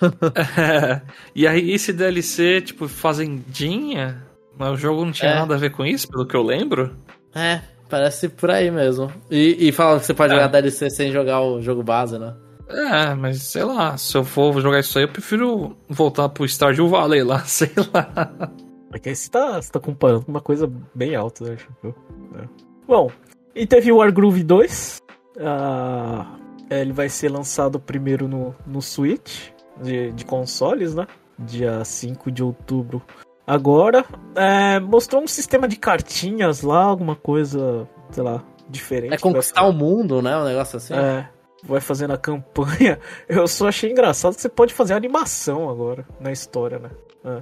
e 1.34 1.46
aí 1.46 1.72
esse 1.72 1.92
DLC, 1.92 2.61
tipo, 2.61 2.88
fazendinha, 2.88 4.22
mas 4.59 4.72
o 4.72 4.76
jogo 4.76 5.04
não 5.04 5.12
tinha 5.12 5.30
É. 5.30 5.34
nada 5.34 5.54
a 5.54 5.59
ver 5.59 5.70
com 5.70 5.84
isso, 5.84 6.09
pelo 6.09 6.26
que 6.26 6.36
eu 6.36 6.42
lembro. 6.42 6.96
É, 7.34 7.61
parece 7.88 8.28
por 8.28 8.50
aí 8.50 8.70
mesmo. 8.70 9.11
E, 9.30 9.68
e 9.68 9.72
fala 9.72 9.98
que 10.00 10.07
você 10.07 10.14
pode 10.14 10.32
É. 10.32 10.36
jogar 10.36 10.48
DLC 10.48 10.90
sem 10.90 11.12
jogar 11.12 11.40
o 11.40 11.61
jogo 11.61 11.82
base, 11.82 12.18
né? 12.18 12.34
É, 12.68 13.14
mas 13.14 13.42
sei 13.42 13.62
lá, 13.64 13.96
se 13.96 14.16
eu 14.16 14.24
for 14.24 14.61
jogar 14.61 14.80
isso 14.80 14.98
aí, 14.98 15.04
eu 15.04 15.09
prefiro 15.09 15.76
voltar 15.88 16.28
pro 16.28 16.44
Stardew 16.48 16.88
Valley 16.88 17.22
lá, 17.22 17.38
sei 17.46 17.70
lá. 17.94 18.50
É 18.92 18.98
que 18.98 19.09
aí 19.11 19.14
você 19.16 19.30
tá, 19.30 19.61
você 19.61 19.70
tá 19.70 19.78
comparando 19.78 20.24
com 20.24 20.30
uma 20.32 20.40
coisa 20.40 20.70
bem 20.94 21.14
alta, 21.14 21.44
né? 21.44 21.57
É. 21.84 22.44
Bom, 22.88 23.11
e 23.54 23.66
teve 23.66 23.92
o 23.92 23.96
Wargroove 23.98 24.42
2. 24.42 25.00
Ah, 25.41 26.26
ele 26.70 26.93
vai 26.93 27.09
ser 27.09 27.30
lançado 27.30 27.78
primeiro 27.78 28.26
no, 28.28 28.55
no 28.66 28.80
Switch 28.82 29.51
de, 29.82 30.12
de 30.12 30.24
consoles, 30.24 30.95
né? 30.95 31.07
Dia 31.39 31.84
5 31.84 32.30
de 32.30 32.43
outubro. 32.43 33.03
Agora, 33.47 34.05
é, 34.34 34.80
mostrou 34.80 35.22
um 35.22 35.26
sistema 35.28 35.68
de 35.68 35.76
cartinhas 35.76 36.62
lá, 36.62 36.82
alguma 36.82 37.14
coisa, 37.14 37.89
sei 38.11 38.22
lá, 38.22 38.43
diferente. 38.68 39.14
É 39.14 39.18
conquistar 39.18 39.62
o 39.64 39.72
mundo, 39.72 40.20
né? 40.20 40.37
Um 40.37 40.45
negócio 40.45 40.78
assim. 40.78 40.95
É, 40.95 41.28
vai 41.62 41.80
fazendo 41.80 42.12
a 42.12 42.18
campanha. 42.18 42.99
Eu 43.28 43.47
só 43.47 43.68
achei 43.68 43.91
engraçado 43.93 44.34
que 44.34 44.41
você 44.41 44.49
pode 44.49 44.74
fazer 44.74 44.95
animação 44.95 45.68
agora 45.70 46.05
na 46.18 46.32
história, 46.32 46.78
né? 46.78 46.91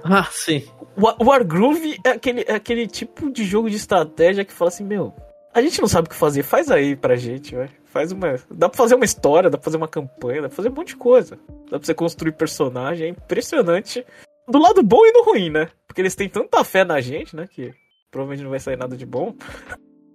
Ah, 0.02 0.26
sim. 0.30 0.64
Wa- 0.98 1.16
Wargroove 1.22 1.98
é 2.04 2.10
aquele, 2.10 2.44
é 2.48 2.54
aquele 2.54 2.86
tipo 2.86 3.30
de 3.30 3.44
jogo 3.44 3.68
de 3.70 3.76
estratégia 3.76 4.44
que 4.44 4.52
fala 4.52 4.68
assim, 4.70 4.84
meu, 4.84 5.12
a 5.54 5.60
gente 5.62 5.78
não 5.80 5.88
sabe 5.88 6.06
o 6.06 6.10
que 6.10 6.16
fazer, 6.16 6.42
faz 6.42 6.70
aí 6.70 6.96
pra 6.96 7.16
gente, 7.16 7.54
vai. 7.54 7.68
Faz 7.94 8.10
uma. 8.10 8.34
Dá 8.50 8.68
pra 8.68 8.76
fazer 8.76 8.96
uma 8.96 9.04
história, 9.04 9.48
dá 9.48 9.56
pra 9.56 9.64
fazer 9.64 9.76
uma 9.76 9.86
campanha, 9.86 10.42
dá 10.42 10.48
pra 10.48 10.56
fazer 10.56 10.68
um 10.68 10.74
monte 10.74 10.88
de 10.88 10.96
coisa. 10.96 11.38
Dá 11.70 11.78
pra 11.78 11.86
você 11.86 11.94
construir 11.94 12.32
personagem, 12.32 13.06
é 13.06 13.08
impressionante. 13.10 14.04
Do 14.48 14.58
lado 14.58 14.82
bom 14.82 15.06
e 15.06 15.12
do 15.12 15.22
ruim, 15.22 15.48
né? 15.48 15.68
Porque 15.86 16.00
eles 16.02 16.16
têm 16.16 16.28
tanta 16.28 16.62
fé 16.64 16.84
na 16.84 17.00
gente, 17.00 17.36
né? 17.36 17.46
Que 17.48 17.72
provavelmente 18.10 18.42
não 18.42 18.50
vai 18.50 18.58
sair 18.58 18.76
nada 18.76 18.96
de 18.96 19.06
bom. 19.06 19.32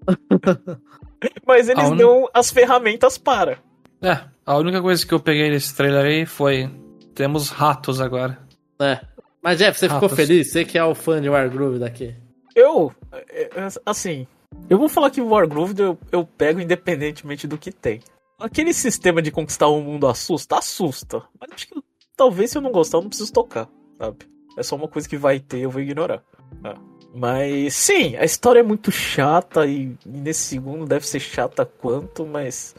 Mas 1.48 1.70
eles 1.70 1.84
A 1.84 1.88
uni- 1.88 1.98
dão 2.00 2.30
as 2.34 2.52
ferramentas 2.52 3.18
para. 3.18 3.60
É, 4.02 4.20
a 4.46 4.58
única 4.58 4.82
coisa 4.82 5.06
que 5.06 5.14
eu 5.14 5.20
peguei 5.20 5.50
desse 5.50 5.76
trailer 5.76 6.06
aí 6.06 6.26
foi. 6.26 6.70
Temos 7.16 7.50
ratos 7.50 8.00
agora. 8.00 8.38
É. 8.80 9.00
Mas, 9.42 9.58
Jeff, 9.58 9.78
você 9.80 9.88
ficou 9.88 10.02
Ratos. 10.10 10.18
feliz? 10.18 10.52
Você 10.52 10.64
que 10.66 10.78
é 10.78 10.84
o 10.84 10.94
fã 10.94 11.22
de 11.22 11.30
Wargroove 11.30 11.80
daqui. 11.80 12.14
Eu, 12.56 12.94
é, 13.12 13.44
é, 13.44 13.68
assim, 13.86 14.28
eu 14.70 14.78
vou 14.78 14.88
falar 14.90 15.10
que 15.10 15.22
o 15.22 15.28
Wargroove 15.30 15.80
eu, 15.82 15.98
eu 16.12 16.26
pego 16.26 16.60
independentemente 16.62 17.48
do 17.48 17.58
que 17.58 17.72
tem. 17.72 18.02
Aquele 18.40 18.74
sistema 18.74 19.22
de 19.22 19.32
conquistar 19.32 19.68
o 19.68 19.82
mundo 19.82 20.08
assusta, 20.08 20.58
assusta. 20.58 21.24
Mas 21.40 21.50
acho 21.54 21.68
que 21.68 21.82
talvez 22.16 22.52
se 22.52 22.58
eu 22.58 22.62
não 22.62 22.72
gostar, 22.72 22.98
eu 22.98 23.02
não 23.02 23.10
preciso 23.10 23.34
tocar, 23.34 23.68
sabe? 23.98 24.18
É 24.58 24.64
só 24.64 24.76
uma 24.76 24.88
coisa 24.88 25.08
que 25.08 25.18
vai 25.18 25.40
ter, 25.40 25.60
eu 25.60 25.70
vou 25.70 25.82
ignorar. 25.82 26.24
É. 26.64 26.74
Mas 27.14 27.74
sim, 27.74 28.16
a 28.18 28.24
história 28.24 28.60
é 28.60 28.64
muito 28.64 28.92
chata 28.92 29.66
e, 29.66 29.96
e 30.06 30.10
nesse 30.10 30.42
segundo 30.42 30.86
deve 30.86 31.08
ser 31.08 31.20
chata 31.20 31.66
quanto, 31.66 32.26
mas 32.26 32.76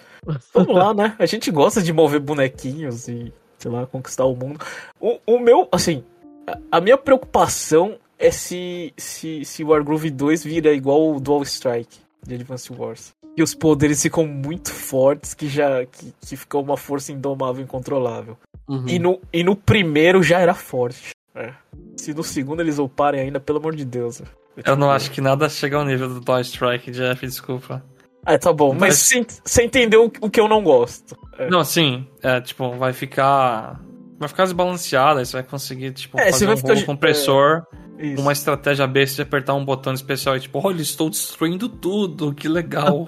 vamos 0.55 0.75
lá, 0.75 0.95
né? 0.95 1.17
A 1.19 1.27
gente 1.27 1.51
gosta 1.51 1.83
de 1.83 1.93
mover 1.93 2.21
bonequinhos 2.21 3.09
e, 3.09 3.33
sei 3.59 3.71
lá, 3.71 3.87
conquistar 3.87 4.25
o 4.25 4.37
mundo. 4.37 4.65
O, 5.01 5.19
o 5.27 5.39
meu, 5.41 5.69
assim, 5.73 6.05
a- 6.47 6.59
a 6.79 6.81
minha 6.81 6.97
preocupação 6.97 7.99
é 8.21 8.31
se, 8.31 8.93
se, 8.97 9.45
se 9.45 9.65
Wargroove 9.65 10.11
2 10.11 10.45
vira 10.45 10.73
igual 10.73 11.15
o 11.15 11.19
Dual 11.21 11.43
Strike 11.43 11.99
de 12.27 12.35
Advance 12.35 12.73
Wars. 12.73 13.13
E 13.37 13.43
os 13.43 13.55
poderes 13.55 14.03
ficam 14.03 14.27
muito 14.27 14.71
fortes, 14.73 15.33
que 15.35 15.49
já 15.49 15.87
que, 15.87 16.13
que 16.21 16.37
fica 16.37 16.59
uma 16.59 16.77
força 16.77 17.13
indomável, 17.13 17.63
incontrolável. 17.63 18.37
Uhum. 18.69 18.85
E, 18.87 18.99
no, 18.99 19.21
e 19.33 19.43
no 19.43 19.57
primeiro 19.57 20.23
já 20.23 20.39
era 20.39 20.53
forte. 20.55 21.11
É. 21.35 21.53
Se 21.97 22.13
no 22.13 22.23
segundo 22.23 22.61
eles 22.61 22.79
uparem 22.79 23.21
ainda, 23.21 23.41
pelo 23.41 23.59
amor 23.59 23.75
de 23.75 23.85
Deus. 23.85 24.21
Eu 24.65 24.77
não 24.77 24.91
acho 24.91 25.11
que 25.13 25.21
nada 25.21 25.49
chega 25.49 25.77
ao 25.79 25.85
nível 25.85 26.09
do 26.09 26.21
Toy 26.21 26.41
Strike, 26.43 26.91
Jeff, 26.91 27.25
desculpa. 27.27 27.83
Ah, 28.27 28.37
tá 28.37 28.53
bom, 28.53 28.73
mas 28.75 28.81
Mas- 28.81 28.97
você 28.99 29.27
você 29.45 29.63
entendeu 29.65 30.05
o, 30.07 30.27
o 30.27 30.31
que 30.31 30.39
eu 30.39 30.47
não 30.49 30.63
gosto. 30.63 31.17
É. 31.39 31.49
Não, 31.49 31.65
sim, 31.65 32.07
é, 32.23 32.41
tipo, 32.41 32.71
vai 32.77 32.93
ficar. 32.93 33.81
Vai 34.19 34.29
ficar 34.29 34.43
desbalanceado, 34.45 35.21
aí 35.21 35.25
você 35.25 35.33
vai 35.35 35.43
conseguir, 35.43 35.93
tipo, 35.93 36.21
É, 36.21 36.27
você 36.27 36.33
fazer 36.33 36.47
vai 36.47 36.55
um 36.55 36.59
ficar- 36.59 36.85
compressor, 36.85 37.63
Isso. 38.01 38.23
uma 38.23 38.33
estratégia 38.33 38.87
besta 38.87 39.17
de 39.17 39.23
apertar 39.23 39.55
um 39.55 39.65
botão 39.65 39.93
especial 39.93 40.37
e, 40.37 40.41
tipo, 40.41 40.59
olha, 40.65 40.81
estou 40.81 41.11
destruindo 41.11 41.69
tudo, 41.69 42.35
que 42.35 42.49
legal. 42.49 43.07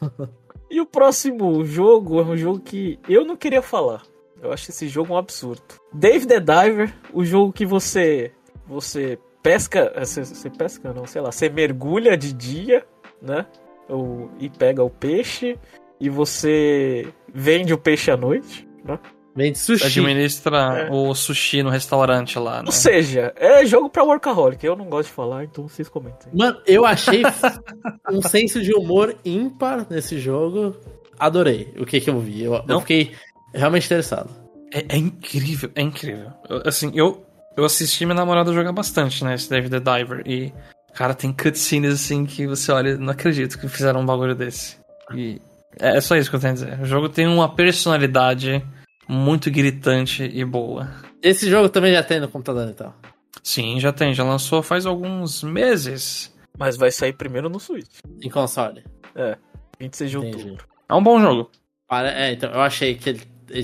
E 0.72 0.80
o 0.80 0.86
próximo 0.86 1.62
jogo 1.66 2.18
é 2.18 2.24
um 2.24 2.34
jogo 2.34 2.58
que 2.58 2.98
eu 3.06 3.26
não 3.26 3.36
queria 3.36 3.60
falar. 3.60 4.00
Eu 4.42 4.50
acho 4.54 4.70
esse 4.70 4.88
jogo 4.88 5.12
um 5.12 5.18
absurdo. 5.18 5.62
Dave 5.92 6.26
the 6.26 6.40
Diver, 6.40 6.90
o 7.12 7.22
jogo 7.26 7.52
que 7.52 7.66
você 7.66 8.32
você 8.66 9.18
pesca, 9.42 9.92
é, 9.94 10.02
você, 10.02 10.24
você 10.24 10.48
pesca 10.48 10.94
não, 10.94 11.06
sei 11.06 11.20
lá, 11.20 11.30
você 11.30 11.50
mergulha 11.50 12.16
de 12.16 12.32
dia, 12.32 12.86
né? 13.20 13.44
O, 13.86 14.30
e 14.38 14.48
pega 14.48 14.82
o 14.82 14.88
peixe 14.88 15.58
e 16.00 16.08
você 16.08 17.06
vende 17.32 17.74
o 17.74 17.78
peixe 17.78 18.10
à 18.10 18.16
noite, 18.16 18.66
né? 18.82 18.98
Vem 19.34 19.50
de 19.52 19.58
Você 19.58 19.78
sushi. 19.78 19.98
administra 19.98 20.86
É. 20.88 20.90
o 20.90 21.14
sushi 21.14 21.62
no 21.62 21.70
restaurante 21.70 22.38
lá, 22.38 22.58
né? 22.58 22.64
Ou 22.66 22.72
seja, 22.72 23.32
é 23.36 23.64
jogo 23.64 23.88
pra 23.88 24.04
workaholic. 24.04 24.64
Eu 24.64 24.76
não 24.76 24.86
gosto 24.86 25.08
de 25.08 25.14
falar, 25.14 25.44
então 25.44 25.66
vocês 25.66 25.88
comentem. 25.88 26.28
Mano, 26.34 26.60
eu 26.66 26.84
achei 26.84 27.22
um 28.10 28.20
senso 28.22 28.60
de 28.62 28.74
humor 28.74 29.16
ímpar 29.24 29.86
nesse 29.88 30.18
jogo. 30.18 30.76
Adorei 31.18 31.72
o 31.78 31.86
que, 31.86 32.00
que 32.00 32.10
eu 32.10 32.18
vi. 32.20 32.42
Eu, 32.44 32.54
eu 32.54 32.64
Não. 32.66 32.80
fiquei 32.80 33.12
realmente 33.54 33.86
interessado. 33.86 34.28
É, 34.72 34.84
é 34.94 34.96
incrível, 34.98 35.70
é 35.74 35.80
incrível. 35.82 36.30
Eu- 36.48 36.62
assim, 36.66 36.90
eu, 36.94 37.24
eu 37.56 37.64
assisti 37.64 38.04
minha 38.04 38.14
namorada 38.16 38.52
jogar 38.52 38.72
bastante, 38.72 39.24
né? 39.24 39.34
Esse 39.34 39.48
David 39.48 39.70
the 39.70 39.80
Diver. 39.98 40.22
E, 40.26 40.52
cara, 40.94 41.14
tem 41.14 41.32
cutscenes 41.32 41.94
assim 41.94 42.26
que 42.26 42.46
você 42.46 42.70
olha, 42.72 42.96
não 42.98 43.10
acredito 43.12 43.58
que 43.58 43.68
fizeram 43.68 44.00
um 44.00 44.06
bagulho 44.06 44.34
desse. 44.34 44.76
E 45.14 45.40
é, 45.80 45.96
é 45.96 46.00
só 46.00 46.16
isso 46.16 46.28
que 46.28 46.36
eu 46.36 46.40
tenho 46.40 46.52
a 46.52 46.54
dizer. 46.54 46.80
O 46.80 46.84
jogo 46.86 47.08
tem 47.08 47.26
uma 47.26 47.54
personalidade 47.54 48.62
muito 49.12 49.50
gritante 49.50 50.22
e 50.24 50.44
boa. 50.44 50.88
Esse 51.22 51.48
jogo 51.50 51.68
também 51.68 51.92
já 51.92 52.02
tem 52.02 52.18
no 52.20 52.28
computador 52.28 52.68
então. 52.68 52.92
Sim, 53.42 53.78
já 53.78 53.92
tem, 53.92 54.14
já 54.14 54.24
lançou 54.24 54.62
faz 54.62 54.86
alguns 54.86 55.42
meses. 55.42 56.32
Mas 56.58 56.76
vai 56.76 56.90
sair 56.90 57.12
primeiro 57.12 57.48
no 57.48 57.58
Switch. 57.60 57.88
Em 58.22 58.30
console. 58.30 58.84
26 59.78 60.10
de 60.10 60.16
Entendi. 60.18 60.36
outubro. 60.36 60.64
É 60.88 60.94
um 60.94 61.02
bom 61.02 61.20
jogo. 61.20 61.50
Para- 61.88 62.10
É, 62.12 62.32
então, 62.32 62.50
eu 62.50 62.60
achei 62.60 62.94
que 62.94 63.10
ele, 63.10 63.22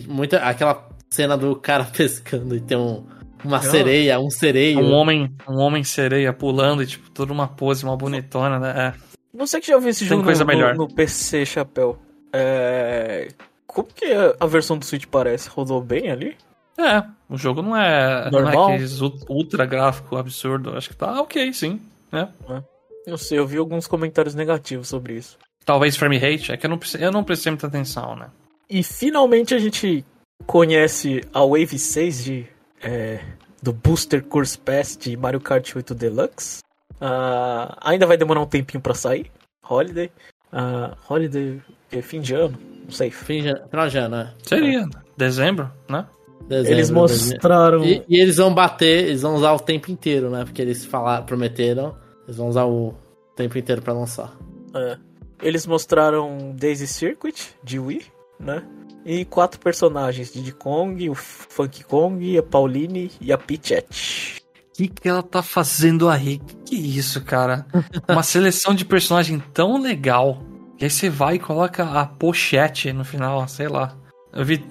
muita, 0.09 0.39
aquela 0.39 0.89
cena 1.11 1.37
do 1.37 1.55
cara 1.57 1.85
pescando 1.97 2.55
e 2.57 2.61
tem 2.61 2.77
um, 2.77 3.07
Uma 3.45 3.61
sereia, 3.63 4.19
um 4.19 4.31
sereio. 4.31 4.81
Um 4.81 4.93
homem, 4.93 5.33
um 5.49 5.59
homem 5.59 5.85
sereia 5.85 6.33
pulando 6.33 6.83
e, 6.83 6.87
tipo, 6.87 7.11
toda 7.11 7.33
uma 7.33 7.47
pose, 7.49 7.85
uma 7.85 7.97
bonitona, 7.97 8.59
né? 8.59 8.89
É. 8.89 9.09
Não 9.37 9.47
sei 9.47 9.61
que 9.61 9.69
já 9.69 9.75
ouviu 9.77 9.91
esse 9.91 10.01
Tem 10.01 10.09
jogo 10.09 10.25
coisa 10.25 10.45
no, 10.45 10.49
melhor. 10.49 10.75
no 10.75 10.89
PC, 10.93 11.45
Chapéu. 11.47 11.99
É... 12.33 13.29
Como 13.69 13.87
que 13.95 14.07
a, 14.41 14.47
versão 14.47 14.77
do 14.77 14.85
Switch 14.85 15.05
parece? 15.07 15.49
Rodou 15.49 15.81
bem 15.81 16.11
ali? 16.11 16.37
É, 16.77 17.05
o 17.29 17.37
jogo 17.37 17.63
não 17.63 17.77
é, 17.77 18.31
não 18.31 18.39
é 18.41 18.43
Normal? 18.43 18.69
aqueles 18.69 19.01
ul- 19.01 19.19
ultra 19.29 19.65
gráfico 19.67 20.17
absurdo. 20.17 20.77
Acho 20.77 20.89
que 20.91 20.97
tá 20.97 21.21
ok, 21.21 21.53
sim. 21.53 21.81
Né? 22.11 22.29
Não 23.07 23.17
sei, 23.17 23.39
eu 23.39 23.47
vi 23.47 23.59
alguns 23.59 23.87
comentários 23.87 24.35
negativos 24.35 24.89
sobre 24.89 25.15
isso. 25.15 25.39
Talvez 25.65 25.97
frame 25.97 26.17
rate, 26.19 26.51
é 26.53 26.57
que 26.57 26.65
eu 26.67 26.71
não, 26.71 26.79
prestei- 26.79 27.05
eu 27.05 27.13
não 27.13 27.23
prestei 27.23 27.51
muita 27.53 27.67
atenção, 27.67 28.17
né? 28.17 28.29
E 28.71 28.83
finalmente 28.83 29.55
a 29.55 29.59
gente 29.59 30.05
conhece 30.47 31.23
a 31.35 31.41
Wave 31.45 31.79
6 31.79 32.25
de, 32.25 32.47
é, 32.83 33.21
do 33.63 33.73
Booster 33.73 34.25
Course 34.25 34.57
Pass 34.59 34.97
de 34.97 35.17
Mario 35.17 35.41
Kart 35.41 35.75
8 35.77 35.95
Deluxe. 35.95 36.61
Ah, 37.01 37.77
ainda 37.83 38.07
vai 38.07 38.17
demorar 38.17 38.41
um 38.41 38.47
tempinho 38.47 38.81
pra 38.81 38.95
sair. 38.95 39.31
Holiday. 39.69 40.11
Ah, 40.53 40.97
Holiday 41.09 41.61
é 41.93 42.01
fim 42.03 42.21
de 42.21 42.35
ano, 42.35 42.59
não 42.89 42.95
sei. 42.95 43.11
Fim 43.11 43.43
de, 43.43 43.55
final 43.69 43.89
de 43.89 43.99
ano, 43.99 44.17
né? 44.17 44.35
Seria, 44.43 44.89
dezembro, 45.17 45.71
né? 45.89 46.07
Dezembro, 46.49 46.73
Eles 46.73 46.91
mostraram. 46.91 47.85
E, 47.85 48.03
e 48.09 48.19
eles 48.19 48.37
vão 48.39 48.55
bater, 48.55 49.09
eles 49.09 49.21
vão 49.21 49.35
usar 49.35 49.53
o 49.53 49.61
tempo 49.61 49.91
inteiro, 49.91 50.31
né? 50.31 50.45
Porque 50.45 50.63
eles 50.63 50.87
falaram, 50.87 51.27
prometeram, 51.27 51.95
eles 52.25 52.39
vão 52.39 52.49
usar 52.49 52.65
o 52.65 52.95
tempo 53.37 53.59
inteiro 53.59 53.83
pra 53.83 53.93
lançar. 53.93 54.35
É. 54.75 54.97
Eles 55.43 55.67
mostraram 55.67 56.55
Daisy 56.59 56.87
Circuit 56.87 57.55
de 57.63 57.79
Wii, 57.79 58.03
né? 58.41 58.65
E 59.05 59.27
quatro 59.27 59.61
personagens: 59.61 60.33
Diddy 60.33 60.53
Kong, 60.53 61.11
o 61.11 61.15
Funky 61.15 61.85
Kong, 61.85 62.39
a 62.39 62.43
Pauline 62.43 63.11
e 63.21 63.31
a 63.31 63.37
Peachette. 63.37 64.43
O 64.71 64.73
que, 64.79 64.89
que 64.89 65.09
ela 65.09 65.23
tá 65.23 65.43
fazendo 65.43 66.09
aí? 66.09 66.39
Que, 66.39 66.57
que 66.57 66.77
isso, 66.77 67.23
cara? 67.25 67.67
Uma 68.09 68.23
seleção 68.25 68.75
de 68.75 68.85
personagem 68.85 69.43
tão 69.53 69.81
legal. 69.81 70.41
E 70.81 70.85
aí 70.85 70.91
você 70.91 71.11
vai 71.11 71.35
e 71.37 71.39
coloca 71.39 71.85
a 71.85 72.07
pochete 72.07 72.93
no 72.93 73.05
final, 73.05 73.47
sei 73.49 73.69
lá. 73.69 73.93
Eu 74.33 74.45
vi, 74.45 74.65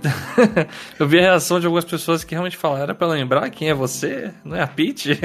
eu 0.99 1.07
vi 1.07 1.19
a 1.19 1.23
reação 1.23 1.59
de 1.59 1.65
algumas 1.65 1.83
pessoas 1.85 2.23
que 2.23 2.33
realmente 2.33 2.55
falaram, 2.55 2.83
era 2.83 2.95
pra 2.95 3.07
lembrar 3.07 3.49
quem 3.49 3.69
é 3.69 3.73
você? 3.73 4.31
Não 4.45 4.55
é 4.55 4.61
a 4.61 4.67
Peach? 4.67 5.19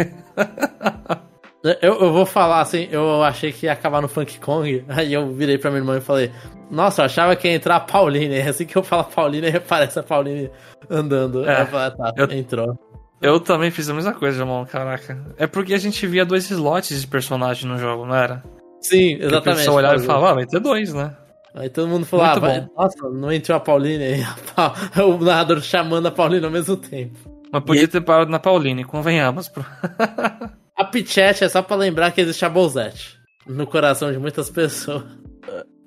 Eu, 1.81 2.01
eu 2.01 2.13
vou 2.13 2.27
falar 2.27 2.61
assim, 2.61 2.89
eu 2.91 3.23
achei 3.23 3.53
que 3.53 3.67
ia 3.67 3.73
acabar 3.73 4.03
no 4.03 4.09
Funk 4.09 4.41
Kong, 4.41 4.85
aí 4.89 5.13
eu 5.13 5.33
virei 5.33 5.57
pra 5.59 5.71
minha 5.71 5.81
irmã 5.81 5.99
e 5.99 6.01
falei, 6.01 6.33
nossa, 6.69 7.03
eu 7.03 7.07
achava 7.07 7.37
que 7.37 7.47
ia 7.47 7.55
entrar 7.55 7.77
a 7.77 7.81
Pauline, 7.81 8.41
assim 8.43 8.67
que 8.67 8.77
eu 8.77 8.83
falo 8.83 9.05
Pauline, 9.05 9.47
aí 9.47 9.57
aparece 9.57 9.97
a 9.99 10.03
Pauline 10.03 10.51
andando. 10.91 11.49
É, 11.49 11.65
falei, 11.67 11.87
ah, 11.87 11.91
tá, 11.93 12.13
eu- 12.17 12.33
entrou. 12.33 12.77
Eu 13.21 13.39
também 13.39 13.71
fiz 13.71 13.89
a 13.89 13.95
mesma 13.95 14.13
coisa, 14.13 14.43
irmão, 14.43 14.65
caraca. 14.67 15.17
É 15.39 15.47
porque 15.47 15.73
a 15.75 15.79
gente 15.79 16.05
via 16.09 16.25
dois 16.25 16.51
slots 16.51 17.01
de 17.01 17.07
personagem 17.07 17.69
no 17.71 17.79
jogo, 17.79 18.05
não 18.05 18.17
era? 18.17 18.43
Sim, 18.83 19.15
exatamente. 19.21 19.59
pessoa 19.59 19.77
olhava 19.77 19.95
e 19.95 19.97
Pauline. 19.99 20.07
falava, 20.07 20.31
ah, 20.31 20.35
vai 20.35 20.47
ter 20.47 20.61
dois, 20.61 20.93
né? 20.93 21.17
Aí 21.55 21.69
todo 21.69 21.89
mundo 21.89 22.07
falou, 22.07 22.25
Muito 22.27 22.37
ah, 22.39 22.41
vai- 22.41 22.61
bom. 22.63 22.69
nossa, 22.77 23.09
não 23.11 23.33
entrou 23.33 23.57
a 23.57 23.61
Pauline 23.61 24.03
aí, 24.05 24.23
a 24.57 25.03
o 25.05 25.19
narrador 25.19 25.61
chamando 25.61 26.07
a 26.07 26.11
Pauline 26.11 26.45
ao 26.45 26.51
mesmo 26.51 26.77
tempo. 26.77 27.19
Mas 27.53 27.63
podia 27.65 27.87
ter 27.87 28.01
parado 28.01 28.31
na 28.31 28.39
Pauline, 28.39 28.85
convenhamos. 28.85 29.49
pro- 29.49 29.65
A 30.75 30.85
Pichette 30.87 31.45
é 31.45 31.49
só 31.51 31.61
pra 31.63 31.77
lembrar 31.77 32.11
que 32.11 32.21
existe 32.23 32.45
a 32.45 32.49
Bolzette 32.49 33.19
no 33.47 33.67
coração 33.67 34.11
de 34.11 34.19
muitas 34.19 34.49
pessoas. 34.51 35.05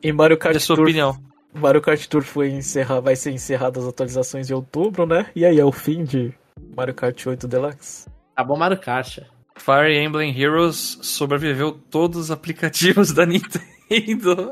E 0.02 0.12
Mario 0.12 0.38
Kart 0.38 0.54
Da 0.54 0.60
sua 0.60 0.76
Tour 0.76 0.86
opinião. 0.86 1.16
Mario 1.54 1.82
Kart 1.82 2.06
Tour 2.06 2.22
foi 2.22 2.50
encerrar, 2.52 3.00
vai 3.00 3.16
ser 3.16 3.32
encerrado 3.32 3.80
as 3.80 3.88
atualizações 3.88 4.50
em 4.50 4.54
outubro, 4.54 5.06
né? 5.08 5.26
E 5.36 5.44
aí 5.44 5.60
é 5.60 5.66
o 5.66 5.72
fim 5.72 6.04
de 6.04 6.32
Mario 6.78 6.94
Kart 6.94 7.26
8 7.26 7.48
Deluxe. 7.48 8.08
Acabou 8.36 8.56
Mario 8.58 8.78
Kart. 8.78 9.20
Fire 9.57 9.98
Emblem 9.98 10.38
Heroes 10.40 10.99
sobreviveu 11.02 11.72
todos 11.72 12.18
os 12.19 12.32
aplicativos 12.32 13.11
da 13.14 13.26
Nintendo. 13.26 14.52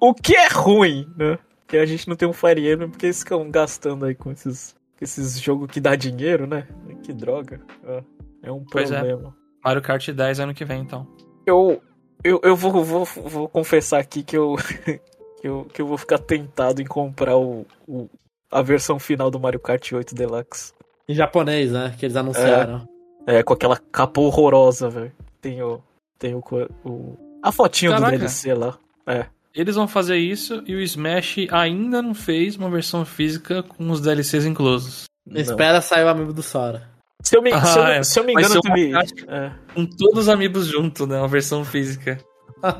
O 0.00 0.14
que 0.14 0.34
é 0.36 0.48
ruim, 0.48 1.06
né? 1.16 1.38
Que 1.66 1.76
a 1.76 1.86
gente 1.86 2.08
não 2.08 2.16
tem 2.16 2.28
um 2.28 2.32
Fire 2.32 2.60
Emblem 2.70 2.88
porque 2.88 3.06
eles 3.06 3.18
ficam 3.20 3.50
gastando 3.50 4.04
aí 4.06 4.14
com 4.14 4.30
esses, 4.32 4.74
com 4.98 5.04
esses 5.04 5.38
jogos 5.40 5.70
que 5.70 5.80
dá 5.80 5.94
dinheiro, 5.96 6.46
né? 6.46 6.66
Que 7.02 7.12
droga. 7.12 7.60
É, 7.84 8.02
é 8.44 8.52
um 8.52 8.64
Pois 8.64 8.90
é. 8.90 8.98
problema. 8.98 9.36
Mario 9.64 9.82
Kart 9.82 10.08
10 10.10 10.40
ano 10.40 10.54
que 10.54 10.64
vem, 10.64 10.80
então. 10.80 11.06
Eu, 11.46 11.82
eu, 12.24 12.40
eu 12.42 12.56
vou, 12.56 12.82
vou, 12.84 13.04
vou 13.04 13.48
confessar 13.48 13.98
aqui 14.00 14.22
que 14.22 14.36
eu, 14.36 14.56
que, 15.40 15.48
eu, 15.48 15.64
que 15.72 15.82
eu 15.82 15.86
vou 15.86 15.98
ficar 15.98 16.18
tentado 16.18 16.80
em 16.80 16.86
comprar 16.86 17.36
o, 17.36 17.66
o- 17.86 18.08
a 18.50 18.62
versão 18.62 18.98
final 18.98 19.30
do 19.30 19.38
Mario 19.38 19.60
Kart 19.60 19.92
8 19.92 20.14
Deluxe. 20.14 20.72
Em 21.08 21.14
japonês, 21.14 21.72
né? 21.72 21.94
Que 21.98 22.06
eles 22.06 22.16
anunciaram. 22.16 22.76
É, 22.78 22.97
com 23.42 23.52
aquela 23.52 23.76
capa 23.76 24.20
horrorosa, 24.20 24.88
velho. 24.88 25.12
Tem 25.40 25.62
o. 25.62 25.80
Tem 26.18 26.34
o, 26.34 26.42
o. 26.84 27.16
A 27.42 27.52
fotinho 27.52 27.92
Caraca. 27.92 28.12
do 28.12 28.18
DLC 28.18 28.54
lá. 28.54 28.78
É. 29.06 29.26
Eles 29.54 29.74
vão 29.76 29.88
fazer 29.88 30.16
isso 30.16 30.62
e 30.66 30.74
o 30.74 30.80
Smash 30.80 31.36
ainda 31.50 32.00
não 32.02 32.14
fez 32.14 32.56
uma 32.56 32.70
versão 32.70 33.04
física 33.04 33.62
com 33.62 33.90
os 33.90 34.00
DLCs 34.00 34.44
inclusos. 34.44 35.04
Não. 35.26 35.40
Espera 35.40 35.80
sair 35.80 36.04
o 36.04 36.08
amigo 36.08 36.32
do 36.32 36.42
Sora. 36.42 36.88
Se 37.22 37.36
eu 37.36 37.42
me, 37.42 37.52
Ah, 37.52 37.64
se 37.64 37.78
eu, 37.78 37.86
é. 37.86 38.02
se 38.02 38.20
eu 38.20 38.24
me 38.24 38.32
engano, 38.32 38.60
tu 38.60 38.72
me. 38.72 38.92
é. 38.92 39.52
Com 39.74 39.84
todos 39.84 40.24
os 40.24 40.28
amigos 40.28 40.66
junto, 40.66 41.06
né? 41.06 41.18
Uma 41.18 41.26
versão 41.28 41.64
física. 41.64 42.18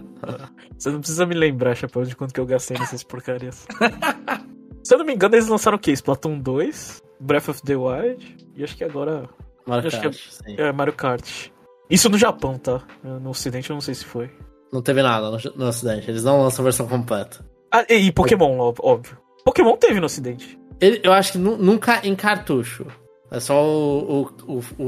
Você 0.78 0.90
não 0.90 1.00
precisa 1.00 1.26
me 1.26 1.34
lembrar, 1.34 1.74
Chapéu, 1.74 2.04
de 2.04 2.14
quanto 2.14 2.32
que 2.32 2.40
eu 2.40 2.46
gastei 2.46 2.78
nessas 2.78 3.02
porcarias. 3.02 3.66
Se 4.84 4.94
eu 4.94 4.98
não 4.98 5.04
me 5.04 5.14
engano, 5.14 5.34
eles 5.34 5.48
lançaram 5.48 5.76
o 5.76 5.80
quê? 5.80 5.90
Splatoon 5.92 6.38
2, 6.38 7.02
Breath 7.20 7.48
of 7.48 7.62
the 7.62 7.76
Wild 7.76 8.36
e 8.56 8.64
acho 8.64 8.76
que 8.76 8.84
agora 8.84 9.28
Mario 9.68 9.88
Acho 9.88 10.00
Kart, 10.00 10.16
sim. 10.30 10.54
é 10.58 10.72
Mario 10.72 10.92
Kart. 10.94 11.48
Isso 11.90 12.08
no 12.08 12.18
Japão, 12.18 12.58
tá? 12.58 12.82
No 13.02 13.30
ocidente 13.30 13.70
eu 13.70 13.74
não 13.74 13.80
sei 13.80 13.94
se 13.94 14.04
foi. 14.04 14.30
Não 14.72 14.82
teve 14.82 15.02
nada 15.02 15.30
no, 15.30 15.38
no 15.56 15.66
ocidente. 15.68 16.10
Eles 16.10 16.24
não 16.24 16.42
lançam 16.42 16.62
a 16.62 16.64
versão 16.64 16.86
completa. 16.86 17.44
Ah, 17.72 17.84
e, 17.88 17.94
e 18.08 18.12
Pokémon, 18.12 18.58
óbvio. 18.58 19.16
Pokémon 19.44 19.76
teve 19.76 20.00
no 20.00 20.06
ocidente. 20.06 20.58
Ele- 20.80 21.00
eu 21.02 21.12
acho 21.12 21.32
que 21.32 21.38
nu- 21.38 21.56
nunca 21.56 22.06
em 22.06 22.14
cartucho. 22.14 22.86
É 23.30 23.40
só 23.40 23.62
o, 23.64 24.22
o, 24.46 24.58
o, 24.78 24.82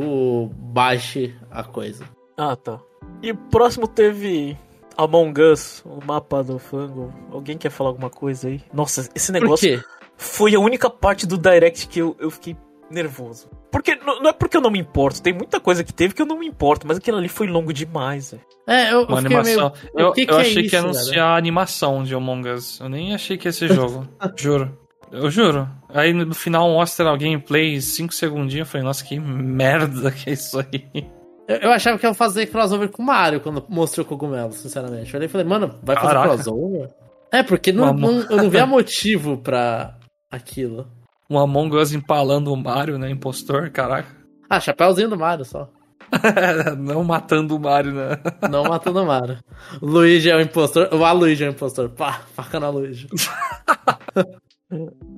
o 0.44 0.46
baixe 0.48 1.34
a 1.50 1.62
coisa. 1.62 2.04
Ah, 2.36 2.56
tá. 2.56 2.80
E 3.22 3.32
próximo 3.34 3.86
teve 3.88 4.56
Among 4.96 5.40
Us, 5.42 5.82
o 5.84 5.98
mapa 6.04 6.42
do 6.42 6.58
fango. 6.58 7.12
Alguém 7.30 7.56
quer 7.58 7.70
falar 7.70 7.90
alguma 7.90 8.10
coisa 8.10 8.48
aí? 8.48 8.62
Nossa, 8.72 9.08
esse 9.14 9.30
negócio 9.32 9.82
foi 10.16 10.54
a 10.54 10.60
única 10.60 10.88
parte 10.90 11.26
do 11.26 11.36
Direct 11.38 11.86
que 11.88 11.98
eu, 11.98 12.16
eu 12.18 12.30
fiquei 12.30 12.56
nervoso. 12.90 13.48
Porque 13.70 13.94
não 13.96 14.28
é 14.28 14.32
porque 14.32 14.56
eu 14.56 14.60
não 14.60 14.70
me 14.70 14.78
importo, 14.78 15.22
tem 15.22 15.32
muita 15.32 15.60
coisa 15.60 15.84
que 15.84 15.92
teve 15.92 16.12
que 16.14 16.20
eu 16.22 16.26
não 16.26 16.38
me 16.38 16.46
importo, 16.46 16.86
mas 16.86 16.96
aquilo 16.98 17.16
ali 17.18 17.28
foi 17.28 17.46
longo 17.46 17.72
demais, 17.72 18.32
velho. 18.32 18.42
É, 18.66 18.92
eu, 18.92 19.06
eu 19.08 19.16
animação. 19.16 19.72
meio... 19.94 20.04
Eu, 20.06 20.08
o 20.08 20.12
que 20.12 20.22
eu 20.22 20.26
que 20.26 20.32
é 20.34 20.36
achei 20.40 20.54
que 20.54 20.60
isso, 20.66 20.74
ia 20.76 20.80
cara? 20.82 20.92
anunciar 20.92 21.26
a 21.28 21.36
animação 21.36 22.02
de 22.02 22.14
Among 22.14 22.48
Us. 22.50 22.80
Eu 22.80 22.88
nem 22.88 23.14
achei 23.14 23.36
que 23.38 23.48
ia 23.48 23.52
ser 23.52 23.72
jogo. 23.72 24.06
juro. 24.36 24.78
Eu 25.12 25.28
juro. 25.30 25.68
Aí 25.88 26.12
no 26.12 26.32
final 26.34 26.68
mostra 26.70 27.10
a 27.10 27.16
gameplay 27.16 27.80
5 27.80 28.12
segundinhos. 28.14 28.66
Eu 28.66 28.70
falei, 28.70 28.86
nossa, 28.86 29.04
que 29.04 29.18
merda 29.18 30.10
que 30.12 30.30
é 30.30 30.32
isso 30.34 30.58
aí. 30.60 30.86
Eu, 31.48 31.56
eu 31.56 31.72
achava 31.72 31.98
que 31.98 32.06
ia 32.06 32.14
fazer 32.14 32.46
crossover 32.46 32.88
com 32.90 33.02
o 33.02 33.06
Mario 33.06 33.40
quando 33.40 33.64
mostrou 33.68 34.04
o 34.06 34.08
cogumelo, 34.08 34.52
sinceramente. 34.52 35.12
Eu 35.12 35.18
olhei 35.18 35.26
e 35.26 35.30
falei, 35.30 35.46
mano, 35.46 35.74
vai 35.82 35.96
fazer 35.96 36.08
Caraca. 36.08 36.34
crossover? 36.34 36.88
É, 37.32 37.42
porque 37.42 37.72
não, 37.72 37.92
não- 37.92 38.20
eu 38.22 38.36
não 38.36 38.50
via 38.50 38.66
motivo 38.66 39.36
pra 39.38 39.96
aquilo. 40.30 40.86
Um 41.30 41.38
Among 41.38 41.76
Us 41.76 41.92
empalando 41.92 42.52
o 42.52 42.56
Mario, 42.56 42.98
né? 42.98 43.08
Impostor, 43.08 43.70
caraca. 43.70 44.18
Ah, 44.52 44.58
chapéuzinho 44.58 45.08
do 45.08 45.16
Mario 45.16 45.44
só. 45.44 45.70
Não 46.76 47.04
matando 47.04 47.54
o 47.54 47.60
Mario, 47.60 47.92
né? 47.92 48.18
Não 48.50 48.64
matando 48.64 49.00
o 49.00 49.06
Mario. 49.06 49.38
Luigi 49.80 50.28
é 50.28 50.34
o 50.34 50.40
impostor. 50.40 50.88
O 50.92 51.04
Aluigi 51.04 51.44
é 51.44 51.48
o 51.48 51.52
impostor. 51.52 51.88
Pá, 51.90 52.22
faca 52.34 52.58
na 52.58 52.68
Luigi. 52.68 53.06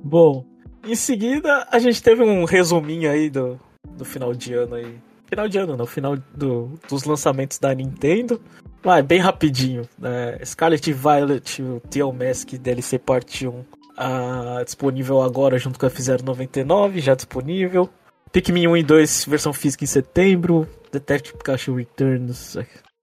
Bom, 0.03 0.45
em 0.85 0.95
seguida 0.95 1.67
a 1.71 1.79
gente 1.79 2.01
teve 2.01 2.23
um 2.23 2.45
resuminho 2.45 3.09
aí 3.09 3.27
do, 3.29 3.59
do 3.97 4.05
final 4.05 4.33
de 4.33 4.53
ano 4.53 4.75
aí. 4.75 4.99
Final 5.25 5.47
de 5.47 5.57
ano, 5.57 5.75
não, 5.75 5.87
final 5.87 6.15
do, 6.35 6.79
dos 6.87 7.05
lançamentos 7.05 7.57
da 7.57 7.73
Nintendo. 7.73 8.39
Vai, 8.83 9.01
bem 9.01 9.19
rapidinho. 9.19 9.87
Né? 9.97 10.37
Scarlet 10.45 10.91
Violet, 10.93 11.61
o 11.63 11.79
Tale 11.79 12.13
Mask 12.13 12.51
DLC 12.53 12.99
Parte 12.99 13.47
1, 13.47 13.63
ah, 13.97 14.61
disponível 14.63 15.21
agora 15.21 15.57
junto 15.57 15.79
com 15.79 15.85
a 15.85 15.89
F099, 15.89 16.99
já 16.99 17.15
disponível. 17.15 17.89
Pikmin 18.31 18.67
1 18.67 18.77
e 18.77 18.83
2, 18.83 19.25
versão 19.25 19.53
física 19.53 19.83
em 19.83 19.87
setembro. 19.87 20.67
Detective 20.91 21.37
Pikachu 21.37 21.75
Returns, 21.75 22.57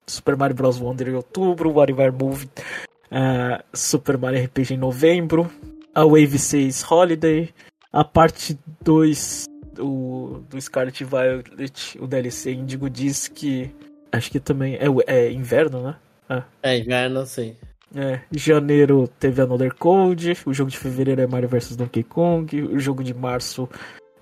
Super 0.07 0.37
Mario 0.37 0.57
Bros. 0.57 0.79
Wonder 0.81 1.09
em 1.09 1.15
outubro. 1.15 1.73
WarioWare 1.73 2.13
Move, 2.13 2.49
ah, 3.11 3.63
Super 3.73 4.19
Mario 4.19 4.45
RPG 4.45 4.75
em 4.75 4.79
novembro 4.79 5.51
a 5.95 6.05
Wave 6.05 6.39
6 6.39 6.91
Holiday, 6.91 7.53
a 7.93 8.05
parte 8.05 8.59
2 8.83 9.45
do, 9.75 10.43
do 10.49 10.61
Scarlet 10.61 11.05
Violet, 11.05 11.99
o 11.99 12.07
DLC 12.07 12.53
Indigo 12.53 12.89
diz 12.89 13.29
que. 13.29 13.71
Acho 14.13 14.31
que 14.31 14.41
também 14.41 14.75
é, 14.75 14.87
é 15.07 15.31
inverno, 15.31 15.83
né? 15.83 15.97
É, 16.63 16.79
inverno, 16.79 17.25
sim. 17.27 17.57
É, 17.95 18.21
janeiro 18.33 19.09
teve 19.19 19.43
Another 19.43 19.75
Code, 19.75 20.37
o 20.47 20.55
jogo 20.55 20.71
de 20.71 20.79
fevereiro 20.79 21.21
é 21.21 21.27
Mario 21.27 21.49
vs 21.49 21.77
Donkey 21.77 22.05
Kong, 22.05 22.63
o 22.63 22.79
jogo 22.79 23.03
de 23.03 23.13
março 23.13 23.69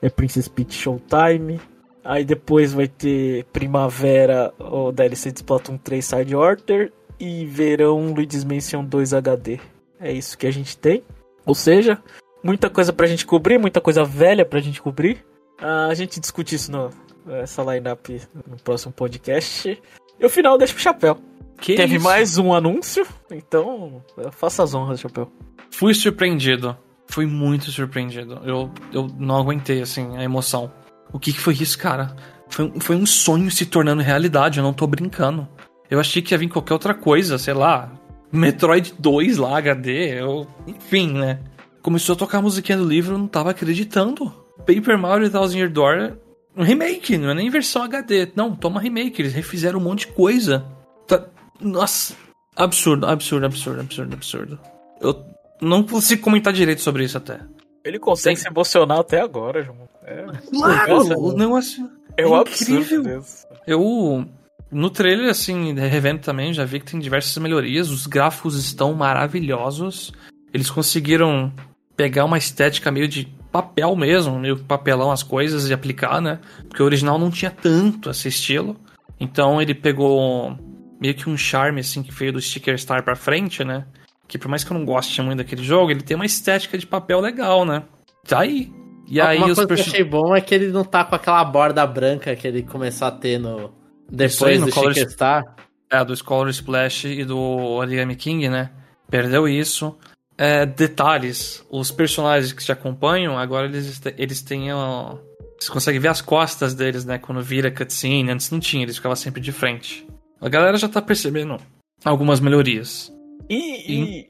é 0.00 0.08
Princess 0.08 0.48
Peach 0.48 0.74
Showtime. 0.74 1.60
Aí 2.04 2.24
depois 2.24 2.72
vai 2.72 2.88
ter 2.88 3.44
Primavera, 3.52 4.52
o 4.58 4.90
DLC 4.90 5.30
de 5.30 5.40
Splatoon 5.40 5.76
3 5.76 6.04
Side 6.04 6.34
Order. 6.34 6.92
E 7.20 7.44
Verão 7.44 8.14
Luigi's 8.14 8.44
Mansion 8.44 8.84
2 8.84 9.12
HD. 9.12 9.58
É 10.00 10.12
isso 10.12 10.38
que 10.38 10.46
a 10.46 10.50
gente 10.50 10.78
tem. 10.78 11.02
Ou 11.44 11.54
seja, 11.54 12.00
muita 12.42 12.70
coisa 12.70 12.92
pra 12.92 13.06
gente 13.06 13.26
cobrir, 13.26 13.58
muita 13.58 13.80
coisa 13.80 14.04
velha 14.04 14.44
pra 14.44 14.60
gente 14.60 14.80
cobrir. 14.80 15.24
Ah, 15.58 15.88
a 15.88 15.94
gente 15.94 16.20
discute 16.20 16.54
isso 16.54 16.70
no, 16.70 16.90
essa 17.34 17.62
lineup 17.62 18.08
no 18.46 18.56
próximo 18.62 18.92
podcast. 18.92 19.82
E 20.18 20.24
o 20.24 20.30
final 20.30 20.56
deixa 20.56 20.72
pro 20.72 20.82
chapéu. 20.82 21.18
Que 21.60 21.74
Teve 21.74 21.96
isso? 21.96 22.04
mais 22.04 22.38
um 22.38 22.54
anúncio, 22.54 23.06
então 23.30 24.02
faça 24.30 24.62
as 24.62 24.74
honras, 24.74 25.00
chapéu. 25.00 25.30
Fui 25.70 25.92
surpreendido. 25.92 26.76
Fui 27.08 27.26
muito 27.26 27.70
surpreendido. 27.70 28.40
Eu, 28.44 28.70
eu 28.92 29.08
não 29.18 29.36
aguentei, 29.36 29.80
assim, 29.80 30.16
a 30.16 30.22
emoção. 30.22 30.70
O 31.12 31.18
que, 31.18 31.32
que 31.32 31.40
foi 31.40 31.54
isso, 31.54 31.78
cara? 31.78 32.14
Foi, 32.48 32.66
um- 32.66 32.80
foi 32.80 32.96
um 32.96 33.06
sonho 33.06 33.50
se 33.50 33.66
tornando 33.66 34.02
realidade, 34.02 34.58
eu 34.58 34.64
não 34.64 34.72
tô 34.72 34.86
brincando. 34.86 35.48
Eu 35.90 35.98
achei 35.98 36.20
que 36.22 36.32
ia 36.34 36.38
vir 36.38 36.48
qualquer 36.48 36.74
outra 36.74 36.94
coisa, 36.94 37.38
sei 37.38 37.54
lá. 37.54 37.90
Metroid 38.30 38.94
2 38.98 39.38
lá, 39.38 39.56
HD, 39.58 40.20
eu... 40.20 40.46
enfim, 40.66 41.12
né? 41.14 41.40
Começou 41.82 42.12
a 42.12 42.16
tocar 42.16 42.38
a 42.38 42.42
musiquinha 42.42 42.76
do 42.76 42.84
livro, 42.86 43.14
eu 43.14 43.18
não 43.18 43.26
tava 43.26 43.50
acreditando. 43.50 44.30
Paper 44.58 44.98
Mario 44.98 45.30
Thousand 45.30 45.56
Year 45.56 45.70
Door, 45.72 46.18
um 46.54 46.62
remake, 46.62 47.16
não 47.16 47.30
é 47.30 47.34
nem 47.34 47.48
versão 47.48 47.82
HD. 47.82 48.28
Não, 48.36 48.54
toma 48.54 48.80
remake, 48.80 49.22
eles 49.22 49.32
refizeram 49.32 49.78
um 49.80 49.82
monte 49.82 50.00
de 50.00 50.08
coisa. 50.08 50.66
Tá- 51.06 51.26
Nossa, 51.60 52.14
absurdo, 52.56 53.06
absurdo, 53.06 53.46
absurdo, 53.46 53.80
absurdo, 53.80 54.14
absurdo. 54.14 54.60
Eu 55.00 55.24
não 55.60 55.82
consigo 55.82 56.22
comentar 56.22 56.52
direito 56.52 56.80
sobre 56.82 57.04
isso 57.04 57.18
até. 57.18 57.40
Ele 57.84 57.98
consegue 57.98 58.36
Sim. 58.36 58.42
se 58.42 58.48
emocionar 58.48 58.98
até 58.98 59.20
agora, 59.20 59.62
João. 59.62 59.88
É, 60.04 60.24
Claro, 60.50 61.18
o 61.18 61.32
negócio 61.32 61.90
é 62.16 62.22
é 62.22 62.26
um 62.26 62.40
incrível. 62.40 63.02
Deus. 63.02 63.46
Eu 63.66 64.26
no 64.70 64.90
trailer 64.90 65.30
assim, 65.30 65.72
revendo 65.74 66.20
também, 66.20 66.52
já 66.52 66.64
vi 66.64 66.80
que 66.80 66.90
tem 66.90 67.00
diversas 67.00 67.36
melhorias, 67.38 67.90
os 67.90 68.06
gráficos 68.06 68.56
estão 68.56 68.92
maravilhosos. 68.92 70.12
Eles 70.52 70.70
conseguiram 70.70 71.52
pegar 71.96 72.24
uma 72.24 72.38
estética 72.38 72.90
meio 72.90 73.08
de 73.08 73.26
papel 73.50 73.96
mesmo, 73.96 74.38
meio 74.38 74.58
papelão 74.58 75.10
as 75.10 75.22
coisas 75.22 75.68
e 75.68 75.72
aplicar, 75.72 76.20
né? 76.20 76.38
Porque 76.68 76.82
o 76.82 76.86
original 76.86 77.18
não 77.18 77.30
tinha 77.30 77.50
tanto 77.50 78.10
esse 78.10 78.28
estilo. 78.28 78.76
Então 79.18 79.60
ele 79.60 79.74
pegou 79.74 80.56
meio 81.00 81.14
que 81.14 81.28
um 81.28 81.36
charme 81.36 81.80
assim 81.80 82.02
que 82.02 82.12
veio 82.12 82.32
do 82.32 82.40
Sticker 82.40 82.78
Star 82.78 83.02
pra 83.02 83.16
frente, 83.16 83.64
né? 83.64 83.86
Que 84.26 84.38
por 84.38 84.48
mais 84.48 84.62
que 84.64 84.72
eu 84.72 84.78
não 84.78 84.84
goste 84.84 85.22
muito 85.22 85.38
daquele 85.38 85.62
jogo, 85.62 85.90
ele 85.90 86.02
tem 86.02 86.14
uma 86.14 86.26
estética 86.26 86.76
de 86.76 86.86
papel 86.86 87.20
legal, 87.20 87.64
né? 87.64 87.84
Tá 88.26 88.40
aí. 88.40 88.70
E 89.06 89.20
aí 89.20 89.38
Uma 89.38 89.46
os 89.48 89.54
coisa 89.54 89.74
que 89.74 89.80
eu 89.80 89.84
achei 89.86 90.04
bom 90.04 90.36
é 90.36 90.40
que 90.40 90.54
ele 90.54 90.68
não 90.68 90.84
tá 90.84 91.02
com 91.02 91.14
aquela 91.14 91.42
borda 91.44 91.86
branca 91.86 92.36
que 92.36 92.46
ele 92.46 92.62
começou 92.62 93.08
a 93.08 93.10
ter 93.10 93.38
no. 93.38 93.72
Depois 94.10 94.42
aí, 94.42 94.58
no 94.58 94.66
do 94.66 94.72
Color 94.72 94.92
Chicken 94.92 95.10
Star. 95.10 95.56
É, 95.90 96.04
do 96.04 96.14
Scholar 96.14 96.50
Splash 96.50 97.04
e 97.06 97.24
do 97.24 97.38
Origami 97.38 98.14
King, 98.14 98.48
né? 98.50 98.70
Perdeu 99.10 99.48
isso. 99.48 99.96
É, 100.36 100.66
detalhes, 100.66 101.64
os 101.70 101.90
personagens 101.90 102.52
que 102.52 102.62
te 102.62 102.70
acompanham, 102.70 103.38
agora 103.38 103.66
eles, 103.66 104.00
eles 104.18 104.42
têm. 104.42 104.70
ó, 104.72 105.16
Você 105.58 105.72
consegue 105.72 105.98
ver 105.98 106.08
as 106.08 106.20
costas 106.20 106.74
deles, 106.74 107.06
né? 107.06 107.18
Quando 107.18 107.42
vira 107.42 107.70
cutscene. 107.70 108.30
Antes 108.30 108.50
não 108.50 108.60
tinha, 108.60 108.82
eles 108.82 108.96
ficavam 108.96 109.16
sempre 109.16 109.40
de 109.40 109.52
frente. 109.52 110.06
A 110.40 110.48
galera 110.48 110.76
já 110.76 110.88
tá 110.88 111.00
percebendo 111.02 111.56
algumas 112.04 112.40
melhorias. 112.40 113.12
E, 113.48 113.92
e, 113.92 114.28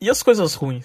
e 0.00 0.10
as 0.10 0.22
coisas 0.22 0.54
ruins? 0.54 0.84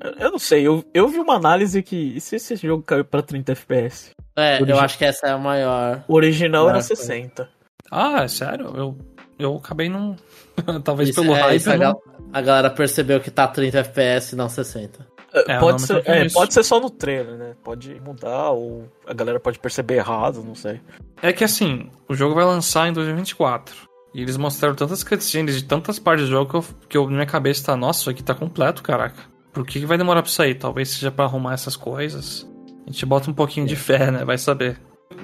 Eu, 0.00 0.12
eu 0.26 0.30
não 0.30 0.38
sei, 0.38 0.66
eu, 0.66 0.84
eu 0.94 1.08
vi 1.08 1.18
uma 1.18 1.34
análise 1.34 1.82
que. 1.82 1.96
E 2.16 2.20
se 2.20 2.36
esse 2.36 2.54
jogo 2.56 2.82
caiu 2.82 3.04
pra 3.04 3.22
30 3.22 3.52
FPS? 3.52 4.10
É, 4.36 4.58
eu 4.58 4.62
Origi- 4.62 4.78
acho 4.78 4.98
que 4.98 5.04
essa 5.04 5.26
é 5.26 5.30
a 5.32 5.38
maior. 5.38 6.04
O 6.06 6.14
original 6.14 6.64
era 6.68 6.78
Claro, 6.78 6.86
60. 6.96 7.48
Ah, 7.90 8.22
é 8.22 8.28
sério? 8.28 8.66
Eu, 8.76 8.98
eu 9.38 9.56
acabei 9.56 9.88
não. 9.88 10.14
Talvez 10.84 11.08
Isso, 11.08 11.20
pelo 11.22 11.34
é, 11.34 11.40
hype. 11.40 11.56
isso 11.56 11.70
a, 11.70 11.74
eu 11.74 11.78
não- 11.78 11.86
gal- 11.92 12.02
a 12.32 12.40
galera 12.40 12.70
percebeu 12.70 13.20
que 13.20 13.30
tá 13.30 13.48
30 13.48 13.78
FPS 13.80 14.34
e 14.34 14.36
não 14.38 14.48
60. 14.48 15.04
É, 15.32 15.52
É, 15.54 15.58
pode, 15.58 15.80
não, 15.80 15.86
ser, 15.86 15.96
eu 15.96 16.02
vi 16.02 16.10
é, 16.10 16.26
isso. 16.26 16.34
pode 16.36 16.54
ser 16.54 16.62
só 16.62 16.78
no 16.80 16.90
trailer, 16.90 17.36
né? 17.36 17.54
Pode 17.64 18.00
mudar, 18.00 18.50
ou 18.50 18.88
a 19.06 19.12
galera 19.12 19.40
pode 19.40 19.58
perceber 19.58 19.96
errado, 19.96 20.42
não 20.44 20.54
sei. 20.54 20.80
É 21.20 21.32
que 21.32 21.42
assim, 21.44 21.90
o 22.08 22.14
jogo 22.14 22.34
vai 22.34 22.44
lançar 22.44 22.88
em 22.88 22.92
2024. 22.92 23.87
E 24.18 24.22
eles 24.22 24.36
mostraram 24.36 24.74
tantas 24.74 25.04
cutscenes 25.04 25.54
de 25.54 25.62
tantas 25.62 25.96
partes 26.00 26.26
do 26.26 26.32
jogo 26.32 26.50
que, 26.50 26.56
eu, 26.56 26.64
que 26.88 26.98
eu, 26.98 27.04
na 27.04 27.12
minha 27.12 27.26
cabeça 27.26 27.66
tá, 27.66 27.76
nossa, 27.76 28.00
isso 28.00 28.10
aqui 28.10 28.20
tá 28.20 28.34
completo, 28.34 28.82
caraca. 28.82 29.22
Por 29.52 29.64
que, 29.64 29.78
que 29.78 29.86
vai 29.86 29.96
demorar 29.96 30.22
pra 30.22 30.30
sair? 30.32 30.56
Talvez 30.56 30.88
seja 30.88 31.08
pra 31.12 31.24
arrumar 31.24 31.54
essas 31.54 31.76
coisas. 31.76 32.44
A 32.84 32.90
gente 32.90 33.06
bota 33.06 33.30
um 33.30 33.32
pouquinho 33.32 33.64
de 33.64 33.76
fé, 33.76 34.10
né? 34.10 34.24
Vai 34.24 34.36
saber. 34.36 34.76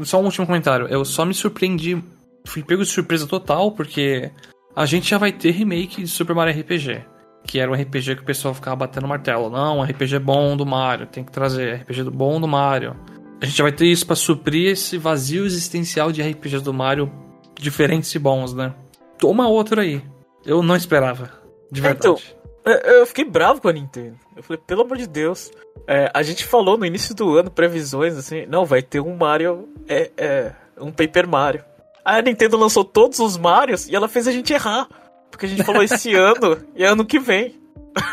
Só 0.04 0.20
um 0.20 0.26
último 0.26 0.46
comentário. 0.46 0.86
Eu 0.86 1.04
só 1.04 1.24
me 1.24 1.34
surpreendi. 1.34 2.00
Fui 2.46 2.62
pego 2.62 2.84
de 2.84 2.88
surpresa 2.88 3.26
total, 3.26 3.72
porque 3.72 4.30
a 4.76 4.86
gente 4.86 5.10
já 5.10 5.18
vai 5.18 5.32
ter 5.32 5.50
remake 5.50 6.00
de 6.00 6.06
Super 6.06 6.36
Mario 6.36 6.56
RPG. 6.60 7.04
Que 7.48 7.58
era 7.58 7.72
um 7.72 7.74
RPG 7.74 8.14
que 8.14 8.22
o 8.22 8.24
pessoal 8.24 8.54
ficava 8.54 8.76
batendo 8.76 9.08
martelo. 9.08 9.50
Não, 9.50 9.82
RPG 9.82 10.20
bom 10.20 10.56
do 10.56 10.64
Mario, 10.64 11.08
tem 11.08 11.24
que 11.24 11.32
trazer 11.32 11.80
RPG 11.80 12.04
do 12.04 12.12
bom 12.12 12.40
do 12.40 12.46
Mario. 12.46 12.94
A 13.42 13.44
gente 13.44 13.60
vai 13.60 13.72
ter 13.72 13.86
isso 13.86 14.06
pra 14.06 14.14
suprir 14.14 14.70
esse 14.70 14.96
vazio 14.98 15.44
existencial 15.44 16.12
de 16.12 16.22
RPGs 16.22 16.62
do 16.62 16.72
Mario 16.72 17.10
diferentes 17.58 18.14
e 18.14 18.20
bons, 18.20 18.54
né? 18.54 18.72
Toma 19.18 19.48
outro 19.48 19.80
aí. 19.80 20.02
Eu 20.44 20.62
não 20.62 20.76
esperava. 20.76 21.30
De 21.70 21.80
Então, 21.80 22.14
verdade. 22.16 22.36
É, 22.66 23.00
Eu 23.00 23.06
fiquei 23.06 23.24
bravo 23.24 23.60
com 23.60 23.68
a 23.68 23.72
Nintendo. 23.72 24.16
Eu 24.36 24.42
falei, 24.42 24.60
pelo 24.66 24.82
amor 24.82 24.96
de 24.96 25.06
Deus. 25.06 25.50
É, 25.86 26.10
a 26.14 26.22
gente 26.22 26.44
falou 26.44 26.78
no 26.78 26.86
início 26.86 27.14
do 27.14 27.36
ano, 27.36 27.50
previsões, 27.50 28.16
assim, 28.16 28.46
não, 28.46 28.64
vai 28.64 28.82
ter 28.82 29.00
um 29.00 29.16
Mario. 29.16 29.68
É, 29.88 30.10
é, 30.16 30.52
um 30.78 30.90
Paper 30.90 31.28
Mario. 31.28 31.64
Aí 32.04 32.18
a 32.18 32.22
Nintendo 32.22 32.56
lançou 32.56 32.84
todos 32.84 33.18
os 33.18 33.36
Marios 33.36 33.88
e 33.88 33.94
ela 33.94 34.08
fez 34.08 34.26
a 34.28 34.32
gente 34.32 34.52
errar. 34.52 34.88
Porque 35.30 35.46
a 35.46 35.48
gente 35.48 35.64
falou 35.64 35.82
esse 35.82 36.14
ano 36.16 36.58
e 36.74 36.84
ano 36.84 37.04
que 37.04 37.18
vem. 37.18 37.58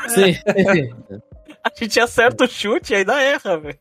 Sim. 0.09 0.35
A 1.63 1.69
gente 1.79 1.99
acerta 1.99 2.43
o 2.43 2.47
chute 2.47 2.91
e 2.91 2.95
ainda 2.95 3.21
erra, 3.21 3.57
velho. 3.57 3.77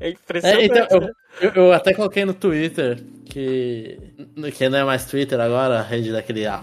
É 0.00 0.08
É, 0.08 0.10
impressionante. 0.12 0.64
então, 0.64 0.86
eu, 0.90 1.00
né? 1.00 1.12
eu, 1.42 1.50
eu 1.50 1.72
até 1.72 1.92
coloquei 1.92 2.24
no 2.24 2.32
Twitter 2.32 3.04
que. 3.28 3.98
Que 4.56 4.68
não 4.68 4.78
é 4.78 4.84
mais 4.84 5.06
Twitter 5.06 5.38
agora, 5.40 5.78
a 5.78 5.82
rede 5.82 6.12
daquele, 6.12 6.46
ah, 6.46 6.62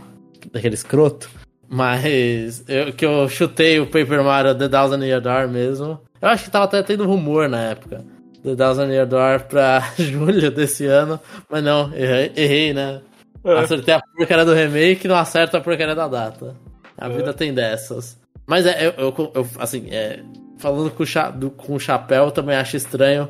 daquele 0.52 0.76
escroto. 0.76 1.30
Mas 1.68 2.64
eu, 2.68 2.94
que 2.94 3.06
eu 3.06 3.28
chutei 3.28 3.80
o 3.80 3.86
Paper 3.88 4.24
Mario 4.24 4.54
The 4.56 4.68
Thousand 4.70 5.04
Year 5.04 5.20
Door 5.22 5.48
mesmo. 5.50 6.00
Eu 6.22 6.30
acho 6.30 6.46
que 6.46 6.52
tava 6.52 6.66
até 6.66 6.82
tendo 6.84 7.06
rumor 7.08 7.50
na 7.50 7.60
época. 7.62 8.04
The 8.44 8.56
Thousand 8.56 8.90
Year 8.92 9.08
Door 9.08 9.46
pra 9.46 9.80
julho 9.98 10.52
desse 10.52 10.86
ano. 10.86 11.20
Mas 11.50 11.64
não, 11.64 11.92
errei, 11.96 12.32
errei 12.36 12.74
né? 12.74 13.02
É. 13.44 13.60
Acertei 13.60 13.94
a 13.94 14.02
porcaria 14.16 14.46
do 14.46 14.54
remake 14.54 15.06
e 15.06 15.08
não 15.08 15.16
acerta 15.16 15.58
a 15.58 15.62
porcaria 15.62 15.96
da 15.96 16.08
data. 16.08 16.56
A 16.98 17.10
vida 17.10 17.34
tem 17.34 17.54
dessas. 17.54 18.18
Mas 18.48 18.66
é, 18.66 18.88
eu, 18.88 18.94
eu- 18.98 19.32
eu, 19.36 19.48
assim, 19.60 19.88
é, 19.90 20.20
falando 20.58 20.92
com 20.92 21.04
o, 21.04 21.06
cha, 21.06 21.30
do- 21.32 21.50
com 21.52 21.74
o 21.74 21.80
chapéu, 21.80 22.26
eu 22.26 22.32
também 22.32 22.56
acho 22.56 22.78
estranho 22.78 23.28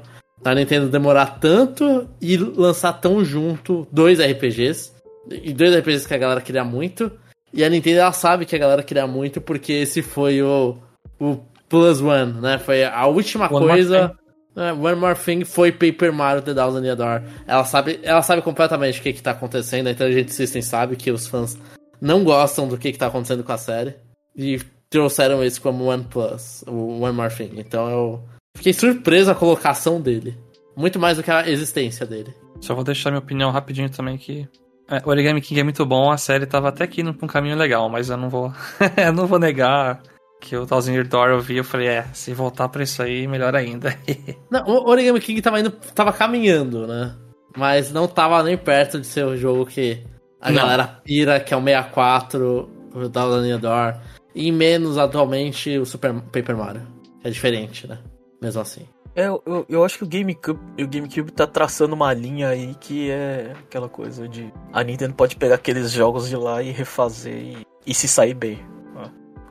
a 0.52 0.56
Nintendo 0.56 0.90
demorar 0.90 1.40
tanto 1.40 2.08
e 2.22 2.38
lançar 2.38 2.94
tão 2.94 3.26
junto 3.26 3.88
dois 3.92 4.20
RPGs. 4.20 4.92
E 5.30 5.52
dois 5.52 5.76
RPGs 5.76 6.08
que 6.08 6.14
a 6.14 6.20
galera 6.20 6.42
queria 6.42 6.64
muito. 6.64 7.12
E 7.52 7.64
a 7.64 7.70
Nintendo 7.70 8.02
ela 8.02 8.12
sabe 8.12 8.46
que 8.46 8.56
a 8.56 8.60
galera 8.60 8.84
queria 8.84 9.08
muito 9.08 9.42
porque 9.42 9.74
esse 9.74 10.02
foi 10.02 10.42
o, 10.42 10.78
o 11.20 11.38
Plus 11.68 12.00
One, 12.00 12.34
né? 12.34 12.60
Foi 12.60 12.84
a 12.84 13.08
última 13.08 13.46
One 13.46 13.54
More 13.54 13.68
coisa. 13.68 14.16
É, 14.56 14.72
One 14.72 14.96
More 14.96 15.18
Thing 15.18 15.44
foi 15.44 15.72
Paper 15.72 16.14
Mario 16.14 16.44
The 16.44 16.54
Thousand 16.54 16.84
Year 16.84 16.96
Door. 16.96 17.24
Ela 17.48 17.66
sabe, 17.66 18.00
ela 18.04 18.22
sabe 18.22 18.42
completamente 18.42 19.00
o 19.00 19.04
que, 19.04 19.14
que 19.14 19.24
tá 19.24 19.32
acontecendo. 19.32 19.88
A 19.88 19.92
Intelligent 19.92 20.30
System 20.30 20.62
sabe 20.62 20.96
que 20.96 21.10
os 21.10 21.28
fãs 21.28 21.58
não 22.00 22.24
gostam 22.24 22.68
do 22.68 22.78
que, 22.78 22.92
que 22.92 22.98
tá 22.98 23.08
acontecendo 23.08 23.44
com 23.44 23.52
a 23.52 23.58
série. 23.58 23.96
E 24.36 24.60
trouxeram 24.90 25.44
isso 25.44 25.62
como 25.62 25.86
One 25.86 26.04
Plus, 26.04 26.64
o 26.68 27.02
One 27.02 27.16
More 27.16 27.34
Thing. 27.34 27.54
Então 27.58 27.90
eu 27.90 28.24
fiquei 28.56 28.74
surpreso 28.74 29.32
a 29.32 29.36
colocação 29.36 30.02
dele. 30.02 30.38
Muito 30.76 31.00
mais 31.00 31.18
do 31.18 31.24
que 31.24 31.32
a 31.32 31.48
existência 31.50 32.06
dele. 32.06 32.34
Só 32.60 32.74
vou 32.74 32.84
deixar 32.84 33.12
minha 33.12 33.20
opinião 33.20 33.52
rapidinho 33.52 33.90
também 33.90 34.18
que. 34.18 34.48
É, 34.90 35.02
Origami 35.06 35.42
King 35.42 35.62
é 35.62 35.64
muito 35.64 35.86
bom, 35.86 36.12
a 36.12 36.18
série 36.18 36.46
tava 36.46 36.70
até 36.70 36.84
aqui 36.84 37.04
pra 37.04 37.26
um 37.26 37.30
caminho 37.30 37.56
legal, 37.58 37.90
mas 37.90 38.10
eu 38.10 38.18
não 38.18 38.30
vou. 38.30 38.54
eu 38.98 39.14
não 39.14 39.26
vou 39.26 39.40
negar 39.40 40.02
que 40.40 40.56
o 40.56 40.66
Thousand 40.66 40.94
Year 40.94 41.08
Door 41.08 41.30
eu 41.30 41.40
vi, 41.40 41.58
eu 41.58 41.64
falei, 41.64 41.88
é, 41.88 42.04
se 42.14 42.34
voltar 42.34 42.70
pra 42.70 42.84
isso 42.84 43.02
aí, 43.02 43.28
melhor 43.28 43.56
ainda. 43.56 43.98
Não, 44.52 44.64
o 44.68 44.90
Origami 44.90 45.20
King 45.20 45.42
tava 45.42 45.60
indo, 45.60 45.72
tava 45.72 46.14
caminhando, 46.14 46.86
né? 46.86 47.16
Mas 47.58 47.92
não 47.92 48.08
tava 48.08 48.44
nem 48.44 48.58
perto 48.58 49.00
de 49.00 49.08
ser 49.08 49.26
o 49.26 49.36
jogo 49.38 49.66
que 49.66 50.04
a 50.42 50.52
Não. 50.52 50.58
galera 50.62 50.86
pira, 50.86 51.40
que 51.40 51.54
é 51.54 51.58
o 51.58 51.64
64, 51.64 52.70
o 52.94 53.10
Thousand 53.10 53.48
Year 53.48 53.60
Door. 53.60 53.96
E 54.36 54.52
menos 54.52 54.98
atualmente 54.98 55.78
o 55.80 55.86
Super 55.86 56.14
Paper 56.14 56.56
Mario. 56.58 56.82
É 57.24 57.30
diferente, 57.30 57.88
né? 57.88 57.98
Mesmo 58.42 58.62
assim. 58.62 58.88
É, 59.16 59.28
eu, 59.28 59.66
eu, 59.70 59.86
acho 59.86 59.98
que 59.98 60.04
o 60.04 60.08
GameCube, 60.08 60.60
o 60.84 60.88
GameCube 60.88 61.32
tá 61.32 61.48
traçando 61.48 61.96
uma 61.96 62.14
linha 62.14 62.50
aí 62.50 62.76
que 62.76 63.10
é 63.10 63.54
aquela 63.60 63.88
coisa 63.88 64.28
de. 64.28 64.52
A 64.74 64.84
Nintendo 64.84 65.14
pode 65.14 65.38
pegar 65.38 65.56
aqueles 65.56 65.92
jogos 65.92 66.28
de 66.28 66.36
lá 66.36 66.62
e 66.62 66.72
refazer 66.72 67.34
e, 67.34 67.68
e 67.88 67.94
se 67.94 68.10
sair 68.10 68.34
bem. 68.34 68.60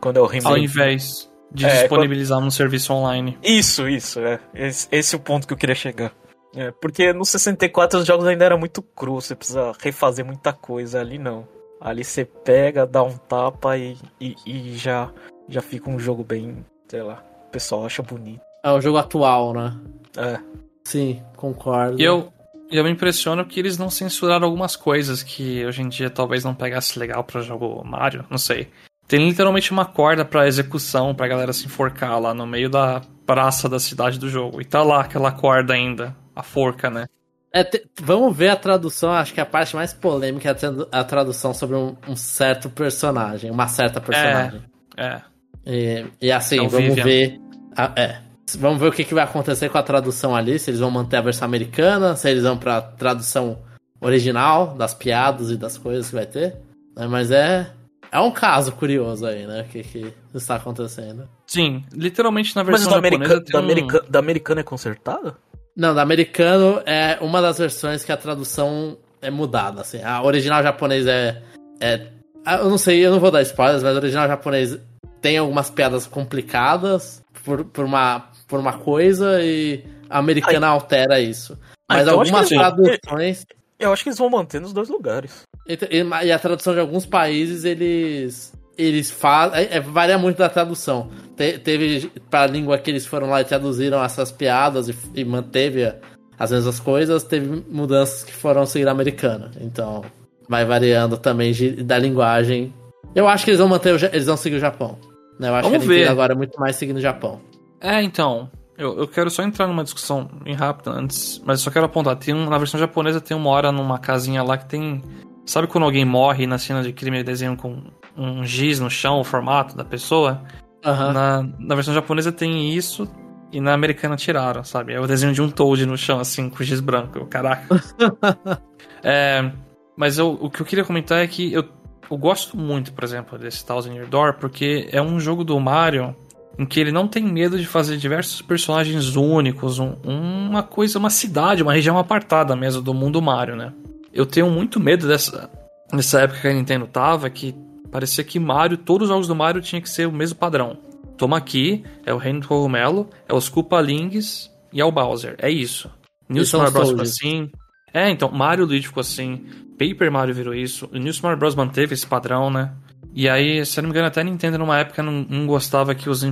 Quando 0.04 0.18
é 0.18 0.20
o 0.20 0.26
remake. 0.26 0.52
Ao 0.52 0.58
invés 0.58 1.30
de 1.50 1.64
É, 1.64 1.80
disponibilizar 1.80 2.38
num 2.38 2.50
serviço 2.50 2.92
online. 2.92 3.38
Isso, 3.42 3.88
isso, 3.88 4.20
é. 4.20 4.38
Esse, 4.54 4.86
esse 4.92 5.14
é 5.14 5.18
o 5.18 5.20
ponto 5.20 5.46
que 5.46 5.54
eu 5.54 5.56
queria 5.56 5.74
chegar. 5.74 6.12
É, 6.54 6.70
porque 6.72 7.10
no 7.14 7.24
64 7.24 8.00
os 8.00 8.06
jogos 8.06 8.26
ainda 8.26 8.44
eram 8.44 8.58
muito 8.58 8.82
cru, 8.82 9.14
você 9.14 9.34
precisa 9.34 9.72
refazer 9.80 10.22
muita 10.22 10.52
coisa. 10.52 11.00
Ali 11.00 11.16
não. 11.16 11.48
Ali 11.80 12.04
você 12.04 12.26
pega, 12.26 12.86
dá 12.86 13.02
um 13.02 13.16
tapa 13.16 13.78
e, 13.78 13.96
e, 14.20 14.36
e 14.44 14.76
já, 14.76 15.10
já 15.48 15.62
fica 15.62 15.88
um 15.88 15.98
jogo 15.98 16.22
bem, 16.22 16.62
sei 16.86 17.02
lá, 17.02 17.24
o 17.46 17.50
pessoal 17.50 17.86
acha 17.86 18.02
bonito. 18.02 18.42
É 18.64 18.70
o 18.70 18.80
jogo 18.80 18.96
atual, 18.98 19.52
né? 19.52 19.76
É. 20.16 20.38
Sim, 20.84 21.22
concordo. 21.36 22.00
E 22.00 22.04
eu, 22.04 22.32
eu 22.70 22.82
me 22.82 22.90
impressiono 22.90 23.44
que 23.44 23.60
eles 23.60 23.76
não 23.76 23.90
censuraram 23.90 24.44
algumas 24.46 24.74
coisas 24.74 25.22
que 25.22 25.64
hoje 25.66 25.82
em 25.82 25.88
dia 25.88 26.08
talvez 26.08 26.42
não 26.44 26.54
pegasse 26.54 26.98
legal 26.98 27.22
pra 27.22 27.42
jogo 27.42 27.84
Mario, 27.84 28.24
não 28.30 28.38
sei. 28.38 28.68
Tem 29.06 29.28
literalmente 29.28 29.70
uma 29.70 29.84
corda 29.84 30.24
pra 30.24 30.46
execução, 30.46 31.14
pra 31.14 31.28
galera 31.28 31.52
se 31.52 31.66
enforcar 31.66 32.18
lá 32.18 32.32
no 32.32 32.46
meio 32.46 32.70
da 32.70 33.02
praça 33.26 33.68
da 33.68 33.78
cidade 33.78 34.18
do 34.18 34.30
jogo. 34.30 34.62
E 34.62 34.64
tá 34.64 34.82
lá 34.82 35.02
aquela 35.02 35.30
corda 35.30 35.74
ainda, 35.74 36.16
a 36.34 36.42
forca, 36.42 36.88
né? 36.88 37.06
É, 37.52 37.62
te- 37.62 37.86
vamos 38.00 38.34
ver 38.34 38.48
a 38.48 38.56
tradução, 38.56 39.12
acho 39.12 39.34
que 39.34 39.40
a 39.42 39.46
parte 39.46 39.76
mais 39.76 39.92
polêmica 39.92 40.48
é 40.48 40.52
a 40.52 40.54
tradu- 40.54 40.88
a 40.90 41.04
tradução 41.04 41.52
sobre 41.52 41.76
um, 41.76 41.94
um 42.08 42.16
certo 42.16 42.70
personagem, 42.70 43.50
uma 43.50 43.68
certa 43.68 44.00
personagem. 44.00 44.62
É. 44.96 45.20
E, 45.66 46.04
e 46.20 46.32
assim, 46.32 46.64
É 46.64 46.68
vamos 46.68 46.88
Vivian. 46.96 47.04
ver. 47.04 47.38
a- 47.76 47.92
é. 47.94 48.23
Vamos 48.56 48.78
ver 48.80 48.88
o 48.88 48.92
que, 48.92 49.04
que 49.04 49.14
vai 49.14 49.24
acontecer 49.24 49.68
com 49.68 49.78
a 49.78 49.82
tradução 49.82 50.34
ali, 50.34 50.58
se 50.58 50.70
eles 50.70 50.80
vão 50.80 50.90
manter 50.90 51.16
a 51.16 51.20
versão 51.22 51.46
americana, 51.46 52.16
se 52.16 52.28
eles 52.30 52.42
vão 52.42 52.56
pra 52.56 52.80
tradução 52.80 53.58
original 54.00 54.74
das 54.74 54.94
piadas 54.94 55.50
e 55.50 55.56
das 55.56 55.78
coisas 55.78 56.08
que 56.08 56.14
vai 56.14 56.26
ter. 56.26 56.56
né? 56.96 57.06
Mas 57.06 57.30
é. 57.30 57.70
É 58.12 58.20
um 58.20 58.30
caso 58.30 58.70
curioso 58.70 59.26
aí, 59.26 59.44
né? 59.44 59.62
O 59.62 59.64
que, 59.64 59.82
que 59.82 60.14
está 60.32 60.54
acontecendo. 60.54 61.28
Sim, 61.48 61.84
literalmente 61.92 62.54
na 62.54 62.62
Mas 62.62 62.80
versão 62.84 62.90
da, 63.00 63.08
japonesa 63.08 63.16
america, 63.34 63.44
tem 63.44 63.52
da, 63.52 63.58
um- 63.58 63.64
america, 63.64 64.04
da 64.08 64.18
americana 64.20 64.60
é 64.60 64.64
consertada? 64.64 65.36
Não, 65.76 65.92
da 65.92 66.02
americano 66.02 66.80
é 66.86 67.18
uma 67.20 67.42
das 67.42 67.58
versões 67.58 68.04
que 68.04 68.12
a 68.12 68.16
tradução 68.16 68.96
é 69.20 69.30
mudada, 69.30 69.80
assim. 69.80 70.00
A 70.00 70.22
original 70.22 70.62
japonês 70.62 71.06
é. 71.08 71.42
é 71.80 72.06
ah, 72.46 72.58
eu 72.58 72.70
não 72.70 72.78
sei, 72.78 73.04
eu 73.04 73.10
não 73.10 73.18
vou 73.18 73.32
dar 73.32 73.42
spoilers, 73.42 73.82
mas 73.82 73.96
a 73.96 73.98
original 73.98 74.28
japonês 74.28 74.78
tem 75.20 75.38
algumas 75.38 75.68
piadas 75.70 76.06
complicadas 76.06 77.20
por, 77.44 77.64
por, 77.64 77.84
uma, 77.84 78.28
por 78.48 78.58
uma 78.60 78.74
coisa 78.74 79.42
e 79.42 79.84
a 80.08 80.18
americana 80.18 80.68
altera 80.68 81.20
isso. 81.20 81.58
Ah, 81.88 81.94
Mas 81.94 82.02
então 82.02 82.20
algumas 82.20 82.50
eles- 82.50 82.58
traduções. 82.62 83.46
Eu 83.78 83.92
acho 83.92 84.02
que 84.02 84.08
eles 84.08 84.18
vão 84.18 84.30
manter 84.30 84.60
nos 84.60 84.72
dois 84.72 84.88
lugares. 84.88 85.42
E, 85.66 85.78
e- 85.90 86.32
a 86.32 86.38
tradução 86.38 86.72
de 86.74 86.80
alguns 86.80 87.04
países, 87.06 87.64
eles. 87.64 88.52
Eles 88.76 89.10
fazem. 89.10 89.60
É, 89.60 89.76
é, 89.76 89.80
varia 89.80 90.18
muito 90.18 90.38
da 90.38 90.48
tradução. 90.48 91.08
Te- 91.36 91.58
teve 91.58 92.10
pra 92.30 92.46
língua 92.46 92.76
que 92.78 92.90
eles 92.90 93.06
foram 93.06 93.28
lá 93.30 93.40
e 93.40 93.44
traduziram 93.44 94.02
essas 94.02 94.32
piadas 94.32 94.88
e, 94.88 94.96
e 95.14 95.24
manteve 95.24 95.84
a- 95.84 95.96
as 96.38 96.50
mesmas 96.50 96.80
coisas. 96.80 97.22
Teve 97.22 97.64
mudanças 97.70 98.24
que 98.24 98.32
foram 98.32 98.64
seguir 98.66 98.88
a 98.88 98.90
americana. 98.92 99.50
Então, 99.60 100.04
vai 100.48 100.64
variando 100.64 101.16
também 101.16 101.52
de- 101.52 101.82
da 101.84 101.98
linguagem. 101.98 102.72
Eu 103.14 103.28
acho 103.28 103.44
que 103.44 103.50
eles 103.50 103.60
vão 103.60 103.68
manter 103.68 103.92
o, 103.94 104.06
eles 104.06 104.26
vão 104.26 104.36
seguir 104.36 104.56
o 104.56 104.60
Japão. 104.60 104.98
Né? 105.38 105.48
Eu 105.48 105.54
acho 105.54 105.68
Vamos 105.70 105.86
que 105.86 105.92
a 105.92 105.96
ver. 105.96 106.08
agora 106.08 106.32
é 106.32 106.36
muito 106.36 106.58
mais 106.58 106.74
seguindo 106.76 106.96
o 106.96 107.00
Japão. 107.00 107.40
É, 107.84 108.02
então. 108.02 108.50
Eu, 108.76 108.98
eu 108.98 109.06
quero 109.06 109.30
só 109.30 109.42
entrar 109.42 109.68
numa 109.68 109.84
discussão 109.84 110.28
bem 110.42 110.54
rápida 110.54 110.90
antes, 110.90 111.40
mas 111.44 111.60
só 111.60 111.70
quero 111.70 111.84
apontar. 111.86 112.16
Tem 112.16 112.34
um, 112.34 112.48
na 112.48 112.58
versão 112.58 112.80
japonesa 112.80 113.20
tem 113.20 113.36
uma 113.36 113.50
hora 113.50 113.70
numa 113.70 113.98
casinha 114.00 114.42
lá 114.42 114.58
que 114.58 114.66
tem. 114.66 115.00
Sabe 115.46 115.68
quando 115.68 115.84
alguém 115.84 116.04
morre 116.04 116.46
na 116.46 116.58
cena 116.58 116.82
de 116.82 116.92
crime 116.92 117.18
eles 117.18 117.26
desenham 117.26 117.54
com 117.54 117.82
um 118.16 118.44
giz 118.44 118.80
no 118.80 118.90
chão, 118.90 119.20
o 119.20 119.24
formato 119.24 119.76
da 119.76 119.84
pessoa? 119.84 120.42
Na, 120.84 121.42
na 121.58 121.74
versão 121.74 121.94
japonesa 121.94 122.32
tem 122.32 122.74
isso 122.74 123.08
e 123.52 123.60
na 123.60 123.72
americana 123.74 124.16
tiraram, 124.16 124.64
sabe? 124.64 124.92
É 124.94 125.00
o 125.00 125.06
desenho 125.06 125.32
de 125.32 125.40
um 125.40 125.48
Toad 125.50 125.86
no 125.86 125.96
chão, 125.96 126.18
assim, 126.18 126.50
com 126.50 126.62
giz 126.64 126.80
branco. 126.80 127.18
Eu, 127.18 127.26
Caraca. 127.26 127.66
É, 129.06 129.52
mas 129.96 130.16
eu- 130.18 130.32
o 130.40 130.48
que 130.50 130.62
eu 130.62 130.66
queria 130.66 130.82
comentar 130.84 131.18
é 131.22 131.26
que 131.26 131.52
eu, 131.52 131.62
eu 132.10 132.16
gosto 132.16 132.56
muito, 132.56 132.90
por 132.94 133.04
exemplo, 133.04 133.38
desse 133.38 133.64
Thousand 133.64 133.92
Year 133.92 134.06
Door, 134.08 134.38
porque 134.40 134.88
é 134.90 135.00
um 135.02 135.20
jogo 135.20 135.44
do 135.44 135.60
Mario 135.60 136.16
em 136.58 136.64
que 136.64 136.78
ele 136.80 136.92
não 136.92 137.08
tem 137.08 137.22
medo 137.24 137.58
de 137.58 137.66
fazer 137.66 137.96
diversos 137.96 138.40
personagens 138.42 139.16
únicos, 139.16 139.78
um- 139.78 139.94
uma 140.04 140.62
coisa, 140.62 140.98
uma 140.98 141.10
cidade, 141.10 141.62
uma 141.62 141.72
região 141.72 141.98
apartada 141.98 142.54
mesmo 142.54 142.80
do 142.82 142.94
mundo 142.94 143.20
Mario, 143.20 143.56
né? 143.56 143.72
Eu 144.12 144.24
tenho 144.26 144.48
muito 144.50 144.78
medo 144.78 145.08
dessa, 145.08 145.50
nessa 145.92 146.20
época 146.20 146.40
que 146.40 146.48
a 146.48 146.52
Nintendo 146.52 146.86
tava, 146.86 147.28
que 147.28 147.54
parecia 147.90 148.22
que 148.22 148.38
Mario, 148.38 148.76
todos 148.76 149.08
os 149.08 149.12
jogos 149.12 149.26
do 149.28 149.34
Mario 149.34 149.60
tinha 149.60 149.80
que 149.80 149.90
ser 149.90 150.06
o 150.06 150.12
mesmo 150.12 150.36
padrão. 150.38 150.76
Toma 151.16 151.36
aqui, 151.36 151.84
é 152.04 152.12
o 152.12 152.18
Reino 152.18 152.40
do 152.40 152.48
Cogumelo, 152.48 153.08
é 153.28 153.34
os 153.34 153.48
Koopalings 153.48 154.50
e 154.72 154.80
é 154.80 154.84
o 154.84 154.92
Bowser. 154.92 155.36
É 155.38 155.50
isso. 155.50 155.90
New 156.28 156.44
Super 156.44 156.66
os 156.66 156.72
Bros. 156.72 156.88
ficou 156.90 157.02
assim. 157.02 157.50
É, 157.92 158.10
então, 158.10 158.30
Mario 158.30 158.64
Luigi 158.64 158.88
ficou 158.88 159.00
assim. 159.00 159.44
Paper 159.78 160.10
Mario 160.10 160.34
virou 160.34 160.54
isso. 160.54 160.88
O 160.92 160.96
New 160.98 161.12
Super 161.12 161.36
Bros. 161.36 161.54
manteve 161.54 161.94
esse 161.94 162.06
padrão, 162.06 162.50
né? 162.50 162.72
E 163.14 163.28
aí, 163.28 163.64
se 163.64 163.78
eu 163.78 163.82
não 163.82 163.88
me 163.88 163.92
engano, 163.92 164.08
até 164.08 164.20
a 164.20 164.24
Nintendo 164.24 164.58
numa 164.58 164.78
época 164.78 165.02
não, 165.02 165.24
não 165.28 165.46
gostava 165.46 165.94
que 165.94 166.10
os 166.10 166.24
eh, 166.24 166.30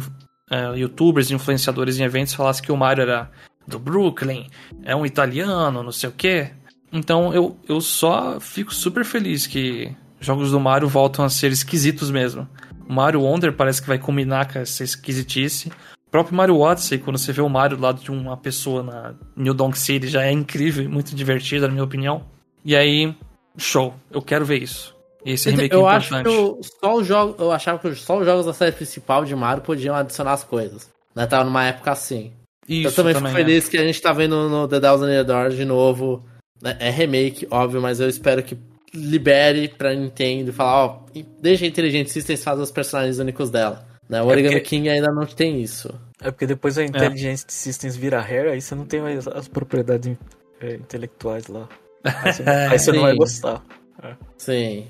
youtubers, 0.77 1.31
influenciadores 1.31 1.99
em 1.99 2.03
eventos 2.03 2.35
falassem 2.35 2.65
que 2.65 2.73
o 2.73 2.77
Mario 2.77 3.03
era 3.03 3.31
do 3.67 3.79
Brooklyn, 3.79 4.49
é 4.83 4.95
um 4.95 5.07
italiano, 5.07 5.83
não 5.83 5.93
sei 5.93 6.09
o 6.09 6.13
quê. 6.13 6.51
Então 6.93 7.33
eu, 7.33 7.57
eu 7.69 7.81
só 7.81 8.41
fico 8.41 8.75
super 8.75 9.05
feliz 9.05 9.47
que 9.47 9.95
jogos 10.21 10.51
do 10.51 10.61
Mario 10.61 10.89
voltam 10.89 11.25
a 11.25 11.31
ser 11.31 11.53
esquisitos 11.53 12.11
mesmo. 12.11 12.49
O 12.89 12.93
Mario 12.93 13.23
Wonder 13.23 13.53
parece 13.53 13.81
que 13.81 13.89
vai 13.89 13.99
combinar 13.99 14.53
com 14.53 14.59
essa 14.59 14.83
esquisitice. 14.83 15.69
O 16.07 16.11
próprio 16.11 16.37
Mario 16.37 16.59
Odyssey, 16.59 16.99
quando 16.99 17.17
você 17.17 17.33
vê 17.33 17.41
o 17.41 17.49
Mario 17.49 17.77
do 17.77 17.83
lado 17.83 18.03
de 18.03 18.11
uma 18.11 18.37
pessoa 18.37 18.83
na 18.83 19.15
New 19.37 19.55
Donk 19.55 19.79
City, 19.79 20.09
já 20.09 20.23
é 20.23 20.31
incrível 20.31 20.89
muito 20.91 21.15
divertido, 21.15 21.67
na 21.67 21.73
minha 21.73 21.85
opinião. 21.85 22.25
E 22.65 22.77
aí, 22.77 23.17
show. 23.57 23.95
Eu 24.11 24.21
quero 24.21 24.45
ver 24.45 24.63
isso. 24.63 24.92
Esse 25.25 25.51
remake 25.51 25.75
eu 25.75 25.89
é 25.89 25.93
acho 25.97 26.15
importante. 26.15 26.35
que 26.35 26.43
o- 26.43 26.61
só 26.81 26.95
os 26.97 27.07
jogos, 27.07 27.37
eu 27.39 27.53
achava 27.53 27.79
que 27.79 27.95
só 27.95 28.19
os 28.19 28.25
jogos 28.27 28.47
da 28.47 28.53
série 28.53 28.73
principal 28.73 29.25
de 29.25 29.35
Mario 29.35 29.63
podiam 29.63 29.95
adicionar 29.95 30.33
as 30.33 30.45
coisas. 30.45 30.89
Né? 31.15 31.27
Tava 31.27 31.45
numa 31.45 31.65
época 31.65 31.93
assim. 31.93 32.33
Isso, 32.69 32.89
eu 32.89 32.93
também, 32.93 33.15
fico 33.15 33.27
é. 33.29 33.33
feliz 33.33 33.69
que 33.69 33.77
a 33.77 33.85
gente 33.85 34.01
tá 34.01 34.13
vendo 34.13 34.49
no 34.49 34.67
The 34.69 34.81
Thousand 34.81 35.11
Year 35.11 35.25
Door 35.25 35.51
de 35.51 35.65
novo. 35.65 36.25
né? 36.63 36.77
É 36.79 36.91
remake, 36.91 37.47
óbvio, 37.51 37.81
mas 37.83 37.99
eu 38.01 38.09
espero 38.09 38.43
que 38.43 38.57
libere 38.95 39.69
pra 39.69 39.95
Nintendo 39.95 40.51
e 40.51 40.53
falar, 40.53 40.85
ó, 40.85 41.01
deixa 41.41 41.65
a 41.65 41.69
Intelligent 41.69 42.07
Systems 42.09 42.45
fazer 42.45 42.63
os 42.63 42.71
personagens 42.71 43.19
únicos 43.19 43.51
dela. 43.51 43.85
Né? 44.09 44.23
O 44.23 44.27
Origami 44.27 44.57
porque- 44.57 44.69
King 44.77 44.89
ainda 44.91 45.11
não 45.11 45.25
tem 45.27 45.61
isso. 45.61 45.93
É 46.21 46.31
porque 46.31 46.47
depois 46.47 46.77
a 46.79 46.85
Intelligent 46.85 47.41
Systems 47.49 47.97
vira 47.97 48.21
Rare, 48.21 48.51
aí 48.51 48.61
você 48.61 48.75
não 48.75 48.85
tem 48.85 49.01
mais 49.01 49.27
as 49.27 49.49
propriedades 49.49 50.09
in- 50.09 50.19
é, 50.61 50.75
intelectuais 50.75 51.47
lá. 51.49 51.69
Aí 52.05 52.33
você, 52.33 52.43
aí 52.71 52.79
você 52.79 52.93
não 52.93 53.03
vai 53.03 53.15
gostar. 53.17 53.65
Sim. 54.37 54.87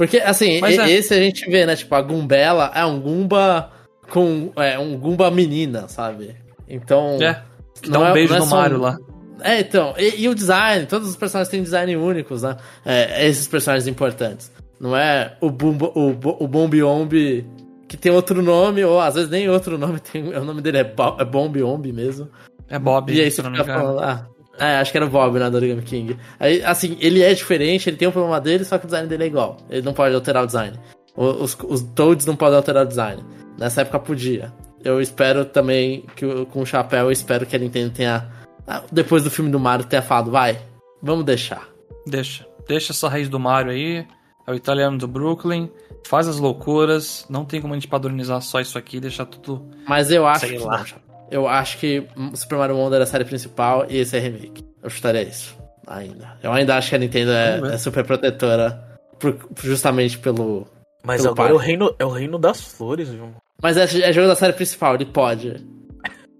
Porque, 0.00 0.16
assim, 0.16 0.62
Mas 0.62 0.78
é. 0.78 0.90
esse 0.92 1.12
a 1.12 1.18
gente 1.18 1.44
vê, 1.50 1.66
né? 1.66 1.76
Tipo, 1.76 1.94
a 1.94 2.00
Gumbella 2.00 2.72
é 2.74 2.82
um 2.86 2.98
Gumba 2.98 3.70
com. 4.08 4.50
É 4.56 4.78
um 4.78 4.96
Gumba 4.96 5.30
menina, 5.30 5.88
sabe? 5.88 6.34
Então. 6.66 7.18
É, 7.20 7.42
que 7.82 7.90
dá 7.90 7.98
um 7.98 8.06
é- 8.06 8.12
beijo 8.14 8.34
é 8.34 8.38
no 8.38 8.46
Mario 8.46 8.78
um- 8.78 8.80
lá. 8.80 8.96
É, 9.42 9.60
então, 9.60 9.92
e, 9.98 10.22
e 10.22 10.28
o 10.30 10.34
design, 10.34 10.86
todos 10.86 11.06
os 11.06 11.16
personagens 11.16 11.50
têm 11.50 11.62
design 11.62 11.94
únicos, 11.96 12.40
né? 12.40 12.56
É, 12.82 13.26
esses 13.26 13.46
personagens 13.46 13.86
importantes. 13.86 14.50
Não 14.80 14.96
é 14.96 15.36
o, 15.38 15.50
Bumbo, 15.50 15.92
o, 15.94 16.44
o 16.44 16.48
Bombiombi 16.48 17.46
que 17.86 17.98
tem 17.98 18.10
outro 18.10 18.42
nome, 18.42 18.82
ou 18.82 18.98
às 18.98 19.16
vezes 19.16 19.28
nem 19.28 19.50
outro 19.50 19.76
nome, 19.76 20.00
tem, 20.00 20.34
o 20.34 20.44
nome 20.46 20.62
dele 20.62 20.78
é, 20.78 20.84
Bo, 20.84 21.18
é 21.20 21.24
Bombiombi 21.26 21.92
mesmo. 21.92 22.26
É 22.70 22.78
Bob, 22.78 23.12
E 23.12 23.20
aí 23.20 23.30
você 23.30 23.42
fica 23.42 23.64
falando, 23.64 24.00
ah, 24.00 24.26
é, 24.60 24.76
acho 24.78 24.92
que 24.92 24.98
era 24.98 25.06
o 25.06 25.10
Bob, 25.10 25.38
né, 25.38 25.48
do 25.50 25.56
Origami 25.56 25.82
King. 25.82 26.16
Aí, 26.38 26.62
assim, 26.62 26.96
ele 27.00 27.22
é 27.22 27.32
diferente, 27.34 27.88
ele 27.90 27.96
tem 27.96 28.06
um 28.06 28.12
problema 28.12 28.40
dele, 28.40 28.64
só 28.64 28.78
que 28.78 28.84
o 28.84 28.86
design 28.86 29.08
dele 29.08 29.24
é 29.24 29.26
igual. 29.26 29.56
Ele 29.68 29.82
não 29.82 29.92
pode 29.92 30.14
alterar 30.14 30.44
o 30.44 30.46
design. 30.46 30.78
O- 31.16 31.24
Os, 31.44 31.56
os 31.66 31.82
Toads 31.82 32.26
não 32.26 32.36
podem 32.36 32.56
alterar 32.56 32.84
o 32.84 32.88
design. 32.88 33.24
Nessa 33.58 33.80
época 33.80 33.98
podia. 33.98 34.52
Eu 34.84 35.00
espero 35.00 35.44
também 35.44 36.04
que 36.14 36.24
o- 36.24 36.46
com 36.46 36.60
o 36.62 36.66
chapéu, 36.66 37.06
eu 37.06 37.12
espero 37.12 37.44
que 37.46 37.56
a 37.56 37.58
Nintendo 37.58 37.90
tenha. 37.90 38.30
ah, 38.66 38.82
Depois 38.92 39.24
do 39.24 39.30
filme 39.30 39.50
do 39.50 39.58
Mario, 39.58 39.84
tenha 39.86 40.02
falado, 40.02 40.30
vai, 40.30 40.58
vamos 41.02 41.24
deixar. 41.24 41.66
Deixa. 42.06 42.46
Deixa 42.68 42.92
essa 42.92 43.08
raiz 43.08 43.28
do 43.28 43.40
Mario 43.40 43.72
aí. 43.72 44.06
É 44.46 44.52
o 44.52 44.54
italiano 44.54 44.96
do 44.96 45.06
Brooklyn. 45.08 45.68
Faz 46.06 46.26
as 46.28 46.38
loucuras. 46.38 47.26
Não 47.28 47.44
tem 47.44 47.60
como 47.60 47.74
a 47.74 47.76
gente 47.76 47.88
padronizar 47.88 48.40
só 48.40 48.58
isso 48.60 48.78
aqui. 48.78 48.98
Deixar 49.00 49.26
tudo. 49.26 49.66
Mas 49.86 50.10
eu 50.10 50.26
acho 50.26 50.46
Sei 50.46 50.56
que 50.56 50.64
lá. 50.64 50.78
não. 50.78 51.09
Eu 51.30 51.46
acho 51.48 51.78
que 51.78 52.06
Super 52.34 52.58
Mario 52.58 52.76
Wonder 52.76 53.00
é 53.00 53.02
a 53.02 53.06
série 53.06 53.24
principal 53.24 53.86
e 53.88 53.98
esse 53.98 54.16
é 54.16 54.20
remake. 54.20 54.64
Eu 54.82 54.90
chutaria 54.90 55.22
isso. 55.22 55.56
Ainda. 55.86 56.36
Eu 56.42 56.52
ainda 56.52 56.76
acho 56.76 56.90
que 56.90 56.96
a 56.96 56.98
Nintendo 56.98 57.30
é, 57.32 57.74
é 57.74 57.78
super 57.78 58.04
protetora. 58.04 58.98
por- 59.18 59.36
justamente 59.62 60.18
pelo, 60.18 60.66
Mas 61.04 61.20
Pelo 61.22 61.32
agora 61.34 61.50
é 61.50 61.54
o, 61.54 61.58
reino, 61.58 61.94
é 61.98 62.04
o 62.04 62.10
reino 62.10 62.38
das 62.38 62.60
flores, 62.60 63.08
viu? 63.08 63.30
Mas 63.62 63.76
é, 63.76 63.84
é 64.02 64.12
jogo 64.12 64.26
da 64.28 64.34
série 64.34 64.52
principal, 64.54 64.94
ele 64.94 65.04
pode. 65.06 65.56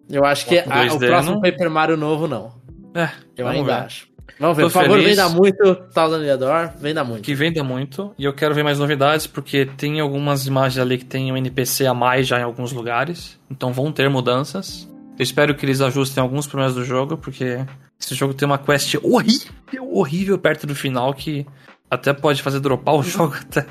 Eu 0.08 0.24
acho 0.24 0.46
que 0.46 0.58
a- 0.58 0.64
o 0.64 0.98
2D 0.98 1.06
próximo 1.06 1.34
não- 1.36 1.40
Paper 1.40 1.70
Mario 1.70 1.96
novo 1.96 2.26
não. 2.26 2.52
É, 2.94 3.08
Eu 3.36 3.46
ainda 3.46 3.64
ver. 3.80 3.84
acho. 3.84 4.08
Vamos 4.38 4.56
ver, 4.56 4.62
Tô 4.64 4.68
por 4.68 4.72
favor, 4.72 4.98
feliz. 4.98 5.16
venda 5.16 5.28
muito 5.28 5.74
Thousand 5.92 6.22
Year 6.22 6.38
Door, 6.38 6.72
venda 6.78 7.04
muito. 7.04 7.22
Que 7.22 7.34
venda 7.34 7.62
muito. 7.64 8.14
E 8.18 8.24
eu 8.24 8.32
quero 8.32 8.54
ver 8.54 8.62
mais 8.62 8.78
novidades, 8.78 9.26
porque 9.26 9.66
tem 9.66 10.00
algumas 10.00 10.46
imagens 10.46 10.78
ali 10.78 10.98
que 10.98 11.04
tem 11.04 11.32
um 11.32 11.36
NPC 11.36 11.86
a 11.86 11.94
mais 11.94 12.26
já 12.26 12.38
em 12.38 12.42
alguns 12.42 12.72
lugares. 12.72 13.38
Então 13.50 13.72
vão 13.72 13.90
ter 13.92 14.08
mudanças. 14.08 14.88
Eu 15.18 15.22
espero 15.22 15.54
que 15.54 15.66
eles 15.66 15.80
ajustem 15.80 16.22
alguns 16.22 16.46
problemas 16.46 16.74
do 16.74 16.84
jogo, 16.84 17.16
porque 17.16 17.64
esse 18.00 18.14
jogo 18.14 18.32
tem 18.32 18.46
uma 18.46 18.56
quest 18.58 18.94
horrível, 19.02 19.52
horrível 19.92 20.38
perto 20.38 20.66
do 20.66 20.74
final 20.74 21.12
que 21.12 21.46
até 21.90 22.12
pode 22.14 22.42
fazer 22.42 22.60
dropar 22.60 22.94
o 22.94 23.02
jogo 23.04 23.34
até. 23.34 23.66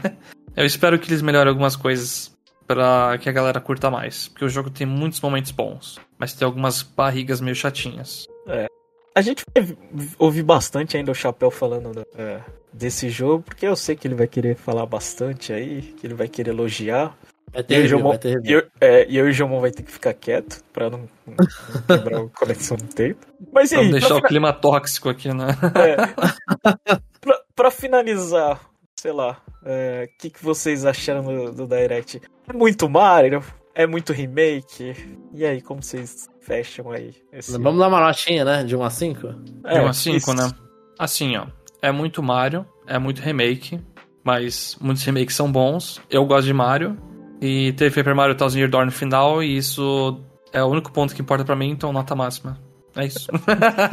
Eu 0.56 0.66
espero 0.66 1.00
que 1.00 1.10
eles 1.10 1.22
melhorem 1.22 1.50
algumas 1.50 1.76
coisas 1.76 2.38
para 2.68 3.18
que 3.18 3.28
a 3.28 3.32
galera 3.32 3.60
curta 3.60 3.90
mais, 3.90 4.28
porque 4.28 4.46
o 4.46 4.50
jogo 4.50 4.70
tem 4.70 4.86
muitos 4.86 5.20
momentos 5.22 5.50
bons, 5.52 6.00
mas 6.20 6.34
tem 6.34 6.46
algumas 6.46 6.84
barrigas 6.84 7.42
meio 7.42 7.56
chatinhas. 7.56 8.28
É. 8.48 8.68
A 9.20 9.22
gente 9.22 9.44
vai 9.54 9.78
ouvir 10.18 10.44
bastante 10.44 10.96
ainda 10.96 11.12
o 11.12 11.14
Chapéu 11.14 11.52
falando 11.52 12.08
é, 12.18 12.40
desse 12.72 13.10
jogo, 13.10 13.44
porque 13.44 13.68
eu 13.68 13.76
sei 13.76 13.94
que 13.94 14.08
ele 14.08 14.16
vai 14.16 14.28
querer 14.28 14.56
falar 14.56 14.86
bastante 14.86 15.52
aí, 15.52 15.82
que 15.82 16.08
ele 16.08 16.14
vai 16.14 16.30
querer 16.30 16.52
elogiar. 16.52 17.18
Vai 17.52 17.62
ter 17.62 17.76
review, 17.76 17.98
Jomon, 17.98 18.10
vai 18.12 18.18
ter 18.18 18.40
e, 18.46 18.52
eu, 18.54 18.64
é, 18.80 19.06
e 19.10 19.18
eu 19.18 19.28
e 19.28 19.32
o 19.32 19.34
Jomon 19.34 19.60
vai 19.60 19.72
ter 19.72 19.84
que 19.84 19.92
ficar 19.92 20.14
quieto 20.14 20.64
pra 20.72 20.90
não, 20.90 21.02
não 21.28 21.36
quebrar 21.86 22.22
a 22.22 22.30
conexão 22.30 22.78
no 22.78 22.88
tempo. 22.88 23.28
Mas 23.52 23.74
e 23.74 23.76
aí, 23.76 23.80
Vamos 23.80 24.00
deixar 24.00 24.16
pra, 24.16 24.18
o 24.20 24.22
clima 24.22 24.54
tóxico 24.54 25.10
aqui, 25.10 25.34
né? 25.34 25.48
é, 25.76 26.96
pra, 27.20 27.42
pra, 27.54 27.72
finalizar, 27.72 28.62
sei 28.96 29.12
lá, 29.12 29.42
o 29.62 29.68
é, 29.68 30.08
que, 30.18 30.30
que 30.30 30.42
vocês 30.42 30.86
acharam 30.86 31.26
do, 31.26 31.52
do 31.52 31.68
Direct? 31.68 32.22
É 32.48 32.54
muito 32.54 32.88
Mario? 32.88 33.44
É 33.76 33.86
muito 33.86 34.14
remake? 34.14 34.96
E 35.34 35.46
aí, 35.46 35.62
como 35.62 35.84
vocês 35.84 36.30
fecham 36.50 36.92
aí? 36.92 37.14
Esse... 37.32 37.52
Vamos 37.60 37.80
dar 37.80 37.88
uma 37.88 38.00
notinha, 38.00 38.44
né? 38.44 38.64
De 38.64 38.76
1 38.76 38.84
a 38.84 38.90
5? 38.90 39.28
De 39.28 39.80
1 39.80 39.88
a 39.88 39.94
5, 39.94 40.34
né? 40.34 40.52
Assim, 40.98 41.38
ó. 41.38 41.46
É 41.82 41.92
muito 41.92 42.24
Mario, 42.24 42.66
é 42.88 42.98
muito 42.98 43.22
remake, 43.22 43.80
mas 44.24 44.76
muitos 44.82 45.04
remakes 45.04 45.36
são 45.36 45.50
bons. 45.52 46.02
Eu 46.10 46.26
gosto 46.26 46.48
de 46.48 46.54
Mario. 46.54 46.98
E 47.42 47.72
teve 47.74 47.96
Paper 47.96 48.16
Mario 48.16 48.36
Thousand 48.36 48.58
Year 48.58 48.70
Door 48.70 48.86
no 48.86 48.92
final, 48.92 49.42
e 49.42 49.56
isso 49.56 50.20
é 50.52 50.62
o 50.62 50.68
único 50.68 50.92
ponto 50.92 51.16
que 51.16 51.22
importa 51.22 51.46
para 51.46 51.56
mim, 51.56 51.70
então 51.70 51.94
nota 51.94 52.14
máxima. 52.16 52.60
É 52.98 53.06
isso. 53.06 53.28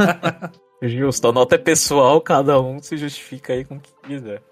Justo, 0.82 1.28
a 1.28 1.32
nota 1.32 1.54
é 1.54 1.58
pessoal, 1.58 2.20
cada 2.20 2.60
um 2.60 2.80
se 2.80 2.96
justifica 2.96 3.52
aí 3.52 3.64
com 3.64 3.76
o 3.76 3.80
que 3.80 3.92
quiser. 4.02 4.42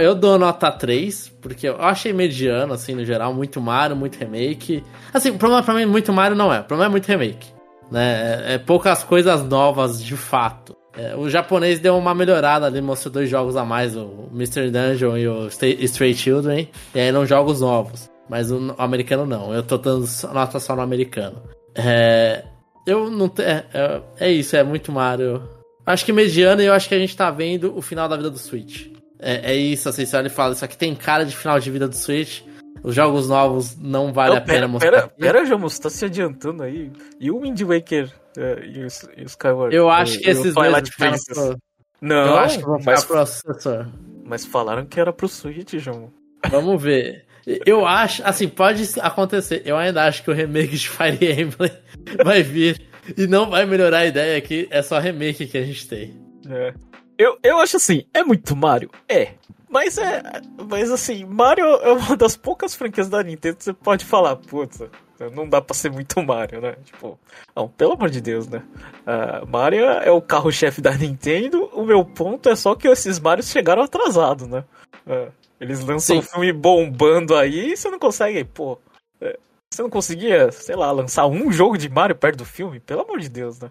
Eu 0.00 0.14
dou 0.14 0.38
nota 0.38 0.70
3, 0.70 1.28
porque 1.42 1.68
eu 1.68 1.80
achei 1.80 2.12
mediano, 2.12 2.72
assim, 2.72 2.94
no 2.94 3.04
geral, 3.04 3.34
muito 3.34 3.60
Mario, 3.60 3.96
muito 3.96 4.16
remake. 4.16 4.84
Assim, 5.12 5.30
o 5.30 5.38
problema 5.38 5.62
pra 5.62 5.74
mim 5.74 5.86
muito 5.86 6.12
Mario 6.12 6.36
não 6.36 6.52
é, 6.52 6.60
o 6.60 6.64
problema 6.64 6.90
é 6.90 6.92
muito 6.92 7.06
remake. 7.06 7.48
Né? 7.90 8.44
É, 8.46 8.54
é 8.54 8.58
poucas 8.58 9.02
coisas 9.02 9.42
novas 9.42 10.02
de 10.02 10.16
fato. 10.16 10.76
É, 10.96 11.14
o 11.14 11.28
japonês 11.28 11.78
deu 11.78 11.96
uma 11.96 12.14
melhorada 12.14 12.66
ali, 12.66 12.80
mostrou 12.80 13.12
dois 13.12 13.28
jogos 13.28 13.56
a 13.56 13.64
mais, 13.64 13.96
o 13.96 14.28
Mr. 14.32 14.70
Dungeon 14.70 15.16
e 15.16 15.28
o 15.28 15.48
Stray 15.48 16.14
Children, 16.14 16.68
e 16.94 17.00
aí 17.00 17.08
eram 17.08 17.26
jogos 17.26 17.60
novos. 17.60 18.08
Mas 18.28 18.50
o 18.50 18.74
americano 18.78 19.26
não. 19.26 19.54
Eu 19.54 19.62
tô 19.62 19.78
dando 19.78 20.06
nota 20.32 20.58
só 20.58 20.74
no 20.74 20.82
americano. 20.82 21.42
É. 21.74 22.44
Eu 22.86 23.10
não. 23.10 23.30
É, 23.38 23.64
é, 23.72 24.02
é, 24.20 24.32
isso, 24.32 24.56
é 24.56 24.64
muito 24.64 24.90
Mario. 24.90 25.42
Acho 25.84 26.04
que 26.04 26.12
mediano 26.12 26.62
e 26.62 26.66
eu 26.66 26.72
acho 26.72 26.88
que 26.88 26.94
a 26.94 26.98
gente 26.98 27.16
tá 27.16 27.30
vendo 27.30 27.76
o 27.76 27.82
final 27.82 28.08
da 28.08 28.16
vida 28.16 28.30
do 28.30 28.38
Switch. 28.38 28.88
É, 29.18 29.52
é 29.52 29.56
isso, 29.56 29.88
assim, 29.88 30.04
você 30.04 30.16
olha 30.16 30.26
e 30.26 30.30
fala, 30.30 30.52
isso 30.52 30.64
aqui 30.64 30.76
tem 30.76 30.94
cara 30.94 31.24
de 31.24 31.36
final 31.36 31.58
de 31.58 31.70
vida 31.70 31.88
do 31.88 31.96
Switch. 31.96 32.42
Os 32.82 32.94
jogos 32.94 33.28
novos 33.28 33.76
não 33.76 34.12
vale 34.12 34.34
não, 34.34 34.38
a 34.38 34.40
pena 34.40 34.68
mostrar. 34.68 35.08
Pera, 35.08 35.08
pera, 35.08 35.56
você 35.56 35.82
tá 35.82 35.90
se 35.90 36.04
adiantando 36.04 36.62
aí. 36.62 36.92
E 37.18 37.30
o 37.30 37.40
Wind 37.40 37.60
Waker 37.62 38.12
uh, 38.36 38.64
e, 38.64 38.84
o, 38.84 38.88
e 39.16 39.22
o 39.22 39.26
Skyward? 39.26 39.74
Eu 39.74 39.90
acho 39.90 40.18
que 40.18 40.30
esses 40.30 40.54
dois 40.54 40.90
pro... 40.90 41.56
Não, 42.00 42.26
eu 42.26 42.36
acho 42.36 42.58
que 42.58 42.64
vão 42.64 42.78
mas, 42.84 43.04
pro 43.04 43.14
processor. 43.14 43.88
Mas 44.24 44.44
falaram 44.44 44.84
que 44.84 45.00
era 45.00 45.12
pro 45.12 45.28
Switch, 45.28 45.74
João. 45.74 46.12
Vamos 46.50 46.80
ver. 46.80 47.24
Eu 47.64 47.86
acho, 47.86 48.22
assim, 48.24 48.48
pode 48.48 48.88
acontecer. 49.00 49.62
Eu 49.64 49.76
ainda 49.76 50.04
acho 50.04 50.22
que 50.22 50.30
o 50.30 50.34
remake 50.34 50.76
de 50.76 50.88
Fire 50.88 51.40
Emblem 51.40 51.72
vai 52.24 52.42
vir 52.42 52.80
e 53.16 53.26
não 53.26 53.48
vai 53.48 53.64
melhorar 53.64 53.98
a 53.98 54.06
ideia 54.06 54.40
que 54.40 54.66
é 54.70 54.82
só 54.82 54.98
remake 54.98 55.46
que 55.46 55.56
a 55.56 55.64
gente 55.64 55.88
tem. 55.88 56.14
É. 56.48 56.74
Eu, 57.18 57.38
eu 57.42 57.58
acho 57.58 57.76
assim, 57.76 58.04
é 58.12 58.22
muito 58.22 58.54
Mario? 58.54 58.90
É. 59.08 59.34
Mas 59.68 59.98
é. 59.98 60.22
Mas 60.68 60.90
assim, 60.90 61.24
Mario 61.24 61.64
é 61.64 61.92
uma 61.92 62.16
das 62.16 62.36
poucas 62.36 62.74
franquias 62.74 63.08
da 63.08 63.22
Nintendo 63.22 63.56
que 63.56 63.64
você 63.64 63.72
pode 63.72 64.04
falar, 64.04 64.36
puta, 64.36 64.90
não 65.32 65.48
dá 65.48 65.60
pra 65.60 65.74
ser 65.74 65.90
muito 65.90 66.22
Mario, 66.22 66.60
né? 66.60 66.76
Tipo, 66.84 67.18
não, 67.54 67.68
pelo 67.68 67.92
amor 67.92 68.10
de 68.10 68.20
Deus, 68.20 68.46
né? 68.46 68.62
Uh, 69.02 69.46
Mario 69.46 69.84
é 69.84 70.10
o 70.10 70.20
carro-chefe 70.20 70.80
da 70.80 70.92
Nintendo. 70.94 71.64
O 71.72 71.84
meu 71.84 72.04
ponto 72.04 72.48
é 72.48 72.56
só 72.56 72.74
que 72.74 72.86
esses 72.86 73.18
Marios 73.18 73.50
chegaram 73.50 73.82
atrasados, 73.82 74.46
né? 74.46 74.64
Uh, 75.06 75.32
eles 75.60 75.80
lançam 75.80 76.16
Sim. 76.16 76.18
um 76.18 76.22
filme 76.22 76.52
bombando 76.52 77.34
aí 77.34 77.72
e 77.72 77.76
você 77.76 77.88
não 77.90 77.98
consegue, 77.98 78.44
pô. 78.44 78.78
É, 79.20 79.38
você 79.72 79.82
não 79.82 79.90
conseguia, 79.90 80.52
sei 80.52 80.76
lá, 80.76 80.92
lançar 80.92 81.26
um 81.26 81.50
jogo 81.50 81.78
de 81.78 81.88
Mario 81.88 82.14
perto 82.14 82.38
do 82.38 82.44
filme? 82.44 82.78
Pelo 82.78 83.02
amor 83.02 83.18
de 83.18 83.28
Deus, 83.28 83.58
né? 83.58 83.70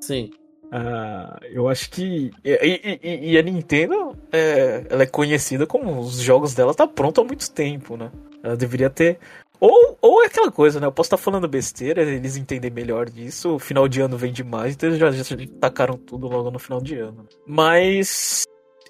Sim. 0.00 0.30
Uh, 0.74 1.38
eu 1.52 1.68
acho 1.68 1.88
que. 1.88 2.32
E, 2.44 2.98
e, 3.00 3.32
e 3.32 3.38
a 3.38 3.42
Nintendo, 3.42 4.16
é, 4.32 4.84
ela 4.90 5.04
é 5.04 5.06
conhecida 5.06 5.66
como 5.66 6.00
os 6.00 6.18
jogos 6.20 6.52
dela 6.52 6.74
tá 6.74 6.84
pronto 6.84 7.20
há 7.20 7.24
muito 7.24 7.48
tempo, 7.52 7.96
né? 7.96 8.10
Ela 8.42 8.56
deveria 8.56 8.90
ter. 8.90 9.20
Ou, 9.60 9.96
ou 10.02 10.24
é 10.24 10.26
aquela 10.26 10.50
coisa, 10.50 10.80
né? 10.80 10.86
Eu 10.88 10.92
posso 10.92 11.06
estar 11.06 11.16
tá 11.16 11.22
falando 11.22 11.46
besteira, 11.46 12.02
eles 12.02 12.36
entendem 12.36 12.72
melhor 12.72 13.08
disso. 13.08 13.54
O 13.54 13.58
final 13.60 13.86
de 13.86 14.00
ano 14.00 14.18
vem 14.18 14.32
demais, 14.32 14.74
então 14.74 14.88
eles 14.88 14.98
já, 14.98 15.12
já 15.12 15.24
tacaram 15.60 15.96
tudo 15.96 16.26
logo 16.26 16.50
no 16.50 16.58
final 16.58 16.80
de 16.80 16.98
ano. 16.98 17.28
Mas 17.46 18.42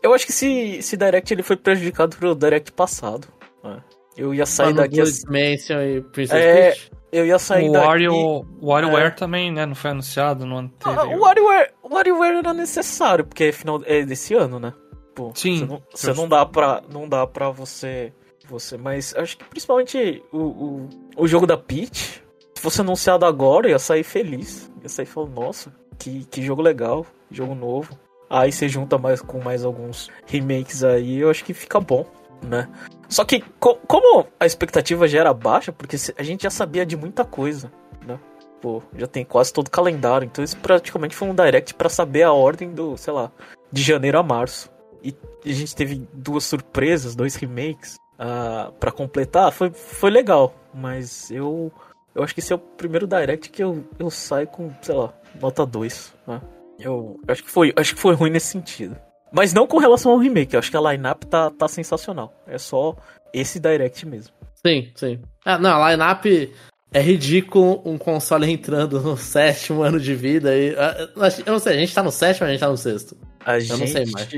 eu 0.03 0.15
acho 0.15 0.25
que 0.25 0.33
esse, 0.33 0.77
esse 0.77 0.97
Direct 0.97 1.35
ele 1.35 1.43
foi 1.43 1.57
prejudicado 1.57 2.17
pelo 2.17 2.35
Direct 2.35 2.73
passado. 2.73 3.29
Né? 3.63 3.83
Eu 4.17 4.33
ia 4.33 4.47
sair 4.47 4.73
daqui. 4.73 5.03
Assim, 5.03 5.27
Dimension 5.27 5.83
e 5.83 6.01
Princess 6.01 6.41
é, 6.41 6.71
Peach? 6.71 6.91
Eu 7.15 7.25
ia 7.25 7.39
sair 7.39 7.69
o 7.69 7.73
daqui. 7.73 7.87
Wario, 7.87 8.13
o 8.13 8.45
WarioWare 8.61 9.07
é. 9.07 9.11
também, 9.11 9.53
né? 9.53 9.65
Não 9.65 9.77
foi 9.77 9.93
anunciado 9.93 10.45
no 10.45 10.59
anterior. 10.59 10.99
Ah, 10.99 11.17
o 11.17 11.21
WarioWare, 11.21 11.71
o 11.81 11.95
WarioWare 11.95 12.39
era 12.39 12.53
necessário, 12.53 13.25
porque 13.25 13.45
é 13.45 13.53
final 13.53 13.81
é 13.87 14.05
desse 14.05 14.35
ano, 14.35 14.59
né? 14.59 14.75
Pô, 15.15 15.31
Sim. 15.33 15.61
Você 15.61 15.65
não, 15.65 15.83
você 15.93 16.13
não 16.13 16.29
dá 16.29 16.45
pra. 16.45 16.83
Não 16.93 17.09
dá 17.09 17.25
pra 17.25 17.51
você. 17.51 18.13
você 18.49 18.77
mas 18.77 19.15
acho 19.15 19.39
que 19.39 19.45
principalmente 19.45 20.25
o, 20.33 20.39
o, 20.39 20.89
o 21.17 21.29
jogo 21.29 21.47
da 21.47 21.57
Peach. 21.57 22.21
Se 22.53 22.61
fosse 22.61 22.81
anunciado 22.81 23.25
agora, 23.25 23.69
eu 23.69 23.71
ia 23.71 23.79
sair 23.79 24.03
feliz. 24.03 24.69
Ia 24.83 24.89
sair 24.89 25.07
falando, 25.07 25.41
nossa, 25.41 25.73
que, 25.97 26.25
que 26.25 26.43
jogo 26.43 26.63
legal, 26.63 27.07
jogo 27.31 27.55
novo. 27.55 27.97
Aí 28.29 28.51
você 28.51 28.69
junta 28.69 28.99
mais 28.99 29.21
com 29.21 29.41
mais 29.41 29.65
alguns 29.65 30.11
remakes 30.27 30.83
aí, 30.83 31.19
eu 31.21 31.31
acho 31.31 31.45
que 31.45 31.55
fica 31.55 31.79
bom, 31.79 32.05
né? 32.45 32.69
Só 33.09 33.25
que 33.25 33.41
co 33.59 33.77
como 33.87 34.27
a 34.39 34.47
expectativa 34.47 35.09
já 35.09 35.21
era 35.21 35.35
baixa, 35.35 35.73
porque 35.73 35.97
a 36.17 36.23
gente 36.23 36.43
já 36.43 36.51
sabia 36.51 36.87
de 36.87 36.97
muita 36.97 37.25
coisa, 37.25 37.73
né? 38.07 38.19
Pô, 38.61 38.83
já 38.97 39.07
tem 39.07 39.25
quase 39.25 39.53
todo 39.53 39.69
o 39.69 39.71
calendário, 39.71 40.27
então 40.27 40.43
isso 40.43 40.57
praticamente 40.57 41.15
foi 41.15 41.29
um 41.29 41.35
direct 41.35 41.75
para 41.75 41.89
saber 41.89 42.23
a 42.23 42.33
ordem 42.33 42.71
do, 42.73 42.97
sei 42.97 43.13
lá, 43.13 43.31
de 43.71 43.83
janeiro 43.83 44.19
a 44.19 44.23
março. 44.23 44.71
E 45.03 45.15
a 45.45 45.53
gente 45.53 45.77
teve 45.77 46.09
duas 46.15 46.45
surpresas, 46.45 47.15
dois 47.15 47.35
remakes 47.35 47.97
uh, 48.19 48.21
ah, 48.21 48.73
para 48.81 48.91
completar, 48.91 49.53
foi, 49.53 49.71
foi 49.71 50.11
legal, 50.11 50.55
mas 50.73 51.31
eu 51.31 51.71
eu 52.15 52.23
acho 52.23 52.33
que 52.33 52.41
esse 52.41 52.53
é 52.53 52.57
o 52.57 52.59
primeiro 52.59 53.07
direct 53.07 53.51
que 53.51 53.63
eu, 53.63 53.85
eu 53.99 54.09
saio 54.09 54.47
com, 54.47 54.73
sei 54.81 54.95
lá, 54.95 55.13
nota 55.41 55.67
2, 55.67 56.15
né? 56.27 56.41
Eu 56.79 57.21
acho 57.27 57.43
que 57.43 57.51
foi, 57.51 57.73
acho 57.77 57.95
que 57.95 58.01
foi 58.01 58.15
ruim 58.15 58.31
nesse 58.31 58.47
sentido. 58.47 58.97
Mas 59.35 59.53
não 59.53 59.67
com 59.67 59.77
relação 59.79 60.13
ao 60.13 60.19
remake, 60.19 60.55
eu 60.55 60.61
acho 60.61 60.71
que 60.71 60.77
a 60.77 60.93
lineup 60.93 61.25
tá, 61.25 61.51
tá 61.51 61.67
sensacional. 61.67 62.33
É 62.47 62.57
só 62.57 62.95
esse 63.33 63.59
direct 63.59 64.07
mesmo. 64.07 64.33
Sim, 64.65 64.93
sim. 64.95 65.19
Ah, 65.45 65.59
não, 65.59 65.83
a 65.83 65.91
lineup 65.91 66.25
é 66.93 67.01
ridículo 67.01 67.83
um 67.85 67.99
console 67.99 68.49
entrando 68.49 69.01
no 69.01 69.17
sétimo 69.35 69.83
ano 69.83 69.99
de 69.99 70.15
vida 70.15 70.57
e. 70.57 70.77
Ah, 70.79 71.09
eu 71.45 71.53
não 71.53 71.59
sei, 71.59 71.75
a 71.75 71.79
gente 71.81 71.93
tá 71.93 72.05
no 72.05 72.13
sétimo 72.13 72.47
ou 72.47 72.49
a 72.49 72.53
gente 72.53 72.61
tá 72.61 72.69
no 72.69 72.77
sexto? 72.77 73.17
A 73.45 73.57
eu 73.57 73.61
gente... 73.61 73.81
não 73.81 73.89
sei 73.89 74.07
mais. 74.07 74.29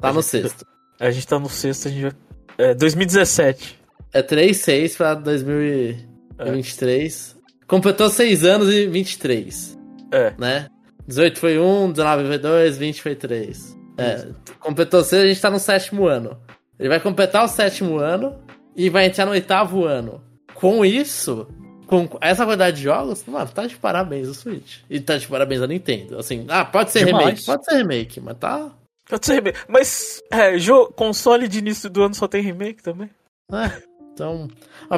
Tá 0.00 0.12
no 0.12 0.20
gente... 0.20 0.24
sexto. 0.24 0.66
A 0.98 1.08
gente 1.12 1.28
tá 1.28 1.38
no 1.38 1.48
sexto, 1.48 1.86
a 1.86 1.90
gente 1.92 2.02
vai... 2.02 2.12
É 2.58 2.74
2017. 2.74 3.78
É 4.12 4.22
3-6 4.22 4.96
pra 4.96 5.14
2023. 5.14 7.36
É. 7.38 7.42
Completou 7.66 8.10
6 8.10 8.44
anos 8.44 8.74
e 8.74 8.88
23. 8.88 9.78
É. 10.10 10.34
Né? 10.36 10.66
18 11.06 11.38
foi 11.38 11.60
1, 11.60 11.92
19 11.92 12.26
foi 12.26 12.38
2, 12.38 12.76
20 12.76 13.02
foi 13.02 13.14
3. 13.14 13.80
É, 13.96 14.26
completou 14.58 15.04
6, 15.04 15.22
a 15.22 15.26
gente 15.26 15.40
tá 15.40 15.50
no 15.50 15.58
sétimo 15.58 16.06
ano. 16.06 16.38
Ele 16.78 16.88
vai 16.88 17.00
completar 17.00 17.44
o 17.44 17.48
sétimo 17.48 17.98
ano 17.98 18.38
e 18.74 18.88
vai 18.88 19.06
entrar 19.06 19.26
no 19.26 19.32
oitavo 19.32 19.84
ano. 19.84 20.22
Com 20.54 20.84
isso, 20.84 21.46
com 21.86 22.08
essa 22.20 22.44
quantidade 22.44 22.78
de 22.78 22.84
jogos, 22.84 23.24
mano, 23.26 23.48
tá 23.48 23.66
de 23.66 23.76
parabéns 23.76 24.28
o 24.28 24.34
Switch. 24.34 24.78
E 24.88 24.98
tá 24.98 25.16
de 25.16 25.26
parabéns 25.26 25.60
a 25.60 25.66
Nintendo. 25.66 26.18
Assim, 26.18 26.46
ah, 26.48 26.64
pode 26.64 26.90
ser 26.90 27.04
Demais. 27.04 27.24
remake, 27.24 27.44
pode 27.44 27.64
ser 27.64 27.76
remake, 27.76 28.20
mas 28.20 28.38
tá. 28.38 28.70
Pode 29.08 29.26
ser 29.26 29.34
remake. 29.34 29.58
Mas, 29.68 30.22
é, 30.30 30.58
jogo, 30.58 30.92
console 30.92 31.48
de 31.48 31.58
início 31.58 31.90
do 31.90 32.02
ano 32.02 32.14
só 32.14 32.26
tem 32.26 32.42
remake 32.42 32.82
também? 32.82 33.10
É. 33.52 33.92
Então, 34.12 34.48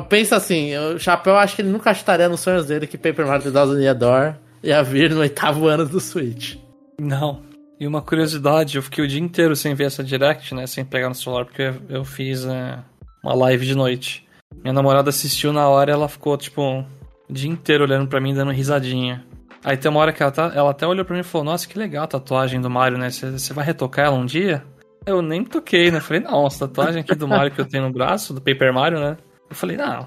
pensa 0.08 0.36
assim, 0.36 0.76
o 0.76 0.98
Chapéu 0.98 1.36
acho 1.36 1.56
que 1.56 1.62
ele 1.62 1.70
nunca 1.70 1.92
estaria 1.92 2.28
nos 2.28 2.40
sonhos 2.40 2.66
dele 2.66 2.86
que 2.86 2.98
Paper 2.98 3.26
Mario 3.26 3.50
2000 3.50 3.80
Year 3.80 3.94
Door 3.96 4.36
ia 4.62 4.82
vir 4.82 5.10
no 5.10 5.20
oitavo 5.20 5.68
ano 5.68 5.86
do 5.86 6.00
Switch. 6.00 6.56
Não. 6.98 7.42
E 7.78 7.86
uma 7.86 8.00
curiosidade, 8.00 8.76
eu 8.76 8.82
fiquei 8.82 9.04
o 9.04 9.08
dia 9.08 9.20
inteiro 9.20 9.56
sem 9.56 9.74
ver 9.74 9.84
essa 9.84 10.02
direct, 10.02 10.54
né? 10.54 10.66
Sem 10.66 10.84
pegar 10.84 11.08
no 11.08 11.14
celular, 11.14 11.44
porque 11.44 11.72
eu 11.88 12.04
fiz 12.04 12.44
é, 12.44 12.78
uma 13.22 13.34
live 13.34 13.66
de 13.66 13.74
noite. 13.74 14.26
Minha 14.62 14.72
namorada 14.72 15.10
assistiu 15.10 15.52
na 15.52 15.68
hora 15.68 15.90
e 15.90 15.94
ela 15.94 16.08
ficou, 16.08 16.36
tipo, 16.36 16.84
o 17.28 17.32
dia 17.32 17.50
inteiro 17.50 17.84
olhando 17.84 18.08
pra 18.08 18.20
mim, 18.20 18.32
dando 18.34 18.52
risadinha. 18.52 19.24
Aí 19.64 19.76
tem 19.76 19.90
uma 19.90 20.00
hora 20.00 20.12
que 20.12 20.22
ela, 20.22 20.30
tá, 20.30 20.52
ela 20.54 20.70
até 20.70 20.86
olhou 20.86 21.04
pra 21.04 21.14
mim 21.14 21.22
e 21.22 21.24
falou: 21.24 21.46
Nossa, 21.46 21.66
que 21.66 21.78
legal 21.78 22.04
a 22.04 22.08
tatuagem 22.08 22.60
do 22.60 22.68
Mario, 22.68 22.98
né? 22.98 23.10
Você 23.10 23.52
vai 23.52 23.64
retocar 23.64 24.06
ela 24.06 24.16
um 24.16 24.26
dia? 24.26 24.62
Eu 25.06 25.22
nem 25.22 25.42
toquei, 25.42 25.90
né? 25.90 26.00
Falei: 26.00 26.22
Não, 26.22 26.46
essa 26.46 26.68
tatuagem 26.68 27.00
aqui 27.00 27.14
do 27.14 27.26
Mario 27.26 27.50
que 27.50 27.60
eu 27.60 27.66
tenho 27.66 27.84
no 27.84 27.92
braço, 27.92 28.34
do 28.34 28.42
Paper 28.42 28.72
Mario, 28.74 29.00
né? 29.00 29.16
Eu 29.48 29.56
falei: 29.56 29.76
Não, 29.76 30.06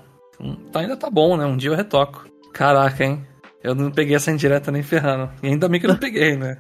tá, 0.72 0.80
ainda 0.80 0.96
tá 0.96 1.10
bom, 1.10 1.36
né? 1.36 1.46
Um 1.46 1.58
dia 1.58 1.72
eu 1.72 1.76
retoco. 1.76 2.26
Caraca, 2.54 3.04
hein? 3.04 3.26
Eu 3.64 3.74
não 3.74 3.90
peguei 3.92 4.16
essa 4.16 4.32
indireta 4.32 4.72
nem 4.72 4.84
ferrando. 4.84 5.32
E 5.42 5.48
ainda 5.48 5.68
bem 5.68 5.80
que 5.80 5.88
eu 5.88 5.92
não 5.92 5.98
peguei, 5.98 6.38
né? 6.38 6.58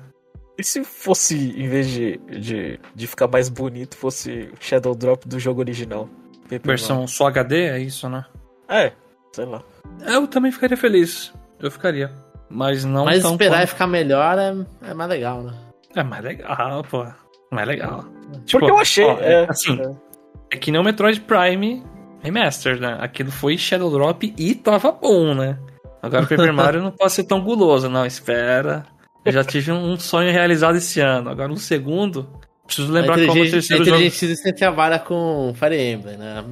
E 0.58 0.64
se 0.64 0.84
fosse, 0.84 1.36
em 1.36 1.70
vez 1.70 1.88
de, 1.88 2.18
de, 2.18 2.80
de 2.96 3.08
ficar 3.08 3.28
mais 3.28 3.48
bonito, 3.48 3.96
fosse 3.96 4.50
o 4.54 4.58
Shadow 4.60 4.96
Drop 4.96 5.28
do 5.28 5.40
jogo 5.40 5.62
original? 5.62 6.10
Paper 6.44 6.62
Versão 6.64 6.98
Mario. 6.98 7.12
só 7.12 7.28
HD, 7.28 7.68
é 7.68 7.80
isso, 7.80 8.10
né? 8.10 8.26
É, 8.68 8.92
sei 9.32 9.46
lá. 9.46 9.62
Eu 10.06 10.28
também 10.28 10.52
ficaria 10.52 10.78
feliz. 10.78 11.32
Eu 11.60 11.70
ficaria. 11.70 12.12
Mas 12.50 12.84
não 12.86 13.06
Mas 13.06 13.24
esperar 13.24 13.64
e 13.64 13.68
ficar 13.68 13.88
melhor 13.88 14.38
é, 14.40 14.56
é 14.90 14.94
mais 14.94 15.10
legal, 15.10 15.44
né? 15.44 15.54
É 15.96 16.04
mais 16.04 16.24
legal, 16.24 16.84
pô. 16.84 17.06
Mais 17.52 17.68
legal. 17.68 18.06
Tipo, 18.46 18.60
Porque 18.60 18.72
eu 18.72 18.78
achei. 18.80 19.06
Ó, 19.06 19.20
é, 19.20 19.46
assim, 19.50 19.80
é. 19.80 20.56
é 20.56 20.58
que 20.58 20.72
nem 20.72 20.80
o 20.80 20.84
Metroid 20.84 21.20
Prime 21.22 21.84
Remaster, 22.22 22.80
né? 22.80 22.98
Aquilo 23.00 23.32
foi 23.32 23.58
Shadow 23.58 23.92
Drop 23.92 24.34
e 24.38 24.56
tava 24.56 24.92
bom, 24.92 25.34
né? 25.34 25.58
Agora 26.02 26.24
o 26.24 26.28
Paper 26.28 26.52
Mario 26.54 26.82
não 26.82 26.92
pode 26.92 27.12
ser 27.12 27.24
tão 27.24 27.42
guloso, 27.42 27.90
não. 27.90 28.06
Espera. 28.06 28.86
Eu 29.28 29.34
já 29.34 29.44
tive 29.44 29.72
um 29.72 30.00
sonho 30.00 30.32
realizado 30.32 30.78
esse 30.78 31.02
ano. 31.02 31.30
Agora 31.30 31.50
no 31.50 31.58
segundo, 31.58 32.30
preciso 32.66 32.92
lembrar 32.92 33.18
como 33.26 33.44
o 33.44 33.50
terceiro 33.50 33.84
jogo. 33.84 33.98
A 33.98 34.02
gente 34.02 34.36
sempre 34.36 34.54
trabalha 34.54 35.00
com 35.00 35.54
Fire 35.54 35.76
Emblem, 35.76 36.18
né? 36.18 36.46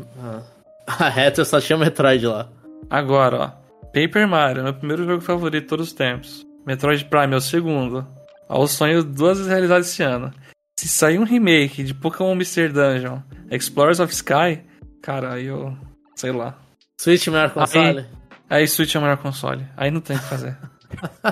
A 0.86 1.10
Retro 1.10 1.46
só 1.46 1.62
tinha 1.62 1.78
Metroid 1.78 2.26
lá. 2.28 2.50
Agora, 2.90 3.38
ó. 3.38 3.66
Paper 3.88 4.28
Mario, 4.28 4.64
meu 4.64 4.74
primeiro 4.74 5.06
jogo 5.06 5.22
favorito 5.22 5.64
de 5.64 5.70
todos 5.70 5.88
os 5.88 5.94
tempos. 5.94 6.46
Metroid 6.66 7.06
Prime 7.06 7.34
é 7.34 7.38
o 7.38 7.42
segundo. 7.42 8.06
Ó, 8.50 8.62
o 8.62 8.68
sonho 8.68 9.04
duas 9.04 9.38
vezes 9.38 9.52
realizado 9.52 9.82
esse 9.82 10.04
ano. 10.04 10.34
Se 10.78 10.90
sair 10.90 11.18
um 11.18 11.24
remake 11.24 11.82
de 11.82 11.94
Pokémon 11.94 12.34
Mr. 12.34 12.68
Dungeon, 12.68 13.20
Explorers 13.50 14.02
of 14.02 14.14
Sky, 14.14 14.62
cara, 15.02 15.34
aí 15.34 15.46
eu. 15.46 15.76
sei 16.16 16.34
lá. 16.34 16.58
Switch 17.00 17.28
melhor 17.28 17.52
console? 17.52 18.00
Aí, 18.00 18.06
aí 18.50 18.68
Switch 18.68 18.96
é 18.96 19.00
o 19.00 19.02
melhor 19.02 19.18
console. 19.18 19.66
Aí 19.78 19.90
não 19.90 20.02
tem 20.02 20.18
o 20.18 20.20
que 20.20 20.26
fazer. 20.26 20.58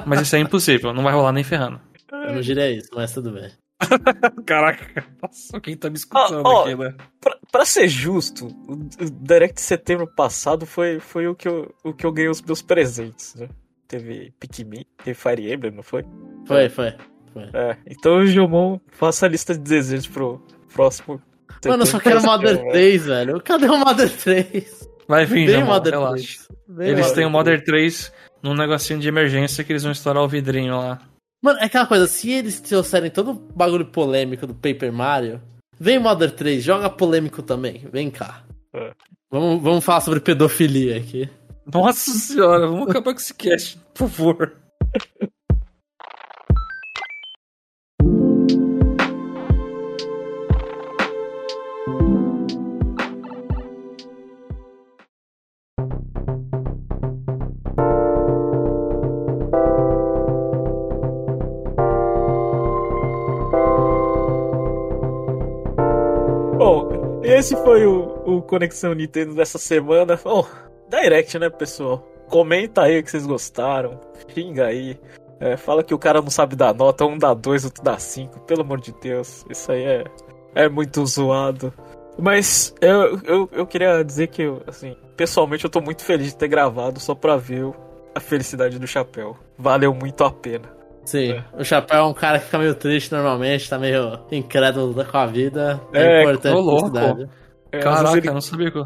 mas 0.05 0.21
isso 0.21 0.35
é 0.35 0.39
impossível, 0.39 0.93
não 0.93 1.03
vai 1.03 1.13
rolar 1.13 1.31
nem 1.31 1.43
ferrando. 1.43 1.79
Eu 2.11 2.33
não 2.33 2.41
diria 2.41 2.71
isso, 2.71 2.89
mas 2.93 3.13
tudo 3.13 3.31
bem. 3.31 3.51
Caraca, 4.45 5.05
nossa, 5.21 5.59
quem 5.59 5.75
tá 5.75 5.89
me 5.89 5.95
escutando 5.95 6.47
ah, 6.47 6.61
aqui, 6.61 6.75
né? 6.75 6.95
Pra, 7.19 7.37
pra, 7.51 7.65
ser 7.65 7.87
justo, 7.87 8.47
o 8.67 8.75
Direct 9.09 9.55
de 9.55 9.61
setembro 9.61 10.07
passado 10.07 10.65
foi, 10.65 10.99
foi 10.99 11.27
o, 11.27 11.35
que 11.35 11.47
eu, 11.47 11.73
o 11.83 11.93
que 11.93 12.05
eu 12.05 12.11
ganhei 12.11 12.29
os 12.29 12.41
meus 12.41 12.61
presentes, 12.61 13.35
né? 13.35 13.49
Teve 13.87 14.33
Pikmin, 14.39 14.85
teve 15.03 15.13
Fire 15.13 15.53
Emblem, 15.53 15.73
não 15.73 15.83
foi? 15.83 16.05
Foi, 16.47 16.69
foi. 16.69 16.93
foi. 17.33 17.43
É, 17.53 17.77
então, 17.87 18.25
Gilmon, 18.25 18.79
faça 18.91 19.25
a 19.25 19.29
lista 19.29 19.53
de 19.53 19.59
desejos 19.59 20.07
pro 20.07 20.41
próximo. 20.73 21.21
Mano, 21.65 21.83
eu 21.83 21.87
só 21.87 21.99
quero 21.99 22.21
Mother 22.21 22.59
3, 22.71 23.05
velho. 23.05 23.41
Cadê 23.41 23.67
o 23.67 23.77
Mother 23.77 24.09
3? 24.09 24.89
Vai 25.07 25.25
vir, 25.25 25.47
Vem 25.47 25.63
Mother 25.63 25.93
relaxa. 25.93 26.47
Eles 26.79 27.11
têm 27.11 27.25
o 27.25 27.29
Mother 27.29 27.63
3 27.63 28.11
num 28.41 28.53
negocinho 28.53 28.99
de 28.99 29.07
emergência 29.07 29.63
que 29.63 29.71
eles 29.71 29.83
vão 29.83 29.91
estourar 29.91 30.23
o 30.23 30.27
vidrinho 30.27 30.77
lá. 30.77 30.99
Mano, 31.41 31.59
é 31.59 31.65
aquela 31.65 31.85
coisa, 31.85 32.07
se 32.07 32.31
eles 32.31 32.61
trouxerem 32.61 33.11
todo 33.11 33.31
o 33.31 33.33
bagulho 33.33 33.85
polêmico 33.85 34.47
do 34.47 34.53
Paper 34.53 34.93
Mario, 34.93 35.41
vem 35.77 35.99
Mother 35.99 36.31
3, 36.31 36.63
joga 36.63 36.89
polêmico 36.89 37.41
também, 37.41 37.85
vem 37.91 38.09
cá. 38.09 38.43
É. 38.73 38.91
Vamos, 39.29 39.61
vamos 39.61 39.83
falar 39.83 40.01
sobre 40.01 40.19
pedofilia 40.19 40.97
aqui. 40.97 41.29
Nossa 41.65 42.11
senhora, 42.11 42.67
vamos 42.67 42.89
acabar 42.89 43.13
com 43.13 43.19
esse 43.19 43.33
cast, 43.33 43.77
por 43.93 44.09
favor. 44.09 44.53
esse 67.43 67.57
foi 67.57 67.85
o, 67.85 68.37
o 68.37 68.41
Conexão 68.41 68.93
Nintendo 68.93 69.35
dessa 69.35 69.57
semana. 69.57 70.17
Bom, 70.23 70.47
Direct, 70.89 71.37
né, 71.37 71.49
pessoal? 71.49 71.97
Comenta 72.29 72.83
aí 72.83 72.97
o 72.97 73.03
que 73.03 73.11
vocês 73.11 73.25
gostaram. 73.25 73.99
Xinga 74.29 74.67
aí. 74.67 74.97
É, 75.41 75.57
fala 75.57 75.83
que 75.83 75.93
o 75.93 75.99
cara 75.99 76.21
não 76.21 76.29
sabe 76.29 76.55
dar 76.55 76.73
nota, 76.73 77.03
um 77.03 77.17
dá 77.17 77.33
dois, 77.33 77.65
outro 77.65 77.83
dá 77.83 77.99
cinco. 77.99 78.39
Pelo 78.45 78.61
amor 78.61 78.79
de 78.79 78.93
Deus, 78.93 79.45
isso 79.49 79.69
aí 79.73 79.83
é, 79.83 80.03
é 80.55 80.69
muito 80.69 81.05
zoado. 81.05 81.73
Mas 82.17 82.73
eu, 82.79 83.19
eu, 83.25 83.49
eu 83.51 83.67
queria 83.67 84.01
dizer 84.03 84.27
que, 84.27 84.43
assim, 84.65 84.95
pessoalmente 85.17 85.65
eu 85.65 85.69
tô 85.69 85.81
muito 85.81 86.01
feliz 86.01 86.27
de 86.27 86.37
ter 86.37 86.47
gravado 86.47 86.97
só 87.01 87.13
pra 87.13 87.35
ver 87.35 87.69
a 88.15 88.21
felicidade 88.21 88.79
do 88.79 88.87
chapéu. 88.87 89.35
Valeu 89.57 89.93
muito 89.93 90.23
a 90.23 90.31
pena. 90.31 90.69
Sim, 91.05 91.33
é. 91.33 91.43
o 91.57 91.63
Chapéu 91.63 91.99
é 91.99 92.03
um 92.03 92.13
cara 92.13 92.39
que 92.39 92.45
fica 92.45 92.57
meio 92.57 92.75
triste 92.75 93.11
normalmente, 93.11 93.69
tá 93.69 93.77
meio 93.77 94.19
incrédulo 94.31 95.05
com 95.05 95.17
a 95.17 95.25
vida. 95.25 95.81
É, 95.93 96.01
é 96.01 96.21
importante. 96.21 96.53
Tô 96.53 96.61
louco. 96.61 96.97
É, 97.71 97.79
Caraca, 97.79 98.17
ele... 98.17 98.31
não 98.31 98.41
sabia 98.41 98.71
que 98.71 98.79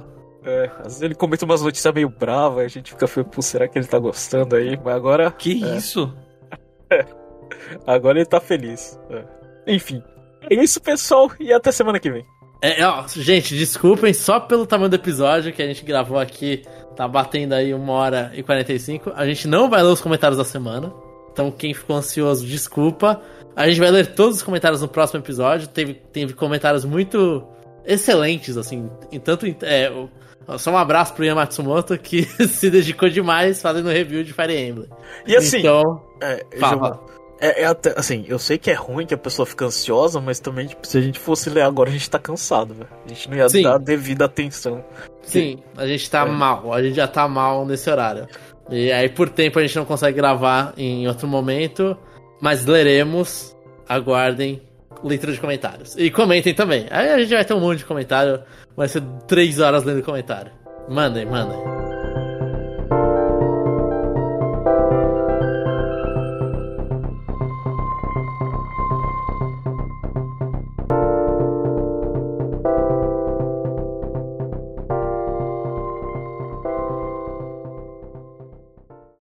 é, 0.47 0.71
às 0.79 0.85
vezes 0.85 1.01
ele 1.01 1.13
comenta 1.13 1.43
umas 1.43 1.61
notícias 1.61 1.93
meio 1.93 2.09
bravas, 2.09 2.63
a 2.63 2.67
gente 2.69 2.91
fica 2.91 3.05
feio, 3.05 3.25
pô, 3.25 3.41
será 3.41 3.67
que 3.67 3.77
ele 3.77 3.85
tá 3.85 3.99
gostando 3.99 4.55
aí? 4.55 4.77
Mas 4.77 4.95
agora. 4.95 5.29
Que 5.29 5.61
é. 5.63 5.75
isso? 5.75 6.13
agora 7.85 8.19
ele 8.19 8.25
tá 8.25 8.39
feliz. 8.39 8.97
É. 9.09 9.25
Enfim. 9.67 10.01
É 10.49 10.55
isso, 10.55 10.81
pessoal, 10.81 11.29
e 11.37 11.51
até 11.51 11.69
semana 11.69 11.99
que 11.99 12.09
vem. 12.09 12.25
É, 12.61 12.85
ó, 12.87 13.05
gente, 13.07 13.55
desculpem 13.57 14.13
só 14.13 14.39
pelo 14.39 14.65
tamanho 14.65 14.89
do 14.89 14.95
episódio 14.95 15.51
que 15.51 15.61
a 15.61 15.67
gente 15.67 15.83
gravou 15.83 16.17
aqui. 16.17 16.63
Tá 16.95 17.07
batendo 17.07 17.53
aí 17.53 17.73
uma 17.73 17.93
hora 17.93 18.31
e 18.33 18.41
45. 18.41 19.11
A 19.15 19.25
gente 19.25 19.47
não 19.47 19.69
vai 19.69 19.83
ler 19.83 19.89
os 19.89 20.01
comentários 20.01 20.37
da 20.37 20.45
semana. 20.45 20.91
Então, 21.37 21.51
quem 21.51 21.71
ficou 21.71 21.95
ansioso, 21.95 22.43
desculpa. 22.43 23.21
A 23.55 23.67
gente 23.67 23.79
vai 23.79 23.91
ler 23.91 24.07
todos 24.15 24.37
os 24.37 24.41
comentários 24.41 24.81
no 24.81 24.87
próximo 24.87 25.19
episódio. 25.19 25.67
Teve, 25.67 25.93
teve 25.93 26.33
comentários 26.33 26.83
muito 26.83 27.47
excelentes, 27.85 28.57
assim. 28.57 28.89
Em 29.11 29.19
tanto. 29.19 29.45
É, 29.61 29.91
só 30.57 30.71
um 30.71 30.77
abraço 30.77 31.13
pro 31.13 31.23
Ian 31.23 31.35
Matsumoto 31.35 31.95
que 31.95 32.23
se 32.49 32.71
dedicou 32.71 33.07
demais 33.07 33.61
fazendo 33.61 33.87
review 33.89 34.23
de 34.23 34.33
Fire 34.33 34.51
Emblem. 34.51 34.89
E 35.27 35.35
assim. 35.35 35.59
Então, 35.59 36.01
é, 36.19 36.43
fala. 36.57 37.05
É, 37.39 37.61
é, 37.61 37.65
até, 37.65 37.93
assim, 37.95 38.25
eu 38.27 38.39
sei 38.39 38.57
que 38.57 38.71
é 38.71 38.73
ruim 38.73 39.05
que 39.05 39.13
a 39.13 39.17
pessoa 39.17 39.45
fica 39.45 39.65
ansiosa, 39.65 40.19
mas 40.19 40.39
também, 40.39 40.65
tipo, 40.65 40.87
se 40.87 40.97
a 40.97 41.01
gente 41.01 41.19
fosse 41.19 41.51
ler 41.51 41.61
agora, 41.61 41.87
a 41.87 41.93
gente 41.93 42.09
tá 42.09 42.17
cansado, 42.17 42.73
velho. 42.73 42.89
A 43.05 43.09
gente 43.09 43.29
não 43.29 43.37
ia 43.37 43.47
Sim. 43.47 43.61
dar 43.61 43.77
devida 43.77 44.25
atenção. 44.25 44.83
Sim, 45.21 45.59
a 45.75 45.85
gente 45.85 46.09
tá 46.09 46.21
é. 46.21 46.25
mal, 46.25 46.73
a 46.73 46.81
gente 46.81 46.95
já 46.95 47.07
tá 47.07 47.27
mal 47.27 47.63
nesse 47.63 47.87
horário. 47.91 48.27
E 48.69 48.91
aí, 48.91 49.09
por 49.09 49.29
tempo, 49.29 49.59
a 49.59 49.61
gente 49.61 49.75
não 49.75 49.85
consegue 49.85 50.17
gravar 50.17 50.73
em 50.77 51.07
outro 51.07 51.27
momento, 51.27 51.97
mas 52.41 52.65
leremos. 52.65 53.55
Aguardem 53.87 54.61
leitura 55.03 55.31
de 55.31 55.39
comentários. 55.39 55.95
E 55.97 56.11
comentem 56.11 56.53
também. 56.53 56.87
Aí 56.89 57.09
a 57.09 57.19
gente 57.19 57.33
vai 57.33 57.45
ter 57.45 57.53
um 57.53 57.59
monte 57.59 57.79
de 57.79 57.85
comentário. 57.85 58.41
Vai 58.75 58.87
ser 58.87 59.01
três 59.27 59.59
horas 59.59 59.83
lendo 59.83 60.03
comentário. 60.03 60.51
Mandem, 60.89 61.25
mandem. 61.25 61.86